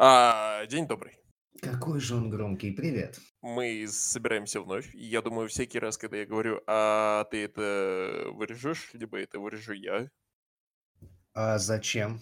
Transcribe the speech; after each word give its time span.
А, 0.00 0.64
день 0.66 0.86
добрый. 0.86 1.18
Какой 1.60 1.98
же 1.98 2.14
он 2.14 2.30
громкий. 2.30 2.70
Привет. 2.70 3.18
Мы 3.42 3.84
собираемся 3.88 4.60
вновь. 4.60 4.94
И 4.94 5.04
я 5.04 5.22
думаю, 5.22 5.48
всякий 5.48 5.80
раз, 5.80 5.98
когда 5.98 6.18
я 6.18 6.26
говорю, 6.26 6.62
а 6.68 7.24
ты 7.32 7.42
это 7.44 8.26
вырежешь, 8.32 8.90
либо 8.92 9.18
это 9.18 9.40
вырежу 9.40 9.72
я, 9.72 10.08
А 11.34 11.58
зачем? 11.58 12.20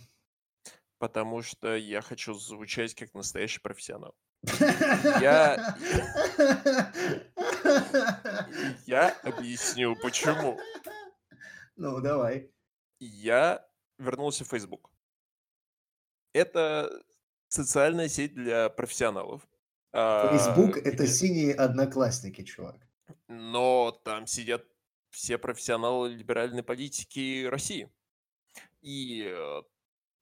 потому 0.99 1.43
что 1.43 1.77
я 1.77 2.01
хочу 2.01 2.33
звучать 2.33 2.95
как 2.95 3.12
настоящий 3.12 3.61
профессионал. 3.61 4.17
Я, 5.21 5.77
я 8.87 9.11
объясню, 9.22 9.95
почему. 9.97 10.58
Ну, 11.77 12.01
давай. 12.01 12.51
Я 13.01 13.69
вернулся 13.99 14.45
в 14.45 14.49
Facebook. 14.49 14.90
Это 16.33 17.05
социальная 17.48 18.09
сеть 18.09 18.34
для 18.34 18.69
профессионалов. 18.69 19.47
А, 19.93 20.37
Facebook- 20.37 20.77
это 20.79 21.07
синие 21.07 21.55
одноклассники, 21.55 22.43
чувак. 22.43 22.87
Но 23.29 23.93
там 24.05 24.27
сидят 24.27 24.65
все 25.11 25.38
профессионалы 25.38 26.11
либеральной 26.11 26.62
политики 26.62 27.47
России. 27.47 27.91
И 28.80 29.24
э, 29.27 29.62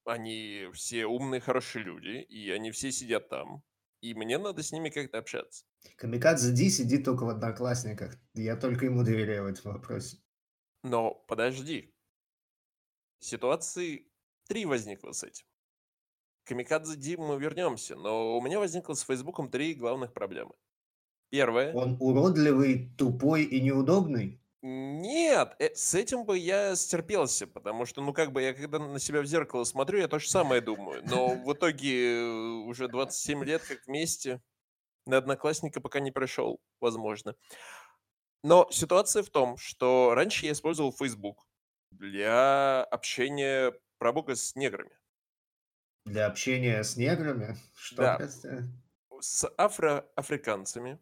они 0.04 0.68
все 0.72 1.06
умные, 1.06 1.40
хорошие 1.40 1.84
люди, 1.84 2.22
и 2.22 2.50
они 2.50 2.70
все 2.70 2.92
сидят 2.92 3.28
там. 3.28 3.62
И 4.00 4.14
мне 4.14 4.38
надо 4.38 4.62
с 4.62 4.70
ними 4.70 4.90
как-то 4.90 5.18
общаться. 5.18 5.64
Камикадзе 5.96 6.52
Ди 6.52 6.68
сидит 6.68 7.04
только 7.04 7.24
в 7.24 7.30
одноклассниках. 7.30 8.16
Я 8.34 8.56
только 8.56 8.84
ему 8.84 9.02
доверяю 9.02 9.44
в 9.44 9.46
этом 9.46 9.72
вопросе. 9.72 10.18
Но 10.82 11.14
подожди. 11.14 11.94
Ситуации 13.18 14.06
три 14.46 14.66
возникло 14.66 15.12
с 15.12 15.24
этим. 15.24 15.46
Камикадзе 16.44 16.96
Ди 16.96 17.16
мы 17.16 17.38
вернемся, 17.38 17.96
но 17.96 18.36
у 18.36 18.42
меня 18.42 18.58
возникло 18.58 18.94
с 18.94 19.02
Фейсбуком 19.02 19.50
три 19.50 19.74
главных 19.74 20.12
проблемы. 20.12 20.52
Первое. 21.30 21.72
Он 21.74 21.96
уродливый, 22.00 22.90
тупой 22.96 23.44
и 23.44 23.60
неудобный? 23.60 24.40
Нет, 24.62 25.56
э, 25.58 25.74
с 25.74 25.94
этим 25.94 26.24
бы 26.24 26.38
я 26.38 26.74
стерпелся, 26.74 27.46
потому 27.46 27.84
что, 27.84 28.00
ну, 28.00 28.14
как 28.14 28.32
бы, 28.32 28.40
я 28.40 28.54
когда 28.54 28.78
на 28.78 28.98
себя 28.98 29.20
в 29.20 29.26
зеркало 29.26 29.64
смотрю, 29.64 29.98
я 29.98 30.08
то 30.08 30.18
же 30.18 30.28
самое 30.28 30.60
думаю. 30.60 31.02
Но 31.04 31.34
в 31.34 31.52
итоге 31.52 32.20
э, 32.20 32.24
уже 32.66 32.88
27 32.88 33.44
лет 33.44 33.62
как 33.62 33.86
вместе, 33.86 34.40
на 35.06 35.18
одноклассника 35.18 35.80
пока 35.80 36.00
не 36.00 36.12
пришел, 36.12 36.60
возможно. 36.80 37.34
Но 38.42 38.68
ситуация 38.70 39.22
в 39.22 39.30
том, 39.30 39.56
что 39.58 40.14
раньше 40.14 40.46
я 40.46 40.52
использовал 40.52 40.92
Facebook 40.92 41.46
для 41.90 42.84
общения, 42.84 43.72
про 43.98 44.12
бога, 44.12 44.34
с 44.34 44.54
неграми. 44.54 44.96
Для 46.04 46.26
общения 46.26 46.82
с 46.82 46.96
неграми? 46.96 47.56
Что, 47.76 48.02
Да. 48.02 48.16
прости? 48.16 48.48
С 49.20 49.48
афроафриканцами. 49.56 50.98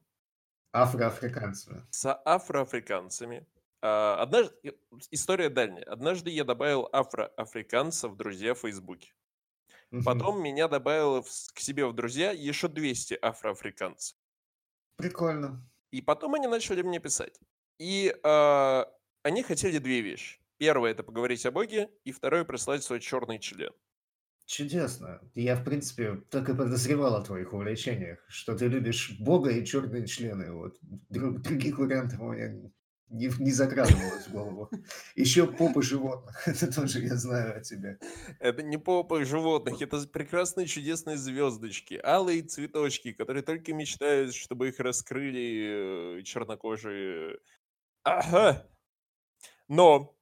Афроафриканцами. 0.72 1.86
с 1.90 2.12
афроафриканцами. 2.24 3.46
А, 3.82 4.22
Однажды, 4.22 4.54
э, 4.64 4.70
история 5.10 5.48
дальняя. 5.50 5.84
Однажды 5.84 6.30
я 6.30 6.44
добавил 6.44 6.88
афроафриканца 6.92 8.08
в 8.08 8.16
друзья 8.16 8.54
в 8.54 8.60
Фейсбуке. 8.60 9.12
Мгм. 9.90 10.04
Потом 10.04 10.42
меня 10.42 10.68
добавило 10.68 11.22
в 11.22 11.28
к 11.54 11.58
себе 11.60 11.84
в 11.86 11.92
друзья 11.94 12.30
еще 12.30 12.68
200 12.68 13.14
афроафриканцев. 13.14 14.16
Прикольно. 14.96 15.68
И 15.90 16.00
потом 16.00 16.34
они 16.34 16.46
начали 16.46 16.82
мне 16.82 17.00
писать. 17.00 17.38
И 17.78 18.14
а, 18.22 18.88
они 19.22 19.42
хотели 19.42 19.78
две 19.78 20.00
вещи. 20.00 20.40
Первое 20.58 20.92
это 20.92 21.02
поговорить 21.02 21.44
о 21.44 21.50
Боге, 21.50 21.90
и 22.04 22.12
второе 22.12 22.44
прислать 22.44 22.84
свой 22.84 23.00
черный 23.00 23.40
член. 23.40 23.72
Чудесно. 24.52 25.22
Я, 25.34 25.56
в 25.56 25.64
принципе, 25.64 26.16
так 26.28 26.50
и 26.50 26.54
подозревал 26.54 27.14
о 27.14 27.24
твоих 27.24 27.54
увлечениях, 27.54 28.18
что 28.28 28.54
ты 28.54 28.66
любишь 28.66 29.16
Бога 29.18 29.48
и 29.48 29.64
черные 29.64 30.06
члены. 30.06 30.52
Вот. 30.52 30.76
Друг- 31.08 31.40
других 31.40 31.78
вариантов 31.78 32.20
у 32.20 32.32
меня 32.32 32.70
не, 33.08 33.30
не 33.38 33.50
закрадывалось 33.50 34.26
в 34.26 34.30
голову. 34.30 34.70
Еще 35.16 35.46
попы 35.46 35.80
животных. 35.80 36.36
Это 36.46 36.70
тоже 36.70 36.98
я 37.00 37.16
знаю 37.16 37.56
о 37.56 37.60
тебе. 37.62 37.98
Это 38.40 38.62
не 38.62 38.76
попы 38.76 39.24
животных, 39.24 39.80
это 39.80 40.06
прекрасные 40.06 40.66
чудесные 40.66 41.16
звездочки, 41.16 41.98
алые 42.04 42.42
цветочки, 42.42 43.14
которые 43.14 43.42
только 43.42 43.72
мечтают, 43.72 44.34
чтобы 44.34 44.68
их 44.68 44.78
раскрыли 44.80 46.18
э, 46.18 46.22
чернокожие. 46.24 47.38
Ага. 48.02 48.68
Но 49.68 50.14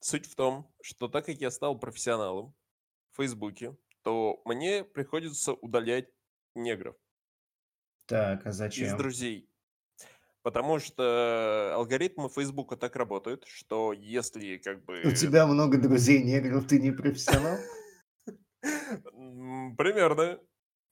суть 0.00 0.26
в 0.26 0.34
том, 0.34 0.74
что 0.82 1.06
так 1.06 1.26
как 1.26 1.40
я 1.40 1.52
стал 1.52 1.78
профессионалом 1.78 2.52
Фейсбуке, 3.16 3.76
то 4.02 4.40
мне 4.44 4.84
приходится 4.84 5.52
удалять 5.52 6.08
негров 6.54 6.96
Так, 8.06 8.46
а 8.46 8.50
из 8.50 8.54
зачем? 8.54 8.96
друзей. 8.96 9.50
Потому 10.42 10.78
что 10.78 11.72
алгоритмы 11.74 12.28
Фейсбука 12.28 12.76
так 12.76 12.94
работают, 12.94 13.44
что 13.48 13.92
если 13.92 14.58
как 14.58 14.84
бы... 14.84 15.02
У 15.04 15.10
тебя 15.10 15.44
много 15.46 15.76
друзей 15.76 16.22
негров, 16.22 16.68
ты 16.68 16.78
не 16.78 16.92
профессионал? 16.92 17.58
Примерно. 19.76 20.38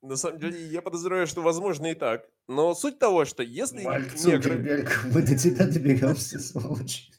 На 0.03 0.17
самом 0.17 0.39
деле, 0.39 0.67
я 0.67 0.83
подозреваю, 0.83 1.27
что 1.27 1.41
возможно 1.41 1.87
и 1.87 1.95
так. 1.95 2.29
Но 2.47 2.75
суть 2.75 2.99
того, 2.99 3.25
что 3.25 3.43
если 3.43 3.85
Марк 3.85 4.13
негры... 4.17 4.87
Мы 5.05 5.23
до 5.23 5.39
тебя 5.39 5.67
доберемся, 5.67 6.39
сволочь. 6.41 7.11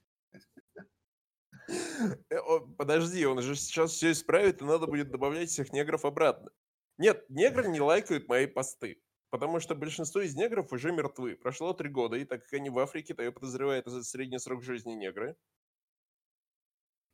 Э, 2.29 2.37
Подожди, 2.77 3.25
он 3.25 3.41
же 3.41 3.55
сейчас 3.55 3.91
все 3.91 4.11
исправит, 4.11 4.61
и 4.61 4.65
надо 4.65 4.87
будет 4.87 5.11
добавлять 5.11 5.49
всех 5.49 5.73
негров 5.73 6.05
обратно. 6.05 6.51
Нет, 6.97 7.25
негры 7.29 7.67
не 7.67 7.81
лайкают 7.81 8.27
мои 8.27 8.47
посты. 8.47 9.01
Потому 9.29 9.59
что 9.59 9.75
большинство 9.75 10.21
из 10.21 10.35
негров 10.35 10.71
уже 10.71 10.91
мертвы. 10.91 11.35
Прошло 11.35 11.73
три 11.73 11.89
года, 11.89 12.15
и 12.15 12.25
так 12.25 12.43
как 12.43 12.53
они 12.53 12.69
в 12.69 12.79
Африке, 12.79 13.13
то 13.13 13.21
я 13.21 13.31
подозреваю, 13.31 13.79
это 13.79 13.89
за 13.89 14.03
средний 14.03 14.39
срок 14.39 14.63
жизни 14.63 14.93
негры. 14.93 15.35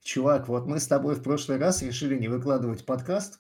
Чувак, 0.03 0.47
вот 0.47 0.67
мы 0.67 0.79
с 0.79 0.87
тобой 0.87 1.15
в 1.15 1.23
прошлый 1.23 1.57
раз 1.57 1.81
решили 1.81 2.17
не 2.17 2.27
выкладывать 2.27 2.85
подкаст 2.85 3.39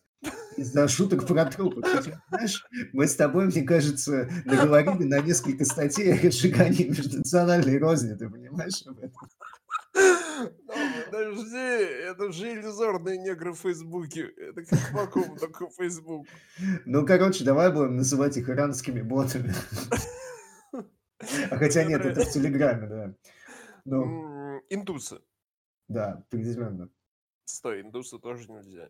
из-за 0.57 0.87
шуток 0.87 1.27
про 1.27 1.45
трупы. 1.45 1.81
Знаешь, 2.29 2.65
мы 2.93 3.07
с 3.07 3.15
тобой, 3.15 3.45
мне 3.45 3.63
кажется, 3.63 4.29
наговорили 4.45 5.03
на 5.03 5.19
несколько 5.19 5.65
статей 5.65 6.13
о 6.13 6.21
разжигании 6.21 6.87
межнациональной 6.87 7.77
розни, 7.77 8.15
ты 8.15 8.29
понимаешь 8.29 8.83
об 8.85 8.99
этом? 8.99 9.29
Подожди, 11.05 11.57
это 11.57 12.31
же 12.31 12.53
иллюзорные 12.53 13.17
негры 13.17 13.53
в 13.53 13.59
Фейсбуке. 13.59 14.27
Это 14.37 14.63
как 14.63 14.91
вакуум, 14.91 15.37
только 15.37 15.69
Фейсбук. 15.69 16.27
Ну, 16.85 17.05
короче, 17.05 17.43
давай 17.43 17.71
будем 17.71 17.97
называть 17.97 18.37
их 18.37 18.49
иранскими 18.49 19.01
ботами. 19.01 19.53
А 21.51 21.57
хотя 21.57 21.83
нет, 21.83 22.03
это 22.05 22.21
в 22.21 22.31
Телеграме, 22.31 22.87
да. 22.87 23.13
Ну, 23.85 24.61
Индусы. 24.69 25.21
да, 25.87 26.13
определенно. 26.13 26.89
Стой, 27.45 27.81
индусы 27.81 28.17
тоже 28.19 28.49
нельзя. 28.51 28.89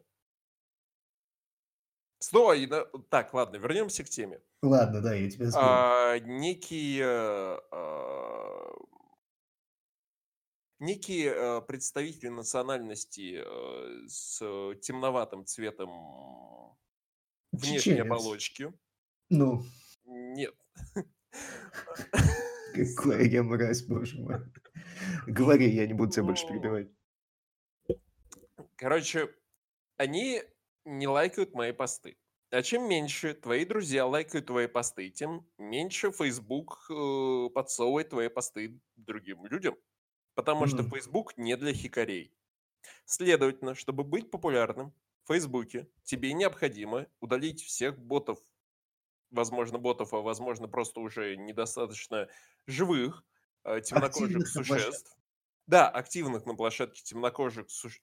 Стой! 2.20 2.70
Так, 3.10 3.34
ладно, 3.34 3.58
вернемся 3.58 4.04
к 4.04 4.10
теме. 4.10 4.40
Ладно, 4.62 5.02
да, 5.02 5.16
я 5.16 5.30
тебя. 5.30 5.50
А, 5.56 6.20
некий, 6.20 7.02
а, 7.04 7.58
некий 10.82 11.26
э, 11.26 11.62
представитель 11.62 12.32
национальности 12.32 13.42
э, 13.46 14.08
с 14.08 14.40
темноватым 14.82 15.46
цветом 15.46 16.76
внешней 17.52 17.80
Чеченец. 17.80 18.06
оболочки. 18.06 18.74
Ну, 19.30 19.64
Нет. 20.06 20.56
какая 22.74 23.24
я 23.26 23.44
мразь, 23.44 23.84
боже 23.84 24.20
мой. 24.20 24.40
Говори, 25.28 25.70
я 25.70 25.88
не 25.88 25.94
буду 25.94 26.12
тебя 26.12 26.24
больше 26.24 26.48
перебивать. 26.48 26.90
Короче, 28.76 29.30
они 29.98 30.42
не 30.86 31.08
лайкают 31.08 31.54
мои 31.54 31.72
посты. 31.72 32.18
А 32.50 32.64
чем 32.64 32.90
меньше 32.90 33.34
твои 33.34 33.64
друзья 33.64 34.06
лайкают 34.06 34.48
твои 34.48 34.68
посты, 34.68 35.10
тем 35.10 35.48
меньше 35.58 36.12
Facebook 36.12 36.86
э, 36.90 37.50
подсовывает 37.54 38.10
твои 38.10 38.28
посты 38.28 38.82
другим 38.96 39.46
людям. 39.46 39.78
Потому 40.36 40.68
что. 40.68 40.84
Facebook 40.84 41.38
не 41.38 41.56
для 41.58 41.74
хикарей. 41.74 42.34
Следовательно, 43.06 43.76
чтобы 43.76 44.04
быть 44.04 44.32
популярным 44.32 44.94
в 45.24 45.28
Фейсбуке, 45.28 45.88
тебе 46.04 46.34
необходимо 46.34 47.08
удалить 47.20 47.62
всех 47.62 48.00
ботов, 48.00 48.40
возможно, 49.30 49.78
ботов, 49.78 50.14
а 50.14 50.22
возможно, 50.22 50.68
просто 50.68 51.00
уже 51.00 51.36
недостаточно 51.38 52.28
живых 52.66 53.24
э, 53.64 53.82
темнокожих 53.82 54.38
Активных 54.42 54.48
существ. 54.48 55.18
Да, 55.68 55.88
активных 55.90 56.46
на 56.46 56.56
площадке 56.56 57.04
темнокожих 57.04 57.70
существ. 57.70 58.02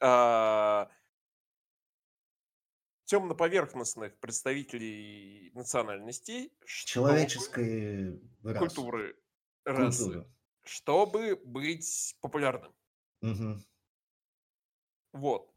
темноповерхностных 3.05 4.19
представителей 4.19 5.51
национальностей, 5.55 6.53
чтобы- 6.65 6.89
Человеческой 6.89 8.21
расы. 8.45 8.59
культуры, 8.59 9.17
расы, 9.65 10.05
Культуры. 10.05 10.33
Чтобы 10.69 11.41
быть 11.45 12.17
популярным. 12.21 12.73
Мгм. 13.23 13.65
Вот. 15.13 15.51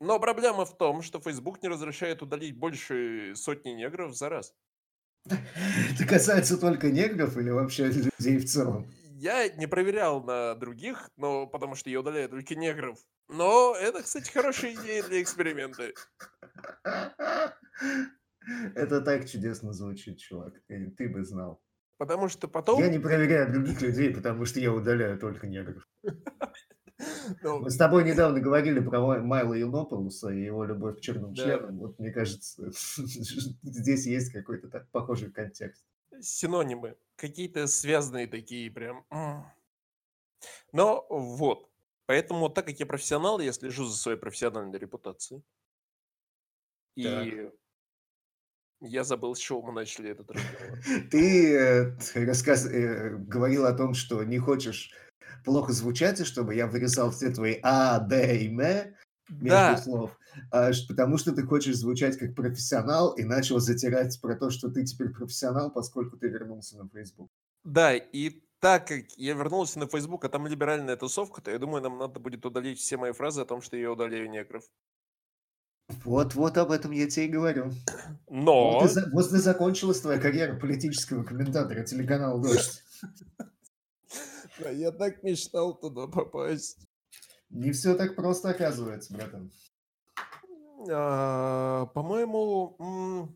Но 0.00 0.20
проблема 0.20 0.64
в 0.64 0.76
том, 0.76 1.02
что 1.02 1.20
Facebook 1.20 1.62
не 1.62 1.68
разрешает 1.68 2.22
удалить 2.22 2.56
больше 2.56 3.34
сотни 3.34 3.70
негров 3.70 4.16
за 4.16 4.28
раз. 4.28 4.54
Это 5.26 6.06
касается 6.08 6.58
только 6.58 6.90
негров 6.90 7.36
или 7.36 7.50
вообще 7.50 7.88
людей 7.88 8.38
в 8.38 8.46
целом? 8.46 8.90
Я 9.20 9.48
не 9.48 9.66
проверял 9.66 10.22
на 10.22 10.54
других, 10.54 11.10
но 11.16 11.46
потому 11.46 11.74
что 11.74 11.90
я 11.90 12.00
удаляю 12.00 12.28
только 12.28 12.54
негров. 12.54 12.98
Но 13.28 13.74
это, 13.74 14.02
кстати, 14.02 14.30
хорошая 14.30 14.74
идея 14.74 15.02
для 15.02 15.20
эксперимента. 15.20 15.92
Это 18.74 19.00
так 19.02 19.28
чудесно 19.28 19.72
звучит, 19.72 20.18
чувак. 20.18 20.54
Ты, 20.68 20.90
ты 20.90 21.08
бы 21.08 21.24
знал. 21.24 21.60
Потому 21.98 22.28
что 22.28 22.48
потом... 22.48 22.80
Я 22.80 22.88
не 22.88 22.98
проверяю 23.00 23.52
других 23.52 23.82
людей, 23.82 24.14
потому 24.14 24.44
что 24.44 24.60
я 24.60 24.72
удаляю 24.72 25.18
только 25.18 25.46
негров. 25.46 25.86
Ну, 27.42 27.60
Мы 27.60 27.70
с 27.70 27.76
тобой 27.76 28.02
недавно 28.02 28.40
говорили 28.40 28.80
про 28.80 29.00
Май- 29.00 29.20
Майла 29.20 29.54
Юнополуса 29.54 30.30
и 30.30 30.42
его 30.42 30.64
любовь 30.64 30.96
к 30.96 31.00
черным 31.00 31.32
членам. 31.32 31.78
Вот 31.78 31.96
мне 32.00 32.10
кажется, 32.10 32.72
здесь 33.62 34.04
есть 34.04 34.32
какой-то 34.32 34.68
так 34.68 34.90
похожий 34.90 35.30
контекст. 35.30 35.84
синонимы. 36.20 36.96
Какие-то 37.14 37.68
связанные 37.68 38.26
такие 38.26 38.68
прям. 38.72 39.06
Но 40.72 41.06
вот. 41.08 41.70
Поэтому, 42.06 42.48
так 42.48 42.66
как 42.66 42.80
я 42.80 42.86
профессионал, 42.86 43.38
я 43.38 43.52
слежу 43.52 43.84
за 43.84 43.96
своей 43.96 44.18
профессиональной 44.18 44.78
репутацией. 44.78 45.44
И 46.96 47.48
я 48.80 49.04
забыл, 49.04 49.34
с 49.34 49.38
чего 49.38 49.62
мы 49.62 49.72
начали 49.72 50.10
этот 50.10 50.30
разговор. 50.30 50.72
Ты 51.10 51.54
э, 51.54 51.98
рассказ, 52.14 52.66
э, 52.66 53.16
говорил 53.16 53.66
о 53.66 53.72
том, 53.72 53.94
что 53.94 54.22
не 54.24 54.38
хочешь 54.38 54.92
плохо 55.44 55.72
звучать, 55.72 56.20
и 56.20 56.24
чтобы 56.24 56.54
я 56.54 56.66
вырезал 56.66 57.10
все 57.10 57.30
твои 57.30 57.58
А, 57.62 57.98
Д 58.00 58.38
и 58.38 58.48
М 58.48 58.94
между 59.28 59.76
Да, 59.76 59.76
слов, 59.76 60.18
а, 60.50 60.70
потому 60.88 61.18
что 61.18 61.32
ты 61.32 61.42
хочешь 61.44 61.76
звучать 61.76 62.16
как 62.18 62.34
профессионал 62.34 63.12
и 63.12 63.24
начал 63.24 63.58
затирать 63.60 64.18
про 64.22 64.36
то, 64.36 64.50
что 64.50 64.70
ты 64.70 64.84
теперь 64.84 65.10
профессионал, 65.10 65.70
поскольку 65.70 66.16
ты 66.16 66.28
вернулся 66.28 66.78
на 66.78 66.88
Facebook. 66.88 67.30
да, 67.64 67.94
и 67.96 68.42
так 68.60 68.88
как 68.88 69.12
я 69.16 69.34
вернулся 69.34 69.78
на 69.78 69.86
Facebook, 69.86 70.24
а 70.24 70.28
там 70.28 70.46
либеральная 70.46 70.96
тусовка, 70.96 71.40
то 71.42 71.50
я 71.50 71.58
думаю, 71.58 71.82
нам 71.82 71.98
надо 71.98 72.18
будет 72.20 72.44
удалить 72.46 72.78
все 72.80 72.96
мои 72.96 73.12
фразы 73.12 73.42
о 73.42 73.44
том, 73.44 73.60
что 73.62 73.76
я 73.76 73.92
удаляю 73.92 74.28
негров. 74.30 74.64
Вот, 76.04 76.34
вот 76.34 76.58
об 76.58 76.70
этом 76.70 76.90
я 76.90 77.08
тебе 77.08 77.26
и 77.26 77.28
говорю. 77.28 77.72
Но... 78.28 78.80
Вот, 78.80 78.96
и 78.96 79.00
вот 79.10 79.32
и 79.32 79.36
закончилась 79.38 80.00
твоя 80.00 80.20
карьера 80.20 80.58
политического 80.58 81.24
комментатора 81.24 81.82
телеканала 81.82 82.40
«Дождь». 82.40 82.84
Я 84.72 84.90
так 84.90 85.22
мечтал 85.22 85.74
туда 85.74 86.06
попасть. 86.06 86.78
Не 87.50 87.72
все 87.72 87.94
так 87.94 88.16
просто 88.16 88.50
оказывается, 88.50 89.14
братан. 89.14 89.50
А, 90.90 91.86
По-моему, 91.86 93.28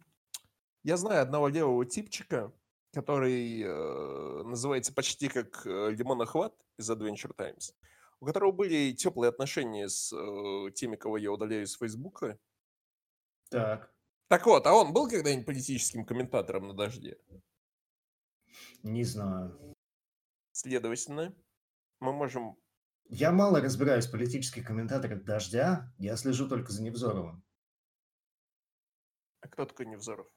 я 0.82 0.96
знаю 0.96 1.22
одного 1.22 1.48
левого 1.48 1.86
типчика, 1.86 2.52
который 2.92 3.62
э, 3.62 4.42
называется 4.44 4.92
почти 4.92 5.28
как 5.28 5.66
э, 5.66 5.90
Лимонохват 5.92 6.54
из 6.76 6.90
Adventure 6.90 7.32
Times, 7.34 7.74
у 8.22 8.24
которого 8.24 8.52
были 8.52 8.92
теплые 8.92 9.30
отношения 9.30 9.88
с 9.88 10.12
э, 10.12 10.70
теми, 10.76 10.94
кого 10.94 11.16
я 11.16 11.32
удаляю 11.32 11.64
из 11.64 11.76
Фейсбука. 11.76 12.38
Так, 13.50 13.92
Так 14.28 14.46
вот, 14.46 14.64
а 14.64 14.74
он 14.74 14.92
был 14.92 15.08
когда-нибудь 15.10 15.44
политическим 15.44 16.06
комментатором 16.06 16.68
на 16.68 16.72
дожде? 16.72 17.18
не 18.84 19.02
знаю. 19.02 19.74
Следовательно, 20.52 21.34
мы 21.98 22.12
можем... 22.12 22.56
Я 23.08 23.32
мало 23.32 23.60
разбираюсь 23.60 24.06
в 24.06 24.12
политических 24.12 24.64
комментаторах 24.64 25.24
«Дождя», 25.24 25.92
я 25.98 26.16
слежу 26.16 26.48
только 26.48 26.70
за 26.70 26.80
Невзоровым. 26.80 27.42
А 29.40 29.48
кто 29.48 29.66
такой 29.66 29.86
Невзоров? 29.86 30.28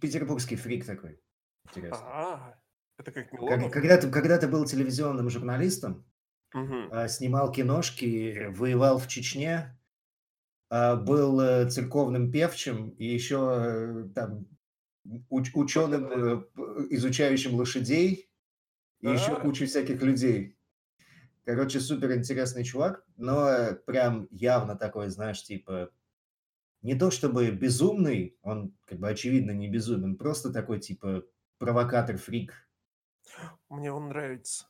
Петербургский 0.00 0.54
фрик 0.54 0.86
такой. 0.86 1.20
Интересно. 1.64 1.98
А, 2.00 2.59
это 3.00 3.12
как 3.12 3.32
Милонов? 3.32 3.72
Когда 3.72 3.96
ты, 3.96 4.10
когда 4.10 4.38
ты 4.38 4.48
был 4.48 4.64
телевизионным 4.64 5.28
журналистом, 5.30 6.04
а, 6.52 7.08
снимал 7.08 7.52
киношки, 7.52 8.46
воевал 8.50 8.98
в 8.98 9.08
Чечне, 9.08 9.78
а, 10.68 10.96
был 10.96 11.40
э, 11.40 11.68
церковным 11.68 12.30
певчим 12.30 12.90
и 12.90 13.04
еще 13.04 14.04
э, 14.06 14.08
там 14.14 14.46
уч- 15.30 15.50
ученым, 15.54 16.04
э, 16.06 16.42
изучающим 16.90 17.54
лошадей, 17.54 18.30
и 19.00 19.08
еще 19.08 19.32
А. 19.32 19.40
кучу 19.40 19.66
всяких 19.66 20.02
людей. 20.02 20.56
Короче, 21.44 21.80
супер 21.80 22.12
интересный 22.12 22.64
чувак, 22.64 23.04
но 23.16 23.74
прям 23.86 24.28
явно 24.30 24.76
такой, 24.76 25.08
знаешь, 25.08 25.42
типа 25.42 25.90
не 26.82 26.94
то 26.94 27.10
чтобы 27.10 27.50
безумный, 27.50 28.36
он 28.42 28.74
как 28.86 28.98
бы 28.98 29.08
очевидно 29.08 29.50
не 29.50 29.68
безумен, 29.68 30.16
просто 30.16 30.52
такой 30.52 30.80
типа 30.80 31.24
провокатор-фрик. 31.58 32.52
Мне 33.68 33.92
он 33.92 34.08
нравится. 34.08 34.66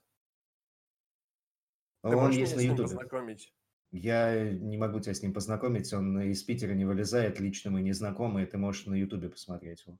Ты 2.02 2.08
Он 2.08 2.30
есть 2.30 2.56
на 2.56 2.60
Ютубе. 2.60 2.82
познакомить? 2.82 3.54
Я 3.92 4.50
не 4.50 4.78
могу 4.78 5.00
тебя 5.00 5.14
с 5.14 5.22
ним 5.22 5.34
познакомить, 5.34 5.92
он 5.92 6.20
из 6.20 6.42
Питера 6.44 6.74
не 6.74 6.84
вылезает, 6.84 7.40
лично 7.40 7.70
мы 7.70 7.82
не 7.82 7.92
знакомы, 7.92 8.46
ты 8.46 8.56
можешь 8.56 8.86
на 8.86 8.94
Ютубе 8.94 9.28
посмотреть 9.28 9.84
его. 9.84 9.98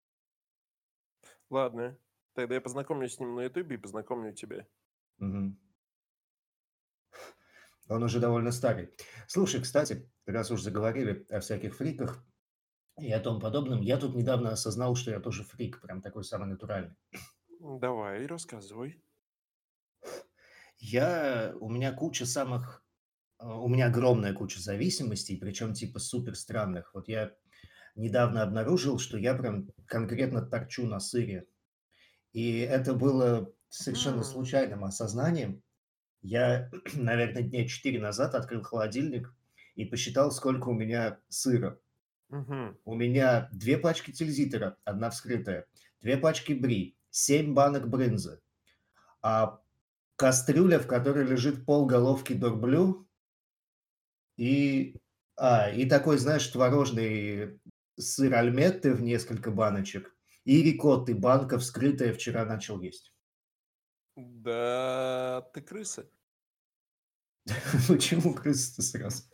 Ладно. 1.51 1.99
Тогда 2.35 2.55
я 2.55 2.61
познакомлюсь 2.61 3.15
с 3.15 3.21
ним 3.21 3.35
на 3.35 3.43
Ютубе 3.43 3.75
и 3.75 3.79
познакомлю 3.79 4.33
тебя. 4.33 4.67
Мгм. 5.19 5.59
Он 7.89 8.03
уже 8.05 8.21
довольно 8.21 8.53
старый. 8.53 8.91
Слушай, 9.27 9.61
кстати, 9.61 10.09
раз 10.25 10.53
уж 10.53 10.63
заговорили 10.63 11.27
о 11.29 11.41
всяких 11.41 11.75
фриках 11.75 12.25
и 13.01 13.11
о 13.11 13.19
том 13.19 13.41
подобном, 13.41 13.81
я 13.81 13.97
тут 13.99 14.15
недавно 14.15 14.53
осознал, 14.53 14.95
что 14.95 15.11
я 15.11 15.19
тоже 15.19 15.43
фрик, 15.43 15.81
прям 15.81 16.01
такой 16.01 16.23
самый 16.23 16.49
натуральный. 16.49 16.95
Давай, 17.61 18.25
рассказывай. 18.25 19.03
Я, 20.79 21.55
у 21.61 21.69
меня 21.69 21.93
куча 21.93 22.25
самых, 22.25 22.83
а, 23.37 23.61
у 23.61 23.69
меня 23.69 23.89
огромная 23.89 24.33
куча 24.33 24.59
зависимостей, 24.59 25.37
причем 25.37 25.75
типа 25.75 25.99
супер 25.99 26.37
странных. 26.37 26.95
Вот 26.95 27.07
я 27.09 27.35
недавно 27.97 28.43
обнаружил, 28.43 28.99
что 28.99 29.19
я 29.19 29.35
прям 29.35 29.69
конкретно 29.85 30.41
торчу 30.41 30.87
на 30.87 31.01
сыре. 31.01 31.47
И 32.33 32.61
это 32.61 32.95
было 32.95 33.53
совершенно 33.69 34.23
случайным 34.23 34.85
осознанием. 34.85 35.63
Я, 36.23 36.71
наверное, 36.95 37.43
дня 37.43 37.69
4 37.69 38.01
назад 38.01 38.35
открыл 38.35 38.63
холодильник 38.63 39.35
и 39.75 39.85
посчитал, 39.85 40.33
сколько 40.33 40.71
у 40.71 40.75
меня 40.75 41.19
сыра. 41.29 41.79
Мгм. 42.31 42.79
У 42.87 42.95
меня 42.95 43.51
две 43.53 43.77
пачки 43.77 44.13
тильзитера, 44.13 44.79
одна 44.85 45.11
вскрытая, 45.11 45.67
две 46.01 46.17
пачки 46.17 46.55
бри, 46.55 46.97
семь 47.11 47.55
банок 47.55 47.89
брынзы, 47.89 48.41
а 49.23 49.61
кастрюля, 50.17 50.79
в 50.79 50.87
которой 50.87 51.25
лежит 51.25 51.65
полголовки 51.65 52.33
дорблю 52.33 53.09
и, 54.37 54.97
а, 55.37 55.71
и 55.71 55.89
такой, 55.89 56.19
знаешь, 56.19 56.47
творожный 56.47 57.61
сыр 57.99 58.35
альметте 58.35 58.93
в 58.93 59.03
несколько 59.03 59.51
баночек 59.51 60.15
и 60.45 60.63
рикотты, 60.63 61.15
банка 61.15 61.59
вскрытая, 61.59 62.13
вчера 62.13 62.45
начал 62.45 62.81
есть. 62.81 63.13
Да, 64.17 65.49
ты 65.55 65.63
крыса. 65.63 66.11
Почему 67.89 68.35
крыса 68.35 68.83
сразу? 68.83 69.25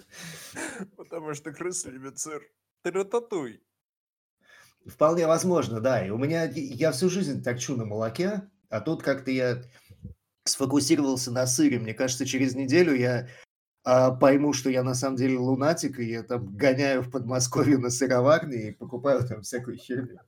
Потому 0.97 1.35
что 1.35 1.53
крысы 1.53 1.91
любят 1.91 2.19
сыр. 2.19 2.43
Ты 2.83 2.93
рататуй. 2.93 3.66
Вполне 4.87 5.27
возможно, 5.27 5.81
да. 5.81 6.07
И 6.07 6.11
у 6.11 6.19
меня, 6.19 6.45
я 6.45 6.93
всю 6.93 7.09
жизнь 7.09 7.43
торчу 7.43 7.77
на 7.77 7.85
молоке, 7.85 8.49
а 8.69 8.81
тут 8.81 9.03
как-то 9.03 9.31
я 9.31 9.63
сфокусировался 10.45 11.33
на 11.33 11.47
сыре. 11.47 11.79
Мне 11.79 11.93
кажется, 11.93 12.25
через 12.25 12.55
неделю 12.55 12.95
я 12.95 13.29
а, 13.85 14.13
пойму, 14.13 14.53
что 14.53 14.71
я 14.71 14.83
на 14.83 14.95
самом 14.95 15.17
деле 15.17 15.39
лунатик, 15.39 15.99
и 15.99 16.05
я 16.05 16.23
там 16.23 16.57
гоняю 16.57 17.03
в 17.03 17.11
Подмосковье 17.11 17.79
на 17.79 17.91
сыроварне 17.91 18.69
и 18.69 18.73
покупаю 18.73 19.27
там 19.27 19.43
всякую 19.43 19.77
херню. 19.77 20.21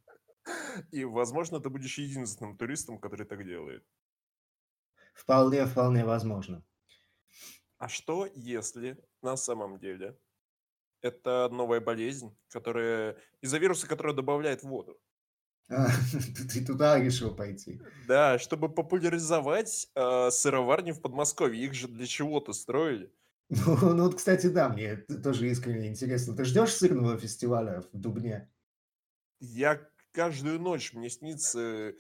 И, 0.91 1.05
возможно, 1.05 1.61
ты 1.61 1.69
будешь 1.69 1.99
единственным 1.99 2.57
туристом, 2.57 2.99
который 2.99 3.27
так 3.27 3.45
делает. 3.45 3.85
Вполне, 5.15 5.67
вполне 5.67 6.05
возможно. 6.05 6.65
А 7.79 7.89
что, 7.89 8.29
если 8.35 8.97
на 9.23 9.37
самом 9.37 9.79
деле 9.79 10.19
это 11.03 11.49
новая 11.51 11.81
болезнь, 11.81 12.37
которая 12.51 13.17
из-за 13.41 13.59
вируса, 13.59 13.87
который 13.87 14.15
добавляет 14.15 14.63
воду? 14.63 14.99
А, 15.71 15.87
ты 16.53 16.65
туда 16.65 16.99
решил 16.99 17.35
пойти. 17.35 17.81
Да, 18.07 18.39
чтобы 18.39 18.69
популяризовать 18.69 19.89
э, 19.95 20.31
сыроварни 20.31 20.93
в 20.93 21.01
Подмосковье. 21.01 21.65
Их 21.65 21.75
же 21.75 21.89
для 21.89 22.07
чего-то 22.07 22.53
строили. 22.53 23.13
Ну, 23.51 23.95
ну 23.95 24.05
вот, 24.05 24.17
кстати, 24.17 24.49
да, 24.49 24.69
мне 24.69 24.97
тоже 24.97 25.49
искренне 25.49 25.89
интересно. 25.89 26.37
Ты 26.37 26.45
ждешь 26.45 26.75
сырного 26.75 27.17
фестиваля 27.17 27.81
в 27.81 27.97
Дубне? 27.97 28.51
Я 29.41 29.89
каждую 30.13 30.61
ночь, 30.61 30.93
мне 30.93 31.09
снится 31.09 31.61
э, 31.61 31.95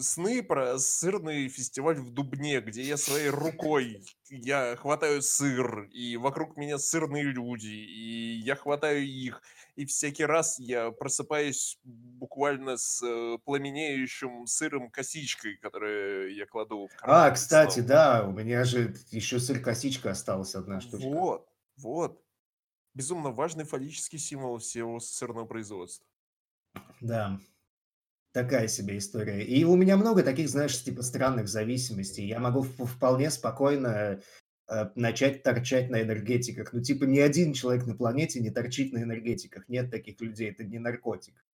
сны 0.00 0.42
про 0.42 0.78
сырный 0.78 1.48
фестиваль 1.48 1.96
в 2.00 2.10
Дубне, 2.12 2.60
где 2.60 2.82
я 2.82 2.96
своей 2.96 3.28
рукой 3.30 4.02
я 4.30 4.76
хватаю 4.76 5.20
сыр, 5.22 5.84
и 5.90 6.16
вокруг 6.16 6.56
меня 6.56 6.78
сырные 6.78 7.24
люди, 7.24 7.68
и 7.68 8.36
я 8.38 8.56
хватаю 8.56 9.04
их, 9.06 9.42
и 9.76 9.84
всякий 9.84 10.24
раз 10.24 10.58
я 10.58 10.90
просыпаюсь 10.90 11.78
буквально 11.84 12.76
с 12.78 13.02
э, 13.02 13.38
пламенеющим 13.44 14.46
сыром 14.46 14.90
косичкой, 14.90 15.56
которую 15.58 16.34
я 16.34 16.46
кладу 16.46 16.88
в 16.88 16.94
А, 17.04 17.30
карман 17.30 17.30
кстати, 17.30 17.80
снова. 17.80 17.88
да, 17.88 18.24
у 18.26 18.32
меня 18.32 18.64
же 18.64 18.94
еще 19.10 19.38
сыр-косичка 19.38 20.10
осталась 20.10 20.54
одна 20.54 20.80
штучка. 20.80 21.08
Вот, 21.08 21.48
вот. 21.76 22.22
Безумно 22.94 23.30
важный 23.30 23.64
фаллический 23.64 24.18
символ 24.18 24.58
всего 24.58 25.00
сырного 25.00 25.46
производства. 25.46 26.06
Да, 27.00 27.38
такая 28.32 28.68
себе 28.68 28.98
история. 28.98 29.42
И 29.44 29.64
у 29.64 29.76
меня 29.76 29.96
много 29.96 30.22
таких, 30.22 30.48
знаешь, 30.48 30.82
типа 30.82 31.02
странных 31.02 31.48
зависимостей. 31.48 32.26
Я 32.26 32.40
могу 32.40 32.62
вполне 32.62 33.30
спокойно 33.30 34.20
э, 34.68 34.90
начать 34.94 35.42
торчать 35.42 35.90
на 35.90 36.02
энергетиках. 36.02 36.72
Ну, 36.72 36.82
типа, 36.82 37.04
ни 37.04 37.18
один 37.18 37.52
человек 37.52 37.86
на 37.86 37.94
планете 37.94 38.40
не 38.40 38.50
торчит 38.50 38.92
на 38.92 39.02
энергетиках. 39.02 39.68
Нет 39.68 39.90
таких 39.90 40.20
людей, 40.20 40.50
это 40.50 40.64
не 40.64 40.78
наркотик. 40.78 41.44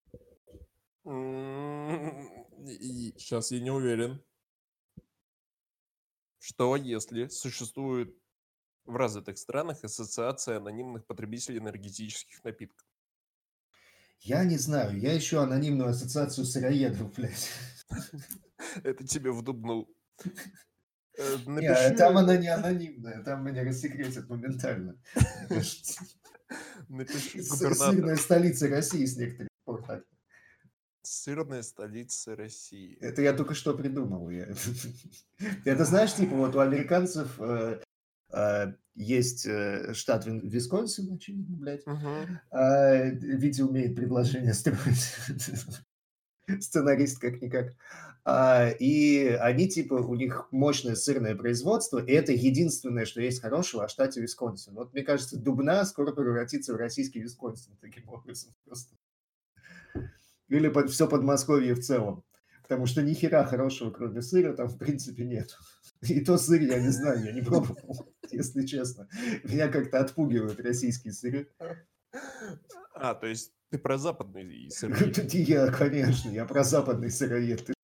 Сейчас 3.17 3.51
я 3.51 3.61
не 3.61 3.71
уверен, 3.71 4.23
что 6.39 6.77
если 6.77 7.29
существует 7.29 8.15
в 8.85 8.97
развитых 8.97 9.37
странах 9.37 9.85
ассоциация 9.85 10.57
анонимных 10.57 11.07
потребителей 11.07 11.59
энергетических 11.59 12.43
напитков. 12.43 12.88
Я 14.21 14.45
не 14.45 14.59
знаю, 14.59 14.99
я 14.99 15.17
ищу 15.17 15.39
анонимную 15.39 15.91
ассоциацию 15.91 16.45
сыроедов, 16.45 17.15
блядь. 17.15 17.51
Это 18.83 19.07
тебе 19.07 19.33
вдубнул. 19.33 19.89
Э, 21.17 21.37
Не, 21.47 21.69
Напиши, 21.71 21.97
там 21.97 22.17
она 22.19 22.37
не 22.37 22.49
анонимная, 22.49 23.23
там 23.23 23.45
меня 23.45 23.65
рассекретят 23.65 24.29
моментально. 24.29 24.97
Напиши 26.89 27.43
губернатор. 27.43 27.95
Сырная 27.95 28.17
столица 28.17 28.69
России 28.69 29.05
с 29.05 29.17
некоторых 29.17 29.51
пор 29.65 29.85
так. 29.85 30.05
Сырная 31.03 31.63
столица 31.63 32.37
России. 32.37 32.99
Это 33.01 33.23
я 33.23 33.33
только 33.33 33.55
что 33.55 33.75
придумал. 33.75 34.29
я. 34.31 34.49
Это 35.65 35.85
знаешь, 35.85 36.15
типа 36.15 36.35
вот 36.35 36.55
у 36.55 36.61
американцев 36.61 37.41
э, 37.41 37.81
есть 38.99 39.47
э, 39.47 39.95
штат 39.95 40.27
Висконсин, 40.27 41.15
очевидно, 41.15 41.57
блядь. 41.57 41.87
Мгм. 41.87 42.41
А, 42.51 43.05
Витя 43.05 43.63
умеет 43.63 43.95
предложения 43.95 44.55
строить. 44.55 45.15
Сценарист 46.61 47.21
как-никак. 47.21 47.75
А, 48.25 48.71
И 48.79 49.27
они, 49.41 49.69
типа, 49.69 49.95
у 49.95 50.15
них 50.15 50.49
мощное 50.51 50.97
сырное 50.97 51.37
производство, 51.37 51.99
и 51.99 52.13
это 52.13 52.33
единственное, 52.33 53.05
что 53.05 53.21
есть 53.21 53.41
хорошего 53.41 53.85
о 53.85 53.89
штате 53.89 54.21
Висконсин. 54.21 54.75
Вот, 54.75 54.93
мне 54.93 55.03
кажется, 55.03 55.39
Дубна 55.39 55.85
скоро 55.85 56.13
превратится 56.13 56.75
в 56.75 56.77
российский 56.77 57.21
Висконсин 57.21 57.77
таким 57.81 58.09
образом 58.09 58.55
просто. 58.65 58.97
Или 60.49 60.69
под, 60.69 60.91
все 60.91 61.07
Подмосковье 61.07 61.75
в 61.75 61.81
целом. 61.81 62.25
Потому 62.63 62.87
что 62.87 63.03
ни 63.03 63.15
хера 63.15 63.45
хорошего, 63.45 63.91
кроме 63.91 64.21
сыра, 64.21 64.53
там, 64.55 64.69
в 64.69 64.77
принципе, 64.77 65.25
нет. 65.25 65.57
И 66.09 66.21
то 66.21 66.39
сыр 66.39 66.61
я 66.63 66.81
не 66.81 66.91
знаю, 66.91 67.25
я 67.25 67.33
не 67.33 67.43
пробовал, 67.43 68.13
если 68.31 68.65
честно. 68.67 69.09
Меня 69.45 69.69
как-то 69.69 70.01
отпугивают 70.01 70.61
российские 70.61 71.13
сыры. 71.13 71.49
А, 72.95 73.15
то 73.15 73.27
есть 73.27 73.53
ты 73.71 73.79
про 73.79 73.99
западный 73.99 74.71
сыр. 74.71 74.97
Тут 75.13 75.35
и 75.35 75.43
Я, 75.43 75.71
конечно, 75.71 76.31
я 76.31 76.45
про 76.45 76.65
западный 76.65 77.11
сыроед. 77.11 77.67
Ты? 77.67 77.75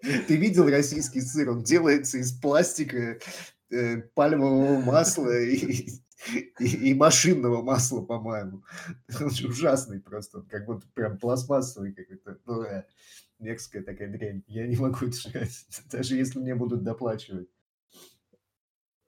Ты 0.00 0.36
видел 0.36 0.68
российский 0.68 1.20
сыр? 1.20 1.50
Он 1.50 1.62
делается 1.62 2.18
из 2.18 2.32
пластика, 2.32 3.18
э, 3.70 3.96
пальмового 4.14 4.80
масла 4.80 5.38
и, 5.40 5.86
и- 6.58 6.90
и 6.90 6.94
машинного 6.94 7.62
масла, 7.62 8.02
по-моему. 8.02 8.62
Он 9.20 9.30
же 9.30 9.48
ужасный 9.48 10.00
просто, 10.00 10.38
он 10.38 10.46
как 10.46 10.66
будто 10.66 10.86
прям 10.94 11.18
пластмассовый 11.18 11.92
какой-то. 11.92 12.86
Мерзкая 13.42 13.82
такая 13.82 14.08
дрянь. 14.08 14.44
Я 14.46 14.66
не 14.66 14.76
могу 14.76 15.06
это 15.06 15.16
жрать, 15.16 15.66
даже 15.90 16.16
если 16.16 16.38
мне 16.38 16.54
будут 16.54 16.84
доплачивать. 16.84 17.48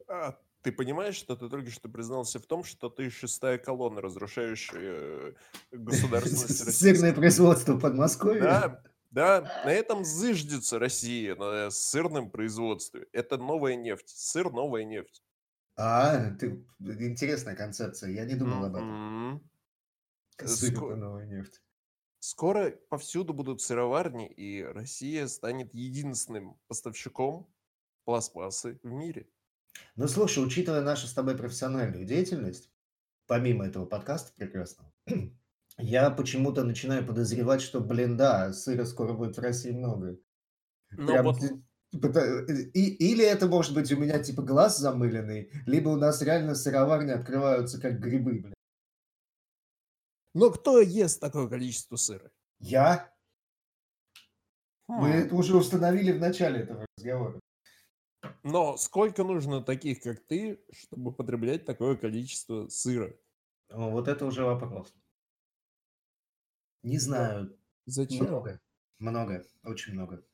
А, 0.09 0.37
ты 0.63 0.73
понимаешь, 0.73 1.15
что 1.15 1.37
ты 1.37 1.49
только 1.49 1.71
что 1.71 1.89
признался 1.89 2.39
в 2.39 2.47
том, 2.47 2.65
что 2.65 2.89
ты 2.89 3.11
шестая 3.11 3.59
колонна, 3.59 4.01
разрушающая 4.01 4.81
э, 4.81 5.33
государственность 5.71 6.79
Сырное 6.79 7.15
производство 7.15 7.79
Подмосковья? 7.79 8.43
Да, 8.43 8.83
да, 9.11 9.63
на 9.65 9.71
этом 9.71 10.05
зыждется 10.05 10.79
Россия, 10.79 11.37
на 11.37 11.71
сырном 11.71 12.31
производстве. 12.31 13.07
Это 13.13 13.39
новая 13.39 13.77
нефть. 13.77 14.09
Сыр– 14.09 14.51
новая 14.53 14.85
нефть. 14.85 15.23
А, 15.77 16.31
ты, 16.33 16.65
интересная 16.81 17.55
концепция, 17.55 18.11
я 18.11 18.25
не 18.25 18.35
думал 18.35 18.65
об 18.65 18.75
этом. 18.75 19.43
Сыр 20.45 20.73
это 20.73 20.97
новая 20.97 21.27
нефть. 21.27 21.64
Скоро 22.27 22.71
повсюду 22.89 23.35
будут 23.35 23.61
сыроварни, 23.61 24.27
и 24.27 24.63
Россия 24.63 25.27
станет 25.27 25.75
единственным 25.75 26.57
поставщиком 26.69 27.47
пластмассы 28.07 28.81
в 28.83 28.91
мире. 28.91 29.29
Ну, 29.95 30.09
слушай, 30.09 30.43
учитывая 30.43 30.81
нашу 30.81 31.07
с 31.07 31.13
тобой 31.13 31.37
профессиональную 31.37 32.07
деятельность, 32.07 32.71
помимо 33.27 33.67
этого 33.67 33.85
подкаста 33.85 34.33
прекрасного, 34.35 34.91
я 35.77 36.11
почему-то 36.11 36.65
начинаю 36.65 37.07
подозревать, 37.07 37.61
что, 37.61 37.83
блин, 37.83 38.17
да, 38.17 38.55
сыра 38.55 38.87
скоро 38.87 39.13
будет 39.13 39.37
в 39.37 39.43
России 39.43 39.73
много. 39.73 40.19
Но 40.93 41.09
Прям 41.09 41.27
вот 41.27 41.37
пыта- 41.95 42.47
и- 42.73 43.13
или 43.13 43.23
это 43.23 43.49
может 43.49 43.75
быть 43.75 43.93
у 43.93 43.99
меня 43.99 44.19
типа 44.19 44.41
глаз 44.41 44.79
замыленный, 44.79 45.51
либо 45.67 45.91
у 45.91 45.97
нас 45.97 46.23
реально 46.23 46.55
сыроварни 46.55 47.11
открываются 47.11 47.79
как 47.79 48.01
грибы, 48.01 48.41
блин. 48.41 48.54
Но 50.35 50.51
кто 50.51 50.81
ест 50.81 51.21
такое 51.21 51.49
количество 51.49 51.97
сыра? 51.97 52.31
Я? 52.59 53.13
Мы 54.89 55.09
Хм. 55.09 55.13
это 55.13 55.35
уже 55.35 55.57
установили 55.57 56.13
в 56.13 56.21
начале 56.21 56.61
этого 56.61 56.87
разговора. 56.97 57.41
Но 58.43 58.77
сколько 58.77 59.25
нужно 59.25 59.63
таких, 59.63 60.03
как 60.03 60.21
ты, 60.21 60.63
чтобы 60.73 61.13
потреблять 61.13 61.65
такое 61.65 61.97
количество 61.97 62.69
сыра? 62.69 63.15
О, 63.71 63.91
вот 63.91 64.09
это 64.09 64.27
уже 64.27 64.45
вопрос. 64.45 64.93
Не 66.83 66.99
знаю, 66.99 67.57
Зачем? 67.87 68.27
Много, 68.27 68.61
много, 68.99 69.45
очень 69.63 69.93
много. 69.93 70.25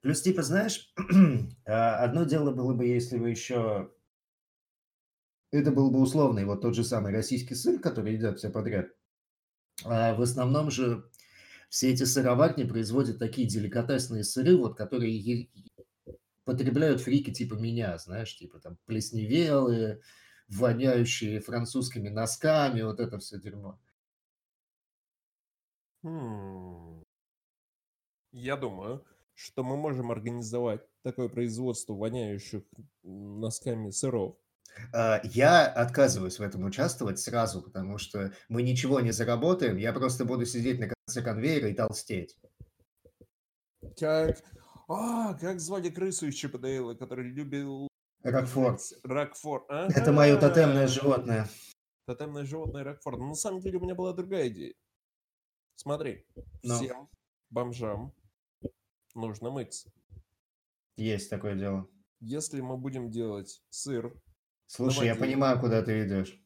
Плюс, 0.00 0.20
типа, 0.20 0.42
знаешь, 0.42 0.92
а, 1.66 2.04
одно 2.04 2.24
дело 2.24 2.50
было 2.50 2.74
бы, 2.74 2.86
если 2.86 3.18
бы 3.18 3.30
еще... 3.30 3.92
Это 5.52 5.70
был 5.70 5.90
бы 5.90 6.00
условный, 6.00 6.46
вот 6.46 6.62
тот 6.62 6.74
же 6.74 6.82
самый 6.82 7.12
российский 7.12 7.54
сыр, 7.54 7.78
который 7.78 8.14
едят 8.14 8.38
все 8.38 8.50
подряд. 8.50 8.88
А 9.84 10.14
в 10.14 10.22
основном 10.22 10.70
же 10.70 11.04
все 11.68 11.92
эти 11.92 12.04
сыроварни 12.04 12.64
производят 12.64 13.18
такие 13.18 13.46
деликатесные 13.46 14.24
сыры, 14.24 14.56
вот, 14.56 14.76
которые 14.76 15.48
потребляют 16.44 17.02
фрики 17.02 17.32
типа 17.32 17.54
меня, 17.54 17.98
знаешь, 17.98 18.36
типа 18.36 18.60
там 18.60 18.78
плесневелые, 18.86 20.00
воняющие 20.48 21.40
французскими 21.40 22.08
носками, 22.08 22.80
вот 22.82 22.98
это 22.98 23.18
все 23.18 23.38
дерьмо. 23.38 23.78
Хм. 26.02 27.04
Я 28.32 28.56
думаю, 28.56 29.04
что 29.34 29.62
мы 29.62 29.76
можем 29.76 30.10
организовать 30.10 30.80
такое 31.02 31.28
производство 31.28 31.92
воняющих 31.92 32.62
носками 33.02 33.90
сыров. 33.90 34.36
А, 34.92 35.20
Я 35.24 35.66
отказываюсь 35.66 36.38
в 36.38 36.42
этом 36.42 36.64
участвовать 36.64 37.18
сразу, 37.18 37.62
потому 37.62 37.98
что 37.98 38.32
мы 38.48 38.62
ничего 38.62 39.00
не 39.00 39.10
заработаем, 39.12 39.76
я 39.76 39.92
просто 39.92 40.24
буду 40.24 40.46
сидеть 40.46 40.80
на 40.80 40.88
конце 40.88 41.22
конвейера 41.22 41.68
и 41.68 41.74
толстеть. 41.74 42.36
Как... 43.98 44.42
А, 44.88 45.34
как 45.34 45.60
звали 45.60 45.88
крысу 45.90 46.26
из 46.26 46.34
Чипа 46.34 46.58
Дейла, 46.58 46.94
который 46.94 47.24
любил... 47.30 47.88
Рокфор. 48.22 48.78
Рокфор. 49.02 49.66
Это 49.68 50.12
мое 50.12 50.36
тотемное 50.38 50.84
Ага. 50.84 50.92
животное. 50.92 51.48
Тотемное 52.06 52.44
животное 52.44 52.84
Рокфор. 52.84 53.16
Но 53.18 53.28
на 53.28 53.34
самом 53.34 53.60
деле 53.60 53.78
у 53.78 53.80
меня 53.80 53.94
была 53.94 54.12
другая 54.12 54.48
идея. 54.48 54.74
Смотри, 55.76 56.24
Ну. 56.62 56.74
всем 56.76 57.08
бомжам 57.50 58.12
нужно 59.14 59.50
мыться. 59.50 59.90
Есть 60.96 61.30
такое 61.30 61.54
дело. 61.56 61.88
Если 62.20 62.60
мы 62.60 62.76
будем 62.76 63.10
делать 63.10 63.62
сыр... 63.70 64.14
Слушай, 64.74 65.08
я 65.08 65.14
воде. 65.14 65.26
понимаю, 65.26 65.60
куда 65.60 65.82
ты 65.82 66.02
идешь. 66.06 66.40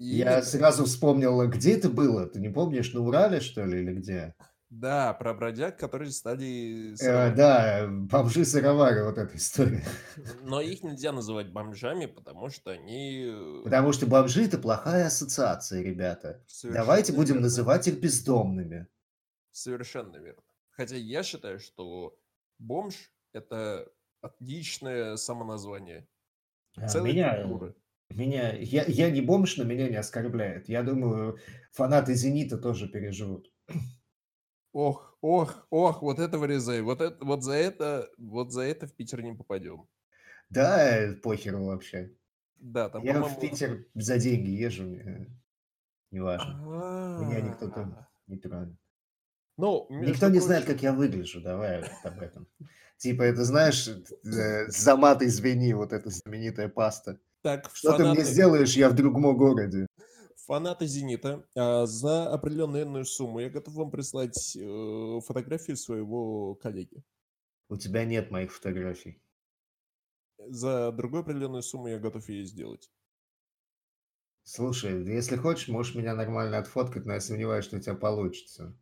и 0.00 0.16
Я 0.16 0.42
сразу 0.42 0.84
вспомнил, 0.84 1.48
где 1.48 1.76
это 1.76 1.88
было? 1.88 2.26
Ты 2.26 2.40
не 2.40 2.48
помнишь, 2.48 2.92
на 2.92 3.00
Урале, 3.00 3.38
что 3.40 3.64
ли, 3.64 3.82
или 3.82 3.92
где? 3.94 4.34
Да, 4.68 5.14
про 5.14 5.32
бродяг, 5.32 5.78
которые 5.78 6.10
стали... 6.10 6.94
Э, 7.00 7.32
да, 7.32 7.86
бомжи-сыровары, 7.88 9.04
вот 9.04 9.16
эта 9.16 9.36
история. 9.36 9.84
Но 10.42 10.60
их 10.60 10.82
нельзя 10.82 11.12
называть 11.12 11.52
бомжами, 11.52 12.06
потому 12.06 12.50
что 12.50 12.72
они... 12.72 13.26
э, 13.28 13.60
Потому 13.62 13.92
что 13.92 14.06
бомжи– 14.06 14.44
это 14.46 14.58
плохая 14.58 15.06
ассоциация, 15.06 15.82
ребята. 15.82 16.42
совершенно 16.48 16.84
Давайте 16.84 17.12
будем 17.12 17.34
верно. 17.34 17.42
называть 17.42 17.86
их 17.86 18.00
бездомными. 18.00 18.88
Совершенно 19.52 20.16
верно. 20.16 20.42
Хотя 20.70 20.96
я 20.96 21.22
считаю, 21.22 21.60
что 21.60 22.18
бомж— 22.58 23.12
это 23.32 23.88
отличное 24.20 25.14
самоназвание. 25.14 26.08
А, 26.76 26.88
Целой 26.88 27.12
Меня, 27.12 27.42
культуры. 27.42 27.74
меня, 28.10 28.52
я, 28.56 28.84
я 28.84 29.10
не 29.10 29.20
бомж, 29.20 29.56
но 29.56 29.64
меня 29.64 29.88
не 29.88 29.96
оскорбляет. 29.96 30.68
Я 30.68 30.82
думаю, 30.82 31.38
фанаты 31.72 32.14
«Зенита» 32.14 32.58
тоже 32.58 32.88
переживут. 32.88 33.50
Ох, 34.72 35.16
ох, 35.22 35.66
ох, 35.70 36.02
вот 36.02 36.18
это 36.18 36.38
вырезай. 36.38 36.82
Вот, 36.82 37.00
это, 37.00 37.24
вот, 37.24 37.42
за 37.42 37.54
это, 37.54 38.10
вот 38.18 38.52
за 38.52 38.62
это 38.62 38.86
в 38.86 38.92
Питер 38.92 39.22
не 39.22 39.32
попадем. 39.34 39.88
Да, 40.50 41.14
похеру 41.22 41.64
вообще. 41.64 42.12
Да, 42.56 42.88
там, 42.90 43.02
Я 43.02 43.22
в. 43.22 43.40
Питер 43.40 43.86
за 43.94 44.18
деньги 44.18 44.50
езжу, 44.50 44.84
мне 44.84 45.28
неважно. 46.10 46.54
Меня 47.20 47.40
никто 47.40 47.68
там 47.68 47.94
А, 47.98 48.08
не 48.26 48.36
тронет. 48.36 48.76
Ну, 49.58 49.86
Никто 49.90 50.28
не 50.28 50.40
знает, 50.40 50.66
как 50.66 50.82
я 50.82 50.92
выгляжу, 50.92 51.40
давай 51.40 51.82
об 52.04 52.20
этом. 52.20 52.46
Типа, 52.98 53.22
это 53.22 53.44
знаешь, 53.44 53.88
э, 53.88 54.66
за 54.68 54.96
мат 54.96 55.22
извини, 55.22 55.74
вот 55.74 55.92
эта 55.92 56.10
знаменитая 56.10 56.68
паста. 56.68 57.18
так, 57.42 57.70
Что 57.74 57.92
ты 57.92 57.98
мне 57.98 58.04
фанаты, 58.04 58.24
сделаешь, 58.24 58.76
я 58.76 58.88
в 58.88 58.94
другом 58.94 59.36
городе. 59.36 59.86
фанаты 60.46 60.86
«Зенита», 60.86 61.44
а, 61.54 61.86
за 61.86 62.30
определенную 62.32 62.82
иную 62.82 63.04
сумму 63.04 63.40
я 63.40 63.50
готов 63.50 63.74
вам 63.74 63.90
прислать 63.90 64.56
э, 64.56 65.20
фотографию 65.26 65.76
своего 65.76 66.54
коллеги. 66.54 67.02
У 67.68 67.76
тебя 67.76 68.04
нет 68.04 68.30
моих 68.30 68.52
фотографий. 68.52 69.20
За 70.48 70.92
другую 70.92 71.22
определенную 71.22 71.62
сумму 71.62 71.88
я 71.88 71.98
готов 71.98 72.28
ее 72.28 72.44
сделать. 72.44 72.90
Слушай, 74.44 75.04
если 75.04 75.36
хочешь, 75.36 75.68
можешь 75.68 75.94
меня 75.96 76.14
нормально 76.14 76.58
отфоткать, 76.58 77.04
но 77.04 77.14
я 77.14 77.20
сомневаюсь, 77.20 77.64
что 77.64 77.76
у 77.76 77.80
тебя 77.80 77.94
получится. 77.94 78.76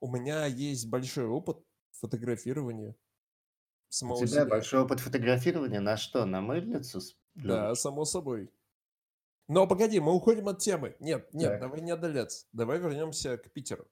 У 0.00 0.10
меня 0.10 0.46
есть 0.46 0.88
большой 0.88 1.26
опыт 1.26 1.58
фотографирования 1.92 2.90
У 2.90 2.94
самого 3.92 4.18
тебя 4.18 4.42
себя. 4.42 4.46
большой 4.46 4.80
опыт 4.82 5.00
фотографирования 5.00 5.80
на 5.80 5.96
что? 5.96 6.24
На 6.24 6.40
мыльницу? 6.40 7.00
Да, 7.34 7.74
само 7.74 8.04
собой. 8.04 8.50
Но 9.48 9.66
погоди, 9.66 9.98
мы 9.98 10.12
уходим 10.14 10.48
от 10.48 10.58
темы. 10.58 10.94
Нет, 11.00 11.32
нет, 11.32 11.52
Так. 11.52 11.60
давай 11.60 11.80
не 11.80 11.90
отдаляться. 11.90 12.46
Давай 12.52 12.78
вернемся 12.78 13.36
к 13.38 13.50
Питеру. 13.52 13.88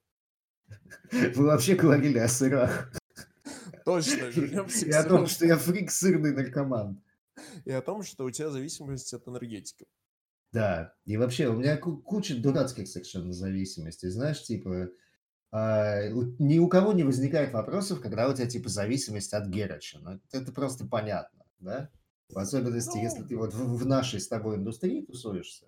Вы 1.13 1.45
вообще 1.47 1.75
говорили 1.77 2.19
о 2.19 2.29
сырах. 2.29 2.93
Точно, 3.85 4.25
вернемся 4.27 4.87
И 4.87 4.91
к 4.91 4.97
о 4.97 5.05
том, 5.05 5.27
что 5.27 5.47
я 5.47 5.57
фрик 5.57 5.91
сырный 5.91 6.33
наркоман. 6.35 7.03
И 7.65 7.71
о 7.71 7.81
том, 7.83 8.03
что 8.03 8.25
у 8.25 8.31
тебя 8.31 8.51
зависимость 8.51 9.15
от 9.15 9.27
энергетиков. 9.29 9.87
Да, 10.53 10.95
и 11.05 11.17
вообще 11.17 11.49
у 11.49 11.57
меня 11.57 11.77
ку- 11.77 11.99
куча 11.99 12.37
дурацких 12.37 12.89
совершенно 12.89 13.33
зависимостей. 13.33 14.09
Знаешь, 14.09 14.43
типа, 14.43 14.69
у- 14.69 14.89
ни 15.53 16.59
у 16.59 16.69
кого 16.69 16.93
не 16.93 17.05
возникает 17.05 17.53
вопросов, 17.53 18.01
когда 18.01 18.29
у 18.29 18.35
тебя 18.35 18.47
типа 18.47 18.69
зависимость 18.69 19.33
от 19.33 19.49
Герача. 19.49 19.99
Ну, 20.01 20.21
это, 20.33 20.53
просто 20.53 20.87
понятно, 20.87 21.45
да? 21.59 21.91
В 22.29 22.39
особенности, 22.39 22.99
если 22.99 23.21
Ну, 23.21 23.29
ты 23.29 23.37
вот 23.37 23.55
в, 23.55 23.77
в 23.77 23.87
нашей 23.87 24.21
с 24.21 24.29
тобой 24.29 24.57
индустрии 24.57 25.03
тусуешься, 25.03 25.67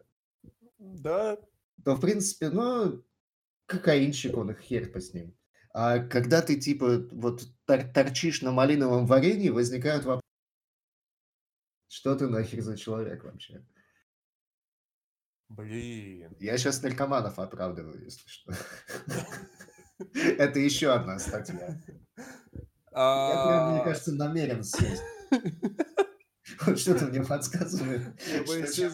да, 0.78 1.38
то, 1.84 1.94
в 1.94 2.00
принципе, 2.00 2.50
ну, 2.50 3.04
кокаинщик, 3.66 4.36
он 4.36 4.50
их 4.50 4.60
хер 4.60 4.90
по 4.90 5.00
с 5.00 5.14
ним. 5.14 5.36
А 5.72 6.00
когда 6.00 6.42
ты, 6.42 6.58
типа, 6.58 7.06
вот 7.12 7.46
тор- 7.64 7.92
торчишь 7.92 8.42
на 8.42 8.50
малиновом 8.50 9.06
варенье, 9.06 9.52
возникают 9.52 10.04
вопросы, 10.04 10.22
что 11.88 12.16
ты 12.16 12.28
нахер 12.28 12.60
за 12.62 12.76
человек 12.76 13.24
вообще? 13.24 13.64
блин. 15.48 16.36
Я 16.40 16.58
сейчас 16.58 16.82
наркоманов 16.82 17.38
оправдываю, 17.38 18.04
если 18.04 18.28
что. 18.28 18.52
Это 20.14 20.58
еще 20.58 20.92
одна 20.92 21.18
статья. 21.18 21.80
Я 22.92 23.68
мне 23.70 23.80
А, 23.80 23.82
кажется, 23.84 24.12
намерен 24.14 24.62
сесть. 24.64 25.02
Вот 26.62 26.78
что-то 26.78 27.06
мне 27.06 27.22
подсказывает, 27.22 28.18
чем, 28.74 28.92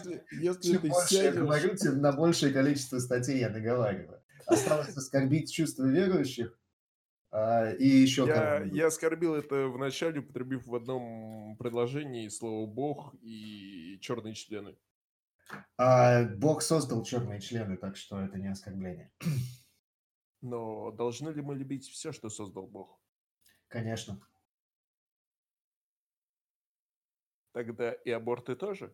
больше 0.89 1.15
я 1.15 1.31
говорю, 1.31 1.75
тем 1.75 2.01
на 2.01 2.11
большее 2.11 2.53
количество 2.53 2.99
статей 2.99 3.39
я 3.39 3.49
наговариваю. 3.49 4.21
Осталось 4.45 4.95
оскорбить 4.95 5.51
чувства 5.51 5.85
верующих 5.85 6.59
а, 7.31 7.71
и 7.71 7.85
еще 7.85 8.25
Я, 8.25 8.63
я 8.63 8.87
оскорбил 8.87 9.35
это 9.35 9.67
в 9.67 9.77
начале, 9.77 10.21
употребив 10.21 10.65
в 10.67 10.73
одном 10.73 11.57
предложении 11.57 12.29
слово 12.29 12.65
«бог» 12.65 13.13
и 13.21 13.99
«черные 13.99 14.35
члены». 14.35 14.77
А, 15.77 16.23
Бог 16.23 16.61
создал 16.61 17.03
черные 17.03 17.41
члены, 17.41 17.75
так 17.75 17.97
что 17.97 18.21
это 18.21 18.37
не 18.37 18.47
оскорбление. 18.47 19.11
Но 20.45 20.91
должны 20.91 21.29
ли 21.29 21.41
мы 21.41 21.55
любить 21.55 21.87
все, 21.89 22.11
что 22.11 22.29
создал 22.29 22.67
Бог? 22.67 22.99
Конечно. 23.67 24.21
Тогда 27.51 27.91
и 27.93 28.11
аборты 28.11 28.55
тоже? 28.55 28.93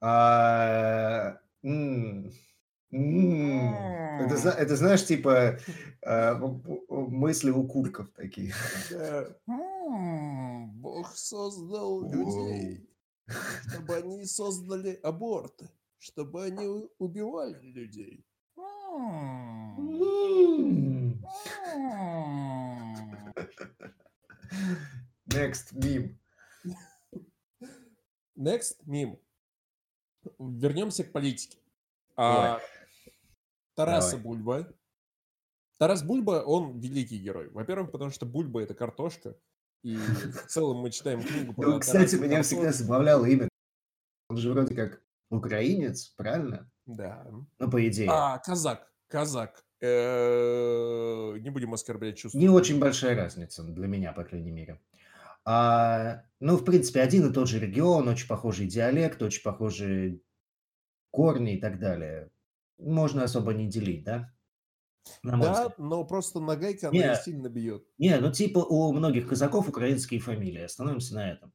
А. 0.00 1.38
Это, 4.18 4.34
это 4.50 4.76
знаешь, 4.76 5.06
типа 5.06 5.58
м- 6.02 6.62
мысли 6.88 7.50
у 7.50 7.68
курков 7.68 8.10
такие. 8.10 8.52
Бог 10.80 11.14
создал 11.16 12.02
людей, 12.02 12.90
чтобы 13.68 13.94
они 13.96 14.24
создали 14.24 14.98
аборты, 15.04 15.70
чтобы 15.98 16.44
они 16.44 16.88
убивали 16.98 17.60
людей. 17.60 18.24
М, 18.56 19.76
М. 19.78 21.24
м. 21.74 23.45
Next 25.28 25.72
meme. 25.74 26.16
Next, 28.36 28.76
мим. 28.84 29.18
Вернемся 30.38 31.04
к 31.04 31.12
политике. 31.12 31.58
А, 32.16 32.60
Тараса 33.74 34.12
Давай. 34.12 34.24
Бульба. 34.24 34.74
Тарас 35.78 36.02
Бульба, 36.02 36.42
он 36.44 36.78
великий 36.78 37.18
герой. 37.18 37.48
Во-первых, 37.50 37.92
потому 37.92 38.10
что 38.10 38.26
Бульба 38.26 38.62
это 38.62 38.74
картошка. 38.74 39.36
И 39.82 39.96
в 39.96 40.46
целом 40.46 40.78
мы 40.78 40.90
читаем 40.90 41.22
книгу 41.22 41.54
про 41.54 41.70
Ну, 41.70 41.80
кстати, 41.80 42.16
меня 42.16 42.42
всегда 42.42 42.72
забавляло 42.72 43.24
имя. 43.26 43.48
Он 44.28 44.36
же 44.36 44.52
вроде 44.52 44.74
как 44.74 45.02
украинец, 45.30 46.08
правильно? 46.16 46.70
Да. 46.86 47.26
Ну, 47.58 47.70
по 47.70 47.86
идее. 47.86 48.08
А, 48.10 48.38
казак. 48.38 48.90
Казак. 49.08 49.65
Э, 49.86 51.38
Не 51.38 51.50
будем 51.50 51.74
оскорблять 51.74 52.18
чувства. 52.18 52.38
Не 52.38 52.48
очень 52.48 52.78
большая 52.78 53.16
разница 53.16 53.62
для 53.62 53.86
меня, 53.86 54.12
по 54.12 54.24
крайней 54.24 54.50
мере. 54.50 54.80
А, 55.44 56.22
ну, 56.40 56.56
в 56.56 56.64
принципе, 56.64 57.00
один 57.00 57.30
и 57.30 57.32
тот 57.32 57.48
же 57.48 57.60
регион, 57.60 58.08
очень 58.08 58.26
похожий 58.28 58.66
диалект, 58.66 59.22
очень 59.22 59.42
похожие 59.42 60.20
корни 61.10 61.54
и 61.56 61.60
так 61.60 61.78
далее. 61.78 62.30
Можно 62.78 63.24
особо 63.24 63.54
не 63.54 63.68
делить, 63.68 64.04
да? 64.04 64.32
На 65.22 65.38
Да, 65.38 65.52
взгляд. 65.52 65.78
но 65.78 66.04
просто 66.04 66.40
нагайка, 66.40 66.88
она 66.88 66.98
Не, 66.98 67.14
сильно 67.14 67.48
бьет. 67.48 67.84
не, 67.96 68.18
ну 68.18 68.32
типа 68.32 68.58
у 68.58 68.92
многих 68.92 69.28
казаков 69.28 69.68
украинские 69.68 70.18
фамилии. 70.20 70.62
Остановимся 70.62 71.14
на 71.14 71.30
этом. 71.30 71.52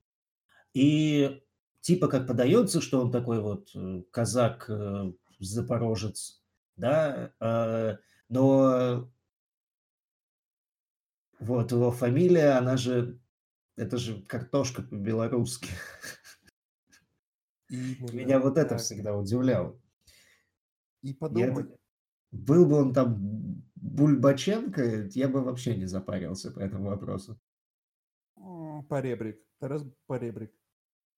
И 0.73 1.41
типа 1.81 2.07
как 2.07 2.27
подается, 2.27 2.79
что 2.81 3.01
он 3.01 3.11
такой 3.11 3.41
вот 3.41 3.69
э, 3.75 4.03
казак, 4.11 4.69
э, 4.69 5.11
да, 6.77 7.33
э, 7.39 7.97
но 8.31 9.11
вот 11.39 11.71
его 11.71 11.91
фамилия, 11.91 12.51
она 12.57 12.77
же, 12.77 13.19
это 13.75 13.97
же 13.97 14.21
картошка 14.21 14.83
по-белорусски. 14.83 15.69
Меня 17.69 18.39
вот 18.39 18.57
это 18.57 18.77
всегда 18.77 19.17
удивляло. 19.17 19.77
И 21.01 21.09
Я, 21.09 21.15
подумай, 21.15 21.65
был 22.31 22.65
бы 22.65 22.75
он 22.77 22.93
там 22.93 23.63
Бульбаченко, 23.75 25.09
я 25.09 25.27
бы 25.27 25.41
вообще 25.41 25.75
не 25.75 25.85
запарился 25.85 26.51
по 26.51 26.59
этому 26.59 26.85
вопросу. 26.85 27.37
поребрик. 28.87 29.41
Тарас 29.59 29.83
Поребрик. 30.07 30.53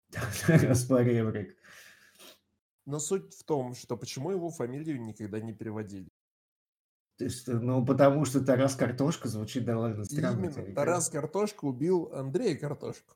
Распоребрик. 0.48 1.56
Но 2.86 2.98
суть 3.00 3.36
в 3.36 3.44
том, 3.44 3.76
что 3.76 3.98
почему 3.98 4.32
его 4.32 4.50
фамилию 4.50 5.00
никогда 5.02 5.40
не 5.40 5.54
переводили. 5.54 6.10
То 7.18 7.26
есть, 7.26 7.48
э, 7.48 7.54
ну, 7.54 7.86
потому 7.86 8.26
что 8.26 8.44
Тарас 8.44 8.76
Картошка 8.76 9.28
звучит 9.28 9.66
довольно 9.66 10.04
странно. 10.06 10.46
Именно 10.46 10.76
Тарас? 10.76 11.10
Картошка 11.10 11.66
убил 11.66 12.12
Андрея 12.14 12.58
Картошку 12.58 13.16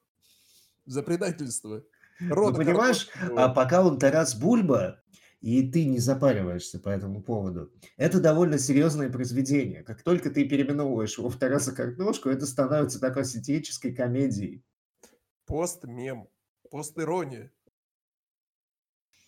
за 0.86 1.04
предательство. 1.04 1.84
Ну, 2.20 2.36
Рода 2.36 2.58
понимаешь, 2.58 3.08
Картошки 3.08 3.40
а 3.40 3.50
пока 3.50 3.86
он 3.86 4.00
Тарас 4.00 4.36
Бульба, 4.36 5.02
и 5.42 5.70
ты 5.70 5.86
не 5.86 6.00
запариваешься 6.00 6.80
по 6.80 6.90
этому 6.90 7.22
поводу, 7.22 7.72
это 7.96 8.20
довольно 8.20 8.58
серьезное 8.58 9.10
произведение. 9.10 9.84
Как 9.84 10.04
только 10.04 10.30
ты 10.30 10.48
переименовываешь 10.48 11.18
его 11.18 11.30
в 11.30 11.38
Тараса 11.38 11.74
Картошку, 11.74 12.30
это 12.30 12.46
становится 12.46 13.00
такой 13.00 13.26
сатирической 13.26 13.94
комедией. 13.94 14.64
Пост-мем. 15.46 16.28
Пост-ирония. 16.70 17.52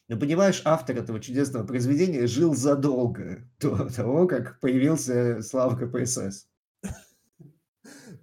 Ну, 0.09 0.19
понимаешь, 0.19 0.61
автор 0.65 0.97
этого 0.97 1.19
чудесного 1.19 1.67
произведения 1.67 2.25
жил 2.25 2.55
задолго 2.55 3.47
до 3.59 3.87
того, 3.93 4.27
как 4.27 4.59
появился 4.59 5.43
Слава 5.43 5.77
КПСС. 5.77 6.49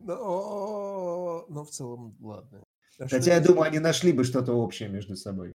Но, 0.01 1.47
но 1.49 1.65
в 1.65 1.71
целом, 1.71 2.17
ладно. 2.19 2.65
А 2.99 3.07
Хотя 3.09 3.35
я 3.35 3.41
думаю, 3.41 3.69
они 3.69 3.79
нашли 3.79 4.13
бы 4.13 4.25
что-то 4.25 4.55
общее 4.55 4.89
между 4.89 5.15
собой. 5.15 5.53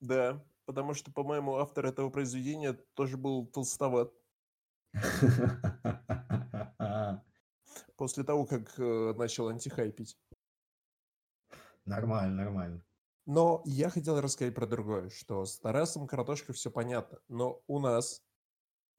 Да, 0.00 0.44
потому 0.66 0.92
что, 0.92 1.10
по-моему, 1.10 1.56
автор 1.56 1.86
этого 1.86 2.10
произведения 2.10 2.74
тоже 2.94 3.16
был 3.16 3.46
толстоват. 3.46 4.12
После 7.96 8.24
того, 8.24 8.44
как 8.44 8.78
э, 8.78 9.14
начал 9.16 9.48
антихайпить. 9.48 10.18
Нормально, 11.86 12.44
нормально. 12.44 12.84
Но 13.26 13.62
я 13.64 13.88
хотел 13.88 14.20
рассказать 14.20 14.54
про 14.54 14.66
другое, 14.66 15.08
что 15.10 15.44
с 15.44 15.58
Тарасом 15.58 16.06
картошка 16.06 16.52
все 16.52 16.70
понятно, 16.70 17.20
но 17.28 17.62
у 17.68 17.78
нас 17.78 18.24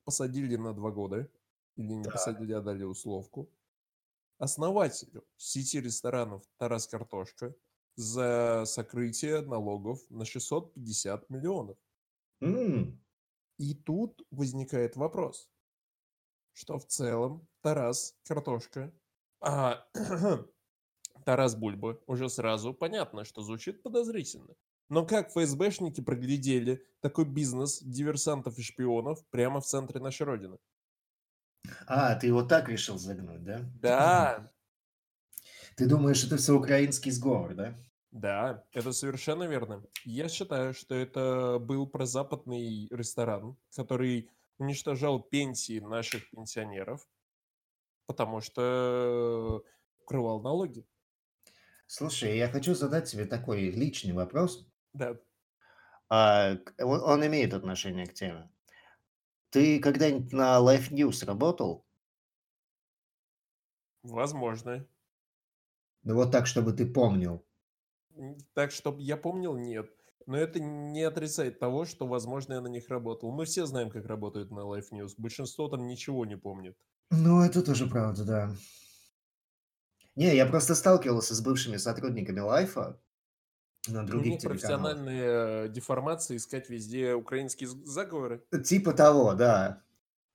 посадили 0.05 0.55
на 0.55 0.73
два 0.73 0.91
года, 0.91 1.29
или 1.75 1.93
не 1.93 2.03
посадили, 2.09 2.53
а 2.53 2.62
дали 2.62 2.83
условку, 2.83 3.51
основателю 4.38 5.25
сети 5.38 5.81
ресторанов 5.81 6.43
«Тарас 6.57 6.88
Картошка» 6.88 7.55
за 7.95 8.63
сокрытие 8.65 9.41
налогов 9.41 9.99
на 10.09 10.25
650 10.25 11.29
миллионов. 11.29 11.77
М, 12.41 12.99
И 13.57 13.73
тут 13.75 14.25
возникает 14.31 14.95
вопрос, 14.95 15.49
что 16.53 16.77
в 16.79 16.86
целом 16.86 17.47
Тарас 17.62 18.17
Картошка, 18.23 18.93
а, 19.41 19.88
Тарас 21.25 21.55
Бульба 21.55 21.99
уже 22.07 22.29
сразу 22.29 22.73
понятно, 22.73 23.25
что 23.25 23.41
звучит 23.41 23.83
подозрительно. 23.83 24.55
Но 24.89 25.05
как 25.05 25.31
ФСБшники 25.31 26.01
проглядели 26.01 26.86
такой 27.01 27.25
бизнес 27.25 27.81
диверсантов 27.81 28.57
и 28.59 28.62
шпионов 28.62 29.25
прямо 29.29 29.62
в 29.62 29.65
центре 29.65 29.99
нашей 29.99 30.23
Родины? 30.23 30.57
А, 31.88 32.15
ты 32.15 32.33
вот 32.33 32.49
так 32.49 32.69
решил 32.69 32.97
загнуть, 32.97 33.43
да? 33.43 33.62
Да, 33.81 34.51
Ты 35.75 35.88
думаешь, 35.88 36.23
это 36.23 36.38
все 36.38 36.53
украинский 36.53 37.12
сговор, 37.12 37.55
да? 37.55 37.75
да, 38.12 38.63
это 38.73 38.91
совершенно 38.91 39.43
верно. 39.45 39.83
Я 40.05 40.29
считаю, 40.29 40.73
что 40.73 40.93
это 40.93 41.57
был 41.59 41.88
прозападный 41.88 42.88
ресторан, 42.91 43.57
который 43.75 44.29
уничтожал 44.59 45.19
пенсии 45.19 45.79
наших 45.79 46.29
пенсионеров, 46.29 47.07
потому 48.05 48.39
что 48.41 49.63
укрывал 50.01 50.41
налоги. 50.41 50.86
Слушай, 51.95 52.38
я 52.38 52.49
хочу 52.49 52.73
задать 52.73 53.08
тебе 53.12 53.25
такой 53.25 53.69
личный 53.69 54.13
вопрос. 54.13 54.67
Да. 54.93 55.17
А, 56.10 56.56
к- 56.58 56.75
он, 56.86 57.01
он 57.01 57.25
имеет 57.27 57.53
отношение 57.53 58.06
к 58.08 58.13
теме. 58.13 58.49
Ты 59.51 59.79
когда-нибудь 59.79 60.34
на 60.34 60.58
Life 60.60 60.91
News 60.91 61.25
работал? 61.25 61.88
Возможно. 64.03 64.88
Ну 66.03 66.15
вот 66.15 66.32
так, 66.32 66.47
чтобы 66.47 66.71
ты 66.71 66.86
помнил. 66.86 67.45
М, 68.15 68.38
Так, 68.53 68.71
чтобы 68.71 69.01
я 69.01 69.17
помнил, 69.17 69.58
нет. 69.58 69.91
Но 70.25 70.38
это 70.38 70.60
не 70.62 71.03
отрицает 71.03 71.60
того, 71.60 71.84
что, 71.86 72.08
возможно, 72.08 72.53
я 72.53 72.62
на 72.62 72.67
них 72.69 72.88
работал. 72.89 73.32
Мы 73.32 73.43
все 73.45 73.65
знаем, 73.65 73.89
как 73.89 74.06
работают 74.06 74.51
на 74.51 74.62
Life 74.62 74.91
News. 74.91 75.15
Большинство 75.17 75.67
там 75.67 75.86
ничего 75.88 76.25
не 76.25 76.38
помнит. 76.38 76.77
Ну, 77.12 77.41
это 77.41 77.62
тоже 77.63 77.88
правда, 77.88 78.25
да. 78.25 78.56
Не, 80.15 80.36
я 80.36 80.45
просто 80.45 80.76
сталкивался 80.76 81.36
с 81.36 81.41
бывшими 81.41 81.78
сотрудниками 81.78 82.39
Лайфа 82.39 82.99
на 83.88 84.06
других 84.06 84.34
них 84.34 84.41
телеканалах. 84.41 84.97
профессиональная 85.02 85.67
деформация 85.69 86.38
искать 86.38 86.69
везде 86.69 87.13
украинские 87.13 87.69
заговоры. 87.69 88.43
Типа 88.63 88.93
того, 88.93 89.34
да. 89.34 89.84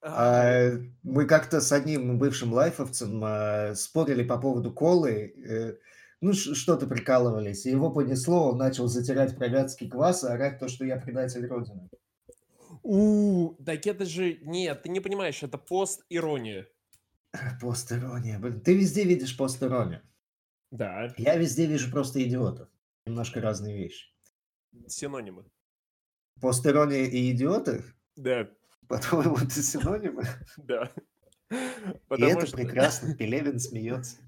А, 0.01 0.71
А, 0.71 0.71
мы 1.03 1.27
как-то 1.27 1.61
с 1.61 1.73
одним 1.73 2.19
бывшим 2.19 2.53
лайфовцем 2.53 3.21
а, 3.25 3.75
спорили 3.75 4.25
по 4.25 4.38
поводу 4.38 4.73
колы, 4.73 5.35
э, 5.37 5.79
ну, 6.21 6.33
что-то 6.35 6.87
прикалывались, 6.87 7.67
и 7.67 7.71
его 7.71 7.91
понесло, 7.91 8.51
он 8.51 8.59
начал 8.59 8.88
затирать 8.88 9.37
про 9.37 9.49
вятский 9.49 9.88
квас 9.88 10.25
и 10.25 10.29
орать 10.29 10.59
то, 10.59 10.69
что 10.69 10.85
я 10.85 10.99
предатель 10.99 11.47
Родины. 11.47 11.91
У, 12.83 13.55
так 13.64 13.87
это 13.87 14.05
же... 14.05 14.38
Нет, 14.43 14.83
ты 14.83 14.88
не 14.88 15.01
понимаешь, 15.01 15.43
это 15.43 15.59
пост-ирония. 15.59 16.69
Пост-ирония. 17.61 18.38
Блин, 18.38 18.61
Ты 18.61 18.75
везде 18.77 19.05
видишь 19.05 19.37
пост-иронию. 19.37 20.03
Да, 20.71 21.12
Я 21.17 21.37
везде 21.37 21.67
вижу 21.67 21.91
просто 21.91 22.23
идиотов. 22.23 22.69
Немножко 23.07 23.41
разные 23.41 23.77
вещи. 23.77 24.12
синонимы. 24.87 25.45
Пост-ирония 26.41 27.05
и 27.07 27.33
идиоты, 27.33 27.85
Да, 28.17 28.49
по-твоему, 28.87 29.37
это 29.37 29.62
синонимы? 29.62 30.25
да. 30.57 30.93
И 31.51 32.23
это 32.23 32.47
прекрасно, 32.53 33.14
Пелевин 33.17 33.59
смеется. 33.59 34.19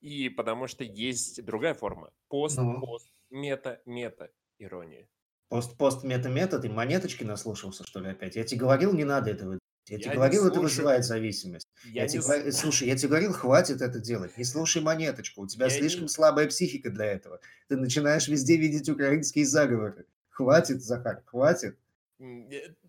И 0.00 0.28
потому 0.30 0.66
что 0.66 0.84
есть 0.84 1.44
другая 1.44 1.74
форма. 1.74 2.10
Пост, 2.28 2.56
пост, 2.56 3.10
мета, 3.30 3.80
мета, 3.86 4.30
ирония. 4.58 5.06
пост-пост 5.48 6.02
мета-мета, 6.04 6.58
ты 6.58 6.68
монеточки 6.70 7.24
наслушался, 7.24 7.84
что 7.86 8.00
ли, 8.00 8.08
опять? 8.10 8.36
Я 8.36 8.44
тебе 8.44 8.60
говорил, 8.60 8.92
не 8.94 9.04
надо 9.04 9.30
этого 9.30 9.58
Я 9.86 9.96
тебе 9.98 10.04
Я 10.06 10.10
не 10.12 10.16
говорил, 10.16 10.42
это 10.46 10.54
слушаю, 10.54 10.62
вызывает 10.70 11.04
зависимость. 11.04 11.68
я 11.84 11.90
Я 11.92 12.02
не... 12.04 12.08
тебе 12.08 12.22
с- 12.22 12.26
говорю, 12.26 12.52
слушай, 12.52 12.88
я 12.88 12.96
тебе 12.96 13.08
говорил, 13.08 13.32
хватит 13.32 13.82
это 13.82 14.00
делать. 14.00 14.36
Не 14.38 14.44
слушай 14.44 14.80
монеточку. 14.82 15.42
У 15.42 15.46
тебя 15.46 15.66
Я 15.66 15.70
слишком 15.70 16.04
не... 16.04 16.08
слабая 16.08 16.46
психика 16.48 16.90
для 16.90 17.04
этого. 17.06 17.40
Ты 17.68 17.76
начинаешь 17.76 18.26
везде 18.28 18.56
видеть 18.56 18.88
украинские 18.88 19.44
заговоры. 19.44 20.06
Хватит, 20.30 20.82
Захар, 20.82 21.22
хватит. 21.26 21.78
Э, 22.18 22.24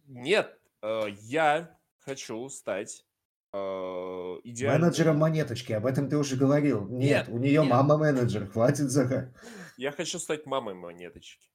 Нет, 0.08 0.58
э, 0.82 1.02
я 1.22 1.78
хочу 2.00 2.48
стать 2.50 3.06
э, 3.54 3.58
идеальным... 3.58 4.82
Менеджером 4.84 5.18
монеточки, 5.18 5.74
об 5.74 5.86
этом 5.86 6.10
ты 6.10 6.18
уже 6.18 6.38
говорил. 6.38 6.88
Нет, 6.88 7.28
Нет, 7.28 7.30
у 7.30 7.38
нее 7.38 7.62
нет. 7.62 7.70
мама 7.72 7.98
менеджер. 7.98 8.48
Хватит, 8.48 8.90
Захар. 8.90 9.34
Я 9.78 9.92
хочу 9.92 10.18
стать 10.20 10.46
мамой 10.46 10.76
монеточки. 10.76 11.50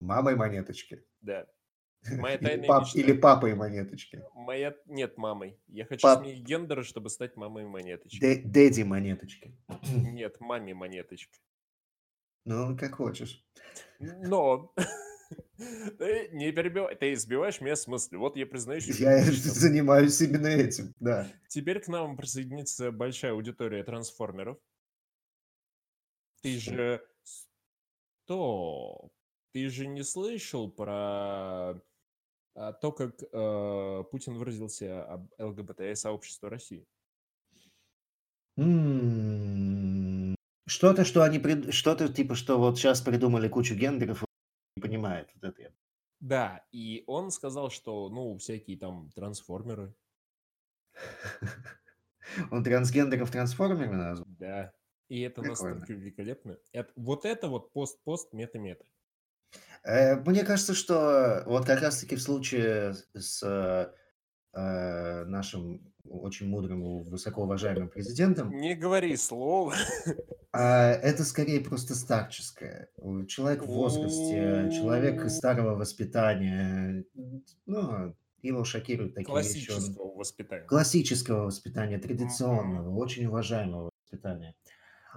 Мамой 0.00 0.34
монеточки. 0.36 1.04
Да. 1.20 1.46
Моя 2.10 2.36
Или, 2.36 2.44
тайная 2.44 2.68
пап, 2.68 2.82
мечта. 2.84 2.98
или 3.00 3.12
папой 3.12 3.54
монеточки. 3.54 4.22
Моя... 4.34 4.74
Нет, 4.86 5.18
мамой. 5.18 5.58
Я 5.66 5.84
хочу 5.84 6.02
Пап, 6.02 6.20
сменить 6.22 6.42
гендер, 6.44 6.84
чтобы 6.84 7.10
стать 7.10 7.36
мамой 7.36 7.64
монеточки. 7.66 8.22
дэ- 8.24 8.42
дэдди 8.44 8.82
монеточки. 8.82 9.56
Нет, 9.92 10.40
маме 10.40 10.74
монеточки. 10.74 11.40
Ну, 12.44 12.76
как 12.78 12.94
хочешь. 12.94 13.44
Но... 13.98 14.72
Ты 15.98 16.30
не 16.32 16.52
перебивай, 16.52 16.96
ты 16.96 17.12
избиваешь 17.12 17.60
меня 17.60 17.76
с 17.76 17.86
мысли. 17.86 18.16
Вот 18.16 18.36
я 18.36 18.46
признаюсь 18.46 18.86
Я 18.98 19.18
публично. 19.18 19.50
занимаюсь 19.52 20.20
именно 20.22 20.46
этим, 20.46 20.94
да. 21.00 21.28
Теперь 21.48 21.80
к 21.80 21.88
нам 21.88 22.16
присоединится 22.16 22.90
большая 22.92 23.32
аудитория 23.32 23.82
трансформеров. 23.84 24.56
Ты 26.42 26.58
же... 26.58 27.02
Стоп! 28.24 29.12
Ты 29.52 29.68
же 29.68 29.86
не 29.86 30.02
слышал 30.02 30.70
про 30.70 31.74
то, 32.80 32.92
как 32.92 33.22
э, 33.22 34.04
Путин 34.10 34.34
выразился 34.34 35.04
об 35.04 35.28
ЛГБТ-сообществе 35.38 36.48
России? 36.48 36.86
М, 38.56 40.34
Что-то, 40.66 41.04
что 41.04 41.22
они 41.22 41.38
прид- 41.38 41.70
что-то 41.72 42.12
типа, 42.12 42.34
что 42.34 42.58
вот 42.58 42.76
сейчас 42.78 43.00
придумали 43.00 43.48
кучу 43.48 43.74
гендеров, 43.74 44.24
не 44.76 44.82
понимает. 44.82 45.30
Вот 45.34 45.44
это. 45.44 45.72
Да, 46.20 46.64
и 46.72 47.04
он 47.06 47.30
сказал, 47.30 47.70
что, 47.70 48.08
ну, 48.08 48.36
всякие 48.38 48.76
там 48.76 49.10
трансформеры, 49.14 49.94
Он 52.50 52.62
трансгендеров 52.64 53.30
трансформерами 53.30 53.94
назвал. 53.94 54.26
да. 54.38 54.72
И 55.08 55.20
это 55.20 55.40
настолько 55.42 55.92
великолепно. 55.94 56.58
Это- 56.72 56.92
вот 56.96 57.24
это 57.24 57.48
вот 57.48 57.72
пост-пост 57.72 58.32
мета-мета. 58.34 58.84
Э, 59.88 60.16
Мне 60.16 60.44
кажется, 60.44 60.74
что 60.74 61.42
вот 61.46 61.64
как 61.64 61.80
раз-таки 61.80 62.16
в 62.16 62.22
случае 62.22 62.94
с 63.14 63.42
э, 63.42 63.90
э, 64.58 65.24
нашим 65.24 65.92
очень 66.04 66.48
мудрым, 66.48 67.02
высоко 67.04 67.42
уважаемым 67.42 67.88
президентом, 67.88 68.50
Не 68.50 68.74
говори 68.74 69.16
слово. 69.16 69.74
а, 70.52 70.90
это 70.92 71.22
скорее 71.24 71.60
просто 71.60 71.94
старческое. 71.94 72.88
У- 72.96 73.24
Человек 73.26 73.62
в 73.62 73.66
возрасте, 73.66 74.70
человек 74.74 75.28
старого 75.30 75.74
воспитания, 75.76 77.04
ну, 77.66 78.14
его 78.40 78.64
шокируют 78.64 79.14
такие 79.14 79.36
вещи. 79.36 79.70
Он 79.70 79.76
Классического 79.76 80.14
воспитания. 80.14 80.64
классического 80.66 81.44
воспитания, 81.46 81.98
традиционного, 81.98 82.94
очень 82.96 83.26
уважаемого 83.26 83.90
воспитания. 84.02 84.54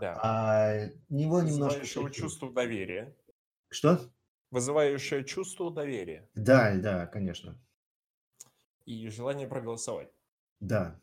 Да. 0.01 0.19
А 0.23 0.89
него 1.09 1.41
немножко 1.41 1.79
Вызывающего 1.81 1.85
шокирует. 2.07 2.15
чувство 2.15 2.51
доверия. 2.51 3.15
Что? 3.69 3.99
Вызывающее 4.51 5.23
чувство 5.23 5.71
доверия. 5.71 6.29
Да, 6.35 6.75
да, 6.75 7.07
конечно. 7.07 7.57
И 8.85 9.07
желание 9.07 9.47
проголосовать. 9.47 10.11
Да. 10.59 10.99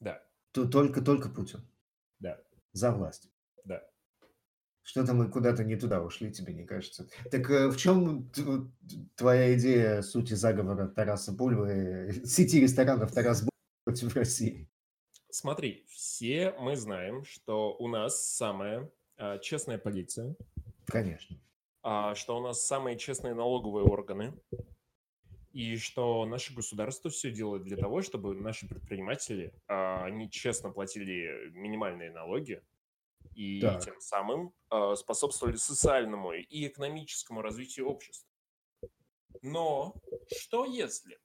Да, 0.00 0.22
Ту- 0.52 0.68
Только, 0.68 1.00
только 1.02 1.28
Путин. 1.28 1.66
да, 2.18 2.40
За 2.72 2.92
власть. 2.92 3.30
да. 3.64 3.82
Что-то 4.82 5.14
мы 5.14 5.30
куда-то 5.30 5.62
не 5.64 5.76
туда 5.76 6.02
ушли, 6.02 6.32
тебе 6.32 6.52
не 6.54 6.64
кажется? 6.64 7.08
Так 7.30 7.48
э, 7.50 7.68
в 7.68 7.76
чем 7.76 8.30
твоя 9.14 9.54
идея 9.56 10.02
сути 10.02 10.34
заговора 10.34 10.88
Тараса 10.88 11.32
Бульбы, 11.32 12.10
сети 12.24 12.60
ресторанов 12.60 13.12
Тарас 13.12 13.40
Бульба 13.40 13.50
против 13.84 14.14
России? 14.16 14.68
Смотри, 15.30 15.86
все 15.88 16.52
мы 16.58 16.76
знаем, 16.76 17.24
что 17.24 17.76
у 17.78 17.88
нас 17.88 18.26
самая 18.26 18.90
а, 19.16 19.38
честная 19.38 19.78
полиция, 19.78 20.34
Конечно. 20.86 21.36
А, 21.82 22.14
что 22.14 22.36
у 22.36 22.42
нас 22.42 22.66
самые 22.66 22.98
честные 22.98 23.34
налоговые 23.34 23.84
органы, 23.84 24.34
и 25.52 25.76
что 25.76 26.24
наше 26.26 26.54
государство 26.54 27.10
все 27.10 27.30
делает 27.32 27.64
для 27.64 27.76
того, 27.76 28.02
чтобы 28.02 28.34
наши 28.34 28.68
предприниматели, 28.68 29.52
а, 29.66 30.04
они 30.04 30.30
честно 30.30 30.70
платили 30.70 31.50
минимальные 31.50 32.10
налоги 32.12 32.62
и 33.34 33.60
Так. 33.60 33.82
тем 33.82 34.00
самым 34.00 34.52
а, 34.68 34.94
способствовали 34.94 35.56
социальному 35.56 36.32
и 36.32 36.66
экономическому 36.66 37.42
развитию 37.42 37.88
общества. 37.88 38.30
Но 39.42 39.94
что 40.28 40.64
если 40.64 41.18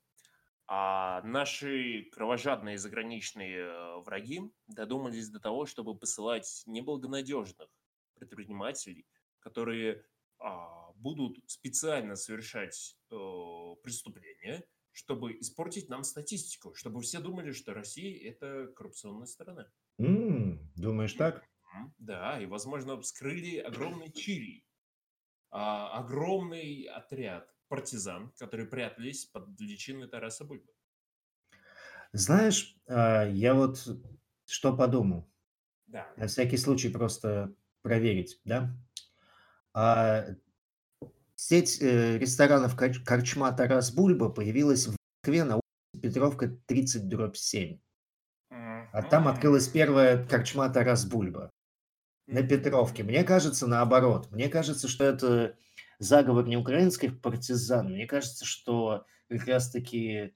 а 0.68 1.22
наши 1.22 2.10
кровожадные 2.12 2.80
заграничные 2.80 4.00
враги 4.00 4.41
додумались 4.68 5.30
до 5.30 5.39
того, 5.39 5.68
чтобы 5.68 5.96
посылать 5.96 6.63
неблагонадежных 6.65 7.70
предпринимателей, 8.15 9.06
которые 9.39 10.04
будут 10.95 11.38
специально 11.48 12.15
совершать 12.15 12.98
э, 13.12 13.15
преступления, 13.84 14.65
чтобы 14.91 15.39
испортить 15.39 15.89
нам 15.89 16.04
статистику, 16.04 16.74
чтобы 16.74 17.02
все 17.02 17.19
думали, 17.19 17.52
что 17.52 17.74
Россия 17.74 18.32
это 18.32 18.67
коррупционная 18.76 19.28
страна. 19.28 19.67
М, 20.00 20.71
думаешь 20.76 21.13
так? 21.13 21.43
Да, 21.98 22.39
и, 22.41 22.45
возможно, 22.45 23.00
вскрыли 23.02 23.58
огромный 23.58 24.12
Чили, 24.12 24.65
а, 25.52 26.00
огромный 26.00 26.84
отряд 26.84 27.54
партизан, 27.67 28.32
которые 28.38 28.67
прятались 28.67 29.26
под 29.26 29.60
личиной 29.60 30.08
Тараса 30.08 30.45
Бульбы. 30.45 30.74
Знаешь, 32.13 32.78
а, 32.88 33.26
я 33.26 33.54
вот 33.54 33.86
что 34.45 34.76
подумал. 34.76 35.30
Да. 35.88 36.12
На 36.17 36.28
всякий 36.28 36.58
случай 36.58 36.89
просто 36.89 37.54
проверить, 37.82 38.39
да? 38.45 38.76
А, 39.77 40.25
сеть 41.35 41.81
э, 41.81 42.17
ресторанов 42.17 42.79
Корч- 42.79 43.03
Корчма 43.03 43.51
Тарас 43.51 43.91
Бульба 43.91 44.29
появилась 44.29 44.88
в 44.88 44.95
Москве 45.21 45.43
на 45.43 45.55
улице 45.55 46.01
Петровка 46.01 46.47
30 46.65 47.09
дробь 47.09 47.35
7. 47.35 47.77
А 48.49 49.03
там 49.03 49.27
открылась 49.27 49.67
первая 49.67 50.25
корчма 50.25 50.69
Тарас 50.69 51.05
Бульба 51.05 51.49
на 52.27 52.41
Петровке. 52.41 53.03
Мне 53.03 53.25
кажется, 53.25 53.67
наоборот. 53.67 54.31
Мне 54.31 54.47
кажется, 54.47 54.88
что 54.88 55.03
это 55.03 55.57
заговор 55.99 56.47
не 56.47 56.55
украинских 56.55 57.19
партизан. 57.19 57.91
Мне 57.91 58.07
кажется, 58.07 58.45
что 58.45 59.05
как 59.27 59.45
раз-таки 59.45 60.33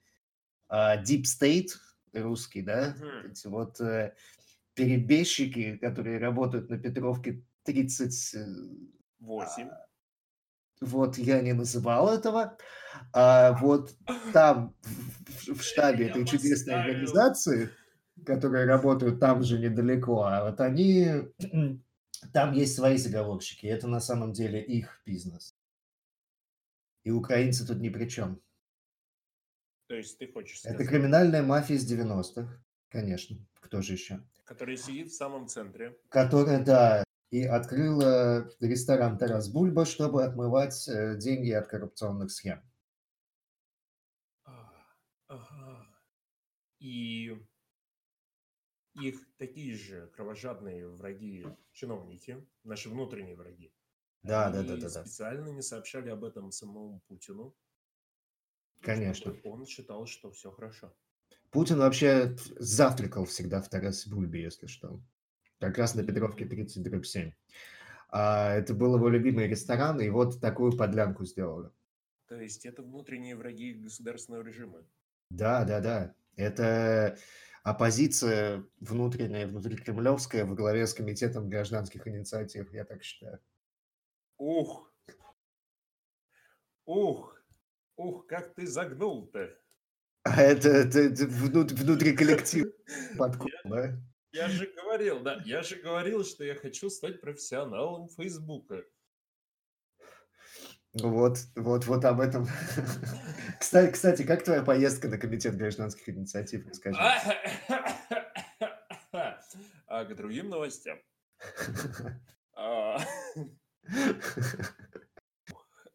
а, 0.68 1.02
Deep 1.02 1.22
State 1.22 1.70
русский, 2.12 2.60
да, 2.60 2.94
Мгм. 2.98 3.30
эти 3.30 3.46
вот 3.46 3.80
э, 3.80 4.14
перебежчики, 4.74 5.78
которые 5.78 6.18
работают 6.18 6.68
на 6.68 6.76
Петровке 6.76 7.42
30, 7.62 8.36
э, 9.20 9.24
Восемь. 9.24 9.70
вот 10.80 11.18
я 11.18 11.40
не 11.42 11.52
называл 11.52 12.08
этого, 12.08 12.56
а 13.12 13.52
вот 13.58 13.94
там 14.32 14.74
в, 14.82 15.48
в 15.54 15.62
штабе 15.62 16.06
Я 16.06 16.10
этой 16.10 16.26
чудесной 16.26 16.76
поставил. 16.76 16.80
организации, 16.80 17.70
которые 18.26 18.66
работают 18.66 19.20
там 19.20 19.42
же 19.42 19.58
недалеко, 19.58 20.22
а 20.22 20.50
вот 20.50 20.60
они, 20.60 21.08
там 22.32 22.52
есть 22.52 22.74
свои 22.76 22.96
заговорщики, 22.96 23.66
и 23.66 23.70
это 23.70 23.88
на 23.88 24.00
самом 24.00 24.32
деле 24.32 24.62
их 24.62 25.02
бизнес. 25.04 25.54
И 27.04 27.10
украинцы 27.10 27.66
тут 27.66 27.78
ни 27.78 27.88
при 27.88 28.06
чем. 28.08 28.40
То 29.88 29.94
есть 29.96 30.18
ты 30.18 30.30
хочешь 30.30 30.60
Это 30.64 30.74
сказать, 30.74 30.88
криминальная 30.88 31.42
мафия 31.42 31.76
из 31.76 31.90
90-х, 31.90 32.62
конечно, 32.90 33.36
кто 33.60 33.82
же 33.82 33.94
еще? 33.94 34.22
который 34.44 34.76
сидит 34.76 35.08
в 35.12 35.14
самом 35.14 35.46
центре. 35.46 35.96
Которая, 36.08 36.64
да, 36.64 37.04
и 37.30 37.44
открыла 37.44 38.48
ресторан 38.60 39.16
Тарас 39.18 39.48
Бульба, 39.48 39.84
чтобы 39.84 40.24
отмывать 40.24 40.88
э, 40.88 41.16
деньги 41.16 41.50
от 41.50 41.68
коррупционных 41.68 42.30
схем. 42.32 42.62
А, 44.44 44.72
Ага. 45.28 45.86
И 46.80 47.36
их 48.94 49.36
такие 49.36 49.74
же 49.76 50.08
кровожадные 50.08 50.88
враги, 50.88 51.46
чиновники, 51.72 52.46
наши 52.64 52.88
внутренние 52.90 53.36
враги, 53.36 53.72
Да, 54.22 54.48
они 54.48 54.66
да, 54.66 54.76
да, 54.76 54.82
да. 54.82 54.88
специально 54.88 55.48
не 55.48 55.62
сообщали 55.62 56.08
об 56.10 56.24
этом 56.24 56.50
самому 56.50 57.00
Путину, 57.06 57.56
Конечно. 58.80 59.36
он 59.44 59.66
считал, 59.66 60.06
что 60.06 60.30
все 60.32 60.50
хорошо. 60.50 60.92
Путин 61.50 61.78
вообще 61.78 62.36
завтракал 62.58 63.24
всегда 63.24 63.60
в 63.60 63.68
Тарасе 63.68 64.10
Бульбе, 64.10 64.42
если 64.42 64.66
что. 64.66 65.00
Как 65.60 65.76
раз 65.76 65.94
на 65.94 66.02
Петровке 66.02 66.46
30 66.46 66.82
дробь 66.82 67.04
7. 67.04 67.32
А, 68.08 68.54
это 68.54 68.72
был 68.72 68.96
его 68.96 69.08
любимый 69.08 69.46
ресторан, 69.46 70.00
и 70.00 70.08
вот 70.08 70.40
такую 70.40 70.76
подлянку 70.76 71.24
сделали. 71.26 71.70
То 72.28 72.40
есть 72.40 72.64
это 72.64 72.82
внутренние 72.82 73.36
враги 73.36 73.74
государственного 73.74 74.42
режима. 74.42 74.82
Да, 75.28 75.64
да, 75.64 75.80
да. 75.80 76.14
Это 76.36 77.18
оппозиция 77.62 78.64
внутренняя, 78.80 79.46
внутрикремлевская 79.46 80.46
во 80.46 80.54
главе 80.54 80.86
с 80.86 80.94
Комитетом 80.94 81.50
гражданских 81.50 82.08
инициатив, 82.08 82.72
я 82.72 82.84
так 82.84 83.02
считаю. 83.02 83.38
Ух! 84.38 84.90
Ух! 86.86 87.36
Ух, 87.96 88.26
как 88.26 88.54
ты 88.54 88.66
загнул-то! 88.66 89.50
А 90.22 90.40
это, 90.40 90.70
это, 90.70 91.00
это 91.00 91.26
внут- 91.26 91.72
внутри 91.72 92.16
коллектива 92.16 92.70
подкоп, 93.18 93.50
да? 93.64 94.00
Я 94.32 94.48
же 94.48 94.66
говорил, 94.66 95.20
да, 95.20 95.40
я 95.44 95.62
же 95.62 95.76
говорил, 95.76 96.24
что 96.24 96.44
я 96.44 96.54
хочу 96.54 96.88
стать 96.88 97.20
профессионалом 97.20 98.08
Фейсбука. 98.08 98.84
Вот, 100.92 101.38
вот, 101.56 101.86
вот 101.86 102.04
об 102.04 102.20
этом. 102.20 102.46
Кстати, 103.60 103.92
кстати, 103.92 104.24
как 104.24 104.42
твоя 104.42 104.62
поездка 104.62 105.08
на 105.08 105.18
Комитет 105.18 105.56
гражданских 105.56 106.08
инициатив, 106.08 106.66
расскажи. 106.66 106.98
А 109.86 110.04
к 110.04 110.14
другим 110.14 110.48
новостям. 110.48 110.98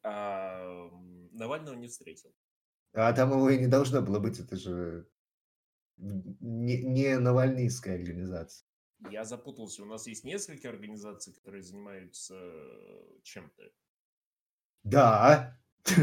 А, 0.08 0.92
Навального 1.32 1.74
не 1.74 1.88
встретил. 1.88 2.32
А 2.94 3.12
там 3.14 3.32
его 3.32 3.50
и 3.50 3.58
не 3.58 3.66
должно 3.66 4.02
было 4.04 4.20
быть, 4.20 4.40
это 4.40 4.56
же 4.56 5.08
не, 5.98 6.82
не 6.84 7.18
навальнистская 7.18 7.96
организация. 7.96 8.68
Я 9.10 9.24
запутался. 9.26 9.84
У 9.84 9.86
нас 9.86 10.08
есть 10.08 10.24
несколько 10.24 10.70
организаций, 10.70 11.34
которые 11.34 11.62
занимаются 11.62 12.36
чем-то. 13.24 13.64
Да, 14.84 15.60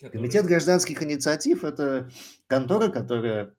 Комитет 0.00 0.46
гражданских 0.46 1.02
инициатив– 1.02 1.64
это 1.64 2.10
контора, 2.46 2.90
которая 2.90 3.54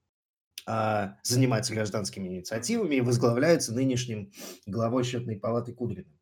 а, 0.65 1.19
занимается 1.23 1.73
гражданскими 1.73 2.27
инициативами 2.27 2.95
и 2.95 3.01
возглавляется 3.01 3.73
нынешним 3.73 4.31
главой 4.65 5.03
счетной 5.03 5.37
палаты 5.37 5.73
Кудриным. 5.73 6.19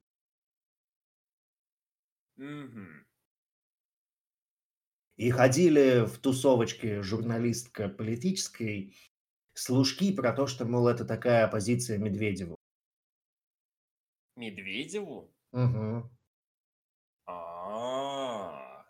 Мгм. 2.36 2.99
И 5.20 5.32
ходили 5.32 6.06
в 6.06 6.18
тусовочке 6.20 7.02
журналистка 7.02 7.90
политической 7.90 8.96
служки 9.54 10.14
про 10.14 10.32
то, 10.32 10.48
что, 10.48 10.64
мол, 10.64 10.88
это 10.88 11.04
такая 11.04 11.44
оппозиция 11.44 11.98
Медведеву. 11.98 12.56
Медведеву? 14.38 15.30
Мгм. 15.52 16.10
А, 17.28 18.86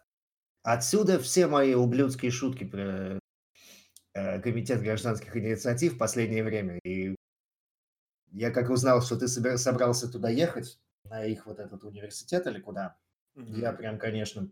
Отсюда 0.61 1.17
все 1.17 1.47
мои 1.47 1.73
ублюдские 1.73 2.29
шутки 2.29 2.63
про 2.63 3.17
э, 4.13 4.39
Комитет 4.41 4.83
гражданских 4.83 5.35
инициатив 5.35 5.95
в 5.95 5.97
последнее 5.97 6.43
время. 6.43 6.77
И 6.83 7.15
я 8.33 8.51
как 8.51 8.69
узнал, 8.69 9.01
что 9.01 9.17
ты 9.17 9.25
собер- 9.25 9.57
собрался 9.57 10.07
туда 10.07 10.29
ехать, 10.29 10.79
на 11.05 11.25
их 11.25 11.47
вот 11.47 11.57
этот 11.57 11.83
университет 11.83 12.45
или 12.45 12.59
куда, 12.59 12.99
я 13.33 13.73
прям, 13.73 13.97
конечно, 13.97 14.51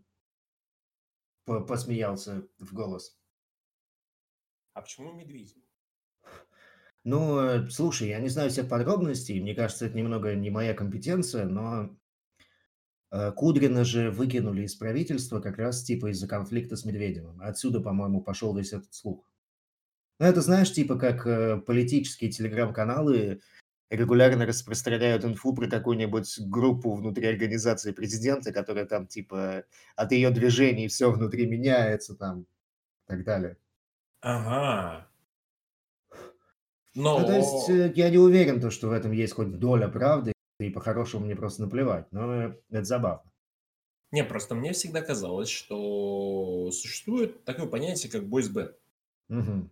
посмеялся 1.66 2.46
в 2.58 2.72
голос. 2.72 3.18
А 4.74 4.82
почему 4.82 5.12
Медведеву? 5.12 5.62
Ну, 7.04 7.40
э, 7.40 7.70
слушай, 7.70 8.08
я 8.08 8.20
не 8.20 8.28
знаю 8.28 8.50
всех 8.50 8.68
подробностей, 8.68 9.40
мне 9.40 9.54
кажется, 9.54 9.86
это 9.86 9.96
немного 9.96 10.34
не 10.34 10.50
моя 10.50 10.74
компетенция, 10.74 11.46
но 11.46 11.96
э, 13.10 13.32
Кудрина 13.32 13.84
же 13.84 14.10
выкинули 14.10 14.62
из 14.64 14.74
правительства 14.74 15.40
как 15.40 15.58
раз 15.58 15.82
типа 15.82 16.10
из-за 16.10 16.28
конфликта 16.28 16.76
с 16.76 16.84
Медведевым. 16.84 17.40
Отсюда, 17.40 17.80
по-моему, 17.80 18.20
пошел 18.20 18.54
весь 18.56 18.72
этот 18.72 18.92
слух. 18.92 19.28
Ну, 20.20 20.26
это 20.26 20.42
знаешь, 20.42 20.72
типа 20.72 20.98
как 20.98 21.26
э, 21.26 21.56
политические 21.58 22.30
телеграм-каналы 22.30 23.40
регулярно 23.90 24.46
распространяют 24.46 25.24
инфу 25.24 25.54
про 25.54 25.68
какую-нибудь 25.68 26.40
группу 26.48 26.94
внутри 26.94 27.26
организации 27.26 27.92
президента, 27.92 28.52
которая 28.52 28.86
там 28.86 29.06
типа 29.06 29.64
от 29.96 30.12
ее 30.12 30.30
движений 30.30 30.88
все 30.88 31.10
внутри 31.10 31.46
меняется 31.46 32.14
там 32.16 32.42
и 32.42 32.46
так 33.08 33.24
далее. 33.24 33.58
Ага. 34.20 35.08
Ну, 36.94 37.24
то 37.24 37.32
есть 37.32 37.68
Но 37.68 37.74
э, 37.74 37.92
я 37.94 38.10
не 38.10 38.18
уверен, 38.18 38.60
то, 38.60 38.70
что 38.70 38.88
в 38.88 38.92
этом 38.92 39.12
есть 39.12 39.34
хоть 39.34 39.58
доля 39.58 39.88
правды, 39.88 40.32
и 40.58 40.70
по-хорошему 40.70 41.24
мне 41.26 41.36
просто 41.36 41.62
наплевать, 41.62 42.10
но 42.12 42.54
это 42.70 42.84
забавно. 42.84 43.30
не, 44.10 44.24
просто 44.24 44.54
мне 44.54 44.72
всегда 44.72 45.00
казалось, 45.02 45.48
что 45.48 46.70
существует 46.72 47.44
такое 47.44 47.66
понятие, 47.66 48.10
как 48.12 48.28
бойсбенд. 48.28 48.76
Мгм. 49.28 49.70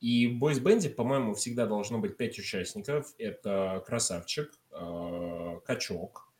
И 0.00 0.28
в 0.28 0.38
бойсбенде, 0.38 0.90
по-моему, 0.90 1.34
всегда 1.34 1.66
должно 1.66 1.98
быть 1.98 2.16
пять 2.16 2.38
участников. 2.38 3.14
Это 3.18 3.82
красавчик, 3.86 4.50
а, 4.70 5.58
качок, 5.60 6.32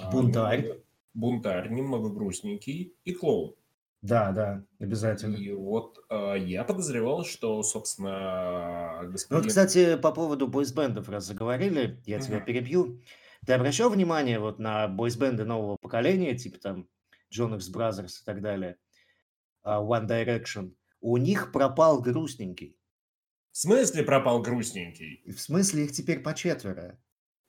а, 0.00 0.10
Бунтарь. 0.10 0.80
бунтарь, 1.12 1.70
немного 1.70 2.08
грустненький 2.10 2.94
и 3.04 3.12
клоун. 3.12 3.54
Да, 4.02 4.30
да, 4.32 4.64
обязательно. 4.78 5.36
И 5.36 5.52
вот 5.52 5.98
а, 6.08 6.34
я 6.34 6.64
подозревал, 6.64 7.24
что, 7.24 7.62
собственно, 7.62 8.92
Ну, 9.00 9.02
вот, 9.02 9.12
господин... 9.12 9.48
кстати, 9.48 9.96
по 9.96 10.12
поводу 10.12 10.46
бойсбендов, 10.46 11.08
раз 11.08 11.26
заговорили, 11.26 12.00
я 12.06 12.20
тебя 12.20 12.36
Мгм. 12.36 12.46
перебью. 12.46 13.00
Ты 13.46 13.54
обращал 13.54 13.90
внимание 13.90 14.38
вот 14.38 14.58
на 14.58 14.86
бойсбенды 14.86 15.44
нового 15.44 15.76
поколения, 15.80 16.36
типа 16.36 16.58
там 16.60 16.88
John 17.34 17.56
X 17.56 17.70
Brothers 17.74 18.22
и 18.22 18.24
так 18.24 18.40
далее, 18.40 18.76
One 19.64 20.06
Direction? 20.06 20.74
У 21.00 21.16
них 21.16 21.50
пропал 21.52 22.00
грустненький. 22.00 22.76
В 23.60 23.62
смысле 23.62 24.04
пропал 24.04 24.40
грустненький? 24.40 25.22
В 25.26 25.38
смысле, 25.38 25.84
их 25.84 25.92
теперь 25.92 26.20
по 26.20 26.32
четверо. 26.32 26.98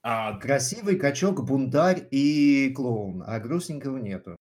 А, 0.02 0.38
Красивый 0.38 0.96
качок, 0.96 1.42
бунтарь 1.42 2.06
и 2.10 2.70
клоун, 2.76 3.22
а 3.26 3.40
грустненького 3.40 3.96
нету. 3.96 4.36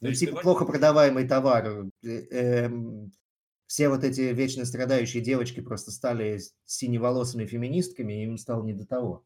То 0.00 0.08
Ну, 0.08 0.12
типа 0.12 0.42
плохо 0.42 0.66
продаваемый 0.66 1.26
товар. 1.26 1.86
Э, 2.02 2.06
эм, 2.06 3.10
все 3.66 3.88
вот 3.88 4.04
эти 4.04 4.20
вечно 4.34 4.66
страдающие 4.66 5.22
девочки 5.22 5.60
просто 5.60 5.92
стали 5.92 6.40
синеволосыми 6.66 7.46
феминистками, 7.46 8.20
и 8.20 8.24
им 8.24 8.36
стало 8.36 8.62
не 8.62 8.74
до 8.74 8.84
того. 8.84 9.24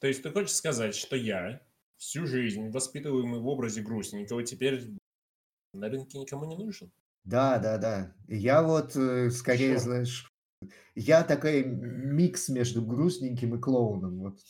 то 0.00 0.06
есть 0.06 0.22
ты 0.22 0.30
хочешь 0.30 0.54
сказать, 0.54 0.94
что 0.94 1.14
я 1.14 1.60
всю 1.98 2.26
жизнь 2.26 2.70
воспитываемый 2.70 3.40
в 3.40 3.46
образе 3.48 3.82
грустненького 3.82 4.44
теперь 4.44 4.96
на 5.74 5.90
рынке 5.90 6.20
никому 6.20 6.46
не 6.46 6.56
нужен? 6.56 6.90
Да, 7.24 7.58
да, 7.58 7.76
да. 7.76 8.14
Я 8.28 8.62
вот 8.62 8.96
э, 8.96 9.28
скорее, 9.28 9.74
Чё? 9.74 9.80
знаешь, 9.80 10.32
я 10.94 11.22
такой 11.22 11.64
микс 11.64 12.48
между 12.48 12.84
грустненьким 12.84 13.54
и 13.54 13.60
клоуном. 13.60 14.18
Вот. 14.18 14.40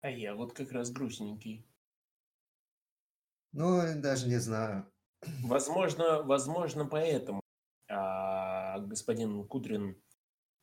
А 0.00 0.10
я 0.10 0.34
вот 0.34 0.52
как 0.52 0.72
раз 0.72 0.90
грустненький. 0.90 1.66
Ну, 3.52 3.80
даже 4.00 4.28
не 4.28 4.38
знаю. 4.38 4.90
Возможно, 5.42 6.22
возможно, 6.22 6.84
поэтому 6.86 7.40
а, 7.88 8.78
господин 8.80 9.46
Кудрин 9.48 10.00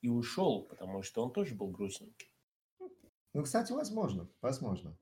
и 0.02 0.08
ушел, 0.08 0.64
потому 0.64 1.02
что 1.02 1.24
он 1.24 1.34
тоже 1.34 1.56
был 1.56 1.68
грустненький. 1.72 2.32
Ну, 3.34 3.44
кстати, 3.44 3.74
возможно, 3.74 4.30
возможно. 4.42 4.98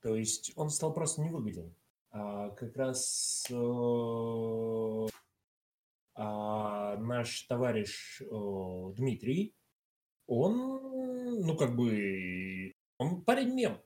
То 0.00 0.14
есть 0.14 0.52
он 0.54 0.70
стал 0.70 0.92
просто 0.92 1.22
невыгоден. 1.22 1.74
А 2.10 2.50
как 2.50 2.76
раз 2.76 3.44
э, 3.50 3.54
а, 6.16 6.96
наш 6.96 7.42
товарищ 7.42 8.20
э, 8.20 8.24
Дмитрий, 8.96 9.54
он, 10.26 11.42
ну, 11.46 11.56
как 11.56 11.76
бы, 11.76 12.72
он 12.98 13.22
парень-мем. 13.22 13.80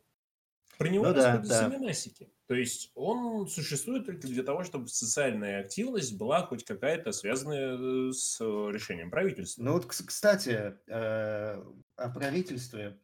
Про 0.79 0.89
него 0.89 1.09
Ну 1.09 1.13
да, 1.15 1.37
да. 1.39 1.69
мемасики. 1.69 2.33
То 2.47 2.55
есть 2.55 2.91
он 2.95 3.47
существует 3.47 4.07
только 4.07 4.27
для 4.27 4.43
того, 4.43 4.65
чтобы 4.65 4.89
социальная 4.89 5.61
активность 5.61 6.17
была 6.17 6.47
хоть 6.47 6.65
какая-то 6.65 7.13
связанная 7.13 7.77
э, 7.77 8.13
с 8.13 8.41
э, 8.41 8.45
решением 8.73 9.11
правительства. 9.11 9.63
Ну 9.63 9.75
вот, 9.75 9.85
кс- 9.85 10.05
кстати, 10.07 10.75
э, 10.87 11.63
о 11.97 12.09
правительстве. 12.11 12.99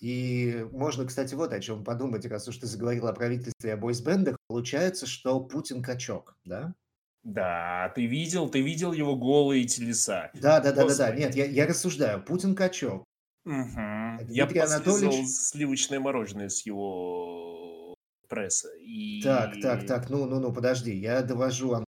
И 0.00 0.66
можно, 0.72 1.04
кстати, 1.04 1.34
вот 1.34 1.52
о 1.52 1.60
чем 1.60 1.84
подумать, 1.84 2.24
раз 2.26 2.48
уж 2.48 2.56
ты 2.56 2.66
заговорил 2.66 3.06
о 3.08 3.12
правительстве 3.12 3.70
и 3.70 3.72
о 3.74 3.76
бойсбендах. 3.76 4.36
Получается, 4.46 5.06
что 5.06 5.40
Путин 5.40 5.82
качок, 5.82 6.36
да? 6.44 6.74
Да, 7.26 7.90
ты 7.96 8.06
видел, 8.06 8.48
ты 8.48 8.62
видел 8.62 8.92
его 8.92 9.16
голые 9.16 9.64
телеса. 9.64 10.30
Да, 10.34 10.60
да, 10.60 10.70
да, 10.72 10.86
да, 10.86 10.94
да. 10.96 11.10
Нет, 11.12 11.34
я, 11.34 11.44
я 11.44 11.66
рассуждаю. 11.66 12.22
Путин 12.22 12.54
качок. 12.54 13.02
Мгм. 13.44 14.18
Дмитрий 14.22 14.56
Я 14.58 14.64
Анатольевич- 14.64 15.26
сливочное 15.26 15.98
мороженое 15.98 16.48
с 16.48 16.64
его 16.64 17.96
пресса. 18.28 18.68
И... 18.80 19.20
Так, 19.22 19.60
так, 19.60 19.86
так, 19.86 20.08
ну, 20.08 20.26
ну, 20.26 20.38
ну, 20.38 20.52
подожди, 20.52 20.94
я 20.94 21.22
довожу 21.22 21.72
Ан- 21.74 21.84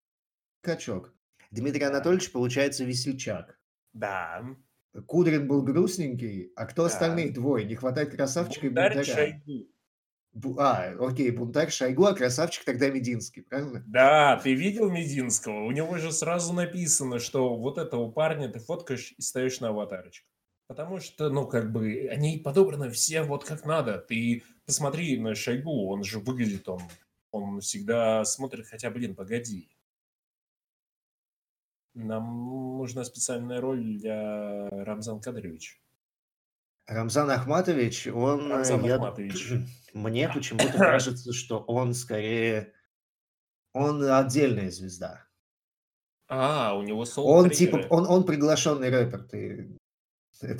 качок. 0.63 1.13
Дмитрий. 1.51 1.83
Анатольевич, 1.83 2.31
получается, 2.31 2.83
весельчак. 2.83 3.59
Да. 3.93 4.43
Кудрин 5.05 5.47
был 5.47 5.61
грустненький, 5.61 6.51
а 6.55 6.65
кто 6.65 6.81
Да. 6.81 6.87
остальные 6.87 7.31
двое? 7.31 7.63
Не 7.63 7.75
хватает 7.75 8.09
красавчика 8.15 8.65
и 8.65 8.69
Бунтарь 8.69 8.95
бунтаря. 8.95 9.15
Шойгу. 9.15 9.67
А, 10.57 10.93
окей, 10.99 11.31
бунтарь 11.31 11.71
Шойгу, 11.71 12.05
а 12.05 12.13
красавчик 12.13 12.63
тогда 12.65 12.89
Мединский, 12.89 13.43
правильно? 13.43 13.83
Да, 13.87 14.39
ты 14.43 14.53
видел 14.53 14.89
Мединского? 14.89 15.63
У 15.63 15.71
него 15.71 15.97
же 15.97 16.11
сразу 16.11 16.53
написано, 16.53 17.19
что 17.19 17.55
вот 17.55 17.77
этого 17.77 18.11
парня 18.11 18.49
ты 18.49 18.59
фоткаешь 18.59 19.13
и 19.17 19.21
ставишь 19.21 19.59
на 19.59 19.69
аватарочку. 19.69 20.27
Потому 20.67 20.99
что, 20.99 21.29
ну, 21.29 21.47
как 21.47 21.71
бы, 21.71 22.09
они 22.11 22.37
подобраны 22.37 22.89
все 22.89 23.23
вот 23.23 23.45
как 23.45 23.65
надо. 23.65 23.99
Ты 23.99 24.43
посмотри 24.65 25.17
на 25.17 25.33
Шойгу, 25.33 25.87
он 25.87 26.03
же 26.03 26.19
выглядит, 26.19 26.67
он, 26.67 26.81
он 27.31 27.61
всегда 27.61 28.25
смотрит, 28.25 28.67
хотя, 28.67 28.91
блин, 28.91 29.15
погоди. 29.15 29.69
Нам 31.93 32.77
нужна 32.77 33.03
специальная 33.05 33.59
роль 33.59 33.97
для 33.97 34.69
Рамзана 34.69 35.19
Кадыровича. 35.19 35.77
Рамзан 36.87 37.29
Ахматович, 37.29 38.07
он... 38.07 38.49
э, 38.49 38.55
Рамзан 38.55 38.83
я- 38.85 38.95
Ахматович. 38.95 39.53
Мне 39.93 40.29
почему-то 40.29 40.71
кажется, 40.77 41.33
что 41.33 41.59
он 41.59 41.93
скорее... 41.93 42.73
Он 43.73 44.03
отдельная 44.03 44.71
звезда. 44.71 45.27
А, 46.29 46.75
у 46.75 46.81
него 46.81 47.05
соло 47.05 47.27
Он 47.27 47.49
типа... 47.49 47.85
Он, 47.89 48.07
он 48.07 48.25
приглашенный 48.25 48.89
рэпер. 48.89 49.23
Ты... 49.23 49.77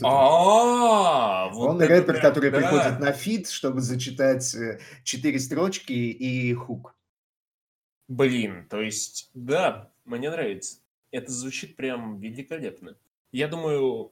А, 0.04 1.50
вот 1.50 1.70
он 1.70 1.82
рэпер, 1.82 2.20
прям 2.20 2.22
который 2.22 2.52
да. 2.52 2.58
приходит 2.58 3.00
на 3.00 3.12
feat, 3.12 3.50
чтобы 3.50 3.82
зачитать 3.82 4.54
э, 4.56 4.80
четыре 5.04 5.40
строчки 5.40 5.94
и 5.94 6.54
хук. 6.54 6.96
Блин, 8.08 8.68
то 8.70 8.82
есть, 8.82 9.30
да, 9.34 9.92
мне 10.06 10.30
нравится. 10.30 10.80
Это 11.12 11.32
звучит 11.32 11.76
прям 11.76 12.20
великолепно. 12.20 12.98
Я 13.32 13.48
думаю, 13.48 14.12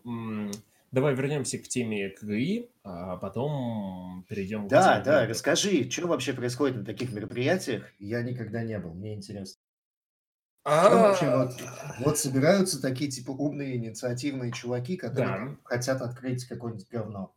давай 0.95 1.13
вернемся 1.13 1.59
к 1.59 1.63
теме 1.67 2.09
КГИ, 2.09 2.71
а 2.83 3.17
потом 3.17 4.25
перейдем 4.29 4.67
к 4.67 4.69
Да, 4.69 4.93
теме 4.93 5.03
да, 5.03 5.11
брендов. 5.11 5.29
расскажи, 5.29 5.89
что 5.91 6.07
вообще 6.07 6.33
происходит 6.33 6.77
на 6.77 6.85
таких 6.85 7.11
мероприятиях? 7.11 7.83
Я 7.99 8.21
никогда 8.23 8.63
не 8.63 8.79
был, 8.79 8.93
мне 8.93 9.13
интересно. 9.13 9.61
Вообще 10.63 11.25
А, 11.25 11.45
вот, 11.45 11.53
вот 11.99 12.17
собираются 12.17 12.81
такие 12.81 13.11
типа 13.11 13.31
умные 13.31 13.75
инициативные 13.75 14.51
чуваки, 14.51 14.95
которые 14.97 15.49
Да. 15.49 15.57
хотят 15.63 16.01
открыть 16.01 16.45
какое-нибудь 16.45 16.87
говно. 16.89 17.35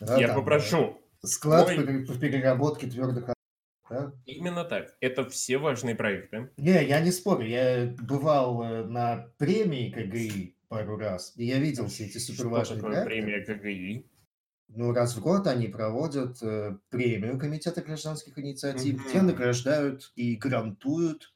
Да, 0.00 0.18
Я 0.18 0.26
там, 0.26 0.36
э, 0.36 0.40
попрошу. 0.40 1.00
Склад 1.22 1.68
Ой. 1.68 2.06
по 2.06 2.14
переработке 2.14 2.86
твердых 2.86 3.30
да? 3.88 4.12
Именно 4.24 4.64
так. 4.64 4.94
Это 5.00 5.28
все 5.28 5.58
важные 5.58 5.96
проекты. 5.96 6.50
Не, 6.56 6.84
я 6.84 7.00
не 7.00 7.10
спорю, 7.10 7.46
я 7.46 7.92
бывал 8.00 8.62
э, 8.62 8.84
на 8.84 9.26
премии 9.36 9.90
КГИ 9.90 10.54
пару 10.70 10.96
раз, 10.96 11.32
и 11.36 11.44
я 11.44 11.58
видел 11.58 11.86
все 11.88 12.06
эти 12.06 12.18
Что 12.18 12.34
суперважные 12.34 12.78
такое 12.78 12.92
проекты. 12.94 13.10
премия 13.10 13.44
КГИ? 13.44 14.06
Ну, 14.68 14.92
раз 14.92 15.16
в 15.16 15.20
год 15.20 15.48
они 15.48 15.66
проводят 15.66 16.40
э, 16.42 16.78
премию 16.90 17.38
Комитета 17.38 17.82
гражданских 17.82 18.38
инициатив, 18.38 19.04
где 19.04 19.18
Мгм. 19.18 19.26
награждают 19.26 20.12
и 20.14 20.36
грантуют 20.36 21.32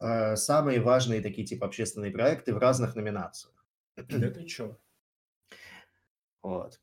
э, 0.00 0.34
самые 0.36 0.80
важные 0.80 1.20
такие 1.20 1.46
типа 1.46 1.66
общественные 1.66 2.10
проекты 2.10 2.52
в 2.52 2.58
разных 2.58 2.96
номинациях. 2.96 3.54
Да 3.96 4.30
ты 4.30 4.44
чё? 4.44 4.76
Вот. 6.42 6.80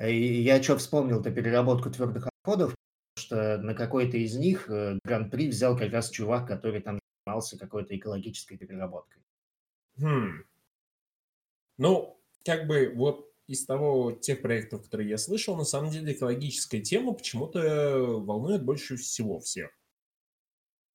И 0.00 0.42
я 0.42 0.62
что 0.62 0.76
вспомнил-то 0.78 1.30
переработку 1.30 1.90
твердых 1.90 2.26
отходов, 2.26 2.74
что 3.16 3.58
на 3.58 3.74
какой-то 3.74 4.16
из 4.16 4.34
них 4.36 4.68
э, 4.68 4.98
гран-при 5.04 5.48
взял 5.48 5.76
как 5.76 5.92
раз 5.92 6.10
чувак, 6.10 6.48
который 6.48 6.80
там 6.80 6.98
занимался 7.26 7.58
какой-то 7.58 7.96
экологической 7.96 8.56
переработкой. 8.56 9.22
Хм. 10.00 10.44
Ну, 11.80 12.22
как 12.44 12.66
бы 12.66 12.92
вот 12.94 13.32
из 13.46 13.64
того, 13.64 14.12
тех 14.12 14.42
проектов, 14.42 14.82
которые 14.82 15.08
я 15.08 15.16
слышал, 15.16 15.56
на 15.56 15.64
самом 15.64 15.90
деле 15.90 16.12
экологическая 16.12 16.80
тема 16.82 17.14
почему-то 17.14 18.20
волнует 18.20 18.62
больше 18.62 18.98
всего 18.98 19.40
всех. 19.40 19.70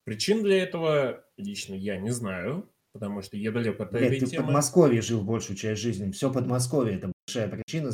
Причин 0.04 0.44
для 0.44 0.62
этого 0.62 1.26
лично 1.38 1.74
я 1.74 1.98
не 1.98 2.12
знаю, 2.12 2.72
потому 2.94 3.24
что 3.24 3.36
я 3.36 3.52
далек 3.52 3.80
от 3.80 3.94
Блядь, 3.94 4.04
этой 4.04 4.20
ты 4.20 4.26
в 4.28 4.30
темы. 4.30 4.46
Подмосковье 4.46 5.02
жил 5.02 5.24
большую 5.24 5.58
часть 5.58 5.82
жизни. 5.82 6.12
Все 6.12 6.32
Подмосковье– 6.32 6.96
это 6.98 7.12
большая 7.26 7.50
причина. 7.50 7.92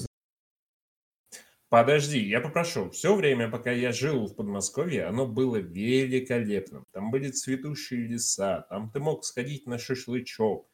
Подожди, 1.70 2.20
я 2.20 2.42
попрошу. 2.42 2.90
Все 2.90 3.16
время, 3.16 3.50
пока 3.50 3.72
я 3.72 3.94
жил 3.94 4.28
в 4.28 4.36
Подмосковье, 4.36 5.06
оно 5.06 5.26
было 5.26 5.56
великолепным. 5.56 6.84
Там 6.92 7.10
были 7.10 7.32
цветущие 7.32 8.08
леса, 8.08 8.66
там 8.70 8.92
ты 8.92 9.00
мог 9.00 9.24
сходить 9.24 9.66
на 9.66 9.78
шашлычок. 9.78 10.68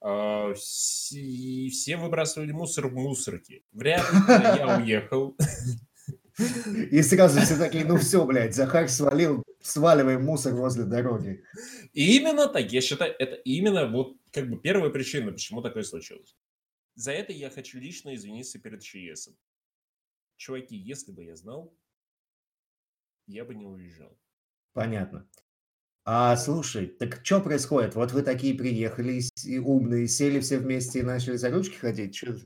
А, 0.00 0.52
все, 0.54 1.68
все 1.70 1.96
выбрасывали 1.96 2.52
мусор 2.52 2.88
в 2.88 2.94
мусорке. 2.94 3.62
Вряд 3.72 4.10
ли 4.12 4.18
я 4.28 4.78
уехал. 4.82 5.36
И 6.90 7.00
сразу 7.02 7.40
все 7.40 7.56
такие, 7.56 7.84
ну 7.84 7.96
все, 7.96 8.24
блядь, 8.26 8.54
Захар 8.54 8.88
свалил, 8.88 9.42
сваливаем 9.62 10.24
мусор 10.24 10.54
возле 10.54 10.84
дороги. 10.84 11.42
И 11.94 12.16
именно 12.16 12.46
так, 12.46 12.72
я 12.72 12.82
считаю, 12.82 13.14
это 13.18 13.36
именно 13.36 13.88
вот 13.88 14.16
как 14.32 14.50
бы 14.50 14.60
первая 14.60 14.90
причина, 14.90 15.32
почему 15.32 15.62
такое 15.62 15.82
случилось. 15.82 16.36
За 16.94 17.12
это 17.12 17.32
я 17.32 17.48
хочу 17.48 17.78
лично 17.78 18.14
извиниться 18.14 18.58
перед 18.58 18.82
ЧСом. 18.82 19.36
Чуваки, 20.36 20.76
если 20.76 21.12
бы 21.12 21.24
я 21.24 21.36
знал, 21.36 21.74
я 23.26 23.44
бы 23.44 23.54
не 23.54 23.66
уезжал. 23.66 24.18
Понятно. 24.74 25.26
А 26.08 26.36
слушай, 26.36 26.86
так 26.86 27.20
что 27.24 27.40
происходит? 27.40 27.96
Вот 27.96 28.12
вы 28.12 28.22
такие 28.22 28.54
приехали 28.54 29.20
и 29.44 29.58
умные, 29.58 30.06
сели 30.06 30.38
все 30.38 30.58
вместе 30.58 31.00
и 31.00 31.02
начали 31.02 31.34
за 31.34 31.50
ручки 31.50 31.74
ходить? 31.74 32.14
Чё? 32.14 32.36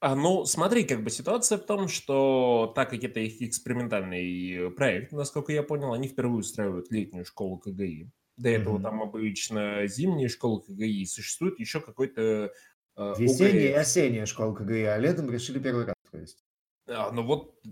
А, 0.00 0.16
ну, 0.16 0.44
смотри, 0.44 0.82
как 0.82 1.04
бы 1.04 1.10
ситуация 1.10 1.58
в 1.58 1.64
том, 1.64 1.86
что 1.86 2.72
так 2.74 2.90
как 2.90 3.04
это 3.04 3.20
их 3.20 3.40
экспериментальный 3.40 4.68
проект, 4.72 5.12
насколько 5.12 5.52
я 5.52 5.62
понял, 5.62 5.92
они 5.92 6.08
впервые 6.08 6.40
устраивают 6.40 6.90
летнюю 6.90 7.24
школу 7.24 7.58
КГИ. 7.58 8.10
До 8.36 8.48
этого 8.48 8.82
там 8.82 9.00
обычно 9.00 9.86
зимняя 9.86 10.28
школа 10.28 10.60
КГИ. 10.60 11.06
Существует 11.06 11.60
еще 11.60 11.80
какой-то 11.80 12.52
э, 12.96 13.14
Весенняя 13.16 13.68
и 13.68 13.72
осенняя 13.72 14.26
школа 14.26 14.56
КГИ, 14.56 14.82
а 14.82 14.98
летом 14.98 15.30
решили 15.30 15.60
первый 15.60 15.84
раз 15.84 15.94
провести. 16.10 16.42
А, 16.88 17.12
ну 17.12 17.22
вот 17.22 17.62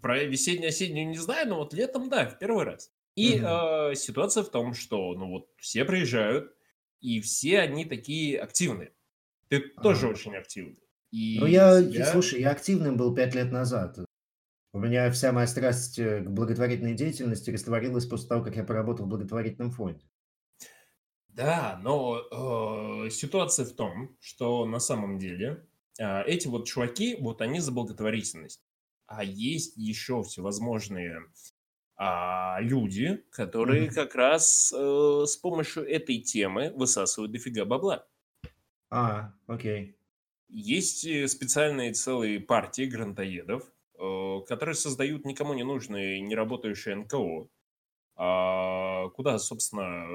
про 0.00 0.22
весеннюю-осеннюю 0.24 1.08
не 1.08 1.18
знаю, 1.18 1.48
но 1.48 1.56
вот 1.56 1.74
летом, 1.74 2.08
да, 2.08 2.26
в 2.26 2.38
первый 2.38 2.64
раз. 2.64 2.92
И 3.16 3.38
угу. 3.40 3.46
э, 3.46 3.94
ситуация 3.96 4.44
в 4.44 4.50
том, 4.50 4.74
что 4.74 5.14
ну 5.14 5.30
вот 5.30 5.48
все 5.56 5.84
приезжают, 5.84 6.54
и 7.00 7.20
все 7.20 7.60
они 7.60 7.84
такие 7.84 8.38
активные. 8.38 8.92
Ты 9.48 9.72
ага. 9.76 9.82
тоже 9.82 10.08
очень 10.08 10.36
активный. 10.36 10.78
И 11.10 11.38
ну, 11.40 11.46
я, 11.46 11.78
я, 11.78 12.06
слушай, 12.06 12.40
я 12.40 12.50
активным 12.50 12.96
был 12.96 13.14
пять 13.14 13.34
лет 13.34 13.50
назад. 13.50 13.98
У 14.72 14.78
меня 14.78 15.10
вся 15.10 15.32
моя 15.32 15.46
страсть 15.46 15.98
э, 15.98 16.20
к 16.20 16.28
благотворительной 16.28 16.94
деятельности 16.94 17.50
растворилась 17.50 18.04
после 18.04 18.28
того, 18.28 18.44
как 18.44 18.56
я 18.56 18.64
поработал 18.64 19.06
в 19.06 19.08
благотворительном 19.08 19.70
фонде. 19.70 20.04
Да, 21.28 21.80
но 21.82 23.04
э, 23.06 23.10
ситуация 23.10 23.64
в 23.64 23.72
том, 23.72 24.16
что 24.20 24.66
на 24.66 24.78
самом 24.78 25.18
деле 25.18 25.66
э, 25.98 26.24
эти 26.24 26.48
вот 26.48 26.66
чуваки, 26.66 27.16
вот 27.18 27.40
они 27.40 27.60
за 27.60 27.72
благотворительность. 27.72 28.62
А 29.06 29.24
есть 29.24 29.76
еще 29.76 30.22
всевозможные 30.22 31.22
а, 31.96 32.58
люди, 32.60 33.24
которые 33.30 33.86
mm-hmm. 33.86 33.94
как 33.94 34.14
раз 34.14 34.72
э, 34.76 35.24
с 35.26 35.36
помощью 35.36 35.82
этой 35.84 36.18
темы 36.18 36.70
высасывают 36.74 37.32
дофига 37.32 37.64
бабла. 37.64 38.06
А, 38.90 39.32
окей. 39.46 39.96
Есть 40.48 41.06
э, 41.06 41.26
специальные 41.26 41.94
целые 41.94 42.38
партии 42.40 42.84
грантоедов, 42.84 43.64
э, 43.98 44.40
которые 44.46 44.74
создают 44.74 45.24
никому 45.24 45.54
не 45.54 45.64
нужные, 45.64 46.20
не 46.20 46.34
работающие 46.34 46.96
НКО, 46.96 47.48
а, 48.16 49.08
куда, 49.10 49.38
собственно, 49.38 50.06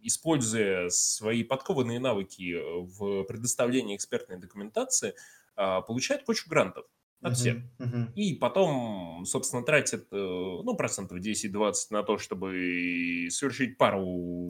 используя 0.00 0.88
свои 0.88 1.44
подкованные 1.44 2.00
навыки 2.00 2.56
в 2.80 3.24
предоставлении 3.24 3.96
экспертной 3.96 4.38
документации, 4.38 5.14
а, 5.56 5.82
получают 5.82 6.24
кучу 6.24 6.48
грантов 6.48 6.86
от 7.20 7.36
всех. 7.36 7.56
Uh-huh, 7.78 8.12
И 8.14 8.34
потом, 8.34 9.24
собственно, 9.24 9.64
тратят, 9.64 10.06
э, 10.12 10.16
ну, 10.16 10.76
процентов 10.76 11.18
10-20 11.18 11.74
на 11.90 12.02
то, 12.02 12.18
чтобы 12.18 13.28
совершить 13.30 13.76
пару 13.76 14.48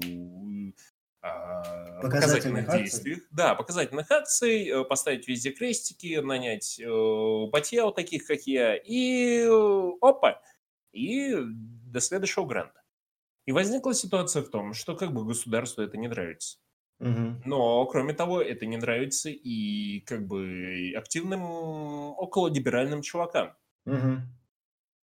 а, 1.20 2.00
показательных 2.00 2.70
действий. 2.70 3.22
Да, 3.30 3.54
показательных 3.54 4.10
акций, 4.10 4.68
э, 4.68 4.84
поставить 4.84 5.26
везде 5.26 5.50
крестики, 5.50 6.20
нанять 6.20 6.78
э, 6.78 7.92
таких, 7.96 8.26
как 8.26 8.42
я, 8.46 8.76
и 8.76 9.46
опа, 10.00 10.40
и 10.92 11.34
до 11.36 12.00
следующего 12.00 12.46
гранта. 12.46 12.82
И 13.46 13.52
возникла 13.52 13.94
ситуация 13.94 14.42
в 14.42 14.50
том, 14.50 14.74
что 14.74 14.94
как 14.94 15.12
бы 15.12 15.24
государству 15.24 15.82
это 15.82 15.96
не 15.96 16.08
нравится. 16.08 16.58
Угу. 17.00 17.42
Но, 17.44 17.86
кроме 17.86 18.12
того, 18.12 18.42
это 18.42 18.66
не 18.66 18.76
нравится 18.76 19.30
и 19.30 20.00
как 20.00 20.26
бы 20.26 20.92
активным 20.96 21.42
около 21.44 22.48
либеральным 22.48 23.02
чувакам. 23.02 23.54
Угу. 23.86 24.22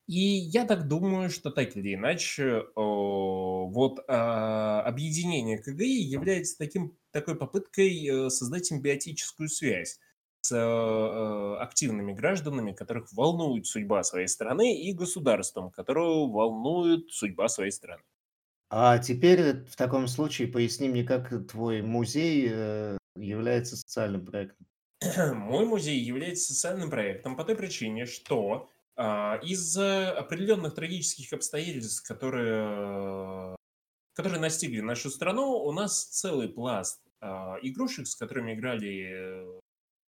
И 0.08 0.20
я 0.20 0.66
так 0.66 0.88
думаю, 0.88 1.30
что 1.32 1.50
так 1.50 1.76
или 1.76 1.96
иначе, 1.96 2.66
вот 2.76 4.04
а, 4.08 4.82
объединение 4.82 5.58
КГИ 5.58 6.04
является 6.04 6.58
таким, 6.60 6.96
такой 7.12 7.36
попыткой 7.36 8.08
э, 8.08 8.30
создать 8.30 8.68
симбиотическую 8.68 9.50
связь 9.50 10.00
с 10.42 10.52
э, 10.56 11.56
активными 11.60 12.14
гражданами, 12.14 12.74
которых 12.74 13.12
волнует 13.14 13.66
судьба 13.66 14.04
своей 14.04 14.28
страны, 14.28 14.80
и 14.80 14.94
государством, 14.94 15.72
которого 15.72 16.32
волнует 16.32 17.12
судьба 17.12 17.48
своей 17.48 17.72
страны. 17.72 18.04
А 18.70 18.98
теперь 18.98 19.64
в 19.66 19.76
таком 19.76 20.08
случае 20.08 20.48
поясни 20.48 20.90
мне, 20.90 21.04
как 21.04 21.30
твой 21.48 21.82
музей 21.82 22.50
э, 22.52 22.98
является 23.16 23.78
социальным 23.78 24.26
проектом. 24.26 24.66
Мой 25.36 25.66
музей 25.66 26.00
является 26.00 26.54
социальным 26.54 26.90
проектом 26.90 27.36
по 27.36 27.44
той 27.44 27.56
причине, 27.56 28.06
что 28.06 28.70
а, 28.96 29.40
из-за 29.44 30.12
определенных 30.18 30.74
трагических 30.74 31.34
обстоятельств, 31.34 32.08
которые, 32.08 33.56
которые 34.14 34.40
настигли 34.40 34.82
нашу 34.82 35.10
страну, 35.10 35.52
у 35.52 35.72
нас 35.72 36.06
целый 36.06 36.50
пласт 36.50 37.02
а, 37.20 37.58
игрушек, 37.62 38.08
с 38.08 38.16
которыми 38.16 38.54
играли 38.54 39.62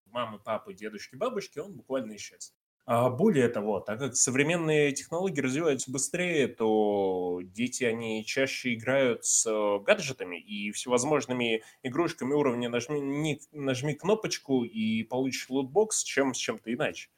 мамы, 0.05 0.39
папы, 0.39 0.73
дедушки, 0.73 1.15
бабушки, 1.15 1.59
он 1.59 1.75
буквально 1.75 2.15
исчез. 2.15 2.53
А 2.89 3.09
более 3.09 3.49
того, 3.49 3.81
так 3.81 3.99
как 3.99 4.15
современные 4.15 4.93
технологии 4.93 5.41
развиваются 5.41 5.91
быстрее, 5.91 6.47
то 6.47 7.41
дети, 7.43 7.83
они 7.83 8.23
чаще 8.23 8.75
играют 8.75 9.25
с 9.25 9.45
э, 9.45 9.83
гаджетами 9.83 10.39
и 10.39 10.71
всевозможными 10.71 11.63
игрушками 11.83 12.31
уровня 12.33 12.69
нажми, 12.69 13.41
нажми 13.51 13.93
кнопочку 13.93 14.63
и 14.63 15.03
получишь 15.03 15.49
лутбокс, 15.49 16.01
чем 16.01 16.33
с 16.33 16.37
чем-то 16.37 16.73
иначе. 16.73 17.09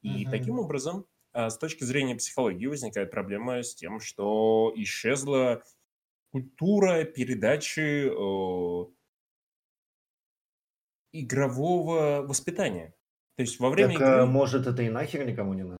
И 0.00 0.24
угу. 0.24 0.30
таким 0.30 0.58
образом, 0.58 1.04
а, 1.34 1.50
с 1.50 1.58
точки 1.58 1.84
зрения 1.84 2.16
психологии, 2.16 2.64
возникает 2.64 3.10
проблема 3.10 3.62
с 3.62 3.74
тем, 3.74 4.00
что 4.00 4.72
исчезла 4.76 5.62
культура 6.30 7.04
передачи 7.04 8.08
э, 8.08 8.86
игрового 11.12 12.22
воспитания. 12.26 12.94
То 13.36 13.42
есть 13.42 13.58
во 13.58 13.70
время 13.70 13.98
Так, 13.98 14.22
а, 14.22 14.26
может, 14.26 14.66
это 14.66 14.82
и 14.82 14.90
нахер 14.90 15.24
никому 15.24 15.54
не 15.54 15.64
надо? 15.64 15.78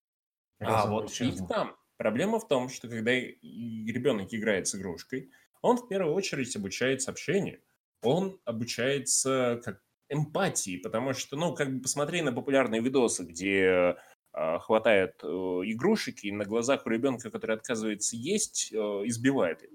А 0.61 0.87
вот 0.87 1.11
фиг 1.11 1.47
там. 1.49 1.77
Проблема 1.97 2.41
в 2.41 2.49
том, 2.49 2.69
что 2.69 2.89
когда 2.89 3.13
ребенок 3.13 4.33
играет 4.33 4.67
с 4.67 4.75
игрушкой, 4.75 5.31
он 5.61 5.77
в 5.77 5.89
первую 5.89 6.15
очередь 6.15 6.57
обучается 6.57 7.11
общению. 7.11 7.61
Он 8.03 8.41
обучается 8.45 9.61
как 9.65 9.83
эмпатии, 10.09 10.79
потому 10.79 11.13
что, 11.15 11.37
ну, 11.37 11.55
как 11.55 11.73
бы 11.73 11.83
посмотри 11.83 12.23
на 12.23 12.33
популярные 12.33 12.83
видосы, 12.83 13.25
где 13.25 13.97
э, 14.35 14.59
хватает 14.59 15.21
э, 15.23 15.27
игрушек 15.27 16.25
и 16.25 16.33
на 16.33 16.45
глазах 16.45 16.87
у 16.87 16.91
ребенка, 16.91 17.31
который 17.31 17.57
отказывается 17.57 18.17
есть, 18.17 18.73
э, 18.73 18.77
избивает 18.77 19.63
их. 19.63 19.71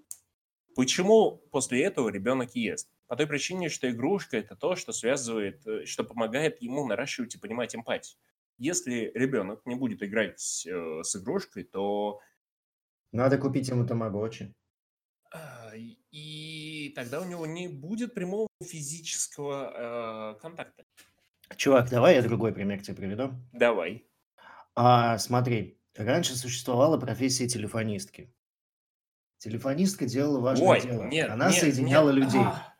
Почему 0.76 1.38
после 1.52 1.84
этого 1.84 2.10
ребенок 2.10 2.56
ест? 2.56 2.90
По 3.08 3.16
той 3.16 3.26
причине, 3.26 3.70
что 3.70 3.90
игрушка– 3.90 4.38
это 4.38 4.56
то, 4.56 4.76
что 4.76 4.92
связывает, 4.92 5.66
э, 5.66 5.86
что 5.86 6.04
помогает 6.04 6.62
ему 6.62 6.86
наращивать 6.86 7.36
и 7.36 7.40
понимать 7.40 7.74
эмпатию. 7.74 8.20
Если 8.58 9.12
ребенок 9.14 9.66
не 9.66 9.76
будет 9.76 10.04
играть 10.04 10.66
э, 10.68 11.04
с 11.04 11.16
игрушкой, 11.16 11.64
то... 11.64 12.20
Надо 13.14 13.38
купить 13.38 13.70
ему 13.70 13.86
тамагочи. 13.86 14.54
А, 15.34 15.72
и 16.12 16.92
тогда 16.96 17.22
у 17.22 17.26
него 17.26 17.46
не 17.46 17.70
будет 17.70 18.14
прямого 18.14 18.48
физического 18.62 20.34
э, 20.36 20.40
контакта. 20.42 20.84
Чувак, 21.56 21.90
давай 21.90 22.16
я 22.16 22.22
другой 22.22 22.54
пример 22.54 22.82
тебе 22.82 22.98
приведу. 22.98 23.32
Давай. 23.54 24.06
А, 24.76 25.18
смотри, 25.18 25.80
раньше 25.96 26.36
существовала 26.36 27.00
профессия 27.00 27.48
телефонистки. 27.48 28.34
Телефонистка 29.38 30.06
делала 30.08 30.40
важное 30.40 30.68
Ой, 30.68 30.82
дело. 30.82 31.04
Нет, 31.06 31.30
Она 31.30 31.50
нет, 31.50 31.60
соединяла 31.60 32.10
нет. 32.10 32.26
людей. 32.26 32.42
А, 32.42 32.77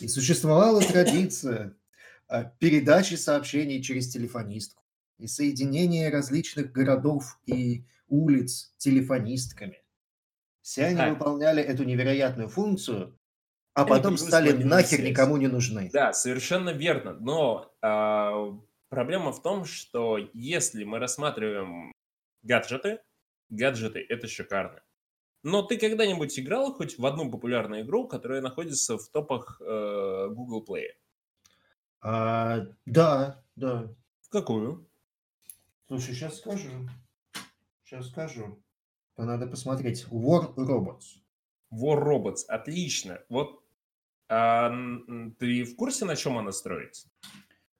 и 0.00 0.08
существовала 0.08 0.80
традиция 0.80 1.76
а, 2.28 2.44
передачи 2.44 3.14
сообщений 3.14 3.82
через 3.82 4.08
телефонистку 4.08 4.82
и 5.18 5.26
соединения 5.26 6.10
различных 6.10 6.72
городов 6.72 7.38
и 7.46 7.84
улиц 8.08 8.72
телефонистками. 8.76 9.82
Все 10.62 10.86
они 10.86 10.96
так. 10.96 11.10
выполняли 11.10 11.62
эту 11.62 11.84
невероятную 11.84 12.48
функцию, 12.48 13.18
а 13.74 13.84
потом 13.84 14.16
стали 14.16 14.52
нахер 14.52 15.02
никому 15.02 15.36
не 15.36 15.46
нужны. 15.46 15.90
Да, 15.92 16.12
совершенно 16.12 16.70
верно. 16.70 17.14
Но 17.14 17.72
э, 17.80 18.68
Проблема 18.88 19.32
в 19.32 19.42
том, 19.42 19.64
что 19.64 20.18
если 20.32 20.84
мы 20.84 20.98
рассматриваем 20.98 21.92
гаджеты, 22.42 23.00
гаджеты— 23.50 24.04
это 24.08 24.26
шикарно. 24.26 24.80
Но 25.42 25.62
ты 25.62 25.78
когда-нибудь 25.78 26.38
играл 26.38 26.72
хоть 26.74 26.98
в 26.98 27.06
одну 27.06 27.30
популярную 27.30 27.82
игру, 27.82 28.08
которая 28.08 28.40
находится 28.40 28.98
в 28.98 29.08
топах 29.08 29.60
э, 29.60 30.28
Google 30.30 30.64
Play? 30.64 30.88
А, 32.00 32.66
да, 32.86 33.42
да. 33.56 33.88
В 34.20 34.28
какую? 34.30 34.88
Слушай, 35.86 36.14
сейчас 36.14 36.38
скажу. 36.38 36.70
Сейчас 37.84 38.08
скажу. 38.08 38.62
То 39.16 39.24
надо 39.24 39.46
посмотреть. 39.46 40.06
War 40.10 40.54
Robots. 40.54 41.22
War 41.72 42.02
Robots, 42.02 42.44
отлично. 42.46 43.20
Вот 43.28 43.62
а, 44.28 44.70
ты 45.38 45.64
в 45.64 45.74
курсе, 45.76 46.04
на 46.04 46.16
чем 46.16 46.36
она 46.36 46.52
строится? 46.52 47.08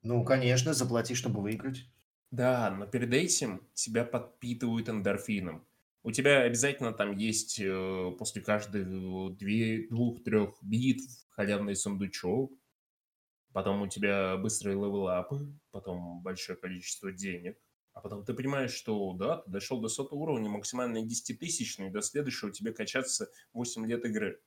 Ну, 0.03 0.25
конечно, 0.25 0.73
заплати, 0.73 1.15
чтобы 1.15 1.43
выиграть. 1.43 1.87
Да, 2.31 2.71
но 2.71 2.87
перед 2.87 3.13
этим 3.13 3.67
тебя 3.75 4.05
подпитывают 4.05 4.89
эндорфином. 4.89 5.67
У 6.09 6.11
тебя 6.11 6.41
обязательно 6.41 6.95
там 6.95 7.15
есть 7.19 7.61
э, 7.61 8.13
после 8.19 8.41
каждых 8.41 8.89
двух-трех 9.91 10.55
битв 10.63 11.27
халявный 11.29 11.77
сундучок, 11.77 12.51
потом 13.53 13.83
у 13.83 13.89
тебя 13.89 14.39
быстрые 14.39 14.75
левелапы, 14.75 15.53
потом 15.71 16.23
большое 16.23 16.57
количество 16.57 17.13
денег, 17.13 17.59
а 17.93 18.01
потом 18.01 18.25
ты 18.25 18.33
понимаешь, 18.33 18.73
что 18.73 19.13
да, 19.13 19.43
ты 19.43 19.51
дошел 19.51 19.83
до 19.83 19.89
сотого 19.89 20.21
уровня, 20.21 20.49
максимально 20.49 21.03
10 21.03 21.39
тысячный, 21.39 21.91
до 21.91 22.01
следующего 22.01 22.51
тебе 22.51 22.73
качаться 22.73 23.31
8 23.53 23.85
лет 23.85 24.03
игры. 24.07 24.41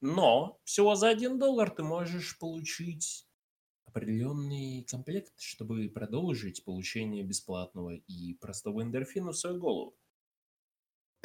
Но 0.00 0.58
всего 0.64 0.94
за 0.94 1.10
1 1.10 1.38
доллар 1.38 1.68
ты 1.68 1.82
можешь 1.82 2.38
получить 2.38 3.28
определенный 3.84 4.82
комплект, 4.84 5.34
чтобы 5.36 5.90
продолжить 5.90 6.64
получение 6.64 7.22
бесплатного 7.22 7.96
и 7.96 8.32
простого 8.40 8.80
эндорфина 8.82 9.32
в 9.32 9.36
свою 9.36 9.60
голову. 9.60 9.94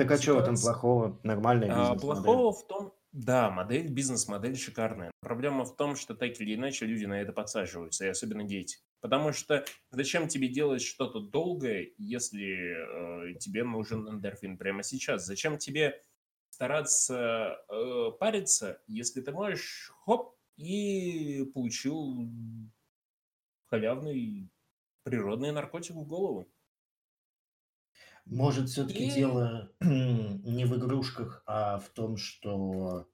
Так 0.02 0.12
а 0.12 0.22
что 0.22 0.36
в 0.36 0.40
этом 0.40 0.56
плохого? 0.56 1.20
Нормальная 1.24 1.72
а, 1.72 1.96
Плохого 1.96 2.52
в 2.54 2.68
том, 2.68 2.94
да, 3.12 3.52
модель, 3.52 3.90
бизнес-модель 3.90 4.56
шикарная. 4.56 5.12
Проблема 5.20 5.66
в 5.66 5.76
том, 5.76 5.96
что 5.96 6.16
так 6.16 6.40
или 6.40 6.56
иначе 6.56 6.86
люди 6.86 7.06
на 7.06 7.22
это 7.22 7.34
подсаживаются, 7.34 8.06
и 8.06 8.10
особенно 8.10 8.44
дети. 8.44 8.78
Потому 9.02 9.34
что 9.34 9.66
зачем 9.90 10.28
тебе 10.30 10.48
делать 10.48 10.82
что-то 10.82 11.20
долгое, 11.20 11.92
если 11.98 13.34
э, 13.34 13.34
тебе 13.40 13.64
нужен 13.64 14.08
эндорфин 14.08 14.58
прямо 14.58 14.82
сейчас? 14.82 15.26
Зачем 15.26 15.58
тебе 15.58 16.02
стараться 16.52 17.58
э, 17.70 18.12
париться, 18.18 18.82
если 18.88 19.20
ты 19.22 19.32
можешь, 19.32 19.92
хоп, 20.06 20.38
и 20.56 21.50
получил 21.54 22.30
халявный 23.66 24.50
природный 25.04 25.52
наркотик 25.52 25.96
в 25.96 26.08
голову? 26.08 26.48
Может, 28.26 28.70
все-таки 28.70 29.08
И 29.08 29.12
дело 29.12 29.72
не 29.82 30.66
в 30.66 30.78
игрушках, 30.78 31.44
а 31.46 31.80
в 31.80 31.90
том, 31.90 32.18
что 32.18 33.08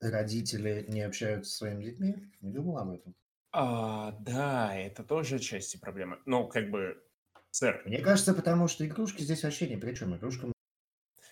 родители 0.00 0.84
не 0.88 1.02
общаются 1.02 1.50
со 1.50 1.56
своими 1.58 1.84
детьми? 1.84 2.32
Не 2.40 2.52
думал 2.52 2.78
об 2.78 2.90
этом. 2.90 3.14
А, 3.52 4.12
да, 4.20 4.76
это 4.76 5.04
тоже 5.04 5.38
части 5.38 5.76
проблемы. 5.76 6.18
Ну, 6.26 6.48
как 6.48 6.70
бы, 6.70 7.02
сэр, 7.50 7.82
Мне 7.86 8.00
кажется, 8.00 8.34
потому 8.34 8.68
что 8.68 8.86
игрушки 8.86 9.22
здесь 9.22 9.44
вообще 9.44 9.68
ни 9.68 9.76
при 9.76 9.94
чем. 9.94 10.16
Игрушкам 10.16 10.54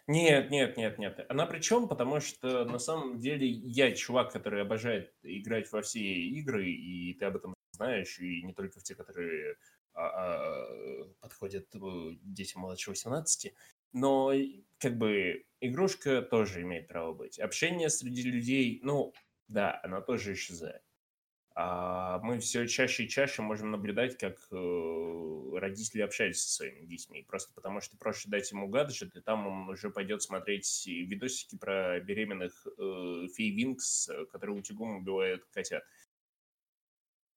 нет, 0.09 0.51
нет, 0.51 0.77
нет, 0.77 0.99
нет. 0.99 1.27
Она 1.29 1.47
при 1.47 1.61
чем? 1.61 1.89
Потому 1.89 2.21
что 2.21 2.65
на 2.65 2.79
самом 2.79 3.19
деле 3.19 3.49
я 3.49 3.93
чувак, 3.93 4.33
который 4.33 4.63
обожает 4.63 5.15
играть 5.23 5.71
во 5.71 5.83
все 5.83 6.01
игры, 6.01 6.69
и 6.71 7.15
ты 7.15 7.27
об 7.27 7.37
этом 7.37 7.55
знаешь, 7.73 8.19
и 8.19 8.43
не 8.43 8.53
только 8.53 8.81
в 8.81 8.83
те, 8.83 8.95
которые 8.95 9.57
а, 9.95 10.09
а, 10.09 11.05
подходят 11.21 11.69
э, 11.75 11.79
детям 12.23 12.63
младше 12.63 12.91
18. 12.91 13.53
Но 13.93 14.33
как 14.79 14.97
бы 14.97 15.45
игрушка 15.61 16.23
тоже 16.23 16.63
имеет 16.63 16.89
право 16.89 17.13
быть. 17.13 17.39
Общение 17.39 17.91
среди 17.91 18.23
людей, 18.23 18.81
ну, 18.83 19.13
да, 19.49 19.81
она 19.83 20.01
тоже 20.01 20.33
исчезает. 20.33 20.83
А 21.55 22.19
мы 22.21 22.39
все 22.39 22.67
чаще 22.67 23.05
и 23.05 23.09
чаще 23.09 23.43
можем 23.43 23.71
наблюдать, 23.71 24.17
как 24.17 24.39
э, 24.51 25.59
родители 25.59 26.01
общаются 26.01 26.49
со 26.49 26.55
своими 26.55 26.87
детьми. 26.87 27.23
Просто 27.29 27.53
потому 27.53 27.83
что 27.83 27.99
проще 27.99 28.31
дать 28.31 28.51
ему 28.51 28.69
гаджет, 28.69 29.15
и 29.17 29.21
там 29.21 29.47
он 29.47 29.69
уже 29.69 29.91
пойдет 29.91 30.23
смотреть 30.23 30.87
видосики 30.87 31.59
про 31.59 32.01
беременных 32.01 32.67
э, 32.67 33.29
фей 33.35 33.55
Винкс, 33.55 34.09
которые 34.31 34.57
утюгом 34.57 34.97
убивают 34.97 35.45
котят. 35.53 35.85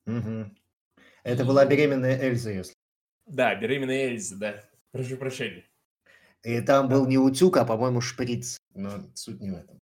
Угу. 0.05 0.51
Это 1.25 1.43
была 1.43 1.65
беременная 1.65 2.21
Эльза, 2.21 2.51
если. 2.51 2.75
Да, 3.25 3.55
беременная 3.55 4.09
Эльза, 4.09 4.35
да. 4.37 4.63
Прошу 4.91 5.17
прощения. 5.17 5.65
И 6.43 6.61
там 6.61 6.87
был 6.87 7.07
не 7.07 7.17
утюг, 7.17 7.57
а, 7.57 7.65
по-моему, 7.65 7.99
шприц. 7.99 8.59
Но 8.75 8.91
суть 9.15 9.41
не 9.41 9.49
в 9.49 9.55
этом. 9.55 9.79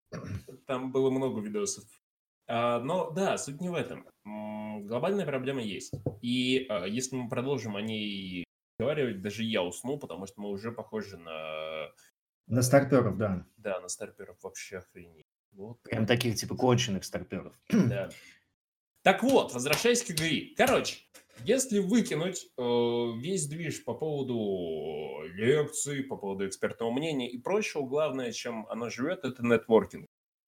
Там 0.66 0.90
было 0.90 1.10
много 1.10 1.42
видосов. 1.42 1.84
А, 2.46 2.80
но 2.80 3.10
да, 3.10 3.36
суть 3.36 3.60
не 3.60 3.68
в 3.68 3.74
этом. 3.74 4.08
Глобальная 4.86 5.26
проблема 5.26 5.60
есть. 5.60 5.92
И 6.22 6.66
а, 6.70 6.86
если 6.86 7.16
мы 7.16 7.28
продолжим 7.28 7.76
о 7.76 7.82
ней 7.82 8.44
разговаривать, 8.78 9.20
даже 9.20 9.42
я 9.42 9.62
усну, 9.62 9.98
потому 9.98 10.26
что 10.26 10.40
мы 10.40 10.48
уже 10.48 10.72
похожи 10.72 11.18
на... 11.18 11.90
На 12.46 12.62
старперов, 12.62 13.18
да. 13.18 13.46
Да, 13.58 13.80
на 13.80 13.88
старперов 13.88 14.38
вообще 14.42 14.78
охренеть. 14.78 15.26
Вот. 15.52 15.82
Прям 15.82 16.06
таких, 16.06 16.36
типа, 16.36 16.56
конченых 16.56 17.04
старперов. 17.04 17.54
Да. 17.68 18.08
Так 19.02 19.22
вот, 19.22 19.52
возвращаясь 19.52 20.02
к 20.02 20.10
игре. 20.10 20.54
Короче, 20.56 20.96
если 21.44 21.78
выкинуть 21.78 22.46
э, 22.56 22.62
весь 23.18 23.46
движ 23.46 23.84
по 23.84 23.94
поводу 23.94 25.22
лекций, 25.34 26.04
по 26.04 26.16
поводу 26.16 26.46
экспертного 26.46 26.90
мнения 26.90 27.30
и 27.30 27.38
прочего, 27.38 27.86
главное, 27.86 28.32
чем 28.32 28.66
оно 28.68 28.90
живет, 28.90 29.24
это 29.24 29.44
нетворкинг. 29.44 30.06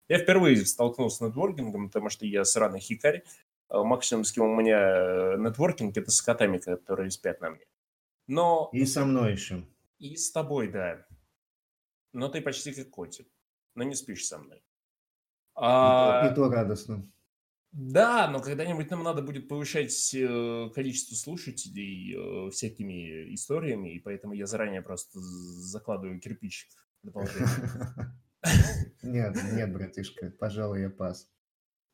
Я 0.09 0.19
впервые 0.19 0.65
столкнулся 0.65 1.17
с 1.17 1.21
нетворкингом, 1.21 1.89
потому 1.89 2.11
что 2.11 2.27
я 2.27 2.45
сраный 2.45 2.81
хикарь. 2.81 3.25
Э, 3.69 3.83
максимум, 3.83 4.25
с 4.25 4.33
кем 4.33 4.45
у 4.45 4.55
меня 4.55 4.79
э, 4.79 5.37
нетворкинг, 5.39 5.97
это 5.97 6.11
с 6.11 6.23
котами, 6.23 6.59
которые 6.59 7.11
спят 7.11 7.41
на 7.41 7.51
мне. 7.51 7.65
Но... 8.27 8.71
И 8.73 8.85
со 8.87 9.05
мной 9.05 9.33
еще. 9.33 9.67
И 9.99 10.17
с 10.17 10.31
тобой, 10.31 10.69
да. 10.69 11.07
Но 12.13 12.29
ты 12.29 12.41
почти 12.41 12.73
как 12.73 12.91
котик. 12.91 13.29
Но 13.75 13.83
не 13.83 13.95
спишь 13.95 14.27
со 14.27 14.39
мной. 14.39 14.63
А... 15.55 16.23
И, 16.25 16.29
то, 16.29 16.33
и 16.33 16.35
то 16.35 16.51
радостно. 16.51 17.03
Да, 17.79 18.27
но 18.31 18.41
когда-нибудь 18.41 18.91
нам 18.91 19.03
надо 19.03 19.21
будет 19.21 19.49
повышать 19.49 20.15
э, 20.15 20.71
количество 20.75 21.15
слушателей 21.15 22.15
э, 22.17 22.51
всякими 22.51 23.35
историями, 23.35 23.95
и 23.95 24.01
поэтому 24.01 24.33
я 24.33 24.47
заранее 24.47 24.81
просто 24.81 25.21
закладываю 25.21 26.19
кирпич 26.19 26.71
Нет, 29.03 29.37
нет, 29.53 29.73
братишка, 29.75 30.31
пожалуй, 30.31 30.81
я 30.81 30.91
пас. 30.91 31.31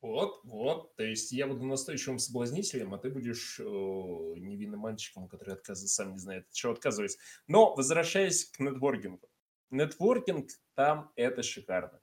Вот, 0.00 0.44
вот, 0.44 0.94
то 0.94 1.02
есть 1.02 1.32
я 1.32 1.48
буду 1.48 1.64
настойчивым 1.64 2.20
соблазнителем, 2.20 2.94
а 2.94 2.98
ты 2.98 3.10
будешь 3.10 3.58
э, 3.58 3.64
невинным 3.64 4.78
мальчиком, 4.78 5.26
который 5.26 5.54
отказывает, 5.54 5.90
сам 5.90 6.12
не 6.12 6.18
знает, 6.18 6.46
от 6.46 6.52
чего 6.52 6.74
отказывается. 6.74 7.18
Но, 7.48 7.74
возвращаясь 7.74 8.44
к 8.44 8.60
нетворкингу. 8.60 9.28
Нетворкинг 9.70 10.48
там 10.74 11.10
это 11.16 11.42
шикарно. 11.42 12.00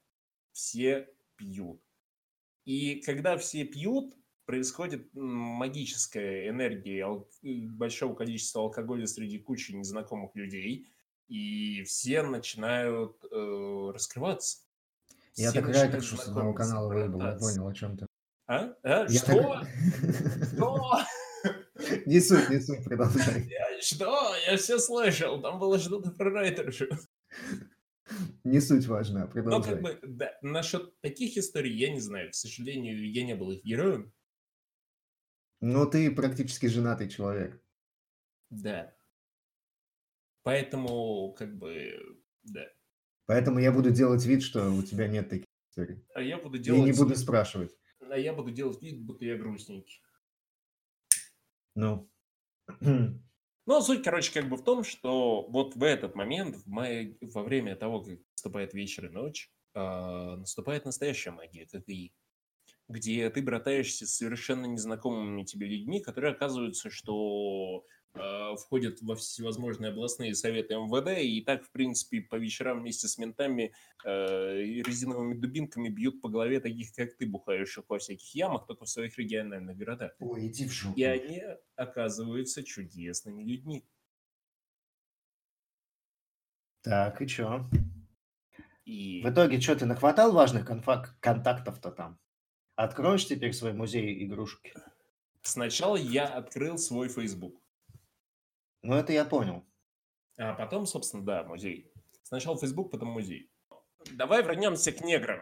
Все 0.52 1.08
пьют 1.36 1.80
и 2.70 3.02
когда 3.02 3.36
все 3.36 3.64
пьют, 3.64 4.14
происходит 4.44 5.12
магическая 5.12 6.48
энергия 6.50 7.04
большого 7.42 8.14
количества 8.14 8.62
алкоголя 8.62 9.08
среди 9.08 9.40
кучи 9.40 9.72
незнакомых 9.72 10.36
людей, 10.36 10.86
и 11.26 11.82
все 11.82 12.22
начинают 12.22 13.24
э, 13.24 13.90
раскрываться. 13.92 14.58
Я 15.34 15.50
так 15.50 15.66
рад, 15.66 16.04
что 16.04 16.16
с 16.16 16.28
одного 16.28 16.54
канала 16.54 16.94
выбыл, 16.94 17.20
я 17.22 17.32
понял, 17.32 17.66
о 17.66 17.74
чем 17.74 17.96
ты. 17.96 18.06
А? 18.46 18.72
а? 18.84 19.06
Я 19.08 19.18
что? 19.18 19.42
Так... 19.42 19.68
Что? 20.54 21.00
Не 22.06 22.20
суть, 22.20 22.50
не 22.50 22.60
суть, 22.60 22.84
продолжай. 22.84 23.50
Что? 23.80 24.34
Я 24.46 24.56
все 24.58 24.78
слышал, 24.78 25.40
там 25.40 25.58
было 25.58 25.78
что-то 25.78 26.10
про 26.12 26.30
райтершу. 26.30 26.86
Не 28.44 28.60
суть 28.60 28.86
важна, 28.86 29.26
продолжай. 29.26 29.76
Ну, 29.76 29.82
как 29.82 29.82
бы, 29.82 30.06
да, 30.06 30.38
насчет 30.42 31.00
таких 31.00 31.36
историй 31.36 31.76
я 31.76 31.92
не 31.92 32.00
знаю. 32.00 32.30
К 32.30 32.34
сожалению, 32.34 33.10
я 33.10 33.24
не 33.24 33.34
был 33.34 33.50
их 33.52 33.64
героем. 33.64 34.12
Но 35.60 35.86
ты 35.86 36.10
практически 36.10 36.66
женатый 36.66 37.08
человек. 37.08 37.62
Да. 38.50 38.94
Поэтому, 40.42 41.34
как 41.34 41.56
бы, 41.56 42.22
да. 42.42 42.66
Поэтому 43.26 43.58
я 43.58 43.70
буду 43.70 43.90
делать 43.90 44.24
вид, 44.24 44.42
что 44.42 44.70
у 44.72 44.82
тебя 44.82 45.06
нет 45.06 45.28
таких 45.28 45.46
историй. 45.70 46.04
А 46.14 46.22
я 46.22 46.38
буду 46.38 46.58
делать... 46.58 46.80
И 46.80 46.84
не 46.84 46.92
буду 46.92 47.14
спрашивать. 47.14 47.76
А 48.00 48.16
я 48.16 48.32
буду 48.32 48.50
делать 48.50 48.82
вид, 48.82 49.02
будто 49.02 49.24
я 49.24 49.36
грустненький. 49.36 50.02
Ну. 51.74 52.10
Но 53.70 53.80
суть, 53.80 54.02
короче, 54.02 54.32
как 54.32 54.48
бы 54.48 54.56
в 54.56 54.64
том, 54.64 54.82
что 54.82 55.46
вот 55.48 55.76
в 55.76 55.84
этот 55.84 56.16
момент, 56.16 56.56
в 56.56 56.66
мае, 56.66 57.16
во 57.20 57.44
время 57.44 57.76
того, 57.76 58.00
как 58.02 58.18
наступает 58.32 58.74
вечер 58.74 59.06
и 59.06 59.10
ночь, 59.10 59.48
э, 59.74 59.80
наступает 59.80 60.86
настоящая 60.86 61.30
магия, 61.30 61.68
как 61.70 61.88
и 61.88 62.12
где 62.88 63.30
ты 63.30 63.40
братаешься 63.40 64.08
с 64.08 64.16
совершенно 64.16 64.66
незнакомыми 64.66 65.44
тебе 65.44 65.68
людьми, 65.68 66.00
которые 66.00 66.32
оказываются, 66.32 66.90
что 66.90 67.84
входят 68.12 69.00
во 69.02 69.14
всевозможные 69.14 69.90
областные 69.90 70.34
советы 70.34 70.74
МВД 70.74 71.20
и 71.20 71.42
так, 71.42 71.64
в 71.64 71.70
принципе, 71.70 72.20
по 72.20 72.36
вечерам 72.36 72.80
вместе 72.80 73.08
с 73.08 73.18
ментами 73.18 73.72
э, 74.04 74.56
резиновыми 74.82 75.34
дубинками 75.34 75.88
бьют 75.88 76.20
по 76.20 76.28
голове 76.28 76.60
таких, 76.60 76.92
как 76.94 77.16
ты, 77.16 77.26
бухающих 77.26 77.84
во 77.88 77.98
всяких 77.98 78.34
ямах, 78.34 78.66
только 78.66 78.84
в 78.84 78.88
своих 78.88 79.16
региональных 79.18 79.76
городах. 79.76 80.12
Ой, 80.18 80.48
иди 80.48 80.66
в 80.66 80.72
жопу. 80.72 80.98
И 80.98 81.04
они 81.04 81.42
оказываются 81.76 82.62
чудесными 82.62 83.42
людьми. 83.42 83.84
Так, 86.82 87.20
и 87.22 87.28
чё? 87.28 87.68
И 88.84 89.22
В 89.22 89.30
итоге, 89.30 89.60
что 89.60 89.76
ты 89.76 89.86
нахватал 89.86 90.32
важных 90.32 90.66
контактов-то 91.20 91.90
там? 91.92 92.18
Откроешь 92.74 93.26
теперь 93.26 93.52
свой 93.52 93.72
музей 93.72 94.24
игрушки? 94.24 94.72
сначала 95.42 95.96
я 95.96 96.26
открыл 96.26 96.78
свой 96.78 97.08
Facebook, 97.08 97.60
Ну, 98.82 98.94
это 98.94 99.12
я 99.12 99.24
понял. 99.24 99.66
а 100.36 100.54
потом, 100.54 100.86
собственно, 100.86 101.24
да, 101.24 101.44
музей. 101.44 101.92
Сначала 102.22 102.58
Facebook, 102.58 102.90
потом 102.90 103.08
музей. 103.08 103.50
Давай 104.12 104.42
вернемся 104.42 104.92
к 104.92 105.00
неграм. 105.02 105.40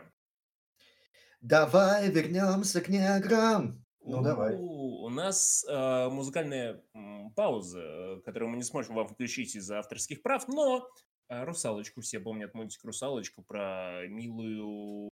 Давай 1.41 2.11
вернемся 2.11 2.81
к 2.81 2.89
неграм. 2.89 3.85
Ну, 4.01 4.23
давай. 4.23 4.57
У 4.57 5.09
нас 5.11 5.65
э, 5.69 6.09
музыкальная 6.09 6.83
м, 6.95 7.31
пауза, 7.35 7.81
э, 7.81 8.21
которую 8.25 8.51
мы 8.51 8.57
не 8.57 8.63
сможем 8.63 8.95
вам 8.95 9.07
включить 9.07 9.55
из-за 9.55 9.79
авторских 9.79 10.23
прав, 10.23 10.49
но 10.49 10.89
э, 11.29 11.45
«Русалочку» 11.45 12.01
все 12.01 12.19
помнят 12.19 12.55
мультик 12.55 12.83
«Русалочку» 12.85 13.43
про 13.43 14.07
милую, 14.09 15.11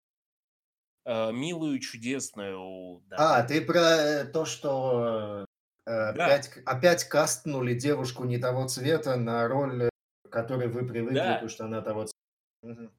э, 1.05 1.32
милую, 1.32 1.80
чудесную... 1.80 3.03
да. 3.07 3.38
А, 3.39 3.43
ты 3.43 3.61
про 3.61 3.80
э, 3.80 4.26
то, 4.26 4.45
что 4.45 5.45
э, 5.86 5.92
опять, 6.10 6.52
опять 6.66 7.04
кастнули 7.06 7.74
девушку 7.74 8.24
не 8.26 8.38
того 8.38 8.68
цвета 8.68 9.16
на 9.18 9.48
роль, 9.48 9.90
к 10.24 10.30
которой 10.30 10.68
вы 10.68 10.86
привыкли, 10.86 11.16
Да. 11.16 11.34
потому 11.34 11.50
что 11.50 11.66
она 11.66 11.82
того 11.82 12.06
цвета. 12.06 12.20
Мгм. 12.62 12.92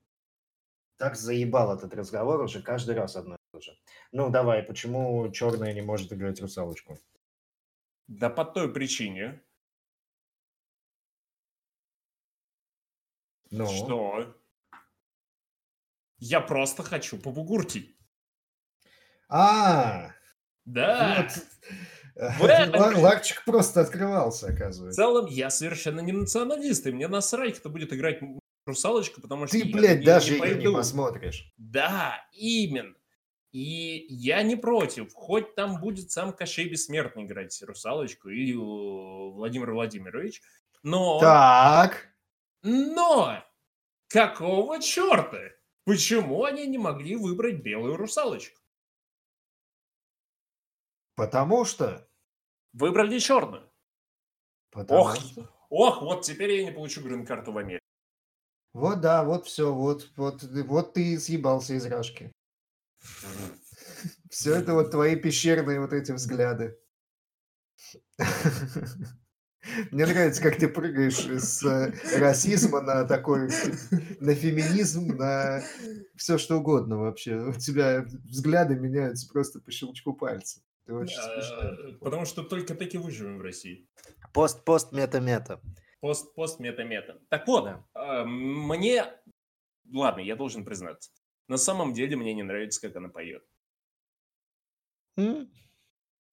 Так 0.99 1.17
заебал 1.17 1.77
этот 1.77 1.95
разговор 1.95 2.41
уже 2.41 2.63
каждый 2.63 2.95
раз 2.95 3.17
одно 3.17 3.35
и 3.35 3.39
то 3.53 3.61
же. 3.61 3.73
Ну, 4.13 4.31
давай, 4.31 4.63
почему 4.63 5.31
черная 5.31 5.75
не 5.75 5.83
может 5.83 6.13
играть 6.13 6.41
русалочку? 6.41 6.99
Да 8.09 8.31
по 8.31 8.45
той 8.45 8.73
причине, 8.73 9.43
Ну, 13.51 13.67
что 13.67 14.35
я 16.19 16.41
просто 16.41 16.83
хочу 16.83 17.19
побугуртить. 17.19 17.97
А, 19.29 20.13
Да, 20.65 21.23
вот. 21.23 21.45
В 22.17 22.45
этом 22.45 23.03
Ларчик 23.03 23.45
просто 23.45 23.83
открывался, 23.83 24.47
в 24.47 24.51
оказывается. 24.51 24.97
целом 24.97 25.27
я 25.27 25.51
совершенно 25.51 26.01
не 26.01 26.13
националист, 26.13 26.87
и 26.87 26.93
мне 26.93 27.09
насрать, 27.09 27.59
кто 27.59 27.69
будет 27.69 27.93
играть 27.93 28.21
русалочку, 28.65 29.21
потому 29.21 29.47
что 29.47 29.59
Ты, 29.59 29.65
блядь, 29.67 30.03
даже 30.05 30.39
не 30.39 30.73
посмотришь. 30.73 31.53
Да, 31.59 32.27
именно. 32.33 32.95
И 33.53 34.07
я 34.11 34.43
не 34.43 34.57
против, 34.57 35.15
хоть 35.15 35.55
там 35.55 35.81
будет 35.81 36.11
сам 36.11 36.33
Кощей 36.33 36.69
Бессмертный 36.69 37.25
играть 37.25 37.63
русалочку 37.63 38.29
или 38.29 38.53
э, 38.53 39.31
Владимир 39.33 39.73
Владимирович, 39.73 40.43
но... 40.83 41.19
Так. 41.21 42.09
Но! 42.63 43.43
Какого 44.09 44.81
черта? 44.81 45.39
Почему 45.85 46.45
они 46.45 46.67
не 46.67 46.79
могли 46.79 47.17
выбрать 47.17 47.63
белую 47.63 47.97
русалочку? 47.97 48.61
Потому 51.17 51.65
что... 51.65 52.07
Выбрали 52.73 53.19
черную. 53.19 53.69
Потому 54.71 55.01
Ох, 55.01 55.17
что... 55.17 55.51
ох, 55.71 56.03
вот 56.03 56.23
теперь 56.23 56.53
я 56.53 56.65
не 56.65 56.73
получу 56.73 57.03
грин-карту 57.03 57.53
в 57.53 57.59
Америке. 57.59 57.81
Вот 58.75 59.01
да, 59.01 59.25
вот 59.25 59.47
все, 59.47 59.73
вот, 59.73 60.11
вот, 60.17 60.43
вот 60.43 60.93
ты 60.93 61.19
съебался 61.19 61.75
из 61.75 61.87
рашки. 61.87 62.31
Все 64.31 64.55
это 64.55 64.75
вот 64.75 64.91
твои 64.91 65.17
пещерные 65.17 65.81
вот 65.81 65.95
эти 65.95 66.13
взгляды. 66.13 66.79
Мне 69.91 70.07
нравится, 70.07 70.43
как 70.43 70.59
ты 70.59 70.69
прыгаешь 70.69 71.19
с 71.19 71.65
э, 71.65 71.93
расизма 72.19 72.83
на 72.83 73.05
такой, 73.05 73.49
на 74.21 74.35
феминизм, 74.35 75.17
на 75.17 75.63
все 76.15 76.39
что 76.39 76.59
угодно 76.59 76.99
вообще. 76.99 77.37
У 77.37 77.55
тебя 77.55 78.03
взгляды 78.25 78.77
меняются 78.77 79.27
просто 79.29 79.61
по 79.61 79.73
щелчку 79.73 80.13
пальца. 80.13 80.61
Ты 80.87 80.95
очень 80.95 81.17
смешной. 81.17 81.99
Потому 81.99 82.25
что 82.25 82.43
только 82.45 82.75
таки 82.75 82.97
выживем 82.97 83.39
в 83.39 83.43
России. 83.43 83.89
Пост, 84.33 84.65
пост, 84.65 84.93
мета, 84.93 85.21
мета. 85.21 85.61
Пост, 86.01 86.35
пост, 86.35 86.61
мета, 86.61 86.85
мета. 86.85 87.21
Так 87.29 87.47
вот, 87.49 87.65
Да. 87.65 87.85
э, 87.95 88.25
мне... 88.25 89.05
Ладно, 89.93 90.21
я 90.21 90.37
должен 90.37 90.65
признаться. 90.65 91.11
На 91.49 91.57
самом 91.57 91.93
деле 91.93 92.17
мне 92.17 92.35
не 92.35 92.43
нравится, 92.43 92.81
как 92.81 92.97
она 92.97 93.09
поет. 93.09 93.45
М? 95.17 95.51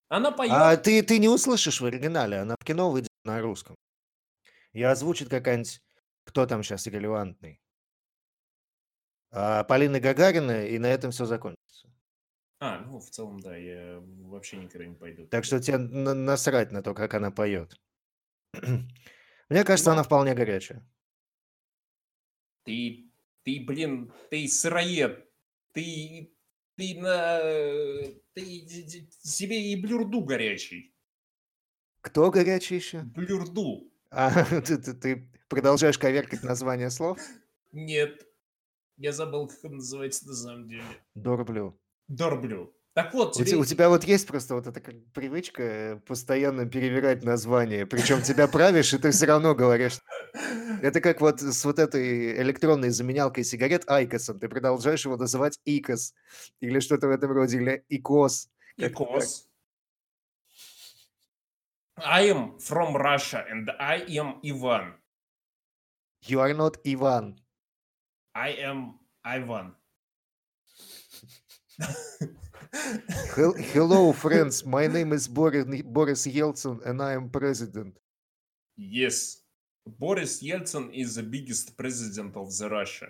Она 0.10 0.32
поет... 0.32 0.52
А 0.54 0.78
ты, 0.78 1.02
ты 1.02 1.18
не 1.18 1.30
услышишь 1.30 1.82
в 1.82 1.86
оригинале, 1.86 2.38
она 2.38 2.56
в 2.60 2.64
кино 2.64 2.92
выйдет 2.92 3.10
на 3.24 3.42
русском. 3.42 3.76
И 4.74 4.84
озвучит 4.84 5.30
какая-нибудь, 5.30 5.82
кто 6.26 6.46
там 6.46 6.62
сейчас 6.64 6.86
релевантный. 6.88 7.60
А, 9.32 9.64
Полина 9.64 10.00
Гагарина, 10.00 10.66
и 10.68 10.78
на 10.78 10.88
этом 10.88 11.12
все 11.12 11.26
закончится. 11.26 11.93
А, 12.66 12.80
ну, 12.80 12.98
в 12.98 13.10
целом, 13.10 13.42
да, 13.42 13.58
я 13.58 14.00
вообще 14.22 14.56
никогда 14.56 14.86
не 14.88 14.96
пойду. 14.96 15.28
Так 15.28 15.44
что 15.44 15.60
тебе 15.60 15.78
на- 15.78 16.14
насрать 16.14 16.72
на 16.72 16.82
то, 16.82 16.94
как 16.94 17.14
она 17.14 17.30
поет. 17.30 17.78
Мне 19.50 19.64
кажется, 19.66 19.90
Ну. 19.90 19.96
она 19.96 20.04
вполне 20.04 20.34
горячая. 20.34 20.82
Ты, 22.64 23.12
ты, 23.44 23.60
блин, 23.68 24.14
ты 24.32 24.48
сыроед. 24.48 25.30
Ты, 25.74 26.34
ты 26.78 27.02
на... 27.02 27.40
Ты 28.34 28.44
себе 29.24 29.74
и 29.74 29.82
блюрду 29.82 30.24
горячий. 30.24 30.96
Кто 32.00 32.32
горячий 32.32 32.76
еще? 32.76 33.02
Блюрду. 33.02 33.90
А, 34.16 34.46
ты, 34.62 34.78
ты- 34.78 34.94
ты 34.94 35.32
продолжаешь 35.50 35.98
коверкать 35.98 36.44
название 36.44 36.92
слов? 36.92 37.20
Нет. 37.74 38.26
Я 38.96 39.12
забыл, 39.12 39.48
как 39.50 39.66
он 39.66 39.76
называется 39.78 40.28
на 40.28 40.34
самом 40.36 40.70
деле. 40.70 40.84
Дорблю. 41.14 41.78
Дорблю. 42.08 42.74
Так 42.94 43.14
вот, 43.14 43.36
У, 43.36 43.40
те- 43.40 43.46
тебе... 43.46 43.58
у 43.58 43.66
тебя 43.66 43.90
вот 43.90 44.04
есть 44.04 44.28
просто 44.28 44.54
вот 44.54 44.68
эта 44.68 44.80
как 44.80 44.94
привычка 45.14 45.64
э, 45.64 45.96
постоянно 46.02 46.68
перевирать 46.68 47.24
название. 47.24 47.88
Причем 47.88 48.22
тебя 48.22 48.48
правишь, 48.48 48.94
и 48.94 49.00
ты 49.00 49.10
все 49.10 49.26
равно 49.26 49.56
говоришь. 49.56 50.00
Это 50.84 51.02
как 51.02 51.20
вот 51.20 51.42
с 51.42 51.66
вот 51.66 51.80
этой 51.80 52.40
электронной 52.42 52.92
заменялкой 52.92 53.46
сигарет 53.46 53.90
Айкосом. 53.90 54.40
Ты 54.40 54.48
продолжаешь 54.48 55.06
его 55.06 55.18
называть 55.18 55.60
Икос. 55.66 56.14
Или 56.60 56.80
что-то 56.80 57.08
в 57.08 57.12
этом 57.12 57.32
роде. 57.32 57.58
Или 57.58 57.84
Икос. 57.90 58.50
Икос. 58.78 59.48
I 61.98 62.30
am 62.30 62.58
from 62.60 62.96
Russia 62.96 63.44
and 63.50 63.70
I 63.80 64.06
am 64.18 64.40
Ivan. 64.44 64.94
You 66.28 66.40
are 66.42 66.54
not 66.54 66.78
Иван. 66.84 67.40
I 68.36 68.52
am 68.64 69.00
Ivan. 69.24 69.76
Hello, 73.74 74.14
friends. 74.14 74.66
My 74.66 74.88
name 74.88 75.14
is 75.14 75.28
Boris, 75.28 76.28
Yeltsin, 76.28 76.86
and 76.86 77.02
I 77.02 77.14
am 77.14 77.30
president. 77.30 77.98
Yes, 78.76 79.42
Boris 79.86 80.42
Yeltsin 80.44 80.94
is 80.94 81.16
the 81.16 81.24
biggest 81.24 81.78
president 81.78 82.36
of 82.36 82.56
the 82.58 82.70
Russia. 82.70 83.08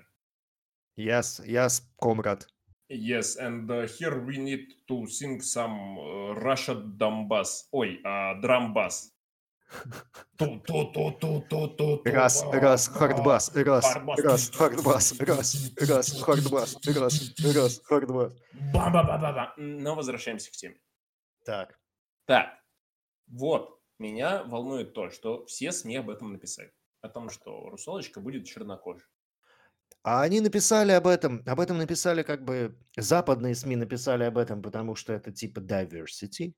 Yes, 0.96 1.42
yes, 1.46 1.82
comrade. 2.02 2.46
Yes, 2.90 3.38
and 3.38 3.70
uh, 3.72 3.88
here 3.88 4.20
we 4.20 4.38
need 4.38 4.68
to 4.88 5.08
sing 5.08 5.42
some 5.42 5.98
uh, 5.98 6.36
Russia 6.36 6.76
Donbass. 6.76 7.64
Oi, 7.74 7.98
uh, 8.06 8.70
bass. 8.74 9.13
Раз, 12.06 12.44
раз, 12.52 12.88
хардбас, 12.88 13.56
раз, 13.56 13.96
раз, 14.18 14.50
хардбас, 14.50 15.20
раз, 15.20 15.72
раз, 15.78 16.22
хардбас, 16.22 16.78
раз, 16.86 17.34
раз, 17.56 17.82
хардбас. 17.84 18.34
Ба-ба-ба-ба-ба. 18.74 19.54
Но 19.58 19.96
возвращаемся 19.96 20.52
к 20.52 20.54
теме. 20.54 20.80
Так. 21.46 21.80
Так, 22.26 22.48
вот, 23.28 23.80
меня 24.00 24.44
волнует 24.44 24.94
то, 24.94 25.10
что 25.10 25.46
все 25.46 25.72
СМИ 25.72 25.98
об 25.98 26.10
этом 26.10 26.34
написали. 26.34 26.72
О 27.02 27.10
том, 27.10 27.30
что 27.30 27.70
русалочка 27.70 28.20
будет 28.20 28.46
чернокожей. 28.46 29.08
А 30.04 30.22
они 30.22 30.42
написали 30.42 30.92
об 30.92 31.08
этом, 31.08 31.44
об 31.46 31.60
этом 31.60 31.78
написали 31.78 32.24
как 32.24 32.44
бы, 32.44 32.78
западные 32.98 33.56
СМИ 33.56 33.78
написали 33.78 34.24
об 34.24 34.38
этом, 34.38 34.62
потому 34.62 34.96
что 34.96 35.14
это 35.14 35.32
типа 35.32 35.60
diversity, 35.60 36.54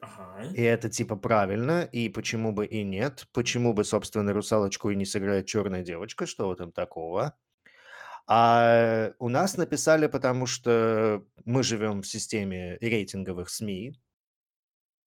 Ага. 0.00 0.50
и 0.52 0.62
это 0.62 0.88
типа 0.88 1.16
правильно, 1.16 1.82
и 1.84 2.08
почему 2.08 2.52
бы 2.52 2.66
и 2.66 2.82
нет, 2.82 3.26
почему 3.32 3.72
бы, 3.74 3.84
собственно, 3.84 4.32
русалочку 4.32 4.90
и 4.90 4.96
не 4.96 5.04
сыграет 5.04 5.46
черная 5.46 5.82
девочка, 5.82 6.26
что 6.26 6.48
в 6.48 6.52
этом 6.52 6.72
такого. 6.72 7.36
А 8.26 9.12
у 9.18 9.28
нас 9.28 9.56
написали, 9.56 10.06
потому 10.06 10.46
что 10.46 11.24
мы 11.44 11.62
живем 11.62 12.02
в 12.02 12.06
системе 12.06 12.78
рейтинговых 12.80 13.50
СМИ, 13.50 13.94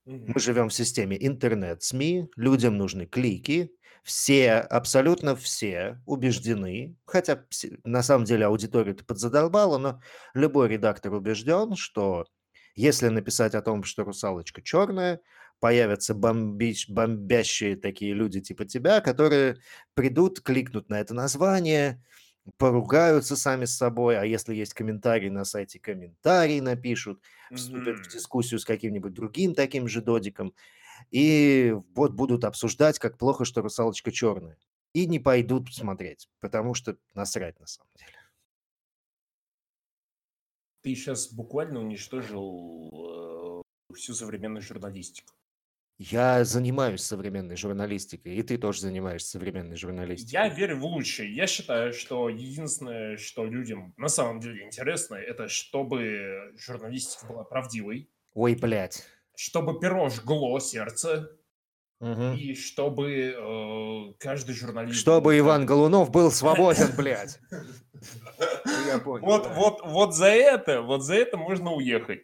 мы 0.06 0.40
живем 0.40 0.70
в 0.70 0.74
системе 0.74 1.18
интернет-СМИ, 1.26 2.30
людям 2.36 2.78
нужны 2.78 3.06
клики, 3.06 3.72
все, 4.04 4.56
абсолютно 4.56 5.36
все 5.36 6.02
убеждены, 6.06 6.98
хотя 7.06 7.46
на 7.86 8.04
самом 8.04 8.26
деле 8.26 8.46
аудитория 8.46 8.92
это 8.92 9.06
подзадолбала, 9.06 9.78
но 9.78 10.02
любой 10.34 10.68
редактор 10.68 11.14
убежден, 11.14 11.76
что 11.76 12.26
если 12.76 13.08
написать 13.10 13.56
о 13.56 13.62
том, 13.62 13.84
что 13.84 14.04
русалочка 14.04 14.62
черная, 14.62 15.22
появятся 15.60 16.14
бомбич, 16.14 16.90
бомбящие 16.90 17.76
такие 17.76 18.14
люди 18.14 18.42
типа 18.42 18.66
тебя, 18.66 19.02
которые 19.02 19.58
придут, 19.94 20.42
кликнут 20.42 20.90
на 20.90 21.00
это 21.00 21.14
название, 21.14 22.04
поругаются 22.58 23.36
сами 23.36 23.66
с 23.66 23.78
собой, 23.78 24.18
а 24.18 24.26
если 24.26 24.56
есть 24.56 24.74
комментарий 24.74 25.30
на 25.30 25.46
сайте, 25.46 25.80
комментарий 25.80 26.60
напишут, 26.60 27.22
вступят 27.54 28.00
в 28.00 28.12
дискуссию 28.12 28.60
с 28.60 28.66
каким-нибудь 28.66 29.14
другим 29.14 29.56
таким 29.56 29.88
же 29.88 30.02
додиком, 30.02 30.54
и 31.12 31.74
вот 31.96 32.14
будут 32.14 32.44
обсуждать, 32.44 33.00
как 33.00 33.18
плохо, 33.18 33.46
что 33.46 33.62
русалочка 33.62 34.12
черная. 34.12 34.58
И 34.94 35.08
не 35.08 35.20
пойдут 35.20 35.74
смотреть, 35.74 36.30
потому 36.40 36.76
что 36.76 36.98
насрать 37.16 37.60
на 37.60 37.66
самом 37.66 37.90
деле. 37.98 38.23
Ты 40.84 40.96
сейчас 40.96 41.32
буквально 41.32 41.80
уничтожил 41.80 43.64
э, 43.90 43.94
всю 43.96 44.14
современную 44.14 44.62
журналистику. 44.62 45.32
Я 45.98 46.44
занимаюсь 46.44 47.02
современной 47.02 47.56
журналистикой, 47.56 48.36
и 48.36 48.44
ты 48.44 48.58
тоже 48.58 48.82
занимаешься 48.82 49.30
современной 49.30 49.78
журналистикой. 49.78 50.34
Я 50.34 50.50
верю 50.50 50.80
в 50.80 50.86
лучшее. 50.86 51.34
Я 51.34 51.48
считаю, 51.48 51.94
что 51.94 52.28
единственное, 52.28 53.16
что 53.16 53.46
людям 53.46 53.94
на 53.96 54.10
самом 54.10 54.42
деле 54.42 54.66
интересно, 54.66 55.16
это 55.16 55.48
чтобы 55.48 56.52
журналистика 56.58 57.28
была 57.28 57.46
правдивой. 57.46 58.10
Ой, 58.34 58.56
блядь. 58.56 59.06
Чтобы 59.36 59.80
перо 59.80 60.10
жгло 60.10 60.60
сердце. 60.60 61.30
Угу. 62.02 62.34
И 62.34 62.56
чтобы 62.56 63.34
э, 63.38 64.14
каждый 64.20 64.56
журналист... 64.56 65.00
Чтобы 65.00 65.38
Иван 65.40 65.66
Голунов 65.66 66.12
был 66.12 66.30
свободен, 66.34 66.94
блядь. 66.98 67.40
Я 68.86 69.00
понял. 69.00 69.26
Вот, 69.26 69.48
вот, 69.56 69.82
вот 69.84 70.16
за 70.16 70.28
это, 70.28 70.82
вот 70.82 71.04
за 71.04 71.16
это 71.16 71.38
можно 71.38 71.74
уехать. 71.74 72.22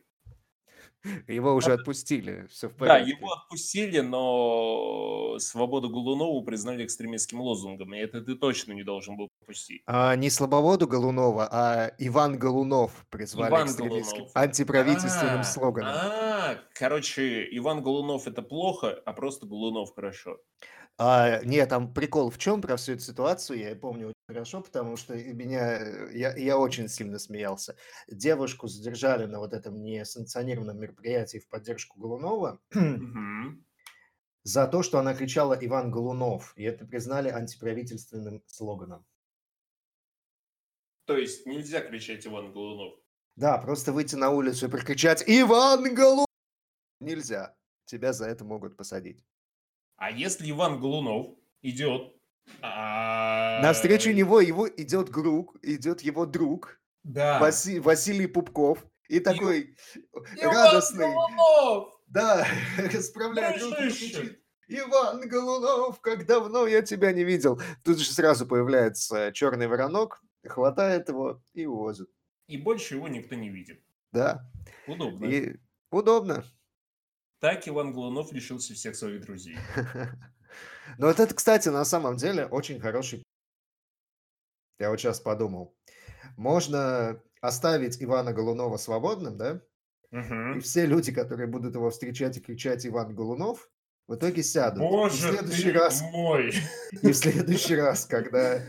Его 1.28 1.54
уже 1.54 1.74
отпустили, 1.74 2.46
все 2.50 2.68
в 2.68 2.76
порядке. 2.76 3.04
Да, 3.06 3.10
его 3.10 3.32
отпустили, 3.32 4.00
но 4.02 5.38
свободу 5.40 5.90
Голунову 5.90 6.44
признали 6.44 6.86
экстремистским 6.86 7.40
лозунгом, 7.40 7.94
и 7.94 7.98
это 7.98 8.22
ты 8.22 8.36
точно 8.36 8.74
не 8.74 8.84
должен 8.84 9.16
был 9.16 9.30
пустить. 9.46 9.82
А, 9.86 10.16
не 10.18 10.30
Слободу 10.30 10.88
Голунова, 10.88 11.48
а 11.50 11.92
Иван 12.00 12.38
Голунов 12.38 12.92
призвали 13.10 13.50
Иван 13.50 13.68
экстремистским 13.68 14.18
Голунов. 14.18 14.36
антиправительственным 14.36 15.40
а, 15.40 15.44
слоганом. 15.44 15.94
А, 15.96 16.58
короче, 16.74 17.48
Иван 17.52 17.82
Голунов 17.82 18.28
это 18.28 18.42
плохо, 18.42 19.02
а 19.06 19.14
просто 19.14 19.46
Голунов 19.46 19.96
хорошо. 19.96 20.40
А, 21.02 21.42
нет, 21.46 21.70
там 21.70 21.94
прикол 21.94 22.30
в 22.30 22.38
чем 22.38 22.62
про 22.62 22.76
всю 22.76 22.92
эту 22.92 23.04
ситуацию, 23.04 23.60
я 23.60 23.74
помню 23.74 24.08
очень 24.08 24.16
хорошо, 24.28 24.60
потому 24.60 24.98
что 24.98 25.16
меня, 25.16 25.80
э, 25.80 26.10
я, 26.14 26.36
я 26.36 26.58
очень 26.58 26.90
сильно 26.90 27.18
смеялся. 27.20 27.78
Девушку 28.10 28.68
задержали 28.68 29.26
на 29.26 29.40
вот 29.40 29.54
этом 29.54 29.82
несанкционированном 29.82 30.78
мероприятии 30.78 31.38
в 31.38 31.48
поддержку 31.48 31.98
Голунова 31.98 32.60
за 34.44 34.68
то, 34.68 34.84
что 34.84 35.00
она 35.00 35.14
кричала 35.14 35.54
«Иван 35.54 35.90
Голунов», 35.90 36.52
и 36.58 36.64
это 36.64 36.86
признали 36.86 37.30
антиправительственным 37.30 38.44
слоганом. 38.46 39.06
То 41.06 41.18
есть 41.18 41.46
нельзя 41.46 41.80
кричать 41.80 42.28
«Иван 42.28 42.52
Голунов»? 42.52 43.00
Да, 43.38 43.58
просто 43.58 43.94
выйти 43.94 44.16
на 44.16 44.32
улицу 44.32 44.68
и 44.68 44.70
прокричать 44.70 45.24
«Иван 45.28 45.94
Голунов!» 45.96 46.28
нельзя. 47.00 47.56
Тебя 47.86 48.12
за 48.12 48.26
это 48.26 48.44
могут 48.44 48.76
посадить. 48.76 49.24
А 50.00 50.12
если 50.12 50.50
Иван 50.50 50.80
Голунов 50.80 51.36
идет... 51.62 52.14
А... 52.62 53.62
Навстречу 53.62 54.12
него 54.12 54.40
его 54.40 54.68
идет 54.68 55.12
друг, 55.12 55.58
идет 55.62 56.02
его 56.02 56.26
друг, 56.26 56.80
да. 57.04 57.40
Васи... 57.40 57.80
Василий 57.80 58.26
Пупков, 58.26 58.86
и 59.10 59.20
такой 59.20 59.76
и... 59.96 60.42
радостный. 60.42 61.12
Иван 61.12 61.36
Голунов! 61.36 61.90
Да, 62.08 62.48
расправляет 62.94 63.62
руки 63.62 63.76
кричит. 63.76 64.42
Иван 64.70 65.28
Голунов, 65.28 66.00
как 66.00 66.26
давно 66.26 66.66
я 66.66 66.82
тебя 66.82 67.12
не 67.12 67.26
видел. 67.26 67.60
Тут 67.84 68.00
же 68.00 68.10
сразу 68.10 68.48
появляется 68.48 69.34
черный 69.34 69.68
воронок, 69.68 70.22
хватает 70.48 71.10
его 71.10 71.42
и 71.54 71.66
увозит. 71.66 72.10
И 72.48 72.58
больше 72.58 72.96
его 72.96 73.10
никто 73.10 73.36
не 73.36 73.50
видит. 73.50 73.84
Да. 74.14 74.50
Удобно. 74.88 75.26
И 75.26 75.58
удобно. 75.92 76.46
Так 77.40 77.68
Иван 77.68 77.94
Голунов 77.94 78.32
лишился 78.34 78.74
всех 78.74 78.96
своих 78.96 79.22
друзей. 79.22 79.58
Ну 80.98 81.06
вот 81.06 81.20
это, 81.20 81.36
кстати, 81.36 81.70
на 81.70 81.86
самом 81.86 82.16
деле 82.18 82.48
очень 82.48 82.80
хороший... 82.80 83.24
Я 84.80 84.90
вот 84.90 85.00
сейчас 85.00 85.20
подумал. 85.20 85.78
Можно 86.36 87.22
оставить 87.42 88.02
Ивана 88.02 88.34
Голунова 88.34 88.78
свободным, 88.78 89.38
да? 89.38 89.62
Угу. 90.12 90.58
И 90.58 90.60
все 90.62 90.88
люди, 90.88 91.12
которые 91.12 91.48
будут 91.48 91.76
его 91.76 91.92
встречать 91.92 92.38
и 92.38 92.42
кричать 92.42 92.88
Иван 92.88 93.14
Голунов, 93.16 93.70
в 94.08 94.16
итоге 94.16 94.42
сядут. 94.42 94.80
Боже 94.80 95.28
и 95.28 95.32
в 95.32 95.36
следующий 95.36 95.72
ты 95.72 95.72
раз, 95.74 96.02
мой! 96.02 96.54
И 97.04 97.12
в 97.12 97.14
следующий 97.14 97.76
раз, 97.76 98.08
когда 98.08 98.64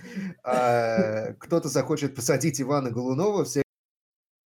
а, 0.44 1.32
кто-то 1.38 1.68
захочет 1.68 2.14
посадить 2.14 2.60
Ивана 2.60 2.90
Голунова, 2.90 3.44
все 3.44 3.62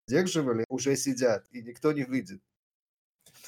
сдерживали, 0.07 0.65
уже 0.69 0.95
сидят, 0.95 1.47
и 1.51 1.63
никто 1.63 1.91
не 1.93 2.05
выйдет. 2.05 2.41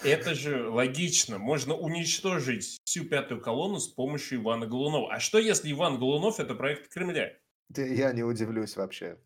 Это 0.02 0.34
же 0.34 0.68
логично. 0.68 1.38
Можно 1.38 1.74
уничтожить 1.74 2.78
всю 2.84 3.04
пятую 3.04 3.40
колонну 3.40 3.80
с 3.80 3.88
помощью 3.88 4.40
Ивана 4.40 4.66
Голунова. 4.66 5.14
А 5.14 5.20
что, 5.20 5.38
если 5.38 5.72
Иван 5.72 5.98
Голунов– 5.98 6.38
это 6.40 6.54
проект 6.54 6.92
Кремля? 6.92 7.32
Да 7.68 7.82
я 7.82 8.12
не 8.12 8.22
удивлюсь 8.22 8.76
вообще. 8.76 9.18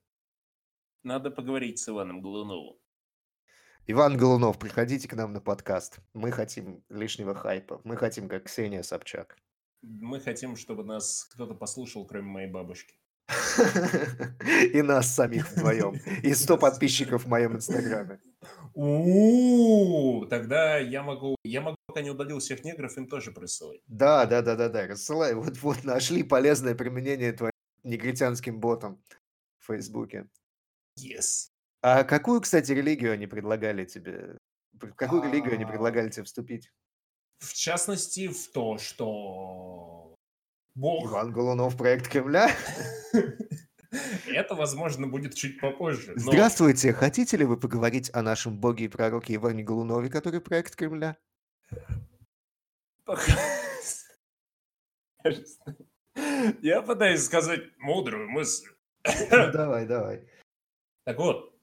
Надо 1.03 1.31
поговорить 1.31 1.79
с 1.79 1.89
Иваном 1.89 2.23
Голуновым. 2.23 2.77
Иван 3.87 4.17
Голунов, 4.17 4.59
приходите 4.59 5.09
к 5.09 5.15
нам 5.15 5.33
на 5.33 5.41
подкаст. 5.41 5.99
Мы 6.15 6.31
хотим 6.31 6.85
лишнего 6.89 7.35
хайпа. 7.35 7.81
Мы 7.85 7.97
хотим, 7.97 8.29
как 8.29 8.45
Ксения 8.45 8.83
Собчак. 8.83 9.37
Мы 9.83 10.21
хотим, 10.21 10.57
чтобы 10.57 10.85
нас 10.85 11.25
кто-то 11.33 11.55
послушал, 11.55 12.07
кроме 12.07 12.29
моей 12.29 12.51
бабушки. 12.51 12.95
И 14.73 14.83
нас 14.83 15.15
самих 15.15 15.51
вдвоем. 15.51 15.95
И 16.23 16.35
100 16.35 16.59
подписчиков 16.59 17.25
в 17.25 17.29
моем 17.29 17.57
инстаграме. 17.57 18.21
У, 18.75 20.27
тогда 20.27 20.79
я 20.79 21.03
могу, 21.03 21.37
я 21.45 21.61
могу, 21.61 21.77
пока 21.87 22.03
не 22.03 22.11
удалил 22.11 22.39
всех 22.39 22.65
негров, 22.65 22.97
им 22.97 23.09
тоже 23.09 23.33
присылать. 23.33 23.81
Да, 23.87 24.27
да, 24.27 24.43
да, 24.43 24.57
да, 24.57 24.69
да, 24.69 24.87
рассылай. 24.87 25.35
Вот, 25.35 25.59
вот 25.59 25.85
нашли 25.85 26.23
полезное 26.23 26.75
применение 26.75 27.33
твоим 27.33 27.53
негритянским 27.83 28.61
ботам 28.61 29.03
в 29.59 29.67
Фейсбуке. 29.67 30.29
Yes. 30.99 31.49
А 31.83 32.05
какую, 32.05 32.41
кстати, 32.41 32.73
религию 32.73 33.13
они 33.13 33.27
предлагали 33.27 33.85
тебе? 33.85 34.39
В 34.73 34.93
какую 34.95 35.25
религию 35.25 35.55
они 35.55 35.65
предлагали 35.65 36.11
тебе 36.11 36.25
вступить? 36.25 36.71
В 37.39 37.55
частности, 37.55 38.29
в 38.29 38.53
то, 38.53 38.79
что 38.79 40.15
Бог... 40.75 41.07
Иван 41.07 41.33
Голунов, 41.33 41.77
проект 41.77 42.09
Кремля? 42.09 42.51
Это, 44.27 44.55
возможно, 44.55 45.07
будет 45.07 45.35
чуть 45.35 45.61
попозже. 45.61 46.13
Но... 46.15 46.21
Здравствуйте, 46.21 46.93
хотите 46.93 47.37
ли 47.37 47.45
вы 47.45 47.57
поговорить 47.57 48.11
о 48.15 48.23
нашем 48.23 48.59
боге 48.59 48.85
и 48.85 48.89
пророке 48.89 49.35
Иване 49.35 49.63
Голунове, 49.65 50.09
который 50.09 50.41
проект 50.41 50.77
Кремля? 50.77 51.17
Я 56.63 56.83
пытаюсь 56.83 57.25
сказать 57.25 57.63
мудрую 57.79 58.31
мысль. 58.31 58.69
Ну, 59.05 59.53
давай, 59.53 59.87
давай. 59.87 60.29
Так 61.05 61.19
вот, 61.19 61.55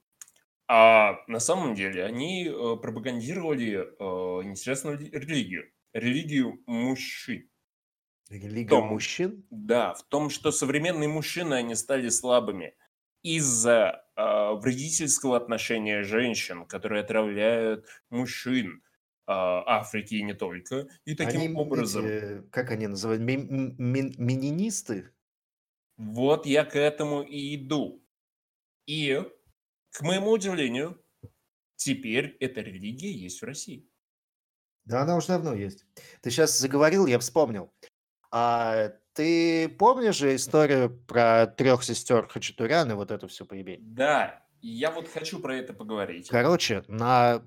а 0.66 1.24
на 1.28 1.40
самом 1.40 1.74
деле 1.74 2.04
они 2.04 2.46
э, 2.46 2.76
пропагандировали 2.76 3.78
э, 3.78 4.44
интересную 4.44 4.98
религию. 4.98 5.70
Религию 5.94 6.60
мужчин. 6.66 7.48
Религия 8.28 8.68
том, 8.68 8.88
мужчин? 8.88 9.46
Да, 9.50 9.94
в 9.94 10.02
том, 10.04 10.28
что 10.28 10.50
современные 10.52 11.08
мужчины, 11.08 11.54
они 11.54 11.74
стали 11.74 12.08
слабыми 12.10 12.74
из-за 13.22 14.04
э, 14.16 14.54
вредительского 14.60 15.36
отношения 15.36 16.02
женщин, 16.02 16.66
которые 16.66 17.02
отравляют 17.02 17.86
мужчин 18.10 18.82
э, 19.26 19.32
Африки 19.32 20.16
и 20.16 20.22
не 20.22 20.34
только. 20.34 20.88
И 21.04 21.14
таким 21.14 21.40
они, 21.40 21.54
образом... 21.54 22.04
Эти, 22.04 22.42
как 22.50 22.70
они 22.70 22.86
называют? 22.86 23.22
Мининисты? 23.22 25.10
Вот 25.96 26.46
я 26.46 26.64
к 26.64 26.76
этому 26.76 27.22
и 27.22 27.56
иду. 27.56 28.04
И, 28.86 29.22
к 29.90 30.02
моему 30.02 30.30
удивлению, 30.30 31.02
теперь 31.76 32.36
эта 32.40 32.60
религия 32.60 33.10
есть 33.10 33.40
в 33.40 33.44
России. 33.44 33.88
Да, 34.84 35.02
она 35.02 35.16
уже 35.16 35.28
давно 35.28 35.54
есть. 35.54 35.84
Ты 36.22 36.30
сейчас 36.30 36.58
заговорил, 36.58 37.06
я 37.06 37.18
вспомнил. 37.18 37.70
А 38.30 38.92
ты 39.14 39.68
помнишь 39.68 40.16
же 40.16 40.36
историю 40.36 40.90
про 41.06 41.46
трех 41.46 41.82
сестер 41.82 42.28
Хачатурян 42.28 42.90
и 42.90 42.94
вот 42.94 43.10
это 43.10 43.26
все 43.28 43.44
поебень? 43.44 43.78
Да, 43.80 44.44
я 44.60 44.90
вот 44.90 45.08
хочу 45.08 45.40
про 45.40 45.56
это 45.56 45.72
поговорить. 45.72 46.28
Короче, 46.28 46.84
на 46.88 47.42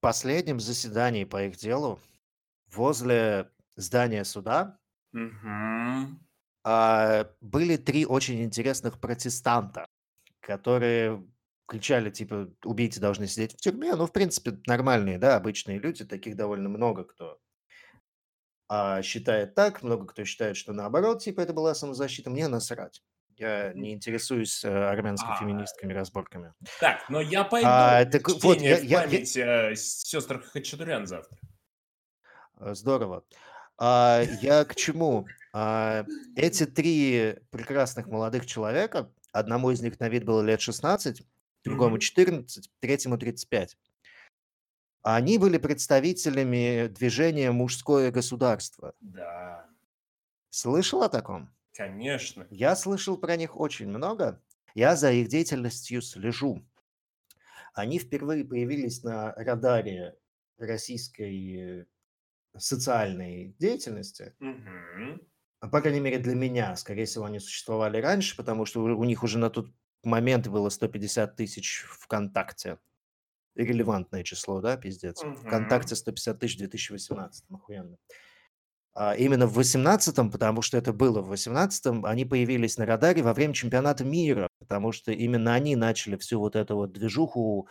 последнем 0.00 0.60
заседании 0.60 1.24
по 1.24 1.44
их 1.44 1.56
делу 1.56 2.00
возле 2.72 3.50
здания 3.74 4.24
суда 4.24 4.78
а, 6.64 7.30
были 7.40 7.76
три 7.76 8.06
очень 8.06 8.42
интересных 8.42 9.00
протестанта, 9.00 9.86
которые 10.40 11.26
кричали, 11.66 12.10
типа, 12.10 12.50
убийцы 12.64 13.00
должны 13.00 13.26
сидеть 13.26 13.54
в 13.54 13.56
тюрьме. 13.56 13.94
Ну, 13.96 14.06
в 14.06 14.12
принципе, 14.12 14.58
нормальные, 14.66 15.18
да, 15.18 15.36
обычные 15.36 15.78
люди, 15.78 16.04
таких 16.04 16.36
довольно 16.36 16.68
много 16.68 17.04
кто 17.04 17.40
а, 18.68 19.02
считает 19.02 19.54
так, 19.54 19.82
много 19.82 20.06
кто 20.06 20.24
считает, 20.24 20.56
что 20.56 20.72
наоборот, 20.72 21.22
типа, 21.22 21.40
это 21.40 21.52
была 21.52 21.74
самозащита. 21.74 22.30
Мне 22.30 22.48
насрать. 22.48 23.02
Я 23.36 23.72
не 23.74 23.92
интересуюсь 23.92 24.64
э, 24.64 24.68
армянскими 24.70 25.32
А. 25.34 25.38
феминистками, 25.38 25.92
разборками. 25.92 26.54
Так, 26.80 27.04
но 27.10 27.20
я 27.20 27.44
пойду 27.44 27.68
А, 27.70 28.04
так 28.06 28.26
вот, 28.28 28.60
я- 28.62 28.76
в 28.78 28.82
я- 28.82 29.00
я- 29.00 29.00
память 29.02 29.36
э, 29.36 29.74
сестр 29.76 30.40
Хачатурян 30.40 31.06
завтра. 31.06 31.38
Э, 32.58 32.74
Здорово. 32.74 33.24
А, 33.78 34.22
я 34.40 34.64
к 34.64 34.74
чему? 34.74 35.26
А, 35.52 36.06
эти 36.34 36.64
три 36.66 37.36
прекрасных 37.50 38.06
молодых 38.06 38.46
человека, 38.46 39.12
одному 39.32 39.70
из 39.70 39.82
них 39.82 40.00
на 40.00 40.08
вид 40.08 40.24
было 40.24 40.40
лет 40.40 40.62
16, 40.62 41.22
другому 41.62 41.96
Мгм. 41.96 42.00
14, 42.00 42.70
третьему 42.80 43.18
35. 43.18 43.76
Они 45.08 45.38
были 45.38 45.56
представителями 45.56 46.88
движения 46.88 47.52
«Мужское 47.52 48.10
государство». 48.10 48.92
Да, 49.00 49.68
Слышал 50.50 51.04
о 51.04 51.08
таком? 51.08 51.54
конечно. 51.72 52.48
Я 52.50 52.74
слышал 52.74 53.16
про 53.16 53.36
них 53.36 53.56
очень 53.56 53.86
много. 53.86 54.42
Я 54.74 54.96
за 54.96 55.12
их 55.12 55.28
деятельностью 55.28 56.02
слежу. 56.02 56.66
Они 57.72 58.00
впервые 58.00 58.44
появились 58.44 59.04
на 59.04 59.32
радаре 59.34 60.16
российской 60.58 61.86
социальной 62.58 63.54
деятельности. 63.60 64.34
А, 65.60 65.68
По 65.68 65.80
крайней 65.82 66.00
мере, 66.00 66.18
для 66.18 66.34
меня. 66.34 66.74
Скорее 66.74 67.04
всего, 67.04 67.26
они 67.26 67.38
существовали 67.38 68.00
раньше, 68.00 68.36
потому 68.36 68.64
что 68.64 68.82
у 68.82 68.98
у 68.98 69.04
них 69.04 69.22
уже 69.22 69.38
на 69.38 69.50
тот 69.50 69.68
момент 70.02 70.48
было 70.48 70.68
150 70.68 71.36
тысяч 71.36 71.84
ВКонтакте. 71.86 72.78
Релевантное 73.56 74.22
число, 74.22 74.60
да, 74.60 74.76
пиздец. 74.76 75.22
Мгм. 75.22 75.36
ВКонтакте 75.36 75.96
150 75.96 76.38
тысяч 76.38 76.56
в 76.56 76.58
2018, 76.58 77.44
охуенно. 77.50 77.96
А 78.94 79.14
именно 79.14 79.46
в 79.46 79.52
18 79.52 80.30
потому 80.30 80.62
что 80.62 80.78
это 80.78 80.92
было 80.94 81.20
в 81.20 81.28
18 81.28 82.04
они 82.04 82.24
появились 82.24 82.78
на 82.78 82.86
радаре 82.86 83.22
во 83.22 83.34
время 83.34 83.52
чемпионата 83.52 84.04
мира, 84.04 84.48
потому 84.58 84.92
что 84.92 85.12
именно 85.12 85.52
они 85.52 85.76
начали 85.76 86.16
всю 86.16 86.40
вот 86.40 86.56
эту 86.56 86.76
вот 86.76 86.92
движуху 86.92 87.68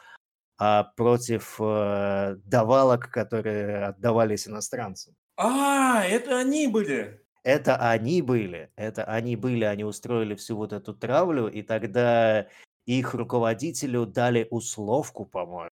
а, 0.58 0.84
против 0.96 1.60
э, 1.60 2.36
давалок, 2.46 3.10
которые 3.10 3.86
отдавались 3.86 4.48
иностранцам. 4.48 5.16
А, 5.38 6.04
это 6.06 6.38
они 6.38 6.68
были. 6.68 7.22
Это 7.44 7.76
они 7.78 8.22
были, 8.22 8.72
это 8.76 9.04
они 9.04 9.36
были, 9.36 9.66
они 9.66 9.84
устроили 9.84 10.36
всю 10.36 10.56
вот 10.58 10.74
эту 10.74 10.94
травлю, 10.94 11.48
и 11.48 11.62
тогда 11.62 12.48
их 12.86 13.14
руководителю 13.14 14.06
дали 14.06 14.48
условку, 14.50 15.26
по-моему, 15.26 15.70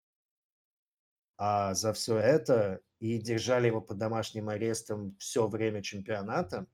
а 1.46 1.74
за 1.74 1.92
все 1.92 2.18
это 2.20 2.80
и 3.00 3.18
держали 3.20 3.68
его 3.68 3.82
под 3.82 3.98
домашним 3.98 4.48
арестом 4.48 5.18
все 5.20 5.46
время 5.50 5.82
чемпионата, 5.84 6.68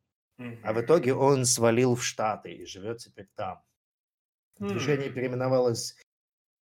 а 0.63 0.74
в 0.74 0.80
итоге 0.82 1.15
он 1.15 1.45
свалил 1.45 1.95
в 1.95 2.03
Штаты 2.03 2.51
и 2.53 2.65
живет 2.67 2.99
теперь 2.99 3.28
там. 3.36 3.63
Движение 4.59 5.07
М. 5.07 5.13
переименовалось, 5.15 5.95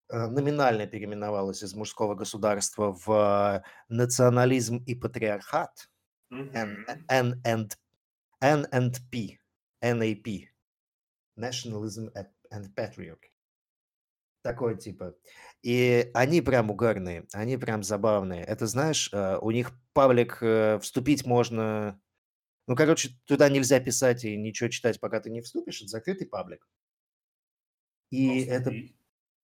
э, 0.09 0.27
номинально 0.27 0.87
переименовалось 0.87 1.63
из 1.63 1.73
мужского 1.75 2.15
государства 2.15 2.93
в 3.05 3.61
национализм 3.89 4.77
и 4.77 4.95
патриархат. 4.95 5.89
N, 6.31 6.85
Мгм. 6.87 7.05
N 7.09 7.41
and 7.43 7.77
N 8.39 8.67
and 8.71 8.95
P, 9.11 9.37
NAP, 9.83 10.47
Nationalism 11.37 12.09
and- 12.13 12.73
Patriarchy. 12.73 13.31
Такой 14.43 14.77
типа. 14.77 15.13
И 15.63 16.11
они 16.13 16.41
прям 16.41 16.69
угарные, 16.69 17.27
они 17.33 17.57
прям 17.57 17.83
забавные. 17.83 18.43
Это 18.43 18.67
знаешь, 18.67 19.09
э, 19.11 19.37
у 19.41 19.51
них 19.51 19.71
паблик 19.93 20.37
э, 20.41 20.79
вступить 20.79 21.25
можно... 21.25 21.99
Ну, 22.67 22.75
короче, 22.75 23.09
туда 23.25 23.49
нельзя 23.49 23.79
писать 23.79 24.23
и 24.23 24.35
ничего 24.35 24.69
читать, 24.69 24.99
пока 24.99 25.19
ты 25.19 25.29
не 25.29 25.41
вступишь. 25.41 25.81
Это 25.81 25.89
закрытый 25.89 26.27
паблик. 26.27 26.67
И 28.11 28.41
это... 28.41 28.69
вступить. 28.69 28.97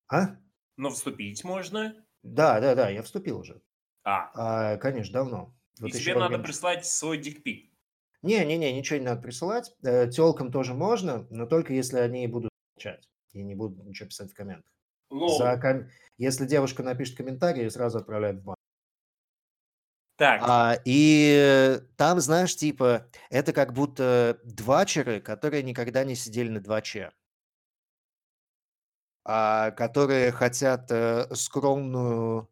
А? 0.10 0.38
Но 0.78 0.90
вступить 0.90 1.44
можно. 1.44 2.06
Да, 2.22 2.60
да, 2.60 2.76
да, 2.76 2.90
я 2.90 3.02
вступил 3.02 3.40
уже. 3.40 3.62
А, 4.04 4.32
А, 4.34 4.78
конечно, 4.78 5.14
давно. 5.14 5.56
и 5.80 5.84
Вот 5.84 5.94
еще 5.94 6.12
тебе 6.12 6.20
надо 6.20 6.40
прислать 6.40 6.86
свой 6.86 7.18
дикпик. 7.18 7.74
Не-не-не, 8.22 8.72
ничего 8.72 9.00
не 9.00 9.06
надо 9.06 9.22
присылать. 9.22 9.76
Э, 9.84 10.10
Телкам 10.10 10.52
тоже 10.52 10.74
можно, 10.74 11.28
но 11.30 11.46
только 11.46 11.74
если 11.74 11.98
они 11.98 12.26
будут 12.28 12.52
чать 12.78 13.10
и 13.34 13.44
не 13.44 13.56
будут 13.56 13.84
ничего 13.86 14.08
писать 14.08 14.32
в 14.32 14.34
комментах. 14.34 14.72
Лол. 15.14 15.38
За 15.38 15.58
ком- 15.58 15.88
Если 16.18 16.46
девушка 16.46 16.84
напишет 16.84 17.18
комментарий, 17.18 17.70
сразу 17.70 18.00
отправляют 18.00 18.40
в 18.42 18.44
бан. 18.44 18.56
Так, 20.16 20.42
А, 20.44 20.78
и 20.86 21.80
там, 21.98 22.20
знаешь, 22.20 22.56
типа, 22.56 23.08
это 23.30 23.52
как 23.52 23.74
будто 23.74 24.40
двачеры, 24.44 25.20
которые 25.20 25.64
никогда 25.64 26.04
не 26.04 26.16
сидели 26.16 26.50
на 26.50 26.60
дваче. 26.60 27.12
А, 29.26 29.72
которые 29.72 30.32
хотят 30.32 30.92
э, 30.92 31.34
скромную, 31.34 32.50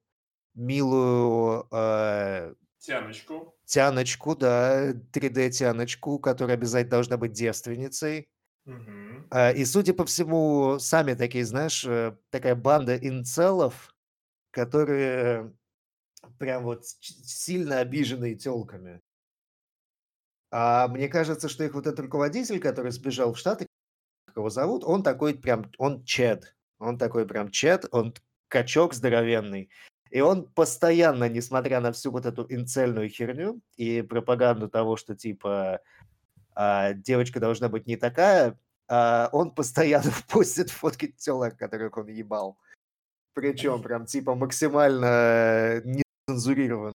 милую 0.55 1.67
э, 1.71 2.53
тяночку. 2.79 3.55
тяночку, 3.65 4.35
да, 4.35 4.93
3D-тяночку, 5.11 6.17
которая 6.19 6.55
обязательно 6.57 6.91
должна 6.91 7.17
быть 7.17 7.33
девственницей. 7.33 8.29
Мгм. 8.65 9.10
А, 9.31 9.51
И, 9.51 9.63
судя 9.63 9.93
по 9.93 10.05
всему, 10.05 10.77
сами 10.79 11.13
такие, 11.13 11.45
знаешь, 11.45 11.85
э, 11.85 12.15
такая 12.29 12.53
банда 12.53 12.97
инцелов, 12.97 13.95
которые 14.51 15.53
прям 16.37 16.63
вот 16.63 16.85
сильно 16.85 17.79
обиженные 17.79 18.35
телками. 18.35 19.01
А 20.51 20.89
мне 20.89 21.07
кажется, 21.07 21.47
что 21.47 21.63
их 21.63 21.73
вот 21.73 21.87
этот 21.87 22.01
руководитель, 22.01 22.59
который 22.59 22.91
сбежал 22.91 23.33
в 23.33 23.37
Штаты, 23.37 23.67
как 24.25 24.35
его 24.35 24.49
зовут, 24.49 24.83
он 24.83 25.01
такой 25.01 25.33
прям, 25.33 25.71
он 25.77 26.03
чед. 26.03 26.53
Он 26.77 26.97
такой 26.97 27.25
прям 27.25 27.51
чед, 27.51 27.85
он 27.91 28.13
качок 28.49 28.93
здоровенный. 28.93 29.69
И 30.09 30.19
он 30.19 30.45
постоянно, 30.51 31.29
несмотря 31.29 31.79
на 31.79 31.93
всю 31.93 32.11
вот 32.11 32.25
эту 32.25 32.45
инцельную 32.49 33.07
херню 33.07 33.61
и 33.77 34.01
пропаганду 34.01 34.67
того, 34.67 34.97
что 34.97 35.15
типа 35.15 35.79
а, 36.53 36.91
девочка 36.93 37.39
должна 37.39 37.69
быть 37.69 37.87
не 37.87 37.95
такая, 37.95 38.59
он 38.91 39.51
постоянно 39.51 40.11
постит 40.27 40.69
фотки 40.69 41.07
телок, 41.07 41.57
которых 41.57 41.97
он 41.97 42.07
ебал. 42.07 42.57
Причем 43.33 43.81
прям 43.81 44.05
типа 44.05 44.35
максимально 44.35 45.81
нецензурированно. 45.85 46.93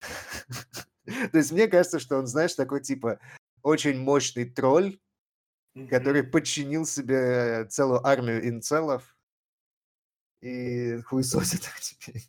То 1.06 1.38
есть 1.38 1.52
мне 1.52 1.66
кажется, 1.66 1.98
что 1.98 2.18
он, 2.18 2.26
знаешь, 2.26 2.54
такой 2.54 2.80
типа 2.80 3.18
очень 3.62 3.98
мощный 3.98 4.44
тролль, 4.44 4.98
который 5.90 6.22
подчинил 6.22 6.86
себе 6.86 7.66
целую 7.68 8.06
армию 8.06 8.48
инцелов 8.48 9.16
и 10.40 11.00
хуесосит 11.02 11.62
их 11.62 11.80
теперь. 11.80 12.22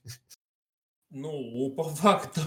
Ну, 1.09 1.71
по 1.75 1.83
факту, 1.83 2.41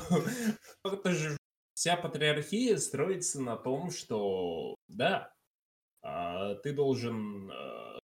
по 0.82 0.90
факту 0.90 1.12
же 1.12 1.36
вся 1.74 1.96
патриархия 1.96 2.76
строится 2.76 3.40
на 3.40 3.56
том, 3.56 3.90
что, 3.90 4.74
да, 4.88 5.32
а, 5.32 5.39
ты 6.02 6.72
должен, 6.72 7.50
а, 7.50 7.98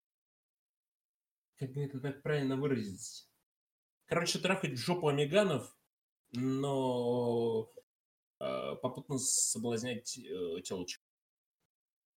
как 1.58 1.70
мне 1.70 1.86
это 1.86 2.00
так 2.00 2.22
правильно 2.22 2.56
выразить, 2.56 3.28
короче, 4.06 4.38
трахать 4.38 4.72
в 4.72 4.76
жопу 4.76 5.08
амиганов, 5.08 5.76
но 6.32 7.72
а, 8.38 8.76
попутно 8.76 9.18
соблазнять 9.18 10.18
э, 10.18 10.60
телочек. 10.62 11.00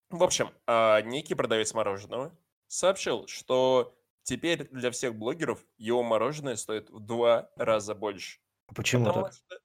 В 0.10 0.24
общем, 0.24 0.52
а, 0.66 1.02
некий 1.02 1.36
продавец 1.36 1.74
мороженого 1.74 2.38
сообщил, 2.68 3.28
что 3.28 3.96
теперь 4.24 4.68
для 4.70 4.92
всех 4.92 5.16
блогеров 5.16 5.66
его 5.78 6.04
мороженое 6.04 6.56
стоит 6.56 6.90
в 6.90 7.00
два 7.00 7.52
раза 7.56 7.96
больше. 7.96 8.40
Почему 8.76 9.06
Потому 9.06 9.26
так? 9.26 9.34
что- 9.34 9.60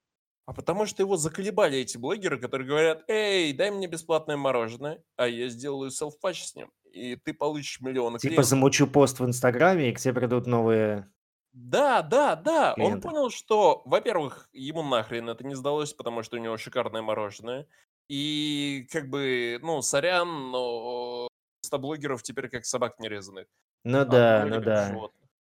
А 0.47 0.53
потому 0.53 0.85
что 0.85 1.03
его 1.03 1.17
заколебали 1.17 1.79
эти 1.79 1.97
блогеры, 1.97 2.39
которые 2.39 2.69
говорят, 2.69 3.05
эй, 3.09 3.53
дай 3.55 3.71
мне 3.71 3.87
бесплатное 3.87 4.37
мороженое, 4.37 5.03
а 5.17 5.27
я 5.27 5.49
сделаю 5.49 5.91
селф-патч 5.91 6.45
с 6.45 6.55
ним, 6.55 6.71
и 6.93 7.17
ты 7.17 7.33
получишь 7.33 7.81
миллионы 7.81 8.19
Типа 8.19 8.43
клиентов. 8.43 8.45
замучу 8.45 8.87
пост 8.87 9.21
в 9.21 9.25
Инстаграме, 9.25 9.91
и 9.91 9.93
к 9.95 10.01
тебе 10.01 10.15
придут 10.15 10.47
новые... 10.47 11.11
Да, 11.53 12.03
да, 12.03 12.35
да. 12.37 12.71
Он 12.73 12.75
клиенты. 12.75 13.09
понял, 13.09 13.31
что, 13.31 13.83
во-первых, 13.87 14.49
ему 14.53 14.83
нахрен 14.83 15.31
это 15.31 15.45
не 15.45 15.55
сдалось, 15.55 15.93
потому 15.95 16.23
что 16.23 16.37
у 16.37 16.41
него 16.41 16.57
шикарное 16.57 17.01
мороженое. 17.01 17.67
И 18.09 18.87
как 18.91 19.09
бы, 19.09 19.59
ну, 19.63 19.81
сорян, 19.81 20.51
но 20.51 21.29
блогеров 21.79 22.23
теперь 22.23 22.49
как 22.49 22.65
собак 22.65 22.99
нерезанных. 22.99 23.47
Ну 23.85 24.01
А 24.01 24.05
да, 24.05 24.47
ну 24.47 24.61
да. 24.61 24.95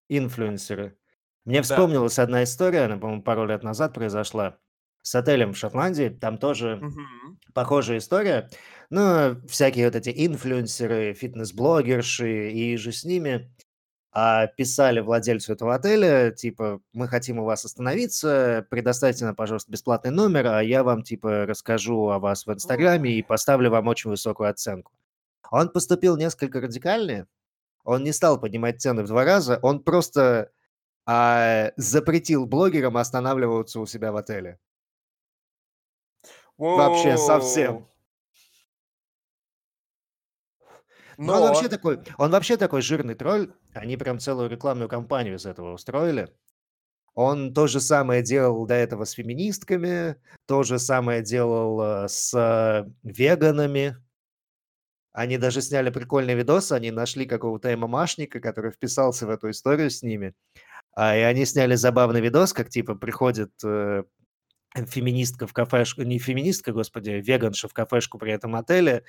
Инфлюенсеры. 0.09 0.97
Мне 1.45 1.59
Да. 1.59 1.63
вспомнилась 1.63 2.19
одна 2.19 2.45
история, 2.45 2.83
она, 2.83 2.97
по-моему, 2.99 3.23
пару 3.23 3.47
лет 3.47 3.63
назад 3.63 3.95
произошла 3.95 4.59
с 5.03 5.15
отелем 5.15 5.53
в 5.53 5.57
Шотландии. 5.59 6.09
Там 6.09 6.39
тоже 6.39 6.77
Мгм. 6.77 7.39
похожая 7.55 7.99
история. 7.99 8.49
Ну, 8.91 9.37
всякие 9.49 9.87
вот 9.87 9.97
эти 9.97 10.11
инфлюенсеры, 10.27 11.15
фитнес-блогерши 11.15 12.51
и 12.53 12.77
же 12.77 12.93
с 12.93 13.05
ними 13.05 13.51
а, 14.15 14.47
писали 14.47 15.01
владельцу 15.01 15.55
этого 15.55 15.75
отеля, 15.75 16.31
типа, 16.33 16.81
мы 16.93 17.09
хотим 17.09 17.39
у 17.39 17.45
вас 17.45 17.65
остановиться, 17.65 18.67
предоставьте 18.69 19.25
нам, 19.25 19.35
пожалуйста, 19.35 19.73
бесплатный 19.73 20.11
номер, 20.11 20.49
а 20.49 20.63
я 20.63 20.85
вам, 20.85 21.03
типа, 21.03 21.47
расскажу 21.47 22.11
о 22.11 22.19
вас 22.19 22.47
в 22.47 22.53
Инстаграме 22.53 23.11
и 23.13 23.23
поставлю 23.23 23.71
вам 23.71 23.89
очень 23.89 24.11
высокую 24.11 24.51
оценку. 24.51 24.93
Он 25.51 25.71
поступил 25.71 26.19
несколько 26.19 26.61
радикальнее, 26.61 27.27
он 27.85 28.05
не 28.05 28.13
стал 28.13 28.39
поднимать 28.39 28.83
цены 28.83 29.03
в 29.03 29.07
два 29.09 29.25
раза, 29.25 29.59
он 29.63 29.83
просто 29.83 30.51
а, 31.07 31.73
запретил 31.77 32.45
блогерам 32.47 32.99
останавливаться 32.99 33.81
у 33.81 33.87
себя 33.87 34.13
в 34.13 34.17
отеле. 34.17 34.59
Вообще 36.63 37.17
совсем. 37.17 37.89
Но 41.19 41.35
он 41.35 41.43
вообще 41.43 41.69
такой, 41.69 41.99
он 42.19 42.31
вообще 42.31 42.57
такой 42.57 42.83
жирный 42.83 43.15
тролль. 43.15 43.53
Они 43.75 43.97
прям 43.97 44.19
целую 44.19 44.49
рекламную 44.49 44.89
кампанию 44.89 45.37
из 45.37 45.47
этого 45.47 45.75
устроили. 45.75 46.33
Он 47.15 47.53
то 47.53 47.67
же 47.67 47.81
самое 47.81 48.23
делал 48.23 48.65
до 48.65 48.75
этого 48.75 49.05
с 49.05 49.11
феминистками, 49.11 50.17
то 50.47 50.63
же 50.63 50.79
самое 50.79 51.23
делал 51.23 52.05
э, 52.05 52.09
с 52.09 52.33
э, 52.33 52.89
веганами. 53.03 53.97
Они 55.13 55.37
даже 55.37 55.61
сняли 55.61 55.91
прикольный 55.91 56.35
видос, 56.35 56.73
они 56.73 56.91
нашли 56.91 57.27
какого-то 57.27 57.77
ММАшника, 57.77 58.41
который 58.41 58.71
вписался 58.71 59.27
в 59.27 59.31
эту 59.31 59.51
историю 59.51 59.91
с 59.91 60.03
ними. 60.03 60.33
А, 60.95 61.15
и 61.17 61.21
они 61.21 61.45
сняли 61.45 61.75
забавный 61.75 62.23
видос, 62.23 62.55
как 62.55 62.71
типа 62.71 62.95
приходит 62.95 63.53
э, 63.63 64.05
феминистка 64.75 65.47
в 65.47 65.53
кафешку, 65.53 66.03
не 66.03 66.19
феминистка, 66.19 66.73
господи, 66.73 67.11
веганша 67.11 67.69
в 67.69 67.73
кафешку 67.75 68.19
при 68.19 68.33
этом 68.33 68.55
отеле, 68.57 69.05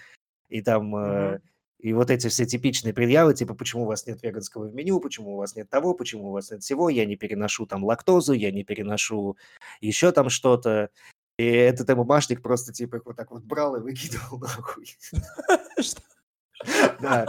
и 0.49 0.61
там 0.61 0.95
э, 0.95 1.31
Мгм. 1.35 1.41
и 1.79 1.93
вот 1.93 2.09
эти 2.11 2.27
все 2.27 2.45
типичные 2.45 2.93
предъявы, 2.93 3.33
типа, 3.33 3.53
почему 3.55 3.83
у 3.83 3.85
вас 3.87 4.05
нет 4.07 4.21
веганского 4.23 4.67
в 4.67 4.73
меню, 4.75 4.99
почему 4.99 5.33
у 5.33 5.37
вас 5.37 5.55
нет 5.55 5.69
того, 5.69 5.93
почему 5.93 6.29
у 6.29 6.31
вас 6.31 6.51
нет 6.51 6.61
всего, 6.63 6.89
я 6.89 7.05
не 7.05 7.15
переношу 7.15 7.65
там 7.65 7.83
лактозу, 7.83 8.33
я 8.33 8.51
не 8.51 8.63
переношу 8.63 9.37
еще 9.81 10.11
там 10.11 10.29
что-то. 10.29 10.89
И 11.37 11.45
этот 11.45 11.89
ММАшник 11.89 12.41
просто 12.43 12.71
типа 12.73 12.97
их 12.97 13.05
вот 13.05 13.15
так 13.15 13.31
вот 13.31 13.43
брал 13.43 13.75
и 13.75 13.79
выкидывал 13.81 14.37
нахуй. 14.39 14.95
Да. 17.01 17.25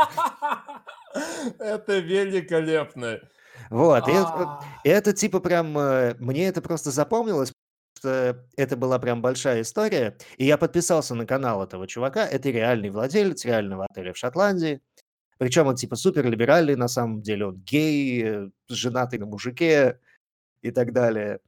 Это 1.59 1.99
великолепно. 1.99 3.21
Вот, 3.71 4.09
и 4.09 4.13
это, 4.85 5.11
А. 5.11 5.13
типа 5.13 5.41
прям, 5.41 5.77
э, 5.79 6.15
мне 6.19 6.49
это 6.49 6.61
просто 6.61 6.91
запомнилось, 6.91 7.53
что 8.05 8.45
это 8.57 8.77
была 8.77 8.99
прям 8.99 9.23
большая 9.23 9.63
история, 9.63 10.17
и 10.37 10.45
я 10.45 10.59
подписался 10.59 11.15
на 11.15 11.27
канал 11.27 11.63
этого 11.65 11.87
чувака, 11.87 12.27
это 12.27 12.51
реальный 12.51 12.91
владелец 12.91 13.45
реального 13.47 13.87
отеля 13.87 14.13
в 14.13 14.19
Шотландии, 14.19 14.83
причем 15.39 15.67
он 15.67 15.77
типа 15.77 15.97
супер 15.97 16.27
либеральный 16.27 16.77
на 16.77 16.89
самом 16.89 17.23
деле, 17.23 17.47
он 17.47 17.63
гей, 17.65 18.23
э, 18.25 18.51
женатый 18.69 19.19
на 19.19 19.27
мужике 19.27 19.99
и 20.61 20.71
так 20.71 20.93
далее. 20.93 21.41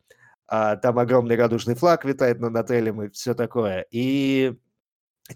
А 0.49 0.77
там 0.77 0.99
огромный 0.99 1.37
радужный 1.37 1.75
флаг 1.75 2.05
витает 2.05 2.41
над 2.41 2.57
отелем 2.57 3.03
и 3.03 3.11
все 3.11 3.35
такое. 3.35 3.87
И 3.91 4.55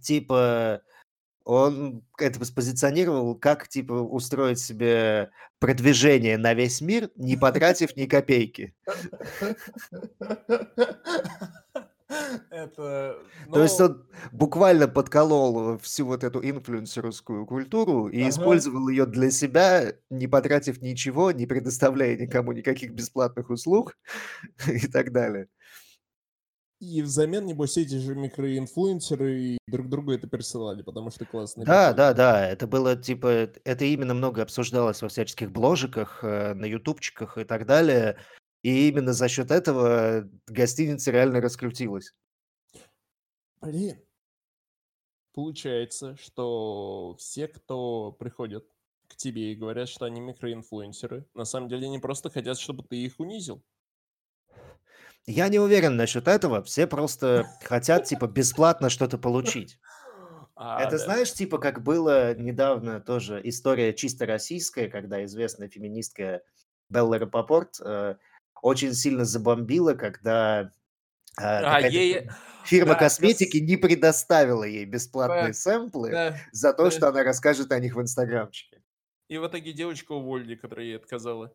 типа 0.01 0.83
он 1.45 2.03
это 2.19 2.45
спозиционировал, 2.45 3.35
как 3.35 3.69
типа 3.69 3.93
устроить 3.93 4.59
себе 4.59 5.31
продвижение 5.59 6.39
на 6.39 6.55
весь 6.55 6.81
мир, 6.81 7.11
не 7.17 7.37
потратив 7.37 7.97
ни 7.97 8.07
копейки. 8.07 8.75
Это, 12.51 13.17
То 13.53 13.63
есть 13.63 13.79
ну, 13.79 13.87
он 13.87 14.07
буквально 14.33 14.89
подколол 14.89 15.79
всю 15.79 16.07
вот 16.07 16.25
эту 16.25 16.41
инфлюенсерскую 16.43 17.47
культуру 17.47 18.09
и 18.09 18.21
Ага. 18.21 18.31
использовал 18.31 18.89
ее 18.89 19.07
для 19.07 19.31
себя, 19.31 19.93
не 20.11 20.27
потратив 20.27 20.83
ничего, 20.83 21.31
не 21.31 21.47
предоставляя 21.47 22.17
никому 22.17 22.51
никаких 22.51 22.93
бесплатных 22.93 23.49
услуг 23.51 23.97
и 24.67 24.89
так 24.89 25.13
далее. 25.13 25.47
И 26.81 27.03
взамен, 27.03 27.45
небось, 27.45 27.77
эти 27.77 27.97
же 27.97 28.15
микроинфлюенсеры 28.15 29.59
друг 29.67 29.89
другу 29.91 30.13
это 30.13 30.27
пересылали, 30.27 30.83
потому 30.83 31.11
что 31.11 31.27
классно 31.27 31.65
Да, 31.65 31.93
да, 31.93 32.15
да, 32.15 32.47
это 32.49 32.67
было 32.67 32.97
типа, 32.97 33.51
это 33.65 33.85
именно 33.85 34.15
много 34.15 34.43
обсуждалось 34.43 35.03
во 35.03 35.09
всяческих 35.09 35.53
бложиках, 35.53 36.25
э, 36.25 36.55
на 36.55 36.65
ютубчиках 36.65 37.37
и 37.37 37.45
так 37.45 37.67
далее. 37.67 38.19
И 38.63 38.89
именно 38.89 39.13
за 39.13 39.29
счет 39.29 39.51
этого 39.51 40.29
гостиница 40.47 41.11
реально 41.11 41.41
раскрутилась. 41.41 42.15
Блин. 43.61 43.99
Получается, 45.35 46.17
что 46.17 47.15
все, 47.19 47.47
кто 47.47 48.13
приходят 48.13 48.67
к 49.07 49.17
тебе 49.17 49.53
и 49.53 49.55
говорят, 49.55 49.89
что 49.89 50.07
они 50.07 50.21
микроинфлюенсеры, 50.21 51.27
на 51.35 51.45
самом 51.45 51.69
деле 51.69 51.87
они 51.87 51.99
просто 51.99 52.31
хотят, 52.31 52.59
чтобы 52.59 52.83
ты 52.85 52.97
их 52.97 53.21
унизил. 53.21 53.63
Я 55.27 55.49
не 55.49 55.59
уверен 55.59 55.97
насчет 55.97 56.29
этого, 56.29 56.63
все 56.63 56.87
просто 56.87 57.47
хотят 57.63 58.05
типа 58.05 58.27
бесплатно 58.27 58.89
что-то 58.91 59.19
получить. 59.19 59.79
А, 60.57 60.83
Это 60.83 60.93
да. 60.93 60.99
знаешь, 60.99 61.33
типа 61.33 61.59
как 61.59 61.83
было 61.83 62.35
недавно 62.35 63.01
тоже 63.01 63.41
история 63.45 63.95
чисто 63.95 64.27
российская, 64.27 64.89
когда 64.89 65.25
известная 65.25 65.69
феминистка 65.69 66.43
Белла 66.91 67.19
Рапопорт 67.19 67.81
э, 67.83 68.17
очень 68.61 68.93
сильно 68.93 69.25
забомбила, 69.25 69.95
когда 69.95 70.71
э, 71.39 71.43
А, 71.43 71.81
ей... 71.81 72.29
фирма 72.65 72.93
да, 72.95 72.99
косметики 72.99 73.59
кос- 73.59 73.67
не 73.67 73.77
предоставила 73.77 74.65
ей 74.65 74.85
бесплатные 74.85 75.49
Да, 75.49 75.53
сэмплы 75.55 76.11
да, 76.11 76.37
за 76.53 76.73
то, 76.75 76.85
да. 76.85 76.91
что 76.91 77.09
она 77.09 77.23
расскажет 77.23 77.73
о 77.73 77.79
них 77.79 77.95
в 77.95 78.01
инстаграмчике. 78.03 78.83
И 79.29 79.39
в 79.39 79.47
итоге 79.47 79.73
девочку 79.73 80.15
уволили, 80.17 80.57
которая 80.57 80.87
ей 80.87 80.97
отказала. 80.97 81.55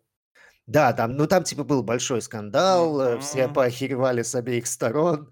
Да, 0.67 0.93
там, 0.93 1.15
ну 1.15 1.27
там 1.27 1.43
типа 1.43 1.63
был 1.63 1.83
большой 1.83 2.21
скандал, 2.21 2.99
э, 2.99 3.19
все 3.19 3.47
поохеревали 3.47 4.23
с 4.23 4.33
обеих 4.33 4.65
сторон. 4.67 5.29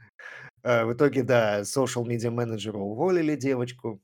Э, 0.63 0.85
В 0.85 0.93
итоге, 0.93 1.23
да, 1.23 1.61
social 1.61 2.05
media 2.05 2.29
менеджера 2.29 2.77
уволили 2.77 3.35
девочку. 3.35 4.01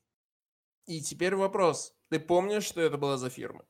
И 0.86 1.00
теперь 1.00 1.36
вопрос. 1.36 1.94
Ты 2.10 2.18
помнишь, 2.18 2.64
что 2.64 2.80
это 2.80 2.98
была 2.98 3.16
за 3.16 3.30
фирма? 3.30 3.64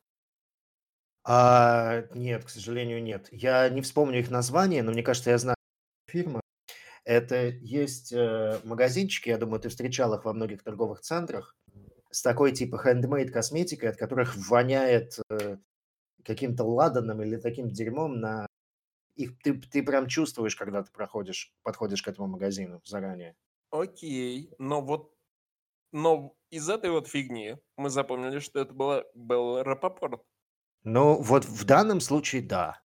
А, 1.24 2.04
нет, 2.14 2.44
к 2.44 2.48
сожалению, 2.48 3.02
нет. 3.02 3.28
Я 3.30 3.68
не 3.68 3.82
вспомню 3.82 4.20
их 4.20 4.30
название, 4.30 4.82
но 4.82 4.92
мне 4.92 5.02
кажется, 5.02 5.30
я 5.30 5.38
знаю 5.38 5.56
фирму. 6.08 6.40
Это 7.04 7.48
есть 7.48 8.12
э, 8.12 8.60
магазинчики, 8.64 9.28
я 9.30 9.38
думаю, 9.38 9.60
ты 9.60 9.68
встречал 9.68 10.14
их 10.14 10.24
во 10.24 10.32
многих 10.32 10.62
торговых 10.62 11.00
центрах, 11.00 11.56
с 12.10 12.22
такой 12.22 12.52
типа 12.52 12.82
handmade 12.84 13.28
косметикой, 13.30 13.90
от 13.90 13.96
которых 13.96 14.36
воняет 14.48 15.18
э, 15.30 15.58
каким-то 16.30 16.62
ладаном 16.62 17.20
или 17.22 17.36
таким 17.36 17.70
дерьмом 17.70 18.20
на... 18.20 18.46
Их, 19.16 19.36
ты, 19.42 19.54
ты 19.54 19.82
прям 19.82 20.06
чувствуешь, 20.06 20.54
когда 20.54 20.84
ты 20.84 20.92
проходишь, 20.92 21.52
подходишь 21.64 22.02
к 22.02 22.08
этому 22.08 22.28
магазину 22.28 22.80
заранее. 22.84 23.34
Окей, 23.70 24.54
но 24.58 24.80
вот... 24.80 25.12
Но 25.92 26.36
из 26.50 26.70
этой 26.70 26.90
вот 26.90 27.08
фигни 27.08 27.56
мы 27.76 27.90
запомнили, 27.90 28.38
что 28.38 28.60
это 28.60 28.72
была 28.72 29.02
Белла 29.14 29.64
Рапопорт. 29.64 30.22
Ну, 30.84 31.20
вот 31.20 31.44
в 31.44 31.64
данном 31.64 32.00
случае 32.00 32.42
да. 32.42 32.80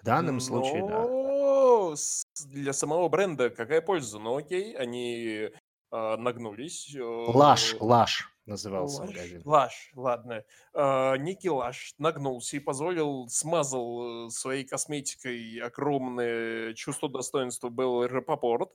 В 0.00 0.04
данном 0.04 0.38
случае 0.38 0.86
да. 0.86 1.02
Но 1.02 1.96
для 2.44 2.72
самого 2.72 3.08
бренда 3.08 3.50
какая 3.50 3.80
польза? 3.80 4.20
Ну 4.20 4.36
окей, 4.36 4.76
они 4.76 5.50
а, 5.90 6.16
нагнулись. 6.16 6.94
Лаш, 6.96 7.74
э, 7.74 7.78
Лаш 7.80 8.33
назывался 8.46 9.02
Лаш, 9.02 9.04
магазин. 9.04 9.44
Лаш, 9.44 9.90
ладно. 9.94 10.44
А, 10.74 11.16
Ники 11.16 11.46
Лаш 11.48 11.94
нагнулся 11.98 12.56
и 12.56 12.60
позволил, 12.60 13.28
смазал 13.28 14.26
э, 14.26 14.30
своей 14.30 14.64
косметикой 14.64 15.58
огромное 15.60 16.74
чувство 16.74 17.08
достоинства 17.08 17.68
Беллы 17.70 18.08
Рапопорт 18.08 18.72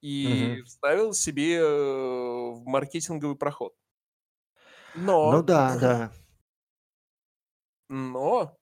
и 0.00 0.22
Мгм. 0.22 0.62
вставил 0.64 1.12
себе 1.12 1.56
э, 1.58 1.62
в 1.64 2.62
маркетинговый 2.64 3.36
проход. 3.36 3.74
Ну 5.30 5.42
Но, 5.42 5.42
да, 5.42 5.76
да. 5.76 6.10
но, 7.88 8.58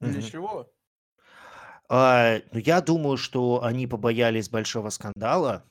для 0.00 0.20
Мгм. 0.20 0.22
чего? 0.22 0.72
А, 1.88 2.38
ну, 2.52 2.58
я 2.60 2.80
думаю, 2.80 3.16
что 3.16 3.62
они 3.64 3.86
побоялись 3.86 4.48
большого 4.48 4.90
скандала, 4.90 5.64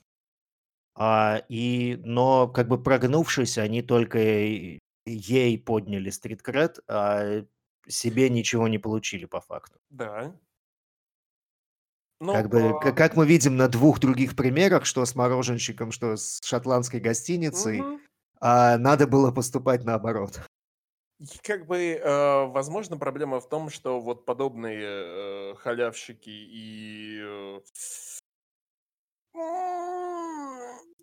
а, 0.94 1.42
и, 1.48 2.00
но 2.04 2.48
как 2.48 2.68
бы 2.68 2.82
прогнувшись, 2.82 3.58
они 3.58 3.82
только 3.82 4.18
ей 4.18 5.58
подняли 5.58 6.10
стриткред, 6.10 6.80
а 6.88 7.44
себе 7.88 8.30
ничего 8.30 8.68
не 8.68 8.78
получили 8.78 9.24
по 9.24 9.40
факту. 9.40 9.78
Да. 9.90 10.34
Ну, 12.20 12.34
Как 12.34 12.50
бы, 12.50 12.68
а, 12.68 12.92
как 12.92 13.16
мы 13.16 13.26
видим 13.26 13.56
на 13.56 13.68
двух 13.68 13.98
других 13.98 14.36
примерах, 14.36 14.84
что 14.84 15.06
с 15.06 15.14
мороженщиком, 15.14 15.90
что 15.90 16.16
с 16.16 16.40
шотландской 16.44 17.00
гостиницей, 17.00 17.80
мгм. 17.80 18.00
а, 18.40 18.76
надо 18.76 19.06
было 19.06 19.32
поступать 19.32 19.84
наоборот. 19.84 20.40
Как 21.42 21.66
бы, 21.66 21.76
э, 21.76 22.46
возможно, 22.46 22.96
проблема 22.96 23.40
в 23.40 23.48
том, 23.48 23.68
что 23.68 24.00
вот 24.00 24.24
подобные 24.24 24.80
э, 24.82 25.54
халявщики 25.56 26.30
и... 26.30 27.20
э, 27.22 27.60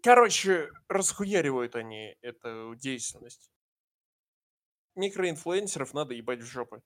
Короче, 0.08 0.72
расхуяривают 0.88 1.76
они 1.76 2.16
эту 2.22 2.74
деятельность. 2.76 3.52
Микроинфлюенсеров 4.96 5.94
надо 5.94 6.14
ебать 6.14 6.40
в 6.40 6.46
жопы. 6.46 6.82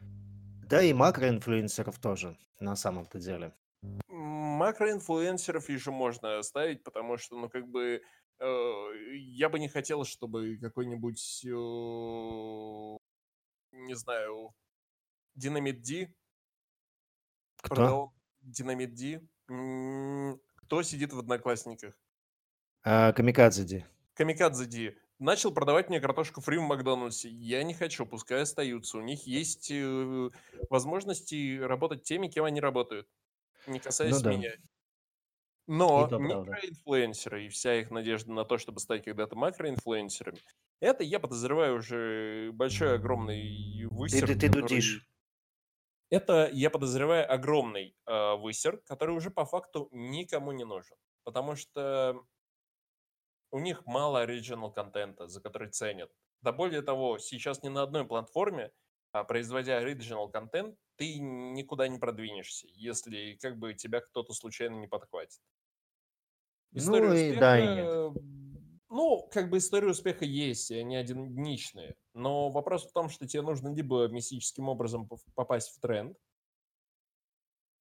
Да 0.00 0.82
и 0.82 0.94
макроинфлюенсеров 0.94 1.98
тоже, 1.98 2.38
на 2.58 2.74
самом-то 2.74 3.18
деле. 3.18 3.54
Макроинфлюенсеров 4.06 5.68
еще 5.68 5.90
можно 5.90 6.38
оставить, 6.38 6.82
потому 6.84 7.18
что, 7.18 7.36
ну, 7.36 7.50
как 7.50 7.68
бы, 7.68 8.00
э, 8.38 9.16
я 9.16 9.50
бы 9.50 9.58
не 9.58 9.68
хотел, 9.68 10.06
чтобы 10.06 10.56
какой-нибудь, 10.56 11.44
э, 11.44 11.48
не 13.72 13.94
знаю, 13.94 14.54
Динамит 15.34 15.82
Ди 15.82 16.16
Кто? 17.58 17.74
продал 17.74 18.14
Динамит 18.40 18.94
Ди. 18.94 19.20
Кто 19.48 20.82
сидит 20.82 21.12
в 21.12 21.18
Одноклассниках? 21.18 21.94
А, 22.90 23.12
Камикадзе 23.12 23.64
Ди. 23.64 23.84
Камикадзе 24.14 24.64
Ди 24.64 24.96
начал 25.18 25.52
продавать 25.52 25.90
мне 25.90 26.00
картошку 26.00 26.40
фри 26.40 26.56
в 26.56 26.62
Макдональдсе. 26.62 27.28
Я 27.28 27.62
не 27.62 27.74
хочу, 27.74 28.06
пускай 28.06 28.40
остаются. 28.40 28.96
У 28.96 29.02
них 29.02 29.26
есть 29.26 29.70
э, 29.70 30.30
возможности 30.70 31.60
работать 31.60 32.04
теми, 32.04 32.28
кем 32.28 32.46
они 32.46 32.62
работают, 32.62 33.06
не 33.66 33.78
касаясь 33.78 34.16
Ну 34.16 34.22
да. 34.22 34.32
меня. 34.32 34.52
Но 35.66 36.08
И 36.10 36.14
микроинфлюенсеры 36.14 37.44
и 37.44 37.48
вся 37.50 37.78
их 37.78 37.90
надежда 37.90 38.32
на 38.32 38.46
то, 38.46 38.56
чтобы 38.56 38.80
стать 38.80 39.04
когда-то 39.04 39.36
макроинфлюенсерами, 39.36 40.40
это, 40.80 41.04
я 41.04 41.20
подозреваю, 41.20 41.76
уже 41.76 42.52
большой, 42.54 42.94
огромный 42.94 43.82
Ты, 43.82 43.88
высер, 43.88 44.26
ты, 44.28 44.34
ты 44.34 44.46
который... 44.46 44.62
дудишь. 44.62 45.06
Это, 46.08 46.48
я 46.50 46.70
подозреваю, 46.70 47.30
огромный 47.30 47.94
э, 48.06 48.36
высер, 48.36 48.78
который 48.86 49.14
уже 49.14 49.30
по 49.30 49.44
факту 49.44 49.90
никому 49.92 50.52
не 50.52 50.64
нужен. 50.64 50.96
Потому 51.22 51.54
что 51.54 52.24
у 53.50 53.58
них 53.58 53.86
мало 53.86 54.20
оригинал 54.20 54.72
контента, 54.72 55.28
за 55.28 55.40
который 55.40 55.68
ценят. 55.70 56.10
Да 56.42 56.52
более 56.52 56.82
того, 56.82 57.18
сейчас 57.18 57.62
ни 57.62 57.68
на 57.68 57.82
одной 57.82 58.06
платформе, 58.06 58.70
а, 59.12 59.24
производя 59.24 59.78
оригинал 59.78 60.30
контент, 60.30 60.76
ты 60.96 61.18
никуда 61.18 61.88
не 61.88 61.98
продвинешься, 61.98 62.66
если 62.72 63.38
как 63.40 63.58
бы 63.58 63.74
тебя 63.74 64.00
кто-то 64.00 64.32
случайно 64.32 64.76
не 64.76 64.86
подхватит. 64.86 65.40
История 66.72 67.08
Ну 67.08 67.14
и 67.14 67.36
да, 67.36 67.58
и 67.58 67.62
нет. 67.62 67.86
успеха, 67.88 68.38
ну, 68.90 69.28
как 69.30 69.50
бы 69.50 69.58
история 69.58 69.88
успеха 69.88 70.24
есть, 70.24 70.70
и 70.70 70.76
они 70.76 70.96
единичные. 70.96 71.96
Но 72.14 72.50
вопрос 72.50 72.86
в 72.86 72.92
том, 72.92 73.08
что 73.08 73.26
тебе 73.26 73.42
нужно 73.42 73.74
либо 73.74 74.08
мистическим 74.08 74.68
образом 74.68 75.08
попасть 75.34 75.76
в 75.76 75.80
тренд, 75.80 76.16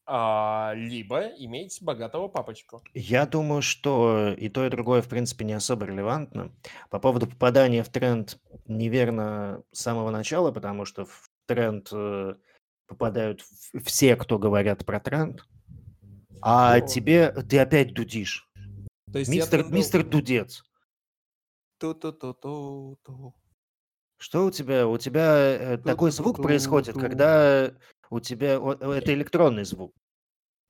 а, 0.09 0.71
либо 0.73 1.27
иметь 1.37 1.79
богатого 1.81 2.29
папочку. 2.29 2.81
Я 2.93 3.25
думаю, 3.25 3.61
что 3.61 4.33
и 4.37 4.47
то, 4.47 4.65
и 4.65 4.69
другое, 4.69 5.01
в 5.01 5.09
принципе, 5.09 5.43
не 5.43 5.53
особо 5.53 5.85
релевантно. 5.85 6.51
По 6.89 6.99
поводу 6.99 7.27
попадания 7.27 7.83
в 7.83 7.89
тренд 7.89 8.39
неверно 8.67 9.63
с 9.73 9.81
самого 9.81 10.09
начала, 10.09 10.51
потому 10.51 10.85
что 10.85 11.05
в 11.05 11.29
тренд 11.45 11.89
э, 11.91 12.35
попадают 12.87 13.41
все, 13.83 14.15
кто 14.15 14.39
говорят 14.39 14.85
про 14.85 14.99
тренд. 15.01 15.45
А 16.41 16.79
Ну, 16.79 16.87
тебе, 16.87 17.31
ты 17.31 17.59
опять 17.59 17.93
дудишь. 17.93 18.49
То 19.11 19.19
есть 19.19 19.29
Мистер, 19.29 19.59
трендов- 19.59 19.71
мистер 19.73 20.03
Дудец. 20.03 20.63
Ту-ту-ту-ту-ту. 21.79 23.35
Что 24.17 24.45
у 24.45 24.51
тебя? 24.51 24.87
У 24.87 24.97
тебя 24.97 25.37
э, 25.37 25.77
такой 25.77 26.11
звук 26.11 26.37
происходит, 26.41 26.95
когда 26.95 27.71
у 28.09 28.19
тебя... 28.19 28.59
о- 28.59 28.71
о, 28.75 28.93
Это 28.93 29.13
электронный 29.13 29.63
звук. 29.63 29.93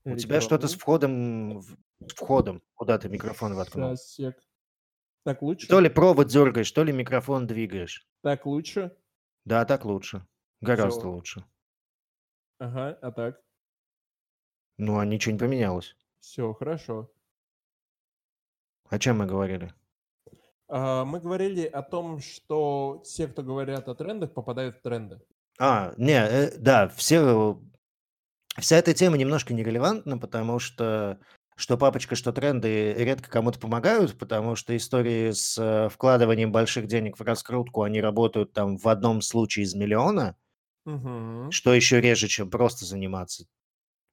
У 0.04 0.16
тебя 0.16 0.42
что-то 0.42 0.68
с 0.68 0.72
Электронный. 0.72 0.80
входом, 0.82 1.60
в- 1.60 1.78
входом, 2.16 2.62
куда 2.76 2.98
ты 2.98 3.10
микрофон 3.10 3.56
воткнул. 3.56 3.96
Сек. 3.98 4.38
Так 5.24 5.42
лучше? 5.42 5.68
То 5.68 5.80
ли 5.82 5.90
провод 5.90 6.28
дергаешь, 6.28 6.72
то 6.72 6.84
ли 6.84 6.94
микрофон 6.94 7.48
двигаешь. 7.48 8.08
Так 8.22 8.46
лучше? 8.46 8.96
Да, 9.46 9.66
так 9.66 9.86
лучше. 9.86 10.26
Гораздо 10.62 11.02
Всё. 11.02 11.12
лучше. 11.12 11.46
Ага, 12.60 12.98
а 13.02 13.12
так? 13.12 13.42
Ну, 14.78 14.98
а 15.00 15.06
ничего 15.06 15.34
не 15.34 15.40
поменялось. 15.40 15.96
Все, 16.20 16.54
хорошо. 16.54 17.12
О 18.90 19.00
чем 19.00 19.18
мы 19.20 19.26
говорили? 19.26 19.74
А, 20.70 21.06
мы 21.06 21.20
говорили 21.20 21.66
о 21.66 21.82
том, 21.82 22.20
что 22.20 23.02
те, 23.06 23.28
кто 23.28 23.44
говорят 23.44 23.88
о 23.88 23.96
трендах, 23.96 24.34
попадают 24.34 24.78
в 24.78 24.82
тренды. 24.82 25.22
А, 25.60 25.94
не, 25.98 26.14
э, 26.14 26.58
да, 26.58 26.88
все, 26.90 27.60
вся 28.60 28.78
эта 28.78 28.94
тема 28.94 29.18
немножко 29.18 29.54
нерелевантна, 29.54 30.18
потому 30.18 30.60
что 30.60 31.20
что 31.56 31.76
папочка, 31.78 32.16
что 32.16 32.32
тренды 32.34 32.94
редко 32.94 33.32
кому-то 33.32 33.60
помогают, 33.60 34.18
потому 34.20 34.56
что 34.56 34.78
истории 34.78 35.32
с 35.32 35.58
э, 35.58 35.90
вкладыванием 35.90 36.52
больших 36.52 36.86
денег 36.86 37.18
в 37.18 37.24
раскрутку, 37.24 37.82
они 37.82 38.00
работают 38.00 38.54
там 38.54 38.78
в 38.78 38.88
одном 38.88 39.22
случае 39.24 39.66
из 39.66 39.74
миллиона, 39.74 40.38
Мгм. 40.86 41.50
что 41.50 41.74
еще 41.74 42.02
реже, 42.02 42.28
чем 42.28 42.50
просто 42.50 42.86
заниматься 42.86 43.46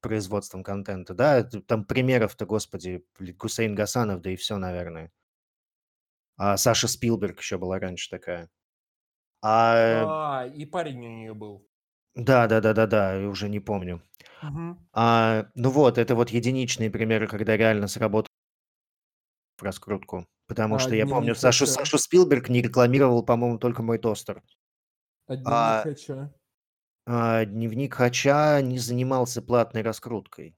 производством 0.00 0.64
контента, 0.64 1.14
да, 1.14 1.44
там 1.44 1.84
примеров-то, 1.84 2.46
господи, 2.46 3.04
Гусейн 3.18 3.74
Гасанов, 3.74 4.22
да 4.22 4.30
и 4.30 4.36
все, 4.36 4.58
наверное. 4.58 5.12
А 6.36 6.56
Саша 6.56 6.88
Спилберг 6.88 7.40
еще 7.40 7.58
была 7.58 7.78
раньше 7.78 8.10
такая. 8.10 8.50
А, 9.42 10.06
А, 10.06 10.46
и 10.46 10.66
парень 10.66 10.98
у 11.06 11.08
нее 11.10 11.34
был. 11.34 11.66
да, 12.14 12.46
да, 12.46 12.60
да, 12.60 12.72
да, 12.74 12.86
да, 12.86 13.18
уже 13.28 13.48
не 13.48 13.60
помню. 13.60 14.02
Мгм. 14.42 14.78
А, 14.94 15.46
ну 15.56 15.70
вот, 15.70 15.98
это 15.98 16.14
вот 16.16 16.30
единичные 16.30 16.90
примеры, 16.90 17.28
когда 17.28 17.56
реально 17.56 17.88
сработал 17.88 18.28
в 19.58 19.62
раскрутку. 19.64 20.26
Потому 20.46 20.78
А 20.78 20.78
что 20.78 20.94
я 20.94 21.06
помню, 21.06 21.34
Сашу, 21.34 21.66
Хача? 21.66 21.66
Сашу 21.66 21.98
Спилберг 21.98 22.48
не 22.48 22.62
рекламировал, 22.62 23.24
по-моему, 23.24 23.58
только 23.58 23.82
мой 23.82 23.98
тостер. 23.98 24.42
А 25.26 25.36
дневник 25.36 25.76
А, 25.76 25.82
Хача? 25.82 26.32
а 27.06 27.44
дневник 27.46 27.94
Хача 27.94 28.60
не 28.62 28.78
занимался 28.78 29.40
платной 29.40 29.80
раскруткой. 29.82 30.54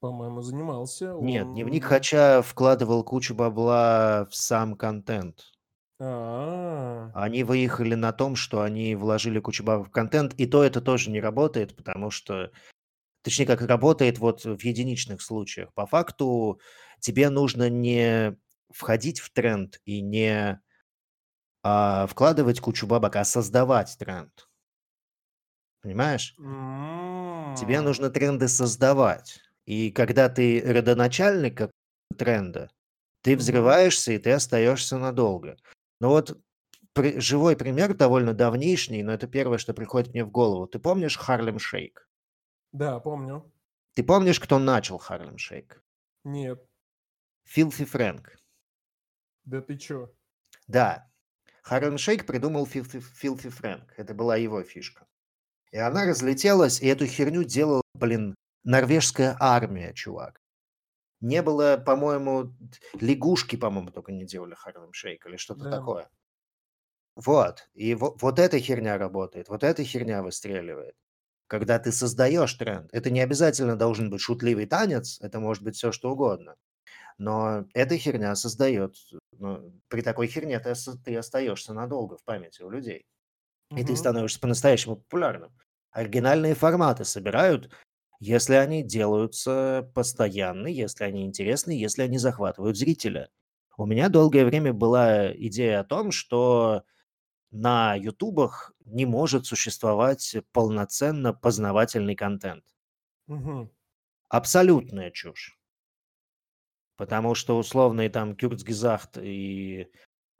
По-моему, 0.00 0.40
занимался. 0.42 1.14
Нет, 1.18 1.52
дневник 1.52 1.84
Он... 1.84 1.88
Хача 1.88 2.42
вкладывал 2.42 3.02
кучу 3.04 3.34
бабла 3.34 4.26
в 4.30 4.34
сам 4.36 4.76
контент. 4.76 5.52
А, 5.98 7.12
Они 7.12 7.44
выехали 7.44 7.94
на 7.94 8.12
том, 8.12 8.34
что 8.34 8.62
они 8.62 8.96
вложили 8.96 9.38
кучу 9.38 9.62
бабок 9.62 9.88
в 9.88 9.90
контент, 9.90 10.34
и 10.34 10.46
то 10.46 10.64
это 10.64 10.80
тоже 10.80 11.10
не 11.10 11.20
работает, 11.20 11.76
потому 11.76 12.10
что, 12.10 12.50
точнее, 13.22 13.46
как 13.46 13.62
работает 13.62 14.18
вот 14.18 14.44
в 14.44 14.60
единичных 14.62 15.22
случаях. 15.22 15.74
По 15.74 15.86
факту 15.86 16.60
тебе 17.00 17.30
нужно 17.30 17.70
не 17.70 18.36
входить 18.72 19.20
в 19.20 19.32
тренд 19.32 19.80
и 19.84 20.00
не 20.02 20.60
а, 21.64 22.06
вкладывать 22.06 22.60
кучу 22.60 22.86
бабок, 22.86 23.16
а 23.16 23.24
создавать 23.24 23.96
тренд. 23.98 24.48
Понимаешь? 25.82 26.40
Тебе 27.54 27.76
м. 27.76 27.84
нужно 27.84 28.10
тренды 28.10 28.48
создавать. 28.48 29.40
И 29.66 29.90
когда 29.90 30.28
ты 30.28 30.60
родоначальник 30.64 31.70
тренда, 32.16 32.70
ты 33.22 33.36
взрываешься, 33.36 34.12
и 34.12 34.18
ты 34.18 34.32
остаешься 34.32 34.98
надолго. 34.98 35.56
Но 36.00 36.10
вот 36.10 36.38
при- 36.92 37.18
живой 37.18 37.56
пример 37.56 37.94
довольно 37.94 38.34
давнишний, 38.34 39.02
но 39.02 39.12
это 39.12 39.26
первое, 39.26 39.58
что 39.58 39.74
приходит 39.74 40.12
мне 40.12 40.24
в 40.24 40.30
голову. 40.30 40.66
Ты 40.66 40.78
помнишь 40.78 41.16
Харлем 41.16 41.58
Шейк? 41.58 42.08
Да, 42.72 43.00
помню. 43.00 43.50
Ты 43.94 44.02
помнишь, 44.04 44.40
кто 44.40 44.58
начал 44.58 44.98
Харлем 44.98 45.38
Шейк? 45.38 45.82
Нет. 46.24 46.62
Филфи 47.44 47.84
Фрэнк. 47.84 48.36
Да 49.44 49.60
ты 49.60 49.76
чё? 49.76 50.12
Да. 50.66 51.10
Харлем 51.62 51.98
Шейк 51.98 52.26
придумал 52.26 52.66
Филфи, 52.66 53.00
Филфи 53.00 53.48
Фрэнк. 53.48 53.94
Это 53.96 54.14
была 54.14 54.36
его 54.36 54.62
фишка. 54.62 55.06
И 55.72 55.78
она 55.78 56.04
разлетелась, 56.06 56.80
и 56.80 56.86
эту 56.86 57.06
херню 57.06 57.42
делала, 57.44 57.82
блин, 57.94 58.34
норвежская 58.64 59.36
армия, 59.40 59.92
чувак. 59.94 60.40
Не 61.20 61.42
было, 61.42 61.76
по-моему, 61.84 62.54
лягушки, 63.00 63.56
по-моему, 63.56 63.90
только 63.90 64.12
не 64.12 64.26
делали 64.26 64.54
Харлем 64.54 64.92
Шейк 64.92 65.26
или 65.26 65.36
что-то 65.36 65.64
Да. 65.64 65.68
такое. 65.68 66.10
Вот. 67.16 67.68
И 67.74 67.94
вот, 67.94 68.20
вот 68.22 68.38
эта 68.38 68.58
херня 68.58 68.98
работает, 68.98 69.48
вот 69.48 69.62
эта 69.64 69.84
херня 69.84 70.22
выстреливает. 70.22 70.94
Когда 71.48 71.78
ты 71.78 71.92
создаешь 71.92 72.54
тренд, 72.54 72.90
это 72.92 73.10
не 73.10 73.20
обязательно 73.20 73.76
должен 73.76 74.10
быть 74.10 74.20
шутливый 74.22 74.66
танец, 74.66 75.18
это 75.20 75.40
может 75.40 75.62
быть 75.62 75.76
все 75.76 75.92
что 75.92 76.12
угодно. 76.12 76.56
Но 77.18 77.66
эта 77.74 77.98
херня 77.98 78.34
создает, 78.36 78.96
ну, 79.32 79.72
при 79.88 80.02
такой 80.02 80.28
херне 80.28 80.60
ты, 80.60 80.74
ты 81.04 81.16
остаешься 81.16 81.74
надолго 81.74 82.18
в 82.18 82.24
памяти 82.24 82.62
у 82.62 82.70
людей. 82.70 83.06
И 83.74 83.84
ты 83.84 83.96
становишься 83.96 84.40
по-настоящему 84.40 84.96
популярным. 84.96 85.52
Оригинальные 85.92 86.54
форматы 86.54 87.04
собирают 87.04 87.70
если 88.20 88.54
они 88.54 88.82
делаются 88.82 89.90
постоянны, 89.94 90.68
если 90.68 91.04
они 91.04 91.24
интересны, 91.24 91.72
если 91.72 92.02
они 92.02 92.18
захватывают 92.18 92.76
зрителя. 92.76 93.28
У 93.76 93.86
меня 93.86 94.08
долгое 94.08 94.44
время 94.44 94.72
была 94.72 95.32
идея 95.32 95.80
о 95.80 95.84
том, 95.84 96.12
что 96.12 96.84
на 97.50 97.94
ютубах 97.94 98.72
не 98.84 99.06
может 99.06 99.46
существовать 99.46 100.36
полноценно 100.52 101.32
познавательный 101.32 102.14
контент. 102.14 102.64
Мгм. 103.26 103.70
Абсолютная 104.28 105.10
чушь. 105.10 105.58
Потому 106.96 107.34
что 107.34 107.58
условные 107.58 108.08
там 108.08 108.36
Кюрцгезахт 108.36 109.18
и 109.18 109.88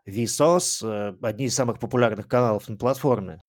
Висос 0.06 0.82
э, 0.82 1.16
одни 1.22 1.46
из 1.46 1.54
самых 1.54 1.80
популярных 1.80 2.28
каналов 2.28 2.68
на 2.68 2.76
платформе. 2.76 3.40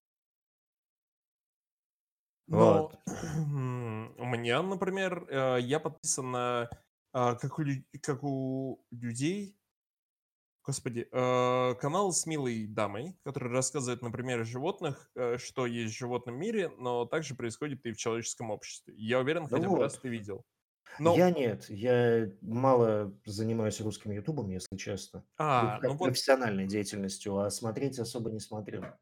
Но 2.48 2.92
Вот. 2.92 2.96
у 3.08 4.26
меня, 4.26 4.62
например, 4.62 5.26
э, 5.30 5.60
я 5.62 5.80
подписан 5.80 6.32
на, 6.32 6.70
а, 7.14 7.36
как 7.36 7.60
у 7.60 7.64
как 8.02 8.24
у 8.24 8.86
людей, 8.92 9.58
господи, 10.64 11.08
э, 11.12 11.76
канал 11.76 12.12
с 12.12 12.26
милой 12.26 12.66
дамой, 12.68 13.18
который 13.24 13.52
рассказывает 13.52 14.02
на 14.02 14.12
примере 14.12 14.44
животных, 14.44 15.12
э, 15.16 15.38
что 15.38 15.66
есть 15.68 15.94
в 15.94 15.98
животном 15.98 16.36
мире, 16.38 16.70
но 16.70 17.06
также 17.06 17.36
происходит 17.36 17.86
и 17.86 17.92
в 17.92 17.98
человеческом 17.98 18.50
обществе. 18.52 18.94
Я 18.98 19.20
уверен, 19.20 19.48
Ну 19.50 19.60
хотя 19.60 19.70
бы 19.70 19.78
раз 19.80 19.94
вот. 19.94 20.02
ты 20.02 20.10
видел. 20.10 20.46
Но 20.98 21.16
Я 21.16 21.32
нет, 21.32 21.70
я 21.70 22.32
мало 22.42 23.20
занимаюсь 23.26 23.82
русским 23.82 24.12
ютубом, 24.12 24.50
если 24.50 24.78
честно. 24.78 25.26
Ну, 25.60 25.70
А, 25.70 25.80
ну 25.82 25.94
как 25.94 25.98
вот 25.98 26.06
профессиональной 26.06 26.68
деятельностью, 26.68 27.38
а 27.40 27.50
смотреть 27.52 28.00
особо 28.00 28.32
не 28.32 28.40
смотрю. 28.40 28.94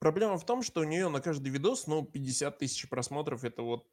Проблема 0.00 0.38
в 0.38 0.46
том, 0.46 0.62
что 0.62 0.80
у 0.80 0.84
нее 0.84 1.08
на 1.08 1.20
каждый 1.20 1.48
видос, 1.50 1.86
ну, 1.86 2.04
50 2.04 2.58
тысяч 2.58 2.88
просмотров. 2.88 3.44
Это 3.44 3.62
вот, 3.62 3.86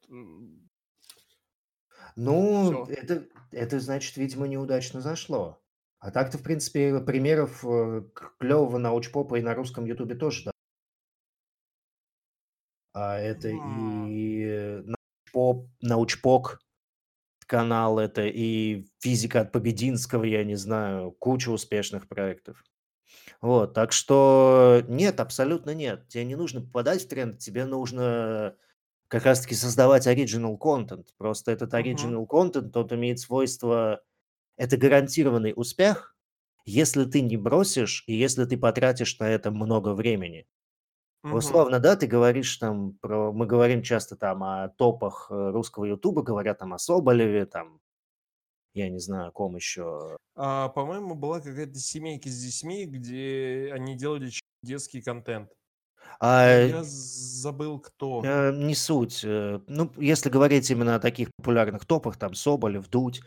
Ну, 2.16 2.72
Всё. 2.72 2.86
это 2.88 3.26
это 3.52 3.78
значит, 3.78 4.16
видимо, 4.16 4.46
неудачно 4.48 5.00
зашло. 5.02 5.62
А 5.98 6.10
так-то, 6.10 6.38
в 6.38 6.42
принципе, 6.42 7.00
примеров, 7.00 7.64
э, 7.64 8.02
к 8.14 8.36
клёвого 8.38 8.78
научпопа 8.78 9.36
и 9.38 9.42
на 9.42 9.54
русском 9.54 9.84
ютубе 9.84 10.14
тоже 10.14 10.44
да. 10.46 10.52
А 12.94 13.18
это 13.18 13.48
М. 13.50 14.12
и 14.12 14.82
научпоп 14.84 15.68
научпок 15.82 16.60
канал, 17.46 17.98
это 18.00 18.22
и 18.26 18.86
физика 19.00 19.42
от 19.42 19.52
Побединского, 19.52 20.24
я 20.24 20.44
не 20.44 20.56
знаю, 20.56 21.12
куча 21.12 21.50
успешных 21.50 22.08
проектов. 22.08 22.64
Вот, 23.40 23.74
так 23.74 23.92
что 23.92 24.82
нет, 24.88 25.20
абсолютно 25.20 25.74
нет. 25.74 26.08
Тебе 26.08 26.24
не 26.24 26.36
нужно 26.36 26.60
попадать 26.60 27.04
в 27.04 27.08
тренд, 27.08 27.38
тебе 27.38 27.64
нужно 27.64 28.56
как 29.08 29.24
раз 29.24 29.42
таки 29.42 29.54
создавать 29.54 30.06
оригинал 30.06 30.56
контент. 30.58 31.14
Просто 31.18 31.52
этот 31.52 31.74
Мгм. 31.76 32.14
оригинал 32.14 32.26
контент, 32.26 32.76
он 32.76 32.88
имеет 32.94 33.20
свойство 33.20 34.02
это 34.56 34.76
гарантированный 34.78 35.54
успех, 35.56 36.16
если 36.66 37.04
ты 37.06 37.22
не 37.22 37.36
бросишь 37.38 38.04
и 38.08 38.14
если 38.14 38.44
ты 38.46 38.58
потратишь 38.58 39.18
на 39.20 39.30
это 39.30 39.50
много 39.52 39.94
времени. 39.94 40.46
Мгм. 41.22 41.60
Условно, 41.60 41.80
да, 41.80 41.96
ты 41.96 42.06
говоришь 42.06 42.56
там 42.58 42.94
про 43.00 43.32
мы 43.32 43.46
говорим 43.46 43.82
часто 43.82 44.16
там 44.16 44.44
о 44.44 44.68
топах, 44.68 45.26
э, 45.30 45.50
русского 45.50 45.84
ютуба, 45.86 46.22
говорят 46.22 46.58
там 46.58 46.72
о 46.74 46.78
Соболеве, 46.78 47.46
там, 47.46 47.80
я 48.76 48.88
не 48.90 48.98
знаю, 49.00 49.28
о 49.28 49.32
ком 49.32 49.56
еще. 49.56 50.16
А, 50.34 50.68
по-моему, 50.68 51.14
была 51.14 51.40
какая-то 51.40 51.78
"Семейка 51.78 52.28
с 52.28 52.38
детьми", 52.42 52.84
где 52.86 53.70
они 53.72 53.96
делали 53.96 54.30
детский 54.62 55.00
контент. 55.02 55.50
А 56.20 56.46
я 56.58 56.82
забыл, 56.84 57.80
кто. 57.80 58.22
Э, 58.22 58.52
не 58.52 58.74
суть. 58.74 59.22
Э, 59.24 59.60
ну, 59.66 59.92
если 59.98 60.30
говорить 60.30 60.70
именно 60.70 60.94
о 60.96 61.00
таких 61.00 61.28
популярных 61.36 61.84
топах, 61.86 62.16
там 62.18 62.34
Соболев, 62.34 62.88
Дудь, 62.88 63.20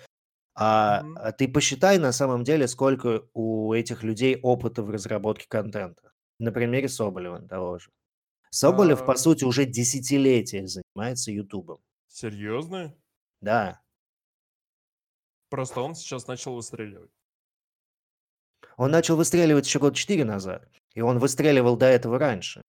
а, 0.56 1.08
а 1.16 1.32
ты 1.34 1.48
посчитай 1.50 2.00
на 2.00 2.12
самом 2.14 2.44
деле, 2.44 2.68
сколько 2.68 3.24
у 3.34 3.74
этих 3.74 4.04
людей 4.04 4.40
опыта 4.42 4.84
в 4.84 4.90
разработке 4.92 5.48
контента. 5.50 6.14
На 6.40 6.52
примере 6.52 6.90
Соболева 6.90 7.42
того 7.48 7.80
же. 7.80 7.90
Соболев, 8.52 9.06
по 9.06 9.16
А 9.16 9.18
сути, 9.18 9.46
уже 9.46 9.66
десятилетия 9.66 10.68
занимается 10.68 11.32
"Ютубом". 11.32 11.80
Серьезно? 12.08 12.94
Да. 13.42 13.82
Просто 15.50 15.82
он 15.82 15.96
сейчас 15.96 16.28
начал 16.28 16.56
выстреливать. 16.56 17.12
Он 18.78 18.92
начал 18.92 19.16
выстреливать 19.18 19.66
еще 19.66 19.80
года 19.80 19.96
4 19.96 20.24
назад, 20.24 20.68
и 20.94 21.02
он 21.02 21.20
выстреливал 21.20 21.76
до 21.76 21.88
этого 21.88 22.18
раньше. 22.20 22.62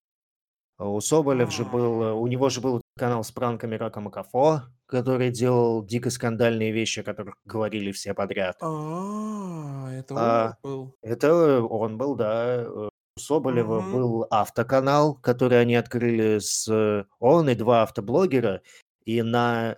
А 0.78 0.89
у 0.89 1.01
Соболев 1.01 1.52
же 1.52 1.65
был, 1.65 2.02
э, 2.02 2.07
М. 2.12 2.16
у 2.19 2.27
него 2.27 2.48
же 2.48 2.61
был 2.62 2.81
канал 2.97 3.23
с 3.23 3.31
пранками 3.31 3.77
Рака 3.77 4.01
Макафо, 4.01 4.62
который 4.86 5.31
делал 5.31 5.85
дико 5.85 6.09
скандальные 6.11 6.73
вещи, 6.73 7.01
о 7.01 7.02
которых 7.02 7.35
говорили 7.44 7.93
все 7.93 8.15
подряд. 8.15 8.57
А, 8.62 9.90
это 9.93 10.15
он 10.15 10.20
А, 10.20 10.57
был? 10.62 10.94
это 11.02 11.62
он 11.62 11.98
был, 11.98 12.15
да. 12.16 12.66
У 12.70 13.20
Соболева 13.20 13.82
был 13.82 14.27
автоканал, 14.31 15.15
который 15.16 15.61
они 15.61 15.74
открыли 15.74 16.39
с 16.39 17.07
он 17.19 17.51
и 17.51 17.55
2 17.55 17.82
автоблогера, 17.82 18.62
и 19.05 19.20
на 19.20 19.77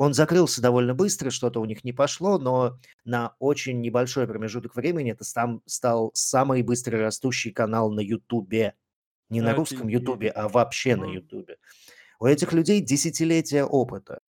он 0.00 0.14
закрылся 0.14 0.62
довольно 0.62 0.94
быстро, 0.94 1.28
что-то 1.28 1.60
у 1.60 1.66
них 1.66 1.84
не 1.84 1.92
пошло, 1.92 2.38
но 2.38 2.78
на 3.04 3.34
очень 3.38 3.82
небольшой 3.82 4.26
промежуток 4.26 4.74
времени 4.74 5.12
это 5.12 5.24
сам 5.24 5.60
стал 5.66 6.10
самый 6.14 6.62
быстрорастущий 6.62 7.50
канал 7.50 7.90
на 7.90 8.00
"Ютубе". 8.00 8.76
Не 9.28 9.42
на 9.42 9.54
русском 9.54 9.88
"Ютубе", 9.88 10.30
а 10.30 10.48
вообще 10.48 10.96
на. 10.96 11.04
"Ютубе". 11.04 11.58
У 12.18 12.24
этих 12.24 12.54
людей 12.54 12.80
десятилетия 12.80 13.62
опыта. 13.62 14.20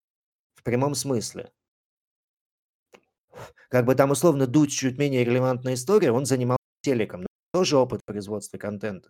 В 0.56 0.62
прямом 0.62 0.94
смысле. 0.94 1.50
Как 3.70 3.86
бы 3.86 3.94
там 3.94 4.10
условно 4.10 4.46
Дудь 4.46 4.72
чуть 4.72 4.98
менее 4.98 5.24
релевантная 5.24 5.72
история, 5.72 6.12
он 6.12 6.26
занимался 6.26 6.58
телеком, 6.82 7.22
но 7.22 7.28
тоже 7.54 7.78
опыт 7.78 8.02
в 8.02 8.04
производстве 8.04 8.58
контента. 8.58 9.08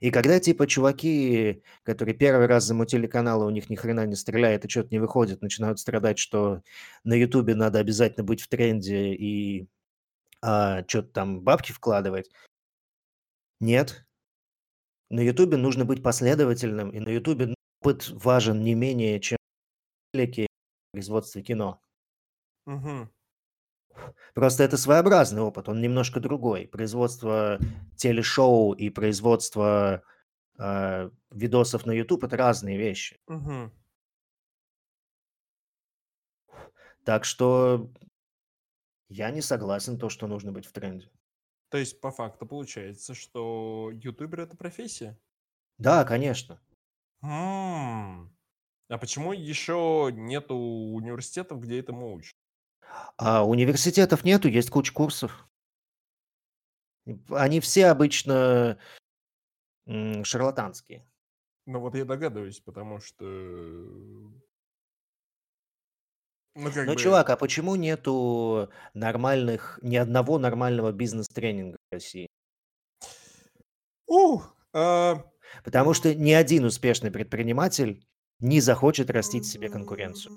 И 0.00 0.10
когда 0.10 0.40
типа 0.40 0.66
чуваки, 0.66 1.62
которые 1.84 2.14
первый 2.14 2.46
раз 2.46 2.64
замутили 2.64 3.06
каналы, 3.06 3.46
у 3.46 3.50
них 3.50 3.70
ни 3.70 3.76
хрена 3.76 4.06
не 4.06 4.14
стреляет 4.16 4.64
и 4.64 4.68
чё-то 4.68 4.88
не 4.90 4.98
выходит, 4.98 5.42
начинают 5.42 5.78
страдать, 5.80 6.18
что 6.18 6.62
на 7.04 7.14
"Ютубе" 7.14 7.54
надо 7.54 7.78
обязательно 7.78 8.24
быть 8.24 8.42
в 8.42 8.48
тренде 8.48 9.14
и, 9.14 9.68
а, 10.42 10.82
чё-то 10.84 11.08
там 11.10 11.40
бабки 11.42 11.72
вкладывать. 11.72 12.30
Нет. 13.60 14.04
На 15.10 15.20
"Ютубе" 15.20 15.56
нужно 15.56 15.84
быть 15.84 16.02
последовательным, 16.02 16.90
и 16.90 16.98
на 16.98 17.10
"Ютубе" 17.10 17.54
опыт 17.80 18.08
важен 18.10 18.62
не 18.64 18.74
менее, 18.74 19.20
чем 19.20 19.38
в 20.12 20.92
производстве 20.92 21.42
кино. 21.42 21.80
Мгм. 22.66 23.10
Просто 24.34 24.64
это 24.64 24.76
своеобразный 24.76 25.42
опыт, 25.42 25.68
он 25.68 25.80
немножко 25.80 26.20
другой. 26.20 26.66
Производство 26.68 27.58
телешоу 27.96 28.72
и 28.72 28.90
производство, 28.90 30.02
а, 30.58 31.10
видосов 31.32 31.86
на 31.86 31.92
"Ютуб"- 31.92 32.24
это 32.24 32.36
разные 32.36 32.78
вещи. 32.78 33.18
Мгм. 33.28 33.72
Так 37.04 37.24
что 37.24 37.90
я 39.10 39.30
не 39.30 39.40
согласен, 39.40 39.98
то, 39.98 40.08
что 40.08 40.26
нужно 40.26 40.52
быть 40.52 40.66
в 40.66 40.72
тренде. 40.72 41.08
То 41.72 41.78
есть 41.78 42.00
по 42.00 42.10
факту 42.10 42.46
получается, 42.46 43.14
что 43.14 43.90
ютубер- 43.92 44.40
это 44.42 44.56
профессия? 44.56 45.18
Да, 45.78 46.04
конечно. 46.04 46.58
М. 47.22 48.36
А 48.88 48.98
почему 48.98 49.32
еще 49.32 50.10
нету 50.12 50.56
университетов, 50.56 51.60
где 51.60 51.80
этому 51.80 52.14
учат? 52.14 52.34
А 53.18 53.44
университетов 53.44 54.24
нету, 54.24 54.48
есть 54.48 54.70
куча 54.70 54.92
курсов. 54.92 55.46
Они 57.30 57.60
все 57.60 57.86
обычно 57.86 58.78
м, 59.86 60.24
шарлатанские. 60.24 61.04
Ну 61.66 61.80
вот 61.80 61.94
я 61.94 62.04
догадываюсь, 62.04 62.60
потому 62.60 63.00
что 63.00 63.24
ну, 66.54 66.72
как 66.72 66.86
Ну, 66.86 66.92
бы 66.92 66.96
чувак, 66.96 67.30
а 67.30 67.36
почему 67.36 67.76
нету 67.76 68.70
нормальных 68.94 69.78
ни 69.82 69.96
одного 69.96 70.38
нормального 70.38 70.92
бизнес-тренинга 70.92 71.76
в 71.90 71.94
России? 71.94 72.28
Ух, 74.08 74.56
а 74.72 75.22
Потому 75.64 75.94
что 75.94 76.14
ни 76.14 76.32
один 76.32 76.64
успешный 76.64 77.10
предприниматель 77.10 78.04
не 78.40 78.60
захочет 78.60 79.10
растить 79.10 79.46
себе 79.46 79.68
конкуренцию. 79.68 80.32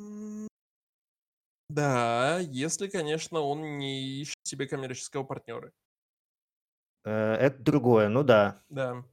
Да, 1.69 2.39
если, 2.39 2.87
конечно, 2.87 3.41
он 3.41 3.77
не 3.77 4.01
ищет 4.21 4.37
себе 4.43 4.65
коммерческого 4.67 5.23
партнера. 5.23 5.71
Э, 7.05 7.33
это 7.35 7.61
другое, 7.61 8.07
ну 8.09 8.23
да. 8.23 8.63
Да. 8.69 9.03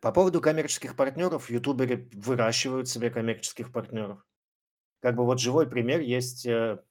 По 0.00 0.12
поводу 0.12 0.40
коммерческих 0.40 0.96
партнеров, 0.96 1.50
ютуберы 1.50 2.08
выращивают 2.14 2.88
себе 2.88 3.10
коммерческих 3.10 3.72
партнеров. 3.72 4.24
Как 5.00 5.16
бы 5.16 5.24
вот 5.24 5.40
живой 5.40 5.68
пример 5.68 6.00
есть, 6.00 6.46
э, 6.46 6.82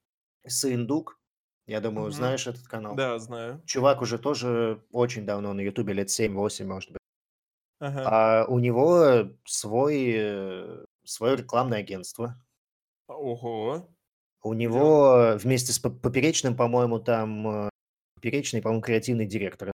Сыендук. 0.47 1.19
Я 1.67 1.81
думаю, 1.81 2.11
Мгм. 2.11 2.13
знаешь 2.13 2.47
этот 2.47 2.67
канал? 2.67 3.01
Да, 3.01 3.19
знаю. 3.19 3.63
Чувак 3.65 4.01
уже 4.01 4.19
тоже 4.19 4.83
очень 4.91 5.25
давно 5.25 5.53
на 5.53 5.61
"Ютубе", 5.61 5.93
лет 5.93 6.09
7-8, 6.11 6.67
может 6.67 6.91
быть. 6.91 6.99
Ага. 7.79 8.13
А 8.13 8.45
у 8.47 8.59
него 8.59 9.29
свой, 9.45 10.11
э, 10.15 10.85
свое 11.05 11.37
рекламное 11.37 11.79
агентство. 11.79 12.35
Ого. 13.07 13.87
У 14.43 14.53
него 14.53 15.37
вместе 15.37 15.71
с 15.71 15.79
Поперечным, 15.79 16.55
по-моему, 16.55 16.99
там 16.99 17.47
э, 17.47 17.69
Поперечный, 18.15 18.61
по-моему, 18.61 18.81
креативный 18.81 19.25
директор. 19.25 19.71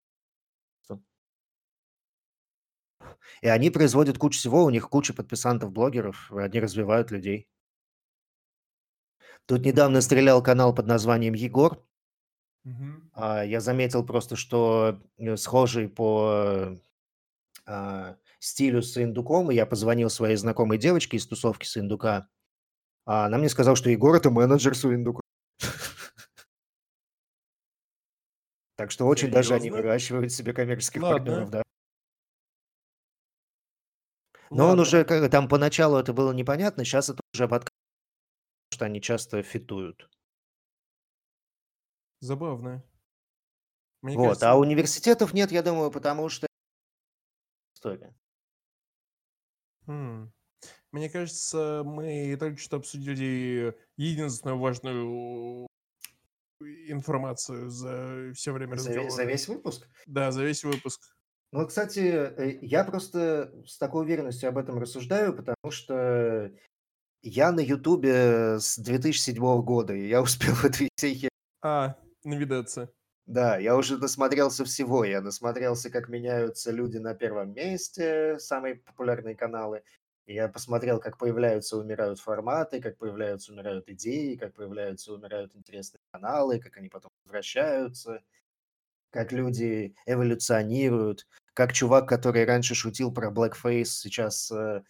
И 3.40 3.48
они 3.48 3.70
производят 3.70 4.18
кучу 4.18 4.38
всего, 4.38 4.64
у 4.64 4.70
них 4.70 4.88
куча 4.88 5.14
подписантов, 5.14 5.70
блогеров, 5.72 6.32
они 6.32 6.60
развивают 6.60 7.10
людей. 7.10 7.48
Тут 9.46 9.64
недавно 9.64 10.00
стрелял 10.00 10.42
канал 10.42 10.74
под 10.74 10.86
названием 10.86 11.34
Егор. 11.34 11.82
А, 13.12 13.44
Я 13.44 13.60
заметил 13.60 14.04
просто, 14.04 14.36
что 14.36 15.00
э, 15.16 15.36
схожий 15.36 15.88
по 15.88 16.76
а, 17.64 18.16
стилю 18.40 18.82
с 18.82 19.02
Индуком, 19.02 19.50
и 19.50 19.54
я 19.54 19.64
позвонил 19.64 20.10
своей 20.10 20.36
знакомой 20.36 20.78
девочке 20.78 21.16
из 21.16 21.26
тусовки 21.26 21.64
с 21.64 21.76
Индука. 21.78 22.28
А 23.08 23.24
она 23.24 23.38
мне 23.38 23.48
сказала, 23.48 23.74
что 23.74 23.88
Егор 23.88 24.14
это 24.14 24.30
менеджер 24.30 24.76
с 24.76 24.84
Индука. 24.84 25.22
Так 28.76 28.90
что 28.90 29.06
очень 29.06 29.30
даже 29.30 29.54
они 29.54 29.70
выращивают 29.70 30.30
себе 30.30 30.52
коммерческих 30.52 31.00
партнеров, 31.00 31.48
да. 31.48 31.62
Но 34.50 34.68
он 34.68 34.80
уже, 34.80 35.04
там 35.30 35.48
поначалу 35.48 35.96
это 35.96 36.12
было 36.12 36.32
непонятно, 36.32 36.84
сейчас 36.84 37.08
это 37.08 37.22
уже 37.32 37.48
подкаст, 37.48 37.72
что 38.74 38.84
они 38.84 39.00
часто 39.00 39.42
фитуют. 39.42 40.06
Забавно. 42.20 42.84
Мне 44.02 44.16
Вот, 44.16 44.24
кажется, 44.24 44.50
а 44.50 44.56
университетов 44.56 45.32
нет, 45.32 45.50
я 45.50 45.62
думаю, 45.62 45.90
потому 45.90 46.28
что 46.28 46.46
история. 47.74 48.14
Хм. 49.86 50.30
Мне 50.92 51.10
кажется, 51.10 51.82
мы 51.84 52.36
только 52.38 52.58
что 52.58 52.76
обсудили 52.78 53.76
единственную 53.96 54.58
важную 54.58 55.66
информацию 56.60 57.68
за 57.68 58.32
все 58.34 58.52
время 58.52 58.76
За, 58.76 58.90
ве- 58.90 58.94
за 58.94 59.00
разговора. 59.00 59.24
весь 59.24 59.48
выпуск? 59.48 59.88
Да, 60.06 60.32
за 60.32 60.44
весь 60.44 60.64
выпуск. 60.64 61.14
Ну, 61.52 61.66
кстати, 61.66 61.98
э, 62.00 62.58
я 62.62 62.84
просто 62.84 63.54
с 63.66 63.78
такой 63.78 64.04
уверенностью 64.04 64.48
об 64.48 64.58
этом 64.58 64.78
рассуждаю, 64.78 65.34
потому 65.34 65.70
что 65.70 66.52
я 67.22 67.52
на 67.52 67.60
Ютубе 67.60 68.58
с 68.58 68.78
2007 68.78 69.62
года, 69.62 69.94
и 69.94 70.08
я 70.08 70.20
успел 70.22 70.54
в 70.54 70.64
этой 70.64 70.88
всей 70.96 71.28
А, 71.62 71.96
навидаться. 72.24 72.90
Да, 73.26 73.58
я 73.58 73.76
уже 73.76 73.98
насмотрелся 73.98 74.64
всего. 74.64 75.04
Я 75.04 75.20
насмотрелся, 75.20 75.90
как 75.90 76.08
меняются 76.08 76.70
люди 76.70 76.96
на 76.96 77.14
первом 77.14 77.52
месте, 77.52 78.38
самые 78.38 78.76
популярные 78.76 79.36
каналы. 79.36 79.82
Я 80.28 80.46
посмотрел, 80.46 81.00
как 81.00 81.16
появляются 81.16 81.78
умирают 81.78 82.20
форматы, 82.20 82.82
как 82.82 82.98
появляются 82.98 83.50
умирают 83.50 83.88
идеи, 83.88 84.36
как 84.36 84.52
появляются 84.52 85.14
умирают 85.14 85.56
интересные 85.56 86.00
каналы, 86.10 86.60
как 86.60 86.76
они 86.76 86.90
потом 86.90 87.10
возвращаются, 87.24 88.20
как 89.08 89.32
люди 89.32 89.94
эволюционируют, 90.04 91.26
как 91.54 91.72
чувак, 91.72 92.06
который 92.06 92.44
раньше 92.44 92.74
шутил 92.74 93.10
про 93.10 93.30
blackface, 93.30 93.84
сейчас 93.86 94.50
э, 94.50 94.82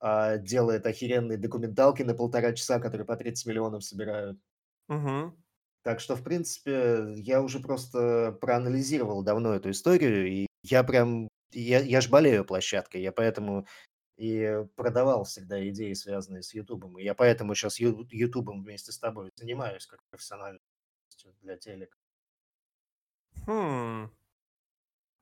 а, 0.00 0.38
делает 0.38 0.86
охеренные 0.86 1.38
документалки 1.38 2.02
на 2.02 2.14
полтора 2.14 2.52
часа, 2.52 2.80
которые 2.80 3.06
по 3.06 3.16
30 3.16 3.46
миллионов 3.46 3.84
собирают. 3.84 4.40
Угу. 4.88 5.36
Так 5.84 6.00
что, 6.00 6.16
в 6.16 6.24
принципе, 6.24 7.14
я 7.18 7.42
уже 7.42 7.60
просто 7.60 8.36
проанализировал 8.40 9.22
давно 9.22 9.54
эту 9.54 9.70
историю, 9.70 10.26
и 10.26 10.46
я 10.64 10.82
прям, 10.82 11.28
я, 11.52 11.78
я 11.78 12.00
ж 12.00 12.08
болею 12.08 12.44
площадкой, 12.44 13.02
я 13.02 13.12
поэтому 13.12 13.68
и 14.16 14.64
продавал 14.76 15.24
всегда 15.24 15.66
идеи, 15.68 15.92
связанные 15.92 16.42
с 16.42 16.54
Ютубом, 16.54 16.98
и 16.98 17.04
я 17.04 17.14
поэтому 17.14 17.54
сейчас 17.54 17.78
Ютубом 17.80 18.62
вместе 18.62 18.92
с 18.92 18.98
тобой 18.98 19.32
занимаюсь 19.36 19.86
как 19.86 20.04
профессиональностью 20.10 21.34
для 21.40 21.56
телека. 21.56 21.96
Хм. 23.46 24.10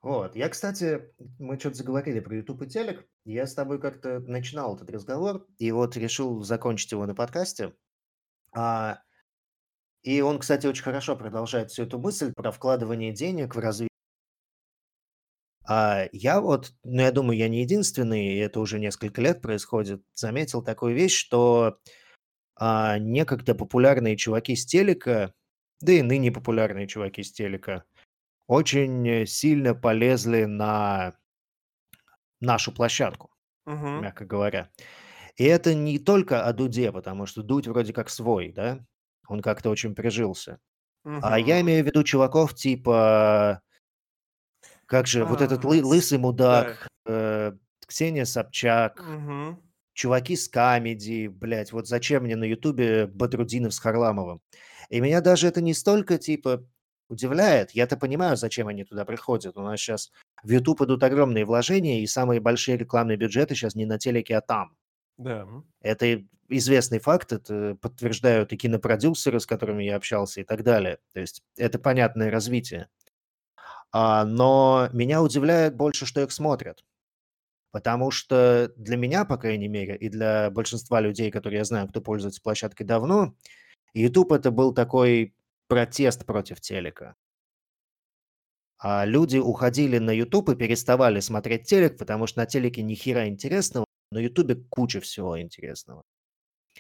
Вот, 0.02 0.35
я, 0.35 0.48
кстати, 0.48 1.14
мы 1.39 1.59
что-то 1.59 1.77
заговорили 1.77 2.20
про 2.20 2.36
YouTube 2.36 2.62
и 2.62 2.66
телек, 2.66 3.06
я 3.24 3.47
с 3.47 3.55
тобой 3.55 3.81
как-то 3.81 4.19
начинал 4.19 4.74
этот 4.74 4.90
разговор, 4.90 5.47
и 5.59 5.70
вот 5.70 5.97
решил 5.97 6.43
закончить 6.43 6.90
его 6.90 7.06
на 7.06 7.14
подкасте. 7.14 7.73
А, 8.52 8.98
и 10.02 10.20
он, 10.20 10.40
кстати, 10.40 10.66
очень 10.66 10.82
хорошо 10.82 11.16
продолжает 11.16 11.70
всю 11.70 11.85
эту 11.85 12.01
мысль 12.01 12.32
про 12.35 12.51
вкладывание 12.51 13.12
денег 13.12 13.55
в 13.55 13.59
развитие. 13.60 13.91
А 15.64 16.06
я 16.12 16.40
вот, 16.40 16.72
ну, 16.84 17.02
я 17.02 17.12
думаю, 17.12 17.39
я 17.39 17.48
не 17.48 17.62
единственный, 17.62 18.34
и 18.34 18.39
это 18.39 18.60
уже 18.60 18.78
несколько 18.78 19.20
лет 19.20 19.40
происходит, 19.40 20.02
заметил 20.14 20.62
такую 20.62 20.94
вещь, 20.94 21.14
что 21.16 21.78
а, 22.56 22.98
некогда 22.98 23.55
популярные 23.55 24.16
чуваки 24.16 24.56
с 24.56 24.66
телека, 24.66 25.34
да 25.80 25.93
и 25.93 26.02
ныне 26.02 26.32
популярные 26.32 26.86
чуваки 26.89 27.22
с 27.22 27.32
телека, 27.32 27.84
очень 28.47 29.09
э, 29.09 29.26
сильно 29.26 29.74
полезли 29.74 30.44
на 30.44 31.14
нашу 32.40 32.72
площадку, 32.72 33.30
Угу. 33.66 33.86
мягко 34.01 34.24
говоря. 34.24 34.70
И 35.36 35.44
это 35.44 35.74
не 35.74 35.98
только 35.98 36.44
о 36.44 36.52
Дуде, 36.52 36.93
потому 36.93 37.26
что 37.26 37.43
Дудь 37.43 37.66
вроде 37.66 37.93
как 37.93 38.10
свой, 38.10 38.52
да? 38.52 38.84
Он 39.28 39.40
как-то 39.40 39.70
очень 39.70 39.94
прижился. 39.94 40.59
А 41.05 41.39
я 41.39 41.60
имею 41.60 41.84
в 41.84 41.86
виду 41.86 42.02
чуваков 42.05 42.55
типа... 42.55 43.62
Как 44.93 45.06
же, 45.06 45.24
вот 45.24 45.40
этот 45.40 45.64
А, 45.64 45.69
лы- 45.69 45.82
лысый 45.82 46.19
да. 46.19 46.23
мудак, 46.23 46.86
э, 47.06 47.52
Ксения 47.86 48.27
Собчак, 48.27 49.01
Угу. 49.01 49.59
чуваки 49.94 50.36
с 50.36 50.48
камеди, 50.51 51.28
блядь, 51.28 51.73
вот 51.73 51.89
зачем 51.89 52.24
мне 52.24 52.36
на 52.36 52.44
Ютубе 52.44 53.06
Бадрудинов 53.06 53.73
с 53.73 53.78
Харламовым? 53.78 54.43
И 54.90 55.01
меня 55.01 55.23
даже 55.23 55.48
это 55.48 55.62
не 55.62 55.73
столько, 55.73 56.19
типа, 56.19 56.66
удивляет. 57.09 57.70
Я-то 57.70 57.97
понимаю, 57.97 58.36
зачем 58.36 58.69
они 58.69 58.85
туда 58.85 59.06
приходят. 59.06 59.56
У 59.56 59.62
нас 59.62 59.81
сейчас 59.81 60.10
в 60.43 60.51
Ютуб 60.51 60.82
идут 60.82 61.02
огромные 61.02 61.47
вложения, 61.47 62.02
и 62.02 62.06
самые 62.06 62.40
большие 62.40 62.77
рекламные 62.77 63.16
бюджеты 63.16 63.55
сейчас 63.55 63.74
не 63.74 63.86
на 63.86 63.98
телеке, 63.98 64.36
а 64.36 64.40
там. 64.43 64.77
Да. 65.16 65.48
Это 65.81 66.05
и 66.05 66.27
известный 66.51 66.98
факт, 66.98 67.32
это 67.32 67.77
подтверждают 67.81 68.52
и 68.52 68.59
кинопродюсеры, 68.59 69.40
с 69.40 69.47
которыми 69.47 69.85
я 69.85 69.97
общался, 69.97 70.43
и 70.43 70.44
так 70.44 70.62
далее. 70.64 70.98
То 71.14 71.20
есть 71.20 71.43
это 71.56 71.78
понятное 71.78 72.31
развитие. 72.31 72.89
А, 73.93 74.24
но 74.24 74.89
меня 74.93 75.23
удивляет 75.23 75.77
больше, 75.77 76.06
что 76.06 76.23
их 76.23 76.32
смотрят. 76.32 76.85
Потому 77.73 78.10
что 78.10 78.73
для 78.77 78.97
меня, 78.97 79.24
по 79.24 79.36
крайней 79.39 79.69
мере, 79.69 79.97
и 79.97 80.09
для 80.09 80.51
большинства 80.51 81.01
людей, 81.01 81.31
которые 81.31 81.59
я 81.59 81.64
знаю, 81.64 81.89
кто 81.89 82.01
пользуется 82.01 82.43
площадкой 82.43 82.85
давно, 82.85 83.35
YouTube 83.94 84.32
это 84.32 84.51
был 84.51 84.74
такой 84.74 85.35
протест 85.69 86.27
против 86.27 86.60
телека. 86.60 87.16
А 88.78 89.05
люди 89.05 89.39
уходили 89.39 89.98
на 89.98 90.10
YouTube 90.10 90.51
и 90.51 90.56
переставали 90.56 91.20
смотреть 91.20 91.66
телек, 91.66 91.98
потому 91.98 92.27
что 92.27 92.40
на 92.40 92.47
телеке 92.47 92.82
ни 92.82 92.94
хера 92.94 93.28
интересного, 93.28 93.86
на 94.10 94.19
YouTube 94.19 94.69
куча 94.69 95.01
всего 95.01 95.40
интересного. 95.40 96.02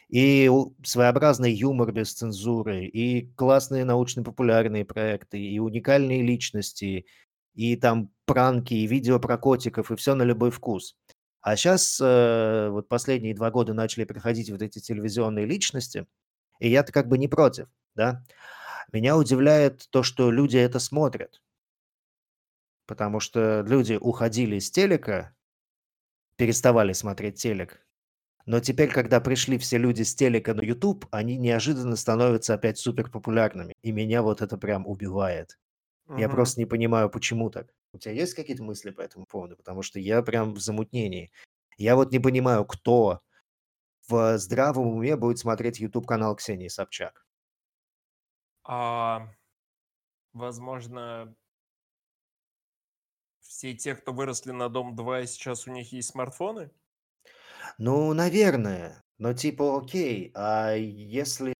И 0.08 0.50
своеобразный 0.84 1.52
юмор 1.52 1.92
без 1.92 2.12
цензуры, 2.12 2.84
и 2.86 3.32
классные 3.34 3.84
научно-популярные 3.84 4.84
проекты, 4.84 5.40
и 5.40 5.58
уникальные 5.58 6.22
личности, 6.22 7.06
и 7.54 7.76
там 7.76 8.10
пранки, 8.24 8.74
и 8.74 8.86
видео 8.86 9.18
про 9.18 9.38
котиков, 9.38 9.90
и 9.90 9.96
все 9.96 10.14
на 10.14 10.22
любой 10.22 10.50
вкус. 10.50 10.96
А 11.40 11.56
сейчас 11.56 11.98
вот 12.00 12.88
последние 12.88 13.34
два 13.34 13.50
года 13.50 13.74
начали 13.74 14.04
приходить 14.04 14.50
вот 14.50 14.62
эти 14.62 14.78
телевизионные 14.78 15.44
личности, 15.46 16.06
и 16.60 16.68
я-то 16.70 16.92
как 16.92 17.08
бы 17.08 17.18
не 17.18 17.28
против, 17.28 17.68
да. 17.94 18.24
Меня 18.92 19.16
удивляет 19.16 19.88
то, 19.90 20.02
что 20.02 20.30
люди 20.30 20.56
это 20.56 20.78
смотрят. 20.78 21.40
Потому 22.86 23.20
что 23.20 23.64
люди 23.66 23.98
уходили 24.00 24.58
с 24.58 24.70
телека, 24.70 25.34
переставали 26.36 26.92
смотреть 26.92 27.40
телек, 27.40 27.86
но 28.46 28.60
теперь, 28.60 28.90
когда 28.92 29.20
пришли 29.20 29.58
все 29.58 29.78
люди 29.78 30.02
с 30.02 30.14
телека 30.14 30.54
на 30.54 30.62
YouTube, 30.62 31.06
они 31.10 31.36
неожиданно 31.36 31.96
становятся 31.96 32.54
опять 32.54 32.78
супер 32.78 33.10
популярными. 33.10 33.74
И 33.82 33.92
меня 33.92 34.22
вот 34.22 34.42
это 34.42 34.56
прям 34.58 34.86
убивает. 34.86 35.58
Я 36.16 36.28
Угу. 36.28 36.34
просто 36.34 36.60
не 36.60 36.66
понимаю, 36.66 37.10
почему 37.10 37.50
так. 37.50 37.68
У 37.92 37.98
тебя 37.98 38.12
есть 38.14 38.34
какие-то 38.34 38.62
мысли 38.64 38.90
по 38.90 39.02
этому 39.02 39.26
поводу? 39.26 39.56
Потому 39.56 39.82
что 39.82 39.98
я 40.00 40.22
прям 40.22 40.54
в 40.54 40.60
замутнении. 40.60 41.30
Я 41.78 41.96
вот 41.96 42.12
не 42.12 42.18
понимаю, 42.20 42.64
кто 42.66 43.20
в 44.08 44.38
здравом 44.38 44.88
уме 44.88 45.16
будет 45.16 45.38
смотреть 45.38 45.80
YouTube-канал 45.80 46.36
Ксении 46.36 46.68
Собчак. 46.68 47.26
А, 48.64 49.28
возможно, 50.34 51.34
все 53.40 53.74
те, 53.74 53.94
кто 53.94 54.12
выросли 54.12 54.52
на 54.52 54.68
Дом-2, 54.68 55.24
и 55.24 55.26
сейчас 55.26 55.66
у 55.66 55.70
них 55.70 55.92
есть 55.92 56.10
смартфоны? 56.10 56.70
Ну, 57.78 58.12
наверное. 58.14 59.00
Но 59.18 59.32
типа, 59.34 59.78
окей, 59.78 60.32
а 60.34 60.74
если 60.74 61.54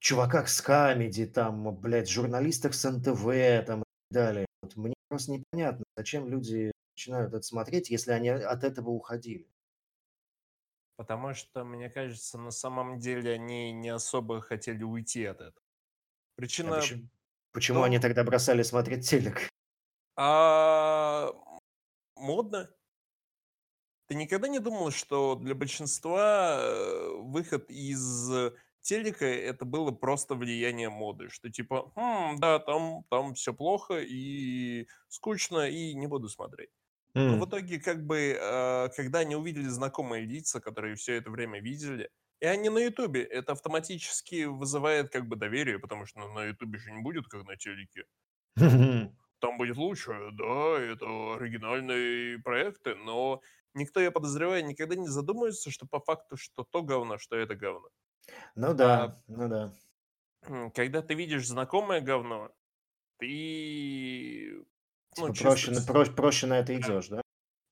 чуваках 0.00 0.48
с 0.48 0.60
Камеди, 0.60 1.26
там, 1.26 1.76
блядь, 1.76 2.08
журналистах 2.08 2.74
с 2.74 2.88
НТВ, 2.90 3.66
там, 3.66 3.82
и 3.82 3.84
так 3.84 4.10
далее. 4.10 4.46
Вот 4.62 4.76
мне 4.76 4.94
просто 5.08 5.32
непонятно, 5.32 5.84
зачем 5.96 6.28
люди 6.28 6.72
начинают 6.96 7.32
это 7.32 7.42
смотреть, 7.42 7.90
если 7.90 8.12
они 8.12 8.30
от 8.30 8.64
этого 8.64 8.90
уходили? 8.90 9.46
Потому 10.96 11.32
что, 11.32 11.64
мне 11.64 11.88
кажется, 11.88 12.38
на 12.38 12.50
самом 12.50 12.98
деле 12.98 13.32
они 13.34 13.72
не 13.72 13.88
особо 13.90 14.40
хотели 14.40 14.82
уйти 14.82 15.24
от 15.26 15.40
этого. 15.40 15.52
А 15.56 16.36
Причина 16.36 16.76
почему, 16.76 17.08
почему 17.52 17.80
в 17.80 17.82
они 17.84 17.98
тогда 17.98 18.24
бросали 18.24 18.62
смотреть 18.62 19.08
телек? 19.08 19.48
а, 20.16 21.30
модно. 22.16 22.68
Ты 24.08 24.14
никогда 24.14 24.48
не 24.48 24.58
думал, 24.58 24.90
что 24.90 25.34
для 25.34 25.54
большинства 25.54 26.56
э, 26.60 27.10
выход 27.18 27.70
из 27.70 28.30
телека 28.80 29.26
это 29.26 29.66
было 29.66 29.90
просто 29.90 30.34
влияние 30.34 30.88
моды, 30.88 31.28
что 31.28 31.50
типа, 31.50 31.92
«Хм, 31.94 32.38
да, 32.40 32.58
там, 32.58 33.04
там 33.10 33.34
все 33.34 33.52
плохо 33.52 33.98
и 34.00 34.86
скучно, 35.08 35.68
и 35.68 35.94
не 35.94 36.06
буду 36.06 36.28
смотреть. 36.28 36.70
Но 37.26 37.36
в 37.36 37.46
итоге, 37.46 37.80
как 37.80 38.06
бы, 38.06 38.36
э, 38.40 38.88
когда 38.96 39.20
они 39.20 39.36
увидели 39.36 39.68
знакомые 39.68 40.24
лица, 40.24 40.60
которые 40.60 40.94
все 40.96 41.14
это 41.16 41.30
время 41.30 41.60
видели, 41.60 42.10
и 42.40 42.46
они 42.46 42.70
на 42.70 42.78
Ютубе, 42.78 43.22
это 43.24 43.52
автоматически 43.52 44.44
вызывает 44.44 45.10
как 45.10 45.26
бы 45.28 45.36
доверие, 45.36 45.78
потому 45.78 46.06
что 46.06 46.20
на 46.28 46.44
Ютубе 46.46 46.78
же 46.78 46.92
не 46.92 47.02
будет, 47.02 47.26
как 47.28 47.44
на 47.46 47.56
телеке. 47.56 48.04
Ну, 48.56 48.88
там 49.40 49.58
будет 49.58 49.76
лучше, 49.76 50.12
да, 50.32 50.78
это 50.80 51.06
оригинальные 51.36 52.38
проекты, 52.40 52.94
но 52.94 53.40
никто, 53.78 54.00
я 54.00 54.10
подозреваю, 54.10 54.64
никогда 54.64 54.96
не 54.96 55.08
задумается, 55.08 55.70
что 55.70 55.86
по 55.86 56.00
факту, 56.00 56.36
что 56.36 56.64
то 56.64 56.82
говно, 56.82 57.18
что 57.18 57.36
это 57.36 57.54
говно. 57.56 57.88
Ну 58.54 58.74
А 58.80 59.08
да, 59.08 59.16
ну 59.26 59.48
да. 59.48 59.72
когда 60.74 61.02
ты 61.02 61.14
видишь 61.14 61.46
знакомое 61.48 62.00
говно, 62.00 62.50
ты, 63.18 64.64
ну, 65.16 65.28
Типа 65.28 65.34
проще, 65.34 65.70
на- 65.72 65.76
чувствуешь, 65.76 66.08
про- 66.08 66.14
проще 66.14 66.46
на 66.46 66.58
это 66.58 66.72
да, 66.74 66.80
идешь, 66.80 67.08
да? 67.08 67.22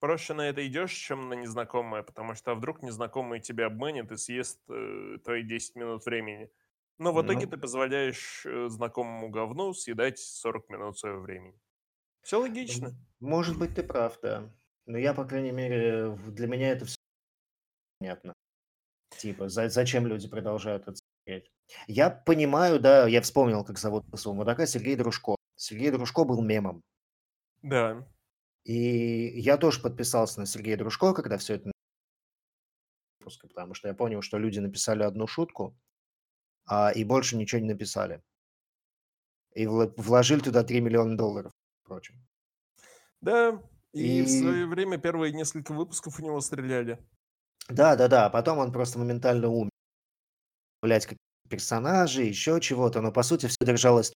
проще 0.01 0.35
на 0.35 0.43
это 0.49 0.67
идешь, 0.67 0.93
чем 0.95 1.29
на 1.29 1.35
незнакомое, 1.35 2.03
потому 2.03 2.35
что 2.35 2.53
а 2.53 2.55
вдруг 2.55 2.83
незнакомый 2.83 3.41
тебя 3.41 3.67
обманет 3.67 4.13
и 4.13 4.17
съест 4.17 4.61
э, 4.71 5.19
твои 5.25 5.43
10 5.45 5.77
минут 5.77 6.07
времени. 6.07 6.51
Но 6.99 7.13
в 7.13 7.23
итоге 7.23 7.47
Ну, 7.47 7.51
ты 7.51 7.57
позволяешь 7.59 8.47
э, 8.47 8.69
знакомому 8.69 9.31
говну 9.31 9.75
съедать 9.75 10.19
40 10.19 10.69
минут 10.71 10.99
своего 10.99 11.21
времени. 11.23 11.61
Все 12.23 12.41
логично. 12.41 12.95
может 13.21 13.59
быть, 13.59 13.75
ты 13.75 13.83
прав, 13.83 14.19
да. 14.23 14.51
Но 14.87 14.99
я, 14.99 15.15
по 15.15 15.25
крайней 15.25 15.51
мере, 15.51 16.17
для 16.29 16.47
меня 16.47 16.71
это 16.71 16.85
все 16.85 16.97
понятно. 17.99 18.33
Типа, 19.19 19.49
за- 19.49 19.69
зачем 19.69 20.07
люди 20.07 20.29
продолжают 20.29 20.87
это 20.87 20.97
смотреть? 20.97 21.51
Я 21.89 22.11
понимаю, 22.11 22.79
да, 22.79 23.07
я 23.09 23.21
вспомнил, 23.21 23.65
как 23.65 23.79
зовут 23.79 24.05
своего 24.15 24.39
мудака, 24.39 24.67
Сергей 24.67 24.95
Дружко. 24.97 25.37
Сергей 25.57 25.91
Дружко 25.91 26.25
был 26.25 26.43
мемом. 26.43 26.83
Да. 27.63 28.07
И 28.65 29.41
я 29.41 29.57
тоже 29.57 29.81
подписался 29.81 30.41
на 30.41 30.47
Сергея 30.47 30.77
Дружко, 30.77 31.15
когда 31.15 31.39
все 31.39 31.55
это 31.55 31.73
выпуска, 33.21 33.49
потому 33.49 33.75
что 33.75 33.89
я 33.89 33.95
понял, 33.95 34.23
что 34.23 34.39
люди 34.39 34.61
написали 34.61 35.03
одну 35.03 35.27
шутку, 35.27 35.77
а, 36.67 36.93
и 36.93 37.03
больше 37.05 37.37
ничего 37.37 37.61
не 37.61 37.69
написали. 37.69 38.23
И 39.55 39.67
вложили 39.67 40.41
туда 40.41 40.63
3 40.63 40.81
миллиона 40.81 41.17
долларов, 41.17 41.53
впрочем. 41.83 42.15
Да, 43.21 43.63
и 43.97 44.23
в 44.23 44.27
И 44.27 44.27
свое 44.29 44.67
время 44.67 44.99
первые 44.99 45.33
несколько 45.33 45.73
выпусков 45.73 46.19
у 46.21 46.23
него 46.23 46.41
стреляли. 46.41 46.99
да, 47.69 47.97
да, 47.97 48.09
да, 48.09 48.29
потом 48.31 48.59
он 48.59 48.73
просто 48.73 48.99
моментально 48.99 49.49
умер. 49.49 49.71
Блять, 50.83 51.07
как 51.07 51.19
персонажи, 51.49 52.23
еще 52.23 52.61
чего-то, 52.61 53.01
но 53.01 53.13
по 53.13 53.23
сути 53.23 53.47
все 53.47 53.57
держалось. 53.65 54.13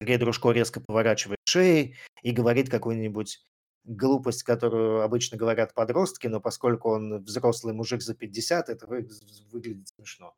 Сергей 0.00 0.18
Дружко 0.18 0.50
резко 0.52 0.80
поворачивает 0.80 1.38
шеи 1.46 1.96
и 2.22 2.32
говорит 2.32 2.70
какую-нибудь 2.70 3.44
глупость, 3.84 4.44
которую 4.44 5.02
обычно 5.02 5.38
говорят 5.38 5.74
подростки, 5.74 6.28
но 6.28 6.40
поскольку 6.40 6.90
он 6.90 7.22
взрослый 7.24 7.74
мужик 7.74 8.02
за 8.02 8.14
50, 8.14 8.68
это 8.68 8.86
вы- 8.86 9.08
выглядит 9.52 9.88
смешно. 9.88 10.34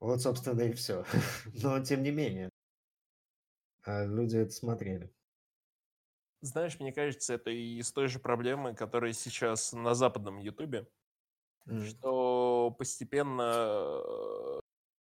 Вот, 0.00 0.20
собственно, 0.22 0.60
и 0.62 0.72
все. 0.72 1.04
Но 1.62 1.80
тем 1.80 2.02
не 2.02 2.10
менее, 2.10 2.50
а, 3.86 4.04
люди 4.04 4.36
это 4.36 4.50
смотрели. 4.52 5.14
Знаешь, 6.42 6.78
мне 6.78 6.92
кажется, 6.92 7.34
это 7.34 7.50
и 7.50 7.78
из 7.78 7.92
той 7.92 8.08
же 8.08 8.18
проблемы, 8.18 8.74
которая 8.74 9.12
сейчас 9.12 9.72
на 9.72 9.94
западном 9.94 10.38
Ютубе, 10.38 10.88
М. 11.68 11.92
что 11.92 12.70
постепенно, 12.78 14.02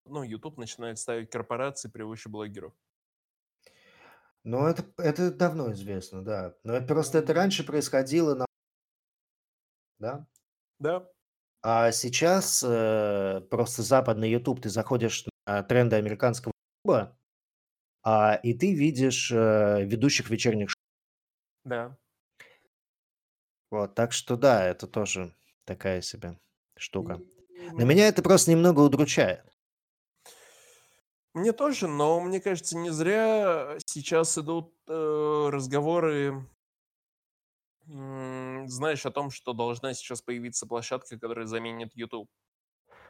ну, 0.06 0.23
Ютуб 0.23 0.56
начинает 0.59 0.98
ставить 0.98 1.31
корпорации 1.31 1.89
превыше 1.89 2.28
блогеров. 2.28 2.74
Ну, 4.44 4.66
это, 4.66 4.85
это 4.98 5.31
давно 5.32 5.73
известно, 5.73 6.23
да. 6.23 6.55
Но 6.65 6.74
это 6.74 6.86
просто 6.86 7.19
это 7.19 7.32
раньше 7.32 7.65
происходило, 7.65 8.35
на, 8.35 8.47
да? 9.98 10.27
Да, 10.78 11.11
А 11.62 11.93
сейчас 11.93 12.62
э, 12.66 13.40
просто 13.51 13.82
западный 13.82 14.31
YouTube, 14.31 14.61
ты 14.61 14.69
заходишь 14.69 15.24
на 15.47 15.62
тренды 15.62 15.97
американского 15.97 16.52
YouTube, 16.85 17.16
а, 18.05 18.35
и 18.36 18.55
ты 18.55 18.74
видишь 18.74 19.31
э, 19.32 19.85
ведущих 19.85 20.31
вечерних 20.31 20.70
шоу. 20.70 20.76
да. 21.64 21.97
Вот, 23.70 23.94
так 23.94 24.12
что 24.12 24.36
да, 24.36 24.64
это 24.64 24.86
тоже 24.86 25.35
такая 25.64 26.01
себе 26.01 26.39
штука. 26.78 27.22
Но 27.76 27.85
меня 27.85 28.09
это 28.09 28.22
просто 28.22 28.51
немного 28.51 28.81
удручает. 28.81 29.44
Мне 31.32 31.52
тоже, 31.52 31.89
но 31.89 32.20
мне 32.20 32.40
кажется, 32.40 32.76
не 32.78 32.90
зря 32.90 33.76
сейчас 33.86 34.39
идут 34.39 34.74
э, 34.89 35.48
разговоры, 35.51 36.47
м, 37.89 38.68
знаешь, 38.68 39.05
о 39.06 39.10
том, 39.10 39.31
что 39.31 39.52
должна 39.52 39.94
сейчас 39.94 40.22
появиться 40.22 40.66
площадка, 40.66 41.18
которая 41.18 41.47
заменит 41.47 41.94
YouTube. 41.94 42.28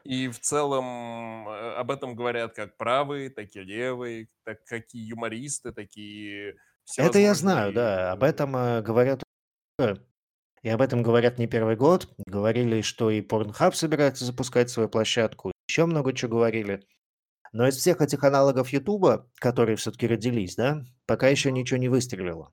И 0.04 0.28
в 0.28 0.38
целом 0.38 1.48
э, 1.48 1.74
об 1.76 1.90
этом 1.90 2.14
говорят 2.14 2.54
как 2.54 2.76
правые, 2.76 3.30
так 3.30 3.56
и 3.56 3.60
левые, 3.60 4.28
так 4.44 4.62
как 4.64 4.84
и 4.92 4.98
юмористы, 4.98 5.72
такие 5.72 6.56
Это 6.98 7.18
я 7.18 7.34
знаю, 7.34 7.72
да. 7.72 8.12
Об 8.12 8.22
этом 8.22 8.54
э, 8.54 8.82
говорят. 8.82 9.22
И 10.62 10.68
об 10.68 10.80
этом 10.80 11.02
говорят 11.02 11.38
не 11.38 11.46
первый 11.46 11.76
год. 11.76 12.08
Говорили, 12.26 12.82
что 12.82 13.10
и 13.10 13.22
Pornhub 13.22 13.72
собирается 13.72 14.26
запускать 14.26 14.68
свою 14.70 14.88
площадку. 14.90 15.52
Еще 15.68 15.86
много 15.86 16.12
чего 16.12 16.32
говорили. 16.32 16.86
Но 17.52 17.66
из 17.66 17.76
всех 17.76 18.00
этих 18.02 18.24
аналогов 18.24 18.70
Ютуба, 18.70 19.30
которые 19.36 19.76
все-таки 19.76 20.06
родились, 20.06 20.56
да, 20.56 20.84
пока 21.06 21.28
еще 21.28 21.50
ничего 21.52 21.78
не 21.78 21.88
выстрелило. 21.88 22.52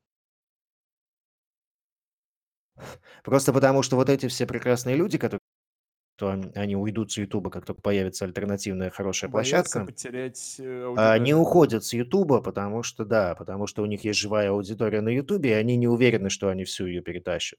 Просто 3.23 3.52
потому, 3.53 3.84
что 3.84 3.95
вот 3.98 4.10
эти 4.10 4.28
все 4.28 4.45
прекрасные 4.45 4.95
люди, 4.95 5.18
которые 5.18 5.40
что 6.22 6.30
они 6.30 6.52
они 6.53 6.76
уйдут 6.76 7.11
с 7.11 7.18
Ютуба, 7.18 7.49
как 7.49 7.65
только 7.65 7.81
появится 7.81 8.26
альтернативная 8.26 8.91
хорошая 8.91 9.31
Боятся 9.31 9.80
площадка, 9.80 9.85
потерять 9.85 10.56
э, 10.60 10.84
а, 10.84 10.88
аудиторию. 10.89 11.19
уходят 11.34 11.84
с 11.84 11.93
Ютуба, 11.93 12.41
потому 12.41 12.84
что, 12.84 13.06
да, 13.06 13.34
потому 13.34 13.65
что 13.65 13.81
у 13.81 13.88
них 13.88 14.03
есть 14.03 14.19
живая 14.19 14.52
аудитория 14.52 15.02
на 15.02 15.10
Ютубе, 15.10 15.49
и 15.49 15.53
они 15.53 15.77
не 15.77 15.88
уверены, 15.88 16.30
что 16.30 16.49
они 16.49 16.64
всю 16.64 16.85
ее 16.85 17.02
перетащат. 17.02 17.57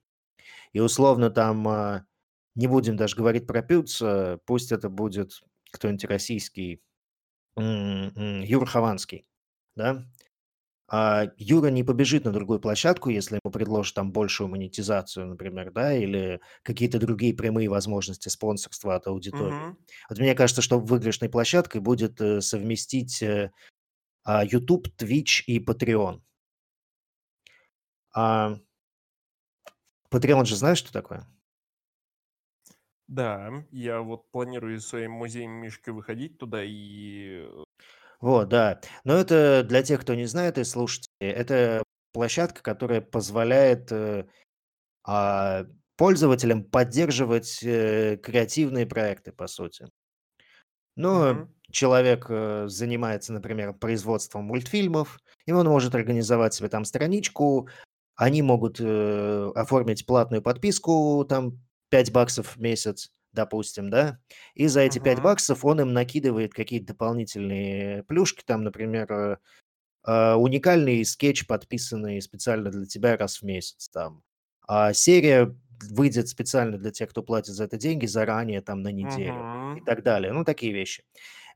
И 0.73 0.79
условно 0.79 1.29
там, 1.31 1.67
а, 1.67 2.07
не 2.55 2.69
будем 2.69 2.97
даже 2.97 3.17
говорить 3.17 3.49
про 3.49 3.63
Пютца, 3.63 4.39
пусть 4.47 4.71
это 4.71 4.89
будет 4.89 5.43
кто-нибудь 5.73 6.05
российский, 6.05 6.81
Юра 7.57 8.67
Хованский, 8.67 9.27
да? 9.75 10.07
А 10.95 11.33
Юра 11.39 11.69
не 11.69 11.85
побежит 11.85 12.27
на 12.27 12.33
другую 12.33 12.61
площадку, 12.61 13.09
если 13.09 13.39
ему 13.43 13.51
предложат 13.51 13.95
там 13.95 14.13
большую 14.13 14.49
монетизацию, 14.49 15.27
например, 15.27 15.73
да, 15.73 15.95
или 15.95 16.39
какие-то 16.63 16.99
другие 16.99 17.35
прямые 17.35 17.71
возможности 17.71 18.29
спонсорства 18.29 18.97
от 18.97 19.07
аудитории. 19.07 19.55
Мгм. 19.55 19.79
Вот 20.11 20.19
мне 20.19 20.35
кажется, 20.35 20.61
что 20.61 20.79
выигрышной 20.79 21.31
площадкой 21.31 21.81
будет 21.81 22.21
э, 22.21 22.43
совместить 22.43 23.23
э, 23.23 23.53
а, 24.25 24.45
YouTube, 24.45 24.89
Twitch 24.99 25.43
и 25.47 25.65
Patreon. 25.65 26.21
А 28.15 28.59
Patreon 30.11 30.45
же 30.45 30.57
знаешь, 30.57 30.77
что 30.77 30.93
такое? 30.93 31.27
Да, 33.09 33.65
я 33.71 34.03
вот 34.03 34.31
планирую 34.31 34.79
своим 34.79 35.13
музеем 35.13 35.53
Мишкой 35.53 35.95
выходить 35.95 36.37
туда 36.37 36.63
и... 36.63 37.49
Вот, 38.23 38.49
да. 38.49 38.81
Но 39.05 39.17
это 39.17 39.65
для 39.69 39.83
тех, 39.83 40.01
кто 40.01 40.15
не 40.15 40.27
знает 40.27 40.57
и 40.57 40.65
слушайте, 40.65 41.09
это 41.21 41.83
площадка, 42.13 42.63
которая 42.63 43.01
позволяет 43.01 43.91
э, 43.91 44.27
а, 45.05 45.67
пользователям 45.97 46.65
поддерживать 46.65 47.63
э, 47.65 48.19
креативные 48.19 48.87
проекты, 48.87 49.33
по 49.33 49.49
сути. 49.49 49.87
Ну, 50.97 51.33
Мгм. 51.35 51.55
человек 51.71 52.27
э, 52.29 52.67
занимается, 52.69 53.33
например, 53.33 53.73
производством 53.73 54.45
мультфильмов, 54.45 55.19
и 55.47 55.53
он 55.53 55.67
может 55.67 55.95
организовать 55.95 56.55
себе 56.55 56.69
там 56.69 56.85
страничку, 56.85 57.69
они 58.15 58.43
могут 58.43 58.79
э, 58.81 59.53
оформить 59.55 60.07
платную 60.07 60.43
подписку, 60.43 61.25
там 61.29 61.61
5 61.91 62.13
баксов 62.13 62.57
в 62.57 62.61
месяц, 62.61 63.11
допустим, 63.33 63.91
да, 63.91 64.19
и 64.55 64.67
за 64.69 64.81
эти 64.81 64.99
5 64.99 65.19
Мгм. 65.19 65.23
баксов 65.23 65.65
он 65.65 65.81
им 65.81 65.93
накидывает 65.93 66.55
какие-то 66.55 66.89
дополнительные 66.89 68.05
плюшки, 68.05 68.43
там, 68.45 68.65
например, 68.65 69.13
э, 69.13 69.37
а, 70.05 70.37
уникальный 70.37 71.05
скетч, 71.05 71.47
подписанный 71.47 72.21
специально 72.23 72.71
для 72.71 72.87
тебя 72.87 73.17
раз 73.17 73.39
в 73.39 73.43
месяц 73.45 73.89
там. 73.89 74.23
А 74.67 74.93
серия 74.93 75.57
выйдет 75.91 76.29
специально 76.29 76.79
для 76.79 76.91
тех, 76.93 77.11
кто 77.11 77.23
платит 77.23 77.55
за 77.55 77.65
это 77.65 77.77
деньги, 77.77 78.07
заранее 78.07 78.61
там 78.63 78.83
на 78.83 78.89
неделю 78.93 79.49
и 79.75 79.81
так 79.81 80.03
далее. 80.05 80.33
Ну, 80.33 80.45
такие 80.45 80.73
вещи. 80.73 81.05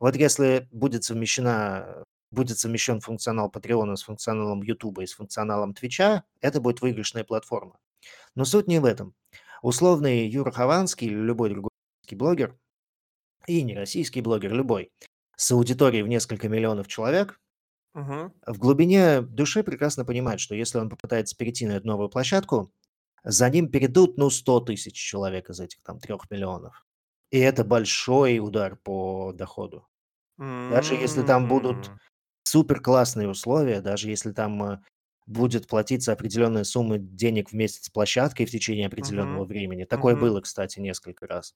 Вот 0.00 0.16
если 0.16 0.68
будет 0.72 1.04
совмещена 1.04 2.04
будет 2.32 2.58
совмещен 2.58 3.00
функционал 3.00 3.50
Патреона 3.50 3.96
с 3.96 4.02
функционалом 4.02 4.60
Ютуба 4.62 5.02
и 5.02 5.06
с 5.06 5.14
функционалом 5.14 5.74
Твича, 5.74 6.24
это 6.40 6.60
будет 6.60 6.80
выигрышная 6.82 7.24
платформа. 7.24 7.78
Но 8.34 8.44
суть 8.44 8.68
не 8.68 8.80
в 8.80 8.84
этом. 8.84 9.14
Условный 9.62 10.28
Юра 10.28 10.50
Хованский 10.50 11.06
или 11.08 11.14
любой 11.16 11.50
другой 11.50 11.70
блогер, 12.12 12.56
и 13.46 13.62
не 13.62 13.76
российский 13.76 14.20
блогер, 14.22 14.52
любой, 14.54 14.90
с 15.36 15.50
аудиторией 15.52 16.02
в 16.04 16.08
несколько 16.08 16.48
миллионов 16.48 16.88
человек, 16.88 17.40
Мгм. 17.94 18.32
в 18.46 18.58
глубине 18.58 19.20
души 19.22 19.62
прекрасно 19.62 20.04
понимает, 20.04 20.40
что 20.40 20.54
если 20.54 20.78
он 20.78 20.88
попытается 20.88 21.36
перейти 21.36 21.66
на 21.66 21.72
эту 21.72 21.86
новую 21.86 22.08
площадку, 22.08 22.72
за 23.24 23.50
ним 23.50 23.70
перейдут, 23.70 24.18
ну, 24.18 24.30
100 24.30 24.60
тысяч 24.60 24.94
человек 24.94 25.50
из 25.50 25.60
этих 25.60 25.82
там 25.82 25.98
трех 25.98 26.30
миллионов. 26.30 26.86
И 27.30 27.38
это 27.38 27.64
большой 27.64 28.38
удар 28.38 28.76
по 28.76 29.32
доходу. 29.32 29.88
Даже 30.68 30.94
если 30.94 31.22
там 31.22 31.48
будут 31.48 31.92
супер 32.44 32.80
классные 32.80 33.28
условия, 33.28 33.80
даже 33.80 34.08
если 34.10 34.32
там 34.32 34.62
э, 34.64 34.80
будет 35.26 35.66
платиться 35.68 36.12
определенная 36.12 36.64
сумма 36.64 36.98
денег 36.98 37.50
в 37.50 37.54
месяц 37.54 37.88
площадкой 37.90 38.46
в 38.46 38.50
течение 38.50 38.86
определенного 38.86 39.44
Мгм. 39.44 39.46
времени. 39.46 39.84
Такое 39.84 40.16
Мгм. 40.16 40.16
было, 40.16 40.40
кстати, 40.40 40.80
несколько 40.80 41.26
раз. 41.26 41.54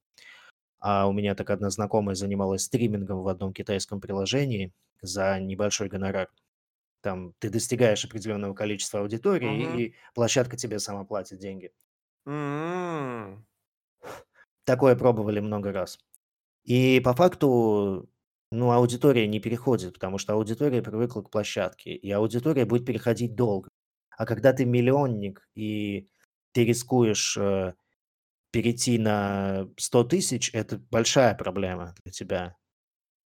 А 0.80 1.08
у 1.08 1.12
меня 1.12 1.34
так 1.34 1.50
одна 1.50 1.70
знакомая 1.70 2.14
занималась 2.16 2.64
стримингом 2.64 3.22
в 3.22 3.28
одном 3.28 3.52
китайском 3.54 4.00
приложении 4.00 4.72
за 5.02 5.38
небольшой 5.40 5.88
гонорар. 5.88 6.28
Там 7.02 7.34
ты 7.40 7.50
достигаешь 7.50 8.04
определенного 8.04 8.54
количества 8.54 9.00
аудитории, 9.00 9.52
Мгм. 9.52 9.82
и 9.88 9.96
площадка 10.14 10.56
тебе 10.56 10.78
сама 10.80 11.04
платит 11.04 11.38
деньги. 11.38 11.72
М. 12.26 13.44
Такое 14.64 14.96
пробовали 14.96 15.40
много 15.40 15.72
раз. 15.72 15.98
И 16.64 17.00
по 17.04 17.14
факту, 17.14 18.10
ну, 18.50 18.72
аудитория 18.72 19.26
не 19.26 19.40
переходит, 19.40 19.94
потому 19.94 20.18
что 20.18 20.34
аудитория 20.34 20.82
привыкла 20.82 21.22
к 21.22 21.30
площадке, 21.30 21.94
и 21.94 22.10
аудитория 22.10 22.64
будет 22.64 22.84
переходить 22.84 23.34
долго. 23.34 23.68
А 24.16 24.26
когда 24.26 24.52
ты 24.52 24.64
миллионник, 24.64 25.48
и 25.54 26.08
ты 26.52 26.64
рискуешь 26.64 27.36
э, 27.36 27.74
перейти 28.50 28.98
на 28.98 29.68
100 29.78 30.04
тысяч, 30.04 30.50
это 30.52 30.78
большая 30.90 31.34
проблема 31.34 31.94
для 32.02 32.12
тебя. 32.12 32.56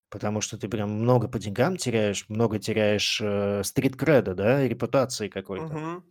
Потому 0.09 0.41
что 0.41 0.57
ты 0.57 0.67
прям 0.67 0.91
много 0.91 1.27
по 1.27 1.39
деньгам 1.39 1.77
теряешь, 1.77 2.27
много 2.27 2.59
теряешь 2.59 3.21
э, 3.21 3.63
стрит-креда, 3.63 4.33
да, 4.33 4.67
репутации 4.67 5.29
какой-то. 5.29 5.73
Мгм. 5.73 6.05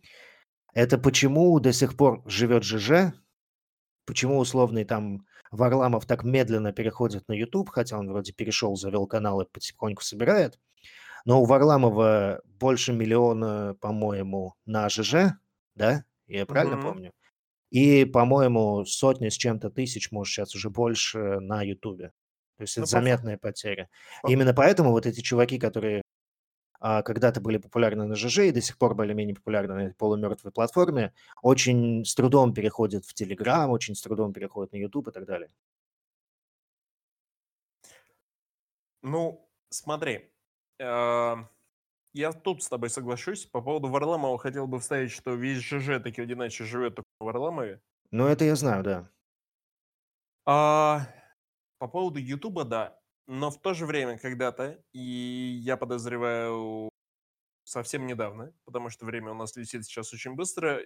Это 0.73 0.97
почему 0.97 1.59
до 1.59 1.73
сих 1.73 1.97
пор 1.97 2.23
живет 2.25 2.63
ЖЖ, 2.63 3.13
почему 4.05 4.39
условный 4.39 4.85
там 4.85 5.25
Варламов 5.51 6.05
так 6.05 6.23
медленно 6.23 6.71
переходит 6.73 7.27
на 7.27 7.33
YouTube, 7.33 7.69
хотя 7.69 7.97
он 7.99 8.09
вроде 8.09 8.33
перешел, 8.33 8.75
завел 8.75 9.07
канал 9.07 9.41
и 9.41 9.49
потихоньку 9.49 10.03
собирает. 10.03 10.59
Но 11.25 11.41
у 11.41 11.45
Варламова 11.45 12.41
больше 12.45 12.93
миллиона, 12.93 13.75
по-моему, 13.81 14.55
на 14.65 14.89
ЖЖ, 14.89 15.33
да? 15.75 16.05
Я 16.27 16.45
правильно 16.45 16.77
Мгм. 16.77 16.83
помню? 16.83 17.11
И, 17.71 18.05
по-моему, 18.05 18.85
сотни 18.85 19.29
с 19.29 19.35
чем-то 19.35 19.69
тысяч, 19.69 20.11
может, 20.11 20.33
сейчас 20.33 20.55
уже 20.55 20.69
больше 20.69 21.39
на 21.39 21.61
Ютубе. 21.63 22.13
То 22.57 22.63
есть 22.63 22.77
это 22.77 22.81
Ну, 22.81 22.85
фа 22.87 23.01
заметная 23.01 23.37
потеря. 23.37 23.89
по 24.21 24.29
Именно 24.31 24.53
поэтому 24.53 24.91
вот 24.91 25.05
эти 25.05 25.21
чуваки, 25.21 25.59
которые 25.59 26.01
когда-то 26.81 27.41
были 27.41 27.57
популярны 27.57 28.05
на 28.05 28.15
ЖЖ 28.15 28.39
и 28.39 28.51
до 28.51 28.61
сих 28.61 28.77
пор 28.77 28.95
более-менее 28.95 29.35
популярны 29.35 29.75
на 29.75 29.79
этой 29.85 29.95
полумертвой 29.95 30.51
платформе, 30.51 31.13
очень 31.41 32.03
с 32.03 32.15
трудом 32.15 32.53
переходят 32.53 33.05
в 33.05 33.13
Телеграм, 33.13 33.69
очень 33.69 33.95
с 33.95 34.01
трудом 34.01 34.33
переходят 34.33 34.73
на 34.73 34.77
YouTube 34.77 35.09
и 35.09 35.11
так 35.11 35.25
далее. 35.25 35.49
Ну, 39.03 39.47
смотри, 39.69 40.31
а, 40.81 41.47
я 42.13 42.31
тут 42.33 42.63
с 42.63 42.69
тобой 42.69 42.89
соглашусь. 42.89 43.45
По 43.45 43.61
поводу 43.61 43.87
Варламова 43.87 44.37
хотел 44.37 44.67
бы 44.67 44.79
вставить, 44.79 45.11
что 45.11 45.33
весь 45.33 45.59
ЖЖ 45.59 46.01
таки 46.01 46.21
или 46.21 46.33
иначе 46.33 46.65
живет 46.65 46.95
только 46.95 47.09
в 47.19 47.25
Варламове. 47.25 47.81
Ну, 48.11 48.27
это 48.27 48.45
я 48.45 48.55
знаю, 48.55 48.83
да. 48.83 49.09
А, 50.45 51.07
по 51.77 51.87
поводу 51.87 52.19
Ютуба, 52.19 52.65
да. 52.65 53.00
Но 53.33 53.49
в 53.49 53.61
то 53.61 53.73
же 53.73 53.85
время 53.85 54.17
когда-то, 54.17 54.83
и 54.91 54.99
я 54.99 55.77
подозреваю 55.77 56.89
совсем 57.63 58.05
недавно, 58.05 58.53
потому 58.65 58.89
что 58.89 59.05
время 59.05 59.31
у 59.31 59.35
нас 59.35 59.55
летит 59.55 59.85
сейчас 59.85 60.13
очень 60.13 60.35
быстро, 60.35 60.81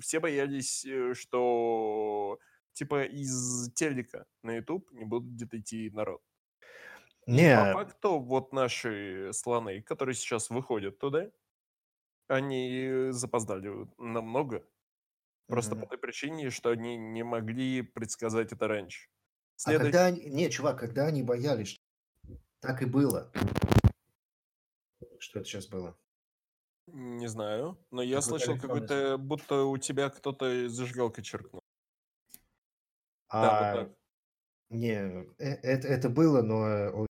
все 0.00 0.18
боялись, 0.18 0.86
э, 0.86 1.12
что 1.12 2.38
типа 2.72 3.04
из 3.04 3.70
телека 3.74 4.24
на 4.42 4.56
YouTube 4.56 4.90
не 4.92 5.04
будет 5.04 5.52
идти 5.52 5.90
народ. 5.90 6.22
И 7.34 7.48
по 7.48 7.66
Не, 7.66 7.66
факту 7.66 8.20
вот 8.20 8.52
наши 8.52 9.30
слоны, 9.32 9.82
которые 9.82 10.14
сейчас 10.14 10.50
выходят 10.50 10.98
туда, 10.98 11.30
они 12.28 13.08
запоздали 13.10 13.88
намного. 13.98 14.66
Просто 15.48 15.76
по 15.76 15.82
мгм. 15.82 15.88
той 15.88 15.98
причине, 15.98 16.50
что 16.50 16.70
они 16.70 16.96
не 16.96 17.24
могли 17.24 17.82
предсказать 17.82 18.52
это 18.52 18.68
раньше. 18.68 19.10
А 19.64 19.74
Следующий... 19.74 19.82
когда 19.82 20.06
они... 20.06 20.24
Не, 20.26 20.50
чувак, 20.50 20.78
когда 20.78 21.06
они 21.06 21.22
боялись, 21.24 21.81
так 22.62 22.80
и 22.80 22.86
было. 22.86 23.30
Что 25.18 25.40
это 25.40 25.48
сейчас 25.48 25.66
было? 25.66 25.96
Не 26.86 27.28
знаю, 27.28 27.78
но 27.90 28.02
я 28.02 28.20
Какой-то 28.20 28.44
слышал 28.44 28.58
какой-то, 28.58 29.18
будто 29.18 29.64
у 29.64 29.76
тебя 29.78 30.10
кто-то 30.10 30.68
зажигалкой 30.68 31.24
черкнул. 31.24 31.60
Да, 33.30 33.50
вот 33.50 33.66
А, 33.68 33.72
так. 33.76 33.96
не, 34.70 34.92
э- 35.38 35.60
это, 35.62 35.88
это 35.88 36.08
было, 36.08 36.42
но 36.42 36.68
э, 36.68 37.06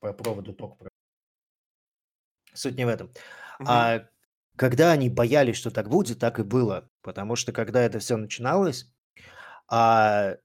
по 0.00 0.12
проводу 0.12 0.52
ток. 0.52 0.78
Суть 2.54 2.76
не 2.76 2.86
в 2.86 2.88
этом. 2.88 3.08
Мгм. 3.58 3.68
А 3.68 4.08
когда 4.56 4.92
они 4.92 5.10
боялись, 5.10 5.56
что 5.56 5.70
так 5.70 5.88
будет, 5.88 6.18
так 6.18 6.38
и 6.38 6.42
было. 6.42 6.88
Потому 7.02 7.36
что 7.36 7.52
когда 7.52 7.82
это 7.82 7.98
все 7.98 8.16
начиналось, 8.16 8.90
а 9.68 10.36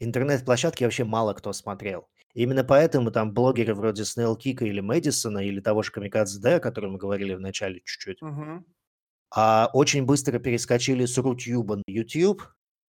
интернет-площадки 0.00 0.84
вообще 0.84 1.04
мало 1.04 1.34
кто 1.34 1.52
смотрел. 1.52 2.08
Именно 2.34 2.64
поэтому 2.64 3.10
там 3.10 3.32
блогеры 3.34 3.74
вроде 3.74 4.04
Снейл 4.04 4.36
Кика 4.36 4.64
или 4.64 4.80
Мэдисона, 4.80 5.38
или 5.38 5.60
того 5.60 5.82
же 5.82 5.90
Камикадзе 5.92 6.40
Д, 6.40 6.56
о 6.56 6.60
котором 6.60 6.92
мы 6.92 6.98
говорили 6.98 7.34
в 7.34 7.40
начале 7.40 7.80
чуть-чуть, 7.84 8.22
Мгм. 8.22 8.64
а 9.30 9.70
очень 9.72 10.04
быстро 10.04 10.38
перескочили 10.38 11.06
с 11.06 11.18
Рутюба 11.18 11.76
на 11.76 11.82
YouTube, 11.86 12.42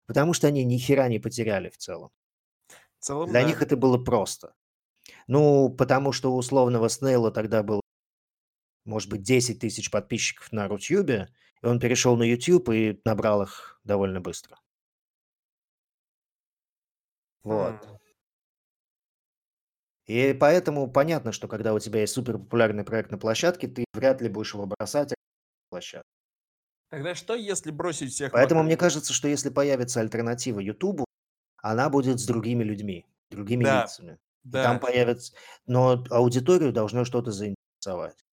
потому 0.06 0.32
что 0.34 0.46
они 0.48 0.64
ни 0.64 0.78
хера 0.78 1.08
не 1.08 1.18
потеряли 1.18 1.70
в 1.70 1.76
целом. 1.78 2.10
В 3.00 3.04
целом, 3.04 3.30
Для 3.30 3.40
да. 3.42 3.46
них 3.48 3.62
это 3.62 3.76
было 3.76 3.96
просто. 3.98 4.54
Ну, 5.26 5.70
потому 5.70 6.12
что 6.12 6.32
у 6.32 6.36
условного 6.36 6.88
Снейла 6.88 7.30
тогда 7.32 7.62
было, 7.62 7.80
может 8.84 9.08
быть, 9.08 9.22
10 9.22 9.58
тысяч 9.60 9.90
подписчиков 9.90 10.52
на 10.52 10.68
Рутюбе, 10.68 11.28
и 11.62 11.66
он 11.66 11.80
перешел 11.80 12.16
на 12.16 12.24
YouTube 12.24 12.68
и 12.70 13.00
набрал 13.04 13.42
их 13.42 13.80
довольно 13.84 14.20
быстро. 14.20 14.58
Вот. 17.42 17.84
Хм. 17.86 17.98
И 20.06 20.32
поэтому 20.32 20.90
понятно, 20.90 21.30
что 21.32 21.46
когда 21.46 21.72
у 21.72 21.78
тебя 21.78 22.00
есть 22.00 22.14
суперпопулярный 22.14 22.84
проект 22.84 23.10
на 23.12 23.18
площадке, 23.18 23.68
ты 23.68 23.84
вряд 23.92 24.20
ли 24.20 24.28
будешь 24.28 24.54
его 24.54 24.66
бросать 24.66 25.14
площадку. 25.68 26.08
Тогда 26.90 27.14
что, 27.14 27.36
если 27.36 27.70
бросить 27.70 28.12
всех 28.12 28.32
Поэтому 28.32 28.64
мне 28.64 28.74
макро- 28.74 28.78
кажется, 28.78 29.12
что 29.12 29.28
если 29.28 29.48
появится 29.50 30.00
альтернатива 30.00 30.58
Ютубу, 30.58 31.04
она 31.62 31.88
будет 31.88 32.18
с 32.18 32.26
другими 32.26 32.64
людьми, 32.64 33.06
другими 33.30 33.62
Да, 33.62 33.82
лицами. 33.82 34.18
И 34.44 34.48
да. 34.48 34.64
там 34.64 34.80
появится... 34.80 35.34
Но 35.66 36.04
аудиторию 36.10 36.72
должно 36.72 37.04
что-то 37.04 37.30
заинтересовать. 37.30 38.24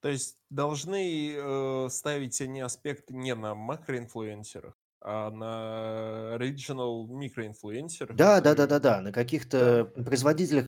То 0.00 0.08
есть 0.10 0.38
должны 0.50 1.34
э, 1.34 1.88
ставить 1.88 2.40
они 2.40 2.60
аспект 2.60 3.10
не 3.10 3.34
на 3.34 3.54
макроинфлюенсерах, 3.54 4.78
а 5.04 5.30
на 5.30 6.36
regional 6.38 7.06
микроинфлюенсерах. 7.08 8.20
Да, 8.20 8.40
да, 8.40 8.54
да, 8.54 8.66
да, 8.66 8.78
да, 8.80 9.00
на 9.02 9.12
каких-то 9.12 9.84
производителях 9.84 10.66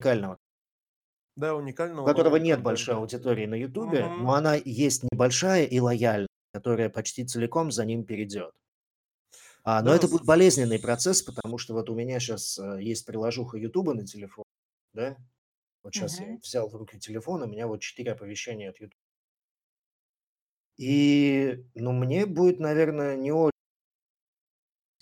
уникального, 0.00 0.38
Да, 1.36 1.54
у 1.54 1.58
уникального 1.58 2.06
которого 2.06 2.36
нового 2.36 2.36
нет 2.36 2.62
большой 2.62 2.94
аудитории 2.94 3.44
на 3.44 3.54
Ютубе, 3.54 4.10
Мгм. 4.10 4.16
но 4.16 4.32
она 4.32 4.54
есть 4.54 5.02
небольшая 5.12 5.64
и 5.66 5.78
лояльная, 5.78 6.26
которая 6.54 6.88
почти 6.88 7.26
целиком 7.26 7.70
за 7.70 7.84
ним 7.84 8.04
перейдет. 8.06 8.52
А, 9.64 9.82
но 9.82 9.92
Да, 9.92 9.94
это 9.94 10.08
будет 10.08 10.24
болезненный 10.24 10.78
процесс, 10.78 11.22
потому 11.22 11.58
что 11.58 11.74
вот 11.74 11.90
у 11.90 11.94
меня 11.94 12.20
сейчас 12.20 12.58
есть 12.80 13.06
приложуха 13.06 13.56
Ютуба 13.58 13.94
на 13.94 14.06
телефон, 14.06 14.44
да? 14.92 15.16
Вот 15.82 15.94
сейчас 15.94 16.20
я 16.20 16.26
Мгм. 16.26 16.40
взял 16.42 16.68
в 16.68 16.76
руки 16.76 16.98
телефон, 17.00 17.42
у 17.42 17.46
меня 17.48 17.66
вот 17.68 17.80
4 17.80 18.12
оповещения 18.12 18.70
от 18.70 18.80
Ютуба. 18.80 18.96
И, 20.78 21.64
ну, 21.74 21.92
мне 21.92 22.26
будет, 22.26 22.60
наверное, 22.60 23.16
не 23.16 23.32
очень 23.32 23.50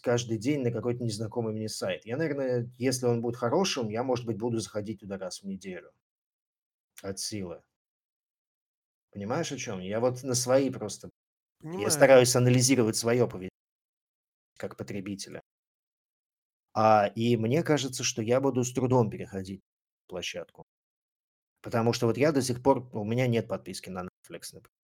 каждый 0.04 0.38
день 0.38 0.62
на 0.62 0.70
какой-то 0.70 1.02
незнакомый 1.02 1.54
мне 1.54 1.68
сайт. 1.68 2.04
Я, 2.04 2.16
наверное, 2.16 2.70
если 2.78 3.06
он 3.06 3.22
будет 3.22 3.36
хорошим, 3.36 3.88
я, 3.88 4.02
может 4.02 4.26
быть, 4.26 4.36
буду 4.36 4.58
заходить 4.58 5.00
туда 5.00 5.18
раз 5.18 5.42
в 5.42 5.46
неделю. 5.46 5.90
от 7.02 7.18
силы. 7.18 7.62
Понимаешь, 9.10 9.50
о 9.52 9.56
чем? 9.56 9.80
Я 9.80 10.00
вот 10.00 10.22
на 10.22 10.34
свои 10.34 10.70
просто... 10.70 11.10
Я 11.62 11.70
Понимаю. 11.70 11.90
стараюсь 11.90 12.36
анализировать 12.36 12.96
свое 12.96 13.26
поведение 13.26 13.50
как 14.58 14.76
потребителя. 14.76 15.40
А, 16.74 17.06
и 17.14 17.36
мне 17.36 17.62
кажется, 17.62 18.04
что 18.04 18.22
я 18.22 18.40
буду 18.40 18.62
с 18.64 18.72
трудом 18.72 19.10
переходить 19.10 19.62
площадку. 20.06 20.64
Потому 21.62 21.92
что 21.92 22.06
вот 22.06 22.18
я 22.18 22.32
до 22.32 22.42
сих 22.42 22.62
пор... 22.62 22.88
У 22.94 23.04
меня 23.04 23.26
нет 23.26 23.48
подписки 23.48 23.88
на 23.90 24.04
Netflix, 24.04 24.52
например. 24.52 24.83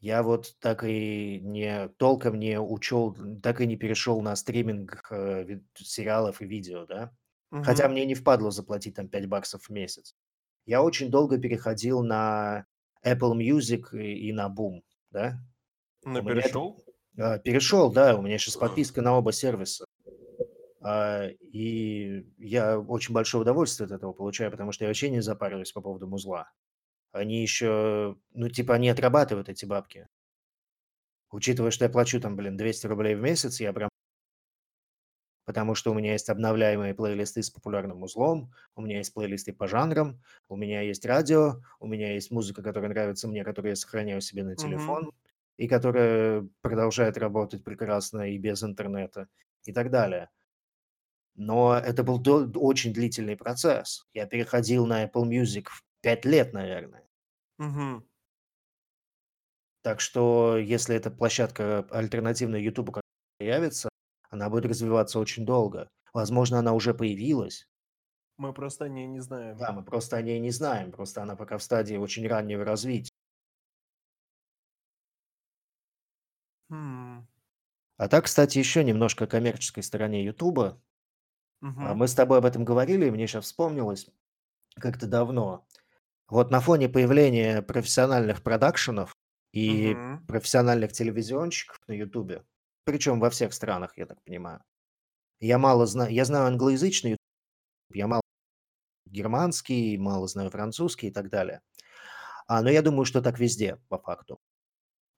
Я 0.00 0.22
вот 0.22 0.54
так 0.60 0.84
и 0.84 1.40
не 1.42 1.88
толком 1.96 2.38
не 2.38 2.60
учел, 2.60 3.16
так 3.42 3.60
и 3.60 3.66
не 3.66 3.76
перешел 3.76 4.20
на 4.20 4.36
стриминг 4.36 5.06
э, 5.10 5.44
ви- 5.44 5.64
сериалов 5.74 6.42
и 6.42 6.46
видео, 6.46 6.86
да? 6.86 7.12
Хотя 7.50 7.84
Мгм. 7.84 7.92
мне 7.92 8.06
не 8.06 8.14
впадло 8.14 8.50
заплатить 8.50 8.94
там 8.94 9.08
5 9.08 9.26
баксов 9.26 9.62
в 9.64 9.70
месяц. 9.70 10.14
Я 10.66 10.82
очень 10.82 11.10
долго 11.10 11.38
переходил 11.38 12.02
на 12.02 12.66
Apple 13.04 13.34
Music 13.36 13.96
и, 13.98 14.28
и 14.28 14.32
на 14.32 14.48
Boom, 14.48 14.82
да? 15.12 15.38
Ну, 16.04 16.20
У 16.20 16.22
меня 16.22 16.32
это- 16.32 16.42
перешел? 16.42 16.84
А, 17.18 17.38
перешел, 17.38 17.90
да, 17.90 18.16
у 18.16 18.22
меня 18.22 18.36
сейчас 18.36 18.56
подписка 18.56 19.00
на 19.00 19.16
оба 19.16 19.32
сервиса. 19.32 19.86
А, 20.82 21.26
и 21.28 22.26
я 22.38 22.78
очень 22.78 23.14
большое 23.14 23.42
удовольствие 23.42 23.86
от 23.86 23.92
этого 23.92 24.12
получаю, 24.12 24.50
потому 24.50 24.72
что 24.72 24.84
я 24.84 24.88
вообще 24.90 25.08
не 25.08 25.20
запариваюсь 25.22 25.72
по 25.72 25.80
поводу 25.80 26.06
музла. 26.06 26.50
Они 27.16 27.42
еще, 27.42 28.16
ну, 28.32 28.48
типа, 28.48 28.74
они 28.74 28.88
отрабатывают 28.88 29.48
эти 29.48 29.64
бабки. 29.64 30.08
Учитывая, 31.30 31.70
что 31.70 31.84
я 31.84 31.90
плачу 31.90 32.20
там, 32.20 32.36
блин, 32.36 32.56
200 32.56 32.86
рублей 32.86 33.14
в 33.14 33.20
месяц, 33.20 33.60
я 33.60 33.72
прям... 33.72 33.88
Потому 35.44 35.74
что 35.74 35.92
у 35.92 35.94
меня 35.94 36.12
есть 36.12 36.28
обновляемые 36.28 36.94
плейлисты 36.94 37.42
с 37.42 37.50
популярным 37.50 38.02
узлом, 38.02 38.52
у 38.74 38.82
меня 38.82 38.98
есть 38.98 39.14
плейлисты 39.14 39.52
по 39.52 39.68
жанрам, 39.68 40.20
у 40.48 40.56
меня 40.56 40.80
есть 40.80 41.06
радио, 41.06 41.62
у 41.78 41.86
меня 41.86 42.14
есть 42.14 42.30
музыка, 42.32 42.62
которая 42.62 42.90
нравится 42.90 43.28
мне, 43.28 43.44
которую 43.44 43.70
я 43.70 43.76
сохраняю 43.76 44.20
себе 44.20 44.42
на 44.42 44.56
телефон, 44.56 45.12
и 45.56 45.68
которая 45.68 46.48
продолжает 46.62 47.16
работать 47.16 47.62
прекрасно 47.62 48.30
и 48.30 48.38
без 48.38 48.62
интернета, 48.62 49.28
и 49.64 49.72
так 49.72 49.90
далее. 49.90 50.30
Но 51.36 51.76
это 51.76 52.02
был 52.02 52.22
очень 52.56 52.92
длительный 52.92 53.36
процесс. 53.36 54.06
Я 54.14 54.26
переходил 54.26 54.86
на 54.86 55.04
Apple 55.04 55.28
Music 55.28 55.66
в 55.68 55.84
5 56.00 56.24
лет, 56.24 56.52
наверное. 56.54 57.05
Мгм. 57.58 58.02
Так 59.82 60.00
что, 60.00 60.56
если 60.58 60.96
эта 60.96 61.10
площадка 61.10 61.86
альтернативная 61.90 62.60
YouTube 62.60 62.92
как 62.92 63.02
появится, 63.38 63.88
она 64.30 64.50
будет 64.50 64.66
развиваться 64.66 65.18
очень 65.18 65.46
долго. 65.46 65.88
Возможно, 66.12 66.58
она 66.58 66.72
уже 66.72 66.94
появилась. 66.94 67.68
Мы 68.38 68.52
просто 68.52 68.84
о 68.84 68.88
ней 68.88 69.06
не 69.06 69.20
знаем. 69.20 69.56
Да, 69.56 69.72
мы 69.72 69.82
просто 69.84 70.16
о 70.16 70.22
ней 70.22 70.38
не 70.40 70.50
знаем. 70.50 70.92
Просто 70.92 71.22
она 71.22 71.36
пока 71.36 71.58
в 71.58 71.62
стадии 71.62 71.96
очень 71.96 72.26
раннего 72.28 72.64
развития. 72.64 73.10
Хм. 76.70 77.26
А 77.98 78.08
так, 78.08 78.24
кстати, 78.26 78.58
еще 78.58 78.84
немножко 78.84 79.24
о 79.24 79.28
коммерческой 79.28 79.82
стороне 79.82 80.24
YouTube. 80.24 80.58
А 80.60 80.78
Мгм. 81.60 81.98
Мы 81.98 82.08
с 82.08 82.14
тобой 82.14 82.38
об 82.38 82.44
этом 82.44 82.64
говорили, 82.64 83.06
и 83.06 83.10
мне 83.10 83.26
сейчас 83.26 83.44
вспомнилось 83.46 84.08
как-то 84.76 85.06
давно. 85.06 85.66
Вот 86.28 86.50
на 86.50 86.60
фоне 86.60 86.88
появления 86.88 87.62
профессиональных 87.62 88.42
продакшенов 88.42 89.14
и 89.52 89.96
Мгм. 89.96 90.26
профессиональных 90.26 90.92
телевизионщиков 90.92 91.78
на 91.86 91.92
YouTube, 91.92 92.42
причем 92.84 93.20
во 93.20 93.30
всех 93.30 93.52
странах, 93.54 93.96
я 93.96 94.06
так 94.06 94.22
понимаю. 94.24 94.62
Я 95.40 95.58
мало 95.58 95.86
знаю, 95.86 96.12
я 96.12 96.24
знаю 96.24 96.46
англоязычный 96.48 97.12
YouTube, 97.12 97.96
я 97.96 98.08
мало 98.08 98.22
германский, 99.06 99.98
мало 99.98 100.28
знаю 100.28 100.50
французский 100.50 101.08
и 101.08 101.12
так 101.12 101.30
далее. 101.30 101.62
А, 102.48 102.62
но 102.62 102.70
я 102.70 102.82
думаю, 102.82 103.04
что 103.04 103.22
так 103.22 103.38
везде, 103.38 103.78
по 103.88 103.98
факту. 103.98 104.38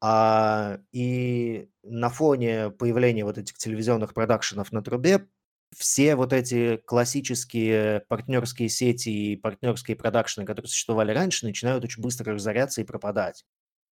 А, 0.01 0.79
и 0.93 1.71
на 1.83 2.09
фоне 2.11 2.71
появления 2.71 3.25
вот 3.25 3.39
этих 3.39 3.59
телевизионных 3.59 4.15
продакшенов 4.15 4.73
на 4.73 4.83
трубе 4.83 5.29
все 5.77 6.17
вот 6.17 6.33
эти 6.33 6.77
классические 6.79 8.01
партнерские 8.09 8.69
сети 8.69 9.09
и 9.09 9.37
партнерские 9.37 9.97
продакшены, 9.97 10.47
которые 10.47 10.69
существовали 10.69 11.13
раньше, 11.13 11.47
начинают 11.47 11.85
очень 11.85 12.03
быстро 12.03 12.35
разоряться 12.35 12.81
и 12.81 12.85
пропадать. 12.85 13.45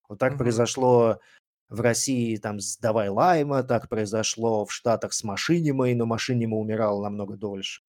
Вот 0.09 0.19
так 0.19 0.33
Мгм. 0.33 0.39
произошло 0.39 1.21
в 1.69 1.81
России 1.81 2.37
там 2.37 2.61
с 2.61 2.79
«Давай 2.79 3.09
Лайма», 3.09 3.63
так 3.63 3.89
произошло 3.89 4.65
в 4.65 4.73
Штатах 4.73 5.13
с 5.13 5.25
«Машинимой», 5.25 5.95
но 5.95 6.07
«Машинима» 6.07 6.57
умирала 6.57 7.03
намного 7.03 7.37
дольше. 7.37 7.83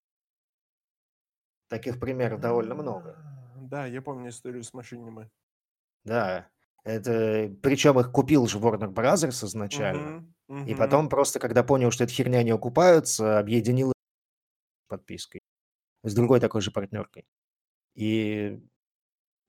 Таких 1.68 2.00
примеров 2.00 2.40
довольно 2.40 2.74
много. 2.74 3.16
Да, 3.62 3.86
я 3.86 4.00
помню 4.00 4.30
историю 4.30 4.62
с 4.62 4.72
машинами. 4.72 5.30
Да, 6.04 6.48
это... 6.84 7.54
Причем 7.62 8.00
их 8.00 8.10
купил 8.10 8.46
же 8.46 8.58
Warner 8.58 8.92
Brothers 8.92 9.44
изначально. 9.44 10.24
И 10.66 10.74
потом 10.74 11.08
просто, 11.08 11.38
когда 11.38 11.62
понял, 11.62 11.90
что 11.90 12.04
эта 12.04 12.12
херня 12.12 12.42
не 12.42 12.50
окупается, 12.50 13.38
объединил 13.38 13.92
подпиской 14.88 15.40
с 16.02 16.14
другой 16.14 16.40
такой 16.40 16.62
же 16.62 16.70
партнеркой. 16.70 17.26
И 17.94 18.60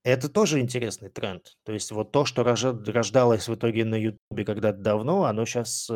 это 0.03 0.29
тоже 0.29 0.59
интересный 0.59 1.09
тренд. 1.09 1.57
То 1.63 1.71
есть 1.71 1.91
вот 1.91 2.11
то, 2.11 2.25
что 2.25 2.43
рождалось 2.43 3.47
в 3.47 3.55
итоге 3.55 3.85
на 3.85 3.95
Ютубе 3.95 4.45
когда-то 4.45 4.79
давно, 4.79 5.25
оно 5.25 5.45
сейчас 5.45 5.89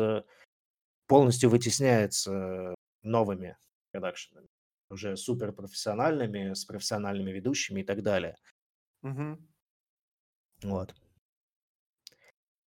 полностью 1.06 1.50
вытесняется 1.50 2.74
новыми 3.02 3.56
продакшенами. 3.92 4.48
Уже 4.90 5.16
суперпрофессиональными, 5.16 6.54
с 6.54 6.64
профессиональными 6.64 7.30
ведущими 7.30 7.80
и 7.80 7.84
так 7.84 8.02
далее. 8.02 8.36
Мгм. 9.02 9.48
Вот. 10.62 10.94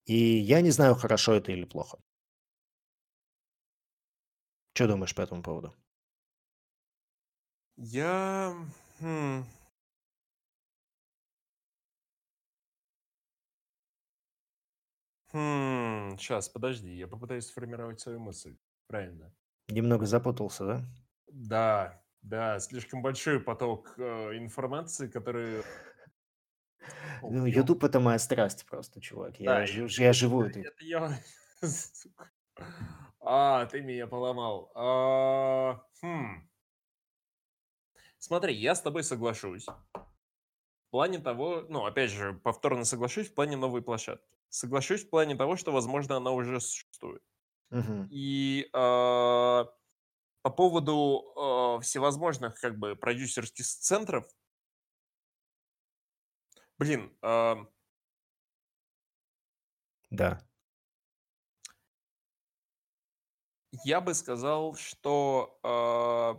И 0.06 0.16
я 0.16 0.62
не 0.62 0.72
знаю, 0.72 0.96
хорошо 0.96 1.34
это 1.34 1.52
или 1.52 1.66
плохо. 1.66 2.00
Что 4.78 4.88
думаешь 4.88 5.16
по 5.16 5.22
этому 5.22 5.42
поводу? 5.42 5.74
Я... 7.78 8.54
хм, 9.00 9.44
Хм, 15.32 16.16
сейчас, 16.20 16.48
подожди, 16.50 16.96
я 16.96 17.08
попытаюсь 17.08 17.48
сформировать 17.48 18.00
свою 18.00 18.20
мысль. 18.20 18.56
Правильно. 18.86 19.34
Немного 19.68 20.06
запутался, 20.06 20.66
да? 20.68 20.86
Да, 21.26 22.04
да, 22.22 22.60
слишком 22.60 23.02
большой 23.02 23.40
поток 23.40 23.96
э, 23.98 24.38
информации, 24.38 25.08
который... 25.08 25.62
О, 27.24 27.30
Ну, 27.32 27.48
YouTube 27.48 27.84
это 27.84 28.00
моя 28.00 28.20
страсть 28.20 28.64
просто, 28.68 29.02
чувак. 29.02 29.40
Я, 29.40 29.62
Да, 29.62 29.66
жи- 29.66 29.86
это- 29.86 30.02
я 30.04 30.14
живу 30.14 30.44
это- 30.44 30.60
это 30.60 30.86
я... 30.86 31.20
А, 33.30 33.66
ты 33.68 33.82
меня 33.82 34.08
поломал. 34.08 34.72
А, 34.76 35.82
хм. 36.02 36.48
Смотри, 38.20 38.54
я 38.56 38.76
с 38.76 38.82
тобой 38.82 39.04
соглашусь. 39.04 39.66
В 40.88 40.92
плане 40.92 41.20
того, 41.20 41.66
ну, 41.68 41.86
опять 41.86 42.12
же, 42.12 42.34
повторно 42.34 42.86
соглашусь 42.86 43.28
в 43.30 43.34
плане 43.34 43.58
новой 43.58 43.82
площадки. 43.82 44.26
Соглашусь 44.50 45.04
в 45.04 45.10
плане 45.10 45.36
того, 45.36 45.58
что, 45.58 45.72
возможно, 45.72 46.16
она 46.18 46.32
уже 46.32 46.60
существует. 46.62 47.22
Мгм. 47.70 48.08
И 48.10 48.70
а, 48.74 49.66
по 50.44 50.52
поводу 50.52 51.34
а, 51.38 51.82
всевозможных, 51.82 52.60
как 52.60 52.80
бы, 52.80 52.96
продюсерских 52.96 53.66
центров, 53.66 54.28
блин, 56.78 57.12
а, 57.22 57.68
Да. 60.12 60.47
Я 63.86 64.02
бы 64.02 64.14
сказал, 64.14 64.76
что, 64.76 65.60
а, 65.64 66.38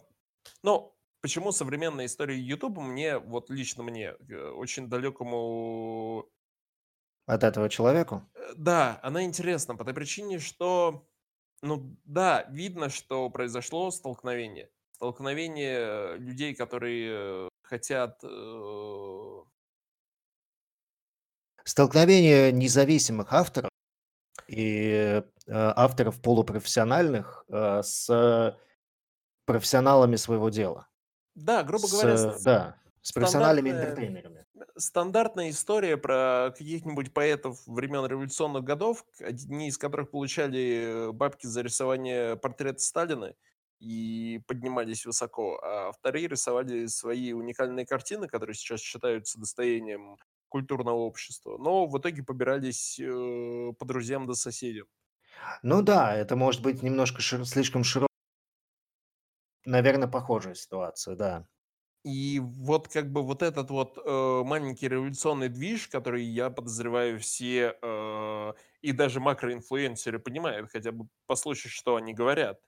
ну, 0.62 0.96
почему 1.20 1.52
современная 1.52 2.06
история 2.06 2.38
YouTube 2.38 2.78
мне, 2.78 3.18
вот 3.18 3.50
лично 3.50 3.82
мне, 3.82 4.14
э, 4.28 4.50
очень 4.50 4.88
далекому 4.88 6.28
От 7.26 7.44
этого 7.44 7.68
человеку? 7.68 8.22
Э, 8.34 8.52
Да, 8.56 9.00
она 9.02 9.24
интересна 9.24 9.76
по 9.76 9.84
той 9.84 9.94
причине, 9.94 10.38
что, 10.38 11.06
ну 11.62 11.96
да, 12.04 12.44
видно, 12.50 12.88
что 12.90 13.30
произошло 13.30 13.90
столкновение. 13.90 14.70
Столкновение 14.92 15.78
э, 16.14 16.18
людей, 16.18 16.54
которые 16.54 17.46
э, 17.46 17.48
хотят... 17.62 18.20
э, 18.24 19.42
Столкновение 21.64 22.50
независимых 22.50 23.32
авторов 23.32 23.70
и 24.48 25.22
э, 25.22 25.22
авторов 25.46 26.20
полупрофессиональных 26.20 27.44
э, 27.48 27.82
с 27.82 28.56
профессионалами 29.44 30.16
своего 30.16 30.48
дела. 30.50 30.88
Да, 31.34 31.62
грубо 31.62 31.86
С, 31.86 31.92
говоря, 31.92 32.16
с- 32.16 32.42
да, 32.42 32.76
с 33.02 33.12
профессиональными 33.12 33.70
интертейнерами. 33.70 34.44
стандартная 34.76 35.50
история 35.50 35.96
про 35.96 36.52
каких-нибудь 36.56 37.12
поэтов 37.12 37.64
времен 37.66 38.04
революционных 38.06 38.64
годов, 38.64 39.04
одни 39.20 39.68
из 39.68 39.78
которых 39.78 40.10
получали 40.10 41.12
бабки 41.12 41.46
за 41.46 41.62
рисование 41.62 42.36
портрета 42.36 42.80
Сталина, 42.80 43.34
и 43.80 44.40
поднимались 44.48 45.06
высоко, 45.06 45.60
а 45.62 45.92
вторые 45.92 46.26
рисовали 46.26 46.86
свои 46.86 47.32
уникальные 47.32 47.86
картины, 47.86 48.26
которые 48.26 48.54
сейчас 48.56 48.80
считаются 48.80 49.38
достоянием 49.38 50.16
культурного 50.48 50.96
общества, 50.96 51.56
но 51.58 51.86
в 51.86 51.98
итоге 51.98 52.22
побирались 52.22 52.98
э, 52.98 53.72
по 53.78 53.84
друзьям 53.84 54.26
да 54.26 54.34
соседям. 54.34 54.86
Ну 55.62 55.82
да, 55.82 56.14
это 56.14 56.36
может 56.36 56.62
быть 56.62 56.82
немножко 56.82 57.20
шир- 57.20 57.44
слишком 57.44 57.84
широко. 57.84 58.08
Наверное, 59.64 60.08
похожая 60.08 60.54
ситуация, 60.54 61.14
да. 61.14 61.48
И 62.04 62.40
вот 62.40 62.88
как 62.88 63.12
бы 63.12 63.22
вот 63.22 63.42
этот 63.42 63.70
вот 63.70 63.98
э, 63.98 64.42
маленький 64.44 64.88
революционный 64.88 65.48
движ, 65.48 65.88
который, 65.88 66.24
я 66.24 66.48
подозреваю, 66.48 67.18
все 67.18 67.76
э, 67.82 68.52
и 68.80 68.92
даже 68.92 69.20
макроинфлюенсеры 69.20 70.18
понимают, 70.18 70.70
хотя 70.70 70.92
бы 70.92 71.08
послушать, 71.26 71.72
что 71.72 71.96
они 71.96 72.14
говорят. 72.14 72.60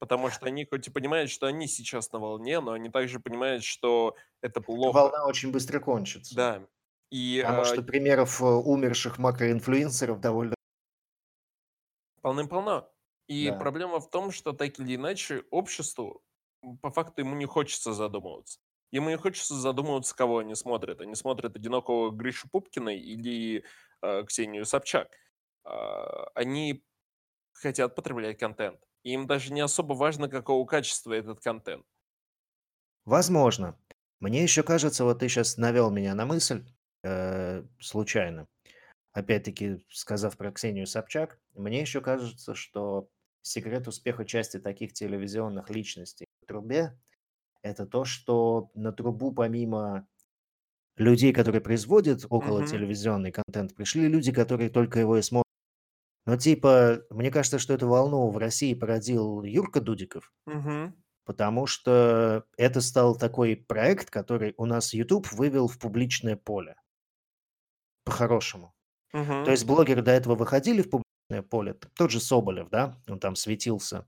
Потому 0.00 0.30
что 0.30 0.46
они 0.46 0.64
хоть 0.64 0.86
и 0.86 0.90
понимают, 0.90 1.30
что 1.30 1.46
они 1.46 1.66
сейчас 1.66 2.12
на 2.12 2.18
волне, 2.18 2.60
но 2.60 2.72
они 2.72 2.88
также 2.88 3.20
понимают, 3.20 3.62
что 3.62 4.16
это 4.40 4.60
плохо. 4.60 4.96
Волна 4.96 5.26
очень 5.26 5.52
быстро 5.52 5.80
кончится. 5.80 6.34
Да. 6.34 6.66
И 7.10 7.40
Потому 7.42 7.62
э, 7.62 7.64
что 7.64 7.82
примеров 7.82 8.40
э, 8.40 8.44
умерших 8.44 9.18
макроинфлюенсеров 9.18 10.20
довольно... 10.20 10.54
полным-полно. 12.20 12.90
И 13.28 13.50
Да. 13.50 13.58
проблема 13.58 14.00
в 14.00 14.10
том, 14.10 14.30
что 14.30 14.52
так 14.52 14.78
или 14.78 14.96
иначе 14.96 15.44
обществу, 15.50 16.22
по 16.82 16.90
факту, 16.90 17.20
ему 17.20 17.34
не 17.36 17.46
хочется 17.46 17.92
задумываться. 17.92 18.58
Ему 18.90 19.10
не 19.10 19.16
хочется 19.16 19.54
задумываться, 19.54 20.16
кого 20.16 20.38
они 20.38 20.54
смотрят. 20.54 21.00
Они 21.00 21.14
смотрят 21.14 21.54
одинокого 21.56 22.10
Гришу 22.10 22.48
Пупкина 22.50 22.90
или 22.90 23.64
э, 24.02 24.24
Ксению 24.24 24.64
Собчак. 24.64 25.08
А, 25.64 26.28
они 26.34 26.84
хотят 27.52 27.94
потреблять 27.94 28.38
контент. 28.38 28.80
И 29.02 29.12
им 29.12 29.26
даже 29.26 29.52
не 29.52 29.60
особо 29.60 29.92
важно, 29.94 30.28
какого 30.28 30.66
качества 30.66 31.12
этот 31.12 31.40
контент. 31.40 31.84
Возможно. 33.04 33.78
Мне 34.20 34.42
еще 34.42 34.62
кажется, 34.62 35.04
вот 35.04 35.20
ты 35.20 35.28
сейчас 35.28 35.56
навел 35.56 35.90
меня 35.90 36.14
на 36.14 36.26
мысль 36.26 36.64
э, 37.02 37.64
случайно. 37.80 38.46
Опять-таки, 39.12 39.78
сказав 39.90 40.36
про 40.36 40.52
Ксению 40.52 40.86
Собчак, 40.86 41.40
мне 41.54 41.80
еще 41.80 42.00
кажется, 42.00 42.54
что 42.54 43.08
секрет 43.42 43.88
успеха 43.88 44.24
части 44.24 44.58
таких 44.58 44.92
телевизионных 44.92 45.70
личностей 45.70 46.26
в 46.42 46.46
трубе– 46.46 46.98
это 47.62 47.86
то, 47.86 48.04
что 48.04 48.70
на 48.74 48.92
трубу 48.92 49.32
помимо 49.32 50.06
людей, 50.96 51.32
которые 51.32 51.60
производят 51.60 52.24
около 52.28 52.66
телевизионный 52.66 53.32
контент, 53.32 53.74
пришли 53.74 54.08
люди, 54.08 54.32
которые 54.32 54.70
только 54.70 55.00
его 55.00 55.16
и 55.16 55.22
смотрят. 55.22 55.44
Но 56.26 56.36
типа, 56.36 57.02
мне 57.10 57.30
кажется, 57.30 57.58
что 57.58 57.74
эту 57.74 57.88
волну 57.88 58.30
в 58.30 58.36
России 58.36 58.74
породил 58.74 59.42
Юрка 59.42 59.80
Дудиков, 59.80 60.32
потому 61.24 61.66
что 61.66 62.44
это 62.56 62.80
стал 62.80 63.16
такой 63.16 63.56
проект, 63.56 64.10
который 64.10 64.54
у 64.56 64.66
нас 64.66 64.92
YouTube 64.92 65.30
вывел 65.32 65.68
в 65.68 65.78
публичное 65.78 66.36
поле. 66.36 66.76
По-хорошему. 68.10 68.74
То 69.12 69.18
Мгм. 69.18 69.50
есть 69.50 69.64
блогеры 69.64 70.02
до 70.02 70.10
этого 70.10 70.34
выходили 70.34 70.82
в 70.82 70.90
публичное 70.90 71.42
поле, 71.48 71.74
тот 71.94 72.10
же 72.10 72.20
Соболев, 72.20 72.68
да, 72.70 72.96
он 73.08 73.18
там 73.20 73.36
светился 73.36 74.06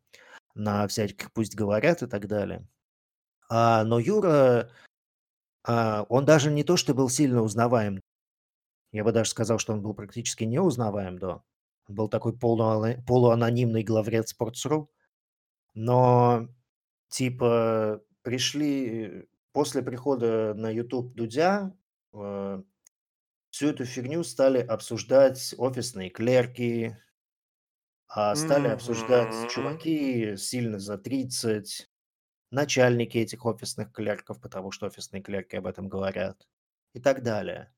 на 0.55 0.87
всяких 0.89 1.33
«Пусть 1.33 1.55
говорят» 1.55 2.03
и 2.03 2.07
так 2.07 2.27
далее. 2.27 2.67
А, 3.49 3.85
но 3.85 3.99
Юра, 3.99 4.71
а, 5.65 6.05
он 6.09 6.25
даже 6.25 6.51
не 6.51 6.65
то, 6.65 6.77
что 6.77 6.95
был 6.95 7.09
сильно 7.09 7.43
узнаваем, 7.43 8.01
я 8.93 9.05
бы 9.05 9.13
даже 9.13 9.31
сказал, 9.31 9.59
что 9.59 9.73
он 9.73 9.83
был 9.83 9.95
практически 9.95 10.45
неузнаваем 10.45 11.19
до. 11.19 11.43
Он 11.89 11.95
был 11.95 12.09
такой 12.09 12.33
полуана- 12.33 13.03
полуанонимный 13.07 13.83
главред 13.85 14.27
Sports.ru, 14.33 14.89
но 15.75 16.49
типа 17.09 18.03
пришли 18.23 19.29
после 19.53 19.83
прихода 19.83 20.55
на 20.55 20.71
YouTube 20.71 21.15
Дудя, 21.15 21.73
э, 22.13 22.63
всю 23.51 23.69
эту 23.69 23.85
фигню 23.85 24.23
стали 24.25 24.59
обсуждать 24.59 25.55
офисные 25.59 26.11
клерки, 26.11 26.97
а 28.09 28.35
стали 28.35 28.69
обсуждать 28.69 29.51
чуваки 29.51 30.37
сильно 30.37 30.79
за 30.79 30.99
30, 30.99 31.89
начальники 32.51 33.19
этих 33.19 33.45
офисных 33.47 33.93
клерков, 33.93 34.41
потому 34.41 34.73
что 34.73 34.87
офисные 34.87 35.23
клерки 35.23 35.57
об 35.57 35.67
этом 35.67 35.89
говорят, 35.89 36.49
и 36.93 37.01
так 37.01 37.23
далее. 37.23 37.73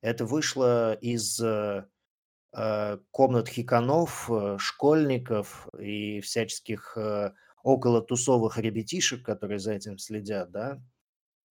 Это 0.00 0.24
вышло 0.24 0.94
из 0.94 1.40
э, 1.40 1.86
э, 2.56 2.98
комнат 3.10 3.48
хиканов, 3.48 4.28
э, 4.30 4.56
школьников 4.58 5.68
и 5.78 6.20
всяческих 6.20 6.96
э, 6.96 7.32
около 7.62 8.02
тусовых 8.02 8.58
ребятишек, 8.58 9.24
которые 9.24 9.58
за 9.58 9.72
этим 9.72 9.98
следят, 9.98 10.50
да, 10.50 10.80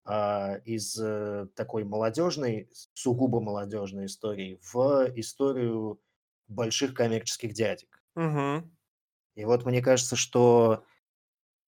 из 0.05 0.97
э, 0.99 1.47
такой 1.55 1.83
молодежной, 1.83 2.69
сугубо 2.93 3.39
молодежной 3.39 4.07
истории 4.07 4.59
в 4.73 5.11
историю 5.15 6.01
больших 6.47 6.93
коммерческих 6.95 7.53
дядек. 7.53 8.01
Мгм. 8.15 8.71
И 9.35 9.45
вот 9.45 9.65
мне 9.65 9.81
кажется, 9.81 10.15
что 10.15 10.83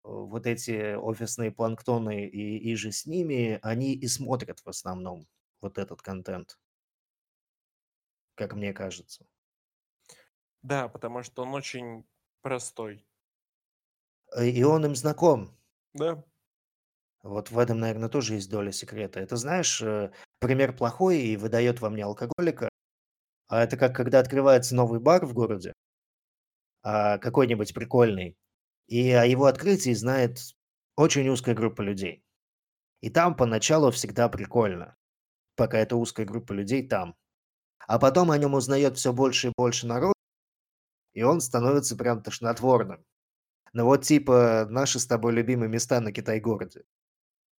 э, 0.06 0.10
вот 0.10 0.48
эти 0.48 0.96
офисные 0.96 1.52
планктоны 1.52 2.28
и, 2.28 2.58
и 2.72 2.76
же 2.76 2.92
с 2.92 3.06
ними, 3.08 3.60
они 3.64 3.96
и 3.96 4.08
смотрят 4.08 4.62
в 4.62 4.70
основном 4.70 5.28
вот 5.62 5.78
этот 5.78 6.02
контент, 6.02 6.60
как 8.36 8.54
мне 8.54 8.74
кажется. 8.74 9.26
Да, 10.62 10.88
потому 10.90 11.24
что 11.24 11.44
он 11.44 11.54
очень 11.54 12.06
простой. 12.42 13.06
Э, 14.36 14.46
И 14.48 14.62
он 14.64 14.86
им 14.86 14.96
знаком. 14.96 15.58
Да. 15.94 16.24
Вот 17.24 17.52
в 17.52 17.58
этом, 17.58 17.80
наверное, 17.80 18.10
тоже 18.10 18.36
есть 18.36 18.50
доля 18.50 18.72
секрета. 18.72 19.20
Это, 19.22 19.38
знаешь, 19.38 19.82
э, 19.82 20.12
пример 20.40 20.76
плохой 20.76 21.22
и 21.22 21.38
выдает 21.38 21.80
во 21.80 21.90
мне 21.90 22.04
алкоголика. 22.04 22.70
А 23.48 23.64
это 23.64 23.78
как 23.78 23.96
когда 23.96 24.20
открывается 24.20 24.76
новый 24.76 25.00
бар 25.00 25.26
в 25.26 25.34
городе, 25.34 25.74
а, 26.84 27.18
какой-нибудь 27.18 27.74
прикольный, 27.74 28.38
и 28.88 29.12
о 29.12 29.26
его 29.26 29.46
открытии 29.46 29.94
знает 29.94 30.40
очень 30.98 31.30
узкая 31.30 31.56
группа 31.56 31.82
людей. 31.82 32.24
И 33.02 33.10
там 33.10 33.36
поначалу 33.36 33.92
всегда 33.92 34.30
прикольно, 34.30 34.98
пока 35.56 35.78
эта 35.80 35.96
узкая 35.96 36.26
группа 36.26 36.54
людей 36.54 36.88
там. 36.88 37.16
А 37.88 38.00
потом 38.00 38.32
о 38.32 38.38
нем 38.38 38.54
узнает 38.54 38.98
все 38.98 39.14
больше 39.14 39.50
и 39.50 39.54
больше 39.58 39.88
народ, 39.88 40.14
и 41.14 41.24
он 41.24 41.42
становится 41.42 41.96
прям 41.96 42.22
тошнотворным. 42.22 43.06
Ну 43.74 43.86
вот 43.86 44.04
типа 44.04 44.68
наши 44.70 45.00
с 45.00 45.08
тобой 45.08 45.34
любимые 45.34 45.70
места 45.70 46.00
на 46.02 46.12
Китай-городе. 46.12 46.84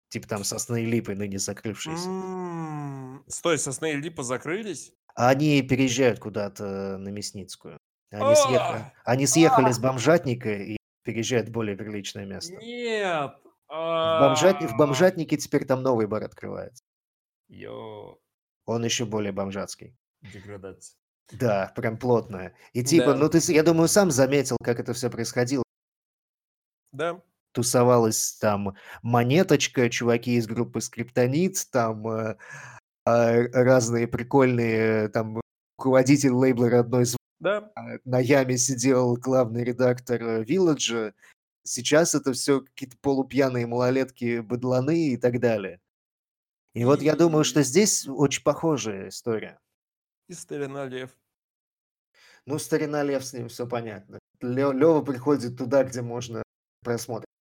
Типа 0.08 0.28
там 0.28 0.44
сосны 0.44 0.82
и 0.82 0.86
липы, 0.86 1.14
ныне 1.14 1.38
закрывшиеся. 1.38 2.08
М, 2.08 3.24
Стой, 3.28 3.58
сосны 3.58 3.92
и 3.92 3.96
липы 3.96 4.22
закрылись? 4.22 4.92
А 5.16 5.30
Они 5.30 5.62
переезжают 5.62 6.18
куда-то 6.20 6.98
на 6.98 7.08
Мясницкую. 7.08 7.78
Они, 8.10 8.34
съеха- 8.34 8.92
А! 9.04 9.12
Они 9.12 9.26
съехали 9.26 9.72
с 9.72 9.78
бомжатника 9.78 10.50
и 10.52 10.76
переезжают 11.02 11.48
в 11.48 11.52
более 11.52 11.76
приличное 11.76 12.26
место. 12.26 12.54
Нет. 12.54 13.32
В, 13.68 14.20
бомжатни- 14.20 14.66
в 14.68 14.74
А. 14.74 14.76
бомжатнике 14.76 15.36
теперь 15.36 15.64
там 15.64 15.82
новый 15.82 16.06
бар 16.06 16.22
открывается. 16.24 16.82
Йо, 17.48 18.18
Он 18.66 18.84
еще 18.84 19.04
более 19.04 19.32
бомжатский. 19.32 19.96
деградация. 20.22 20.96
Да, 21.32 21.72
прям 21.74 21.96
плотная. 21.98 22.54
И 22.72 22.84
типа, 22.84 23.12
Да. 23.12 23.16
ну 23.16 23.28
ты, 23.28 23.38
я 23.52 23.62
думаю, 23.62 23.88
сам 23.88 24.10
заметил, 24.10 24.56
как 24.62 24.78
это 24.78 24.92
все 24.92 25.10
происходило. 25.10 25.64
Да. 26.92 27.20
Тусовалась 27.54 28.32
там 28.40 28.74
монеточка, 29.02 29.88
чуваки 29.88 30.34
из 30.34 30.46
группы 30.48 30.80
Скриптонит, 30.80 31.66
там 31.70 32.06
э, 32.08 32.36
а, 33.06 33.42
разные 33.52 34.08
прикольные, 34.08 35.08
там 35.08 35.40
руководитель 35.78 36.32
лейбла 36.32 36.68
«Родной 36.68 37.04
звук», 37.04 37.20
Да. 37.38 37.70
а, 37.76 37.98
на 38.04 38.18
яме 38.18 38.58
сидел 38.58 39.14
главный 39.14 39.62
редактор 39.62 40.20
э, 40.20 40.44
Вилладжа. 40.44 41.14
Сейчас 41.62 42.16
это 42.16 42.32
все 42.32 42.60
какие-то 42.60 42.96
полупьяные 43.00 43.68
малолетки, 43.68 44.40
быдланы 44.40 45.10
и 45.10 45.16
так 45.16 45.38
далее. 45.38 45.80
И 46.74 46.84
вот 46.84 47.02
я 47.02 47.14
думаю, 47.14 47.44
что 47.44 47.62
здесь 47.62 48.08
очень 48.08 48.42
похожая 48.42 49.08
история. 49.10 49.60
И 50.28 50.34
старина 50.34 50.86
лев. 50.86 51.10
Ну, 52.46 52.58
старина 52.58 53.02
Лев 53.02 53.24
с 53.24 53.32
ним 53.32 53.48
все 53.48 53.66
понятно. 53.66 54.18
Лева 54.40 55.02
приходит 55.02 55.56
туда, 55.56 55.84
где 55.84 56.02
можно 56.02 56.42
просмотреть. 56.82 57.33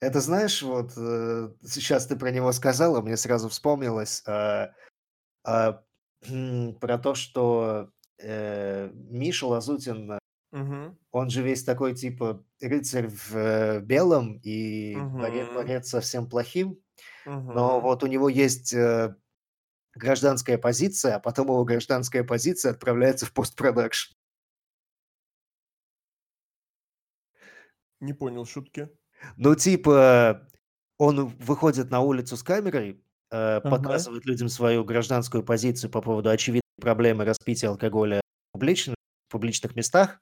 Это 0.00 0.20
знаешь, 0.20 0.62
вот 0.62 0.92
э, 0.96 1.50
сейчас 1.64 2.06
ты 2.06 2.16
про 2.16 2.30
него 2.30 2.52
сказала, 2.52 3.00
мне 3.00 3.16
сразу 3.16 3.48
вспомнилось 3.48 4.22
а, 4.26 4.72
а, 5.44 5.82
про 6.80 6.98
то, 6.98 7.14
что 7.14 7.90
э, 8.18 8.90
Миша 8.94 9.46
Лазутин, 9.46 10.12
э, 10.12 10.18
Мгм. 10.52 10.96
он 11.12 11.30
же 11.30 11.42
весь 11.42 11.64
такой 11.64 11.94
типа 11.94 12.44
рыцарь 12.60 13.08
в 13.08 13.36
э, 13.36 13.80
белом 13.80 14.40
и 14.42 15.02
Мгм. 15.02 15.48
борец 15.52 15.88
со 15.90 16.00
всем 16.00 16.28
плохим, 16.28 16.80
но 17.52 17.80
Мгм. 17.80 17.82
вот 17.82 18.04
у 18.04 18.08
него 18.08 18.28
есть 18.28 18.74
э, 18.74 19.16
гражданская 19.94 20.58
позиция, 20.58 21.16
а 21.16 21.20
потом 21.20 21.48
его 21.48 21.64
гражданская 21.64 22.24
позиция 22.24 22.72
отправляется 22.72 23.26
в 23.26 23.32
постпродакшн. 23.34 24.14
Не 28.00 28.14
понял 28.14 28.46
шутки. 28.46 28.88
Ну, 29.36 29.54
типа, 29.54 30.48
он 30.98 31.26
выходит 31.26 31.90
на 31.90 32.00
улицу 32.00 32.36
с 32.36 32.42
камерой, 32.42 33.02
э, 33.30 33.60
Ага. 33.62 33.70
показывает 33.70 34.24
людям 34.26 34.48
свою 34.48 34.84
гражданскую 34.84 35.42
позицию 35.44 35.90
по 35.90 36.00
поводу 36.02 36.30
очевидной 36.30 36.62
проблемы 36.80 37.24
распития 37.24 37.70
алкоголя 37.70 38.20
в 38.50 38.52
публичных, 38.54 38.96
в 39.28 39.32
публичных 39.32 39.74
местах, 39.76 40.20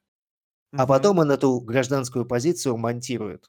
а 0.77 0.87
потом 0.87 1.19
он 1.19 1.31
эту 1.33 1.61
гражданскую 1.61 2.27
позицию 2.27 2.77
монтирует. 2.79 3.49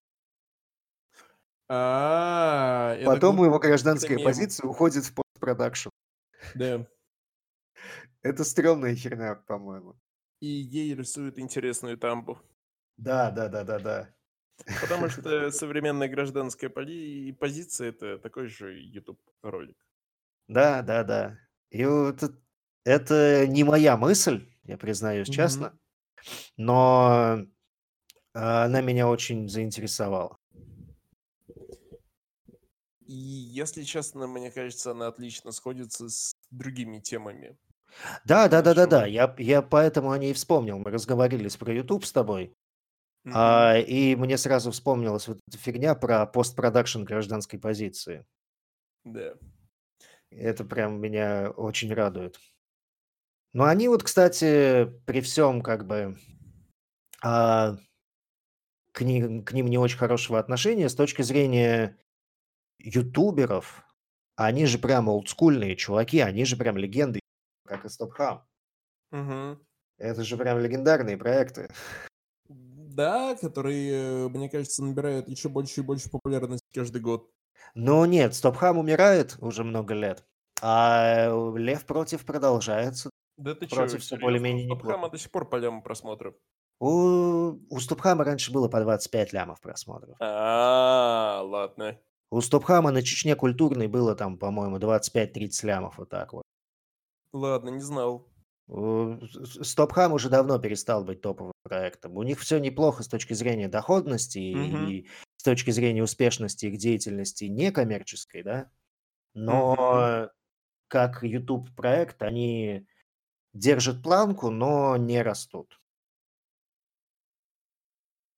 А, 1.68 2.96
Потом 3.04 3.44
его 3.44 3.60
гражданская 3.60 4.20
позиция 4.20 4.68
уходит 4.68 5.06
в 5.06 5.14
постпродакшн. 5.16 5.90
Да. 6.54 6.88
Это 8.22 8.44
стрёмная 8.44 8.96
херня, 8.96 9.36
по-моему. 9.36 9.96
И 10.40 10.48
ей 10.48 10.94
рисуют 10.96 11.40
интересную 11.40 11.98
тамбу. 11.98 12.40
Да, 12.98 13.32
да, 13.32 13.48
да, 13.50 13.64
да, 13.64 13.80
да. 13.80 14.16
Потому 14.82 15.10
что 15.10 15.52
современная 15.52 16.08
гражданская 16.08 16.70
поли- 16.70 17.34
позиция 17.34 17.90
это 17.90 18.18
такой 18.18 18.48
же 18.48 18.80
YouTube 18.80 19.20
ролик. 19.42 19.78
Да, 20.48 20.82
да, 20.82 21.04
да. 21.04 21.38
И 21.70 21.86
вот 21.86 22.24
эт- 22.24 22.40
это 22.84 23.48
не 23.48 23.64
моя 23.64 23.98
мысль, 23.98 24.48
я 24.64 24.78
признаюсь 24.78 25.30
честно, 25.30 25.78
но 26.58 27.46
а, 28.34 28.66
она 28.66 28.82
меня 28.82 29.08
очень 29.08 29.50
заинтересовала. 29.50 30.38
И 33.08 33.14
если 33.14 33.84
честно, 33.84 34.28
мне 34.28 34.52
кажется, 34.52 34.92
она 34.92 35.08
отлично 35.08 35.52
сходится 35.52 36.10
с 36.10 36.34
другими 36.50 37.00
темами. 37.00 37.58
Да, 38.26 38.48
да, 38.48 38.62
да, 38.62 38.74
да, 38.74 38.88
да. 38.88 39.06
Я, 39.06 39.34
я 39.38 39.62
поэтому 39.62 40.12
о 40.12 40.18
ней 40.18 40.34
вспомнил. 40.34 40.80
Мы 40.80 40.90
разговорились 40.90 41.56
про 41.56 41.74
YouTube 41.74 42.04
с 42.04 42.12
тобой, 42.12 42.54
Мгм. 43.26 43.34
а, 43.36 43.78
и 43.80 44.16
мне 44.16 44.38
сразу 44.38 44.70
вспомнилась 44.70 45.28
вот 45.28 45.40
эта 45.48 45.58
фигня 45.58 45.96
про 45.96 46.28
постпродакшн 46.28 47.04
гражданской 47.04 47.58
позиции. 47.58 48.24
Да. 49.04 49.34
Это 50.30 50.64
прям 50.64 51.02
меня 51.02 51.50
очень 51.50 51.92
радует. 51.92 52.40
Но 53.54 53.64
они 53.64 53.88
вот, 53.88 54.04
кстати, 54.04 54.86
при 55.06 55.22
всем 55.22 55.62
как 55.62 55.88
бы 55.88 56.18
а, 57.24 57.78
к, 58.92 59.02
ним, 59.02 59.44
к 59.44 59.54
ним 59.54 59.68
не 59.68 59.80
очень 59.80 59.98
хорошего 59.98 60.38
отношения 60.38 60.88
с 60.88 60.96
точки 60.96 61.24
зрения 61.24 61.98
ютуберов. 62.78 63.84
Они 64.36 64.68
же 64.68 64.78
прям 64.78 65.08
олдскульные 65.08 65.76
чуваки, 65.76 66.20
они 66.20 66.46
же 66.46 66.58
прям 66.58 66.78
легенды, 66.78 67.22
как 67.66 67.86
и 67.86 67.90
Стопхам. 67.90 68.46
Мгм. 69.12 69.66
Это 69.98 70.24
же 70.24 70.38
прям 70.38 70.60
легендарные 70.60 71.18
проекты. 71.18 71.70
Да, 72.96 73.36
которые, 73.36 74.30
мне 74.30 74.50
кажется, 74.50 74.82
набирают 74.82 75.28
еще 75.28 75.50
больше 75.50 75.82
и 75.82 75.84
больше 75.84 76.10
популярности 76.10 76.66
каждый 76.74 77.02
год. 77.02 77.30
Но 77.74 78.06
нет, 78.06 78.34
Стопхам 78.34 78.78
умирает 78.78 79.36
уже 79.40 79.66
много 79.66 79.94
лет, 79.94 80.26
а 80.62 81.28
Лев 81.58 81.86
против 81.86 82.26
продолжается. 82.26 83.10
Да 83.38 83.54
ты 83.54 83.68
че, 83.68 83.76
Против 83.76 84.02
всё 84.02 84.18
более-менее 84.18 84.64
неплохо. 84.64 84.86
Стопхама 84.86 85.10
до 85.10 85.18
сих 85.18 85.30
пор 85.30 85.50
по 85.50 85.58
ляму 85.58 85.84
просмотров. 85.84 86.36
У, 86.80 87.58
у 87.70 87.80
Стопхама 87.82 88.24
раньше 88.24 88.54
было 88.54 88.70
по 88.70 88.80
25 88.80 89.34
лямов 89.34 89.60
просмотров. 89.60 90.16
А, 90.22 91.42
ладно. 91.44 92.00
У 92.32 92.40
Стопхама 92.40 92.92
на 92.92 93.02
Чечне 93.02 93.36
культурной 93.36 93.88
было 93.88 94.16
там, 94.16 94.38
по-моему, 94.38 94.78
25-30 94.78 95.66
лямов, 95.66 95.98
вот 95.98 96.10
так 96.10 96.32
вот. 96.32 96.44
Ладно, 97.34 97.72
не 97.72 97.82
знал. 97.82 98.26
С- 98.68 99.64
Стопхам 99.70 100.14
уже 100.14 100.30
давно 100.30 100.58
перестал 100.60 101.04
быть 101.04 101.22
топовым 101.22 101.54
проектом. 101.64 102.18
У 102.18 102.24
них 102.24 102.40
все 102.40 102.58
неплохо 102.58 103.04
с 103.04 103.08
точки 103.08 103.34
зрения 103.34 103.68
доходности 103.68 104.54
Мгм. 104.54 104.88
и 104.88 105.08
с 105.38 105.44
точки 105.44 105.72
зрения 105.72 106.02
успешности 106.04 106.66
их 106.66 106.78
деятельности 106.78 107.46
некоммерческой, 107.46 108.44
да. 108.44 108.72
Но 109.34 110.30
как 110.88 111.24
YouTube 111.24 111.76
проект 111.76 112.22
они 112.24 112.88
держат 113.54 114.02
планку, 114.04 114.50
но 114.50 114.98
не 114.98 115.22
растут. 115.22 115.80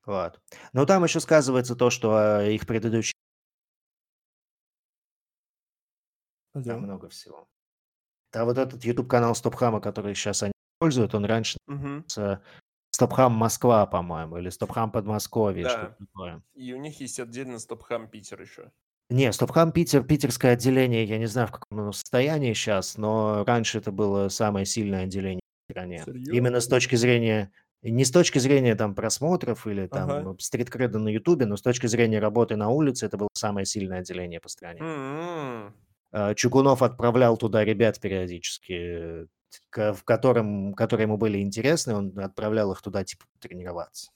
Вот. 0.06 0.42
Но 0.74 0.86
там 0.86 1.04
еще 1.04 1.20
сказывается 1.20 1.76
то, 1.76 1.90
что 1.90 2.16
а, 2.16 2.44
их 2.44 2.66
предыдущий 2.66 3.14
там 6.54 6.64
Алло. 6.66 6.80
много 6.80 7.10
всего. 7.10 7.48
Да, 8.38 8.46
вот 8.46 8.60
этот 8.60 8.86
YouTube-канал 8.86 9.34
Стопхама, 9.34 9.82
который 9.82 10.14
сейчас 10.14 10.44
они 10.44 10.52
используют, 10.76 11.16
он 11.16 11.26
раньше 11.26 11.58
назывался 11.66 12.44
Стопхам 12.92 13.32
Москва, 13.34 13.88
по-моему, 13.88 14.38
или 14.38 14.50
Стопхам 14.50 14.92
Подмосковье, 14.92 15.66
Да. 15.66 15.98
такое. 15.98 16.44
И 16.54 16.72
у 16.74 16.78
них 16.78 17.00
есть 17.02 17.20
отдельно 17.20 17.58
Стопхам 17.58 18.08
Питер 18.08 18.40
еще. 18.42 18.72
Не, 19.10 19.34
Стопхам 19.34 19.72
Питер, 19.72 20.04
питерское 20.04 20.54
отделение, 20.54 21.04
я 21.06 21.18
не 21.18 21.26
знаю, 21.26 21.48
в 21.48 21.52
каком 21.52 21.80
оно 21.80 21.92
состоянии 21.94 22.54
сейчас, 22.54 22.96
но 22.98 23.44
раньше 23.44 23.80
это 23.80 23.92
было 23.92 24.30
самое 24.30 24.68
сильное 24.68 25.06
отделение 25.06 25.42
в 25.68 25.72
стране. 25.72 26.08
Именно 26.30 26.60
с 26.60 26.66
Серьезно? 26.66 26.76
точки 26.76 26.96
зрения, 26.96 27.52
не 27.82 28.06
с 28.06 28.12
точки 28.12 28.38
зрения 28.38 28.76
там 28.76 28.94
просмотров 28.94 29.66
или 29.66 29.88
там 29.88 30.10
Ага. 30.12 30.38
стрит-креда 30.40 31.00
на 31.00 31.10
Ютубе, 31.10 31.48
но 31.48 31.58
с 31.58 31.64
точки 31.64 31.88
зрения 31.88 32.20
работы 32.20 32.56
на 32.56 32.70
улице, 32.70 33.08
это 33.08 33.18
было 33.18 33.30
самое 33.34 33.66
сильное 33.66 34.00
отделение 34.02 34.40
по 34.40 34.48
стране. 34.50 34.82
М. 34.82 35.74
А, 36.12 36.34
Чугунов 36.36 36.82
отправлял 36.82 37.38
туда 37.38 37.64
ребят 37.66 38.00
периодически, 38.00 39.26
э, 39.76 39.94
в 39.94 40.04
котором, 40.04 40.74
которые 40.74 41.06
ему 41.06 41.18
были 41.18 41.40
интересны, 41.40 41.96
он 41.96 42.18
отправлял 42.20 42.72
их 42.72 42.82
туда 42.82 43.04
типа 43.04 43.26
тренироваться. 43.40 44.12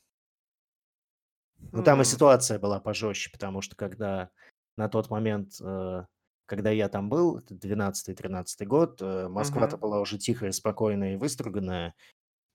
Ну, 1.72 1.84
там 1.84 2.02
и 2.02 2.04
Хм. 2.04 2.06
ситуация 2.06 2.60
была 2.60 2.80
пожестче, 2.80 3.30
потому 3.32 3.62
что 3.62 3.76
когда 3.76 4.30
на 4.78 4.90
тот 4.90 5.10
момент, 5.10 5.54
э, 5.62 6.06
когда 6.46 6.70
я 6.72 6.90
там 6.90 7.10
был, 7.10 7.38
это 7.38 7.56
12-13 7.56 8.66
год, 8.66 9.02
э, 9.02 9.28
Москва-то 9.30 9.78
Мгм. 9.78 9.82
была 9.82 10.02
уже 10.02 10.18
тихая, 10.18 10.52
спокойная 10.52 11.14
и 11.14 11.18
выструганная, 11.18 11.94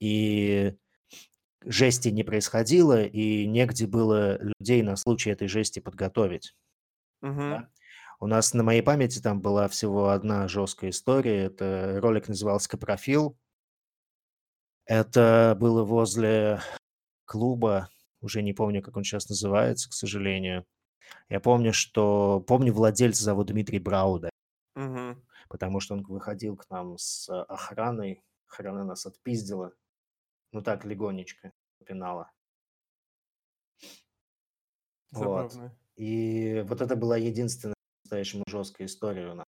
и 0.01 0.77
жести 1.65 2.09
не 2.09 2.25
происходило, 2.25 3.05
и 3.05 3.47
негде 3.47 3.87
было 3.87 4.39
людей 4.43 4.83
на 4.83 4.97
случай 4.97 5.31
этой 5.31 5.49
жести 5.49 5.81
подготовить. 5.81 6.55
Мгм. 7.23 7.51
да. 7.51 7.69
У 8.19 8.27
нас 8.27 8.55
на 8.55 8.63
моей 8.63 8.83
памяти 8.83 9.21
там 9.21 9.41
была 9.41 9.69
всего 9.69 10.09
одна 10.09 10.49
жесткая 10.49 10.91
история. 10.91 11.45
Это 11.45 11.99
ролик 12.01 12.29
назывался 12.29 12.69
«Капрофил». 12.69 13.39
Это 14.87 15.57
было 15.59 15.85
возле 15.85 16.61
клуба, 17.25 17.91
уже 18.21 18.43
не 18.43 18.53
помню, 18.53 18.83
как 18.83 18.97
он 18.97 19.05
сейчас 19.05 19.29
называется, 19.29 19.91
к 19.91 19.93
сожалению. 19.93 20.65
Я 21.29 21.41
помню, 21.41 21.73
что... 21.73 22.41
Помню, 22.47 22.73
владельца 22.73 23.25
зовут 23.25 23.49
Дмитрий 23.49 23.81
Брауда, 23.81 24.31
Мгм. 24.75 25.25
потому 25.49 25.81
что 25.81 25.95
он 25.95 26.03
выходил 26.05 26.57
к 26.57 26.71
нам 26.71 26.97
с 26.99 27.29
охраной. 27.45 28.23
Охрана 28.49 28.85
нас 28.85 29.07
отпиздила. 29.07 29.73
Ну 30.53 30.63
так, 30.63 30.85
легонечко 30.85 31.53
пинала. 31.85 32.31
Вот. 35.11 35.51
Забавно. 35.53 35.77
И 35.97 36.65
вот 36.67 36.81
это 36.81 36.95
была 36.97 37.17
единственная 37.17 37.76
по-настоящему 38.07 38.45
жесткая 38.49 38.87
история 38.87 39.28
у 39.33 39.35
нас. 39.35 39.47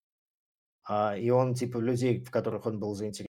А, 0.84 1.15
и 1.15 1.29
он, 1.29 1.53
типа, 1.53 1.77
людей, 1.77 2.23
в 2.23 2.31
которых 2.31 2.65
он 2.65 2.79
был 2.79 2.95
заинтересован, 2.95 3.27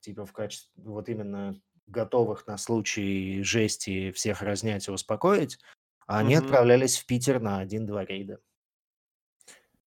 типа, 0.00 0.26
в 0.26 0.32
качестве, 0.32 0.82
вот 0.84 1.08
именно 1.08 1.60
готовых 1.86 2.46
на 2.46 2.58
случай 2.58 3.42
жести 3.42 4.10
всех 4.12 4.42
разнять 4.42 4.88
и 4.88 4.90
успокоить, 4.90 5.58
они 6.06 6.34
Мгм. 6.34 6.44
отправлялись 6.44 6.98
в 6.98 7.06
Питер 7.06 7.40
на 7.40 7.60
один-два 7.60 8.04
рейда. 8.04 8.38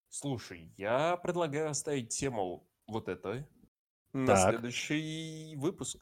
Слушай, 0.08 0.72
я 0.76 1.16
предлагаю 1.16 1.70
оставить 1.70 2.08
тему 2.08 2.66
вот 2.88 3.08
этой 3.08 3.46
на 4.12 4.34
Так. 4.34 4.50
следующий 4.50 5.54
выпуск. 5.56 5.98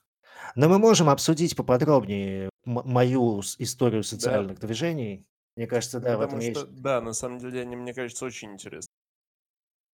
Но 0.54 0.68
мы 0.68 0.78
можем 0.78 1.10
обсудить 1.10 1.56
поподробнее 1.56 2.48
мою 2.64 3.40
историю 3.58 4.02
Да, 4.02 4.08
социальных 4.08 4.58
движений. 4.60 5.26
Мне 5.56 5.66
кажется, 5.66 6.00
да, 6.00 6.16
в 6.18 6.20
этом 6.20 6.38
потому 6.38 6.42
есть... 6.48 6.60
что, 6.60 6.70
да, 6.70 7.00
на 7.00 7.12
самом 7.12 7.38
деле 7.38 7.62
они, 7.62 7.76
мне 7.76 7.94
кажется, 7.94 8.24
очень 8.24 8.52
интересны. 8.52 8.88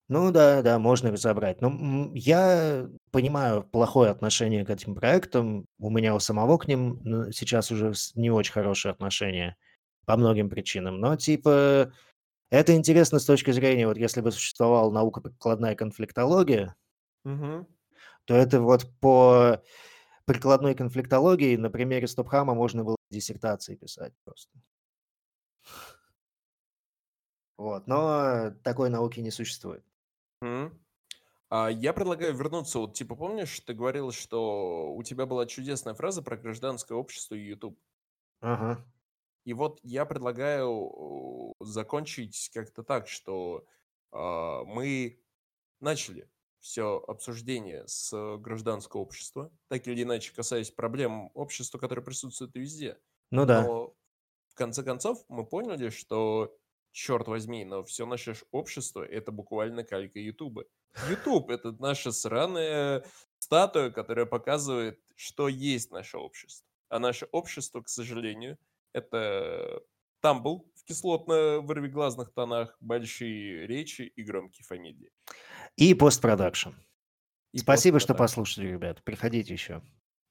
Ну 0.08 0.30
да, 0.30 0.62
да, 0.62 0.78
можно 0.78 1.10
разобрать. 1.10 1.60
Но 1.60 1.68
м, 1.68 2.14
я 2.14 2.88
понимаю 3.12 3.62
плохое 3.62 4.10
отношение 4.10 4.64
к 4.64 4.70
этим 4.70 4.94
проектам. 4.94 5.66
У 5.78 5.90
меня 5.90 6.14
у 6.14 6.18
самого 6.20 6.58
к 6.58 6.68
ним 6.68 7.00
ну, 7.04 7.32
сейчас 7.32 7.70
уже 7.70 7.94
с- 7.94 8.14
не 8.14 8.30
очень 8.30 8.52
хорошее 8.52 8.92
отношение 8.92 9.56
по 10.04 10.16
многим 10.16 10.50
причинам. 10.50 11.00
Но 11.00 11.16
типа 11.16 11.92
это 12.50 12.74
интересно 12.76 13.18
с 13.20 13.26
точки 13.26 13.52
зрения, 13.52 13.86
вот 13.88 13.98
если 13.98 14.20
бы 14.22 14.32
существовала 14.32 14.90
наука-прикладная 14.92 15.76
конфликтология, 15.76 16.76
Мгм. 17.24 17.66
то 18.24 18.34
это 18.34 18.60
вот 18.60 18.86
по 19.00 19.62
прикладной 20.26 20.74
конфликтологии 20.74 21.56
на 21.56 21.70
примере 21.70 22.06
Стопхама 22.06 22.54
можно 22.54 22.84
было 22.84 22.96
диссертации 23.10 23.76
писать 23.76 24.14
просто. 24.24 24.50
Вот, 27.58 27.86
но 27.86 28.50
такой 28.64 28.90
науки 28.90 29.20
не 29.20 29.30
существует. 29.30 29.84
Мгм. 30.40 30.78
А 31.50 31.68
я 31.68 31.92
предлагаю 31.92 32.34
вернуться, 32.34 32.78
вот 32.78 32.94
типа 32.94 33.14
помнишь, 33.14 33.60
ты 33.60 33.74
говорил, 33.74 34.10
что 34.10 34.92
у 34.94 35.02
тебя 35.02 35.26
была 35.26 35.46
чудесная 35.46 35.94
фраза 35.94 36.22
про 36.22 36.36
гражданское 36.36 36.94
общество 36.94 37.34
и 37.34 37.44
YouTube. 37.44 37.78
Ага. 38.40 38.84
И 39.44 39.52
вот 39.54 39.78
я 39.82 40.06
предлагаю 40.06 41.52
э, 41.60 41.64
закончить 41.64 42.50
как-то 42.54 42.82
так, 42.82 43.08
что 43.08 43.66
а, 44.12 44.64
мы 44.64 45.20
начали 45.80 46.30
все 46.60 47.02
обсуждение 47.08 47.84
с 47.86 48.36
гражданского 48.38 49.00
общества, 49.00 49.50
так 49.68 49.86
или 49.88 50.04
иначе 50.04 50.32
касаясь 50.32 50.70
проблем 50.70 51.30
общества, 51.34 51.78
которые 51.78 52.04
присутствуют 52.04 52.54
везде. 52.54 52.98
Ну 53.30 53.44
да. 53.46 53.64
Но 53.64 53.96
в 54.52 54.54
конце 54.54 54.82
концов 54.82 55.24
мы 55.28 55.46
поняли, 55.46 55.88
что, 55.88 56.54
черт 56.92 57.26
возьми, 57.26 57.64
но 57.64 57.82
все 57.84 58.04
наше 58.06 58.36
общество 58.50 59.02
это 59.02 59.32
буквально 59.32 59.82
калька 59.82 60.18
Ютуба. 60.18 60.64
Ютуб 61.08 61.50
это 61.50 61.72
наша 61.72 62.12
сраная 62.12 63.04
статуя, 63.38 63.90
которая 63.90 64.26
показывает, 64.26 65.00
что 65.16 65.48
есть 65.48 65.90
наше 65.90 66.18
общество. 66.18 66.66
А 66.90 66.98
наше 66.98 67.26
общество, 67.32 67.80
к 67.80 67.88
сожалению, 67.88 68.58
это 68.92 69.82
тамбл 70.20 70.70
в 70.74 70.84
кислотно-вырвиглазных 70.84 72.30
тонах, 72.34 72.76
большие 72.80 73.66
речи 73.66 74.02
и 74.02 74.22
громкие 74.22 74.64
фамилии. 74.64 75.10
И 75.76 75.94
постпродакшн. 75.94 76.70
И 77.52 77.58
Спасибо, 77.58 78.00
что 78.00 78.14
постпродакшн. 78.14 78.14
послушали, 78.14 78.68
ребят. 78.68 79.02
Приходите 79.02 79.54
еще. 79.54 79.82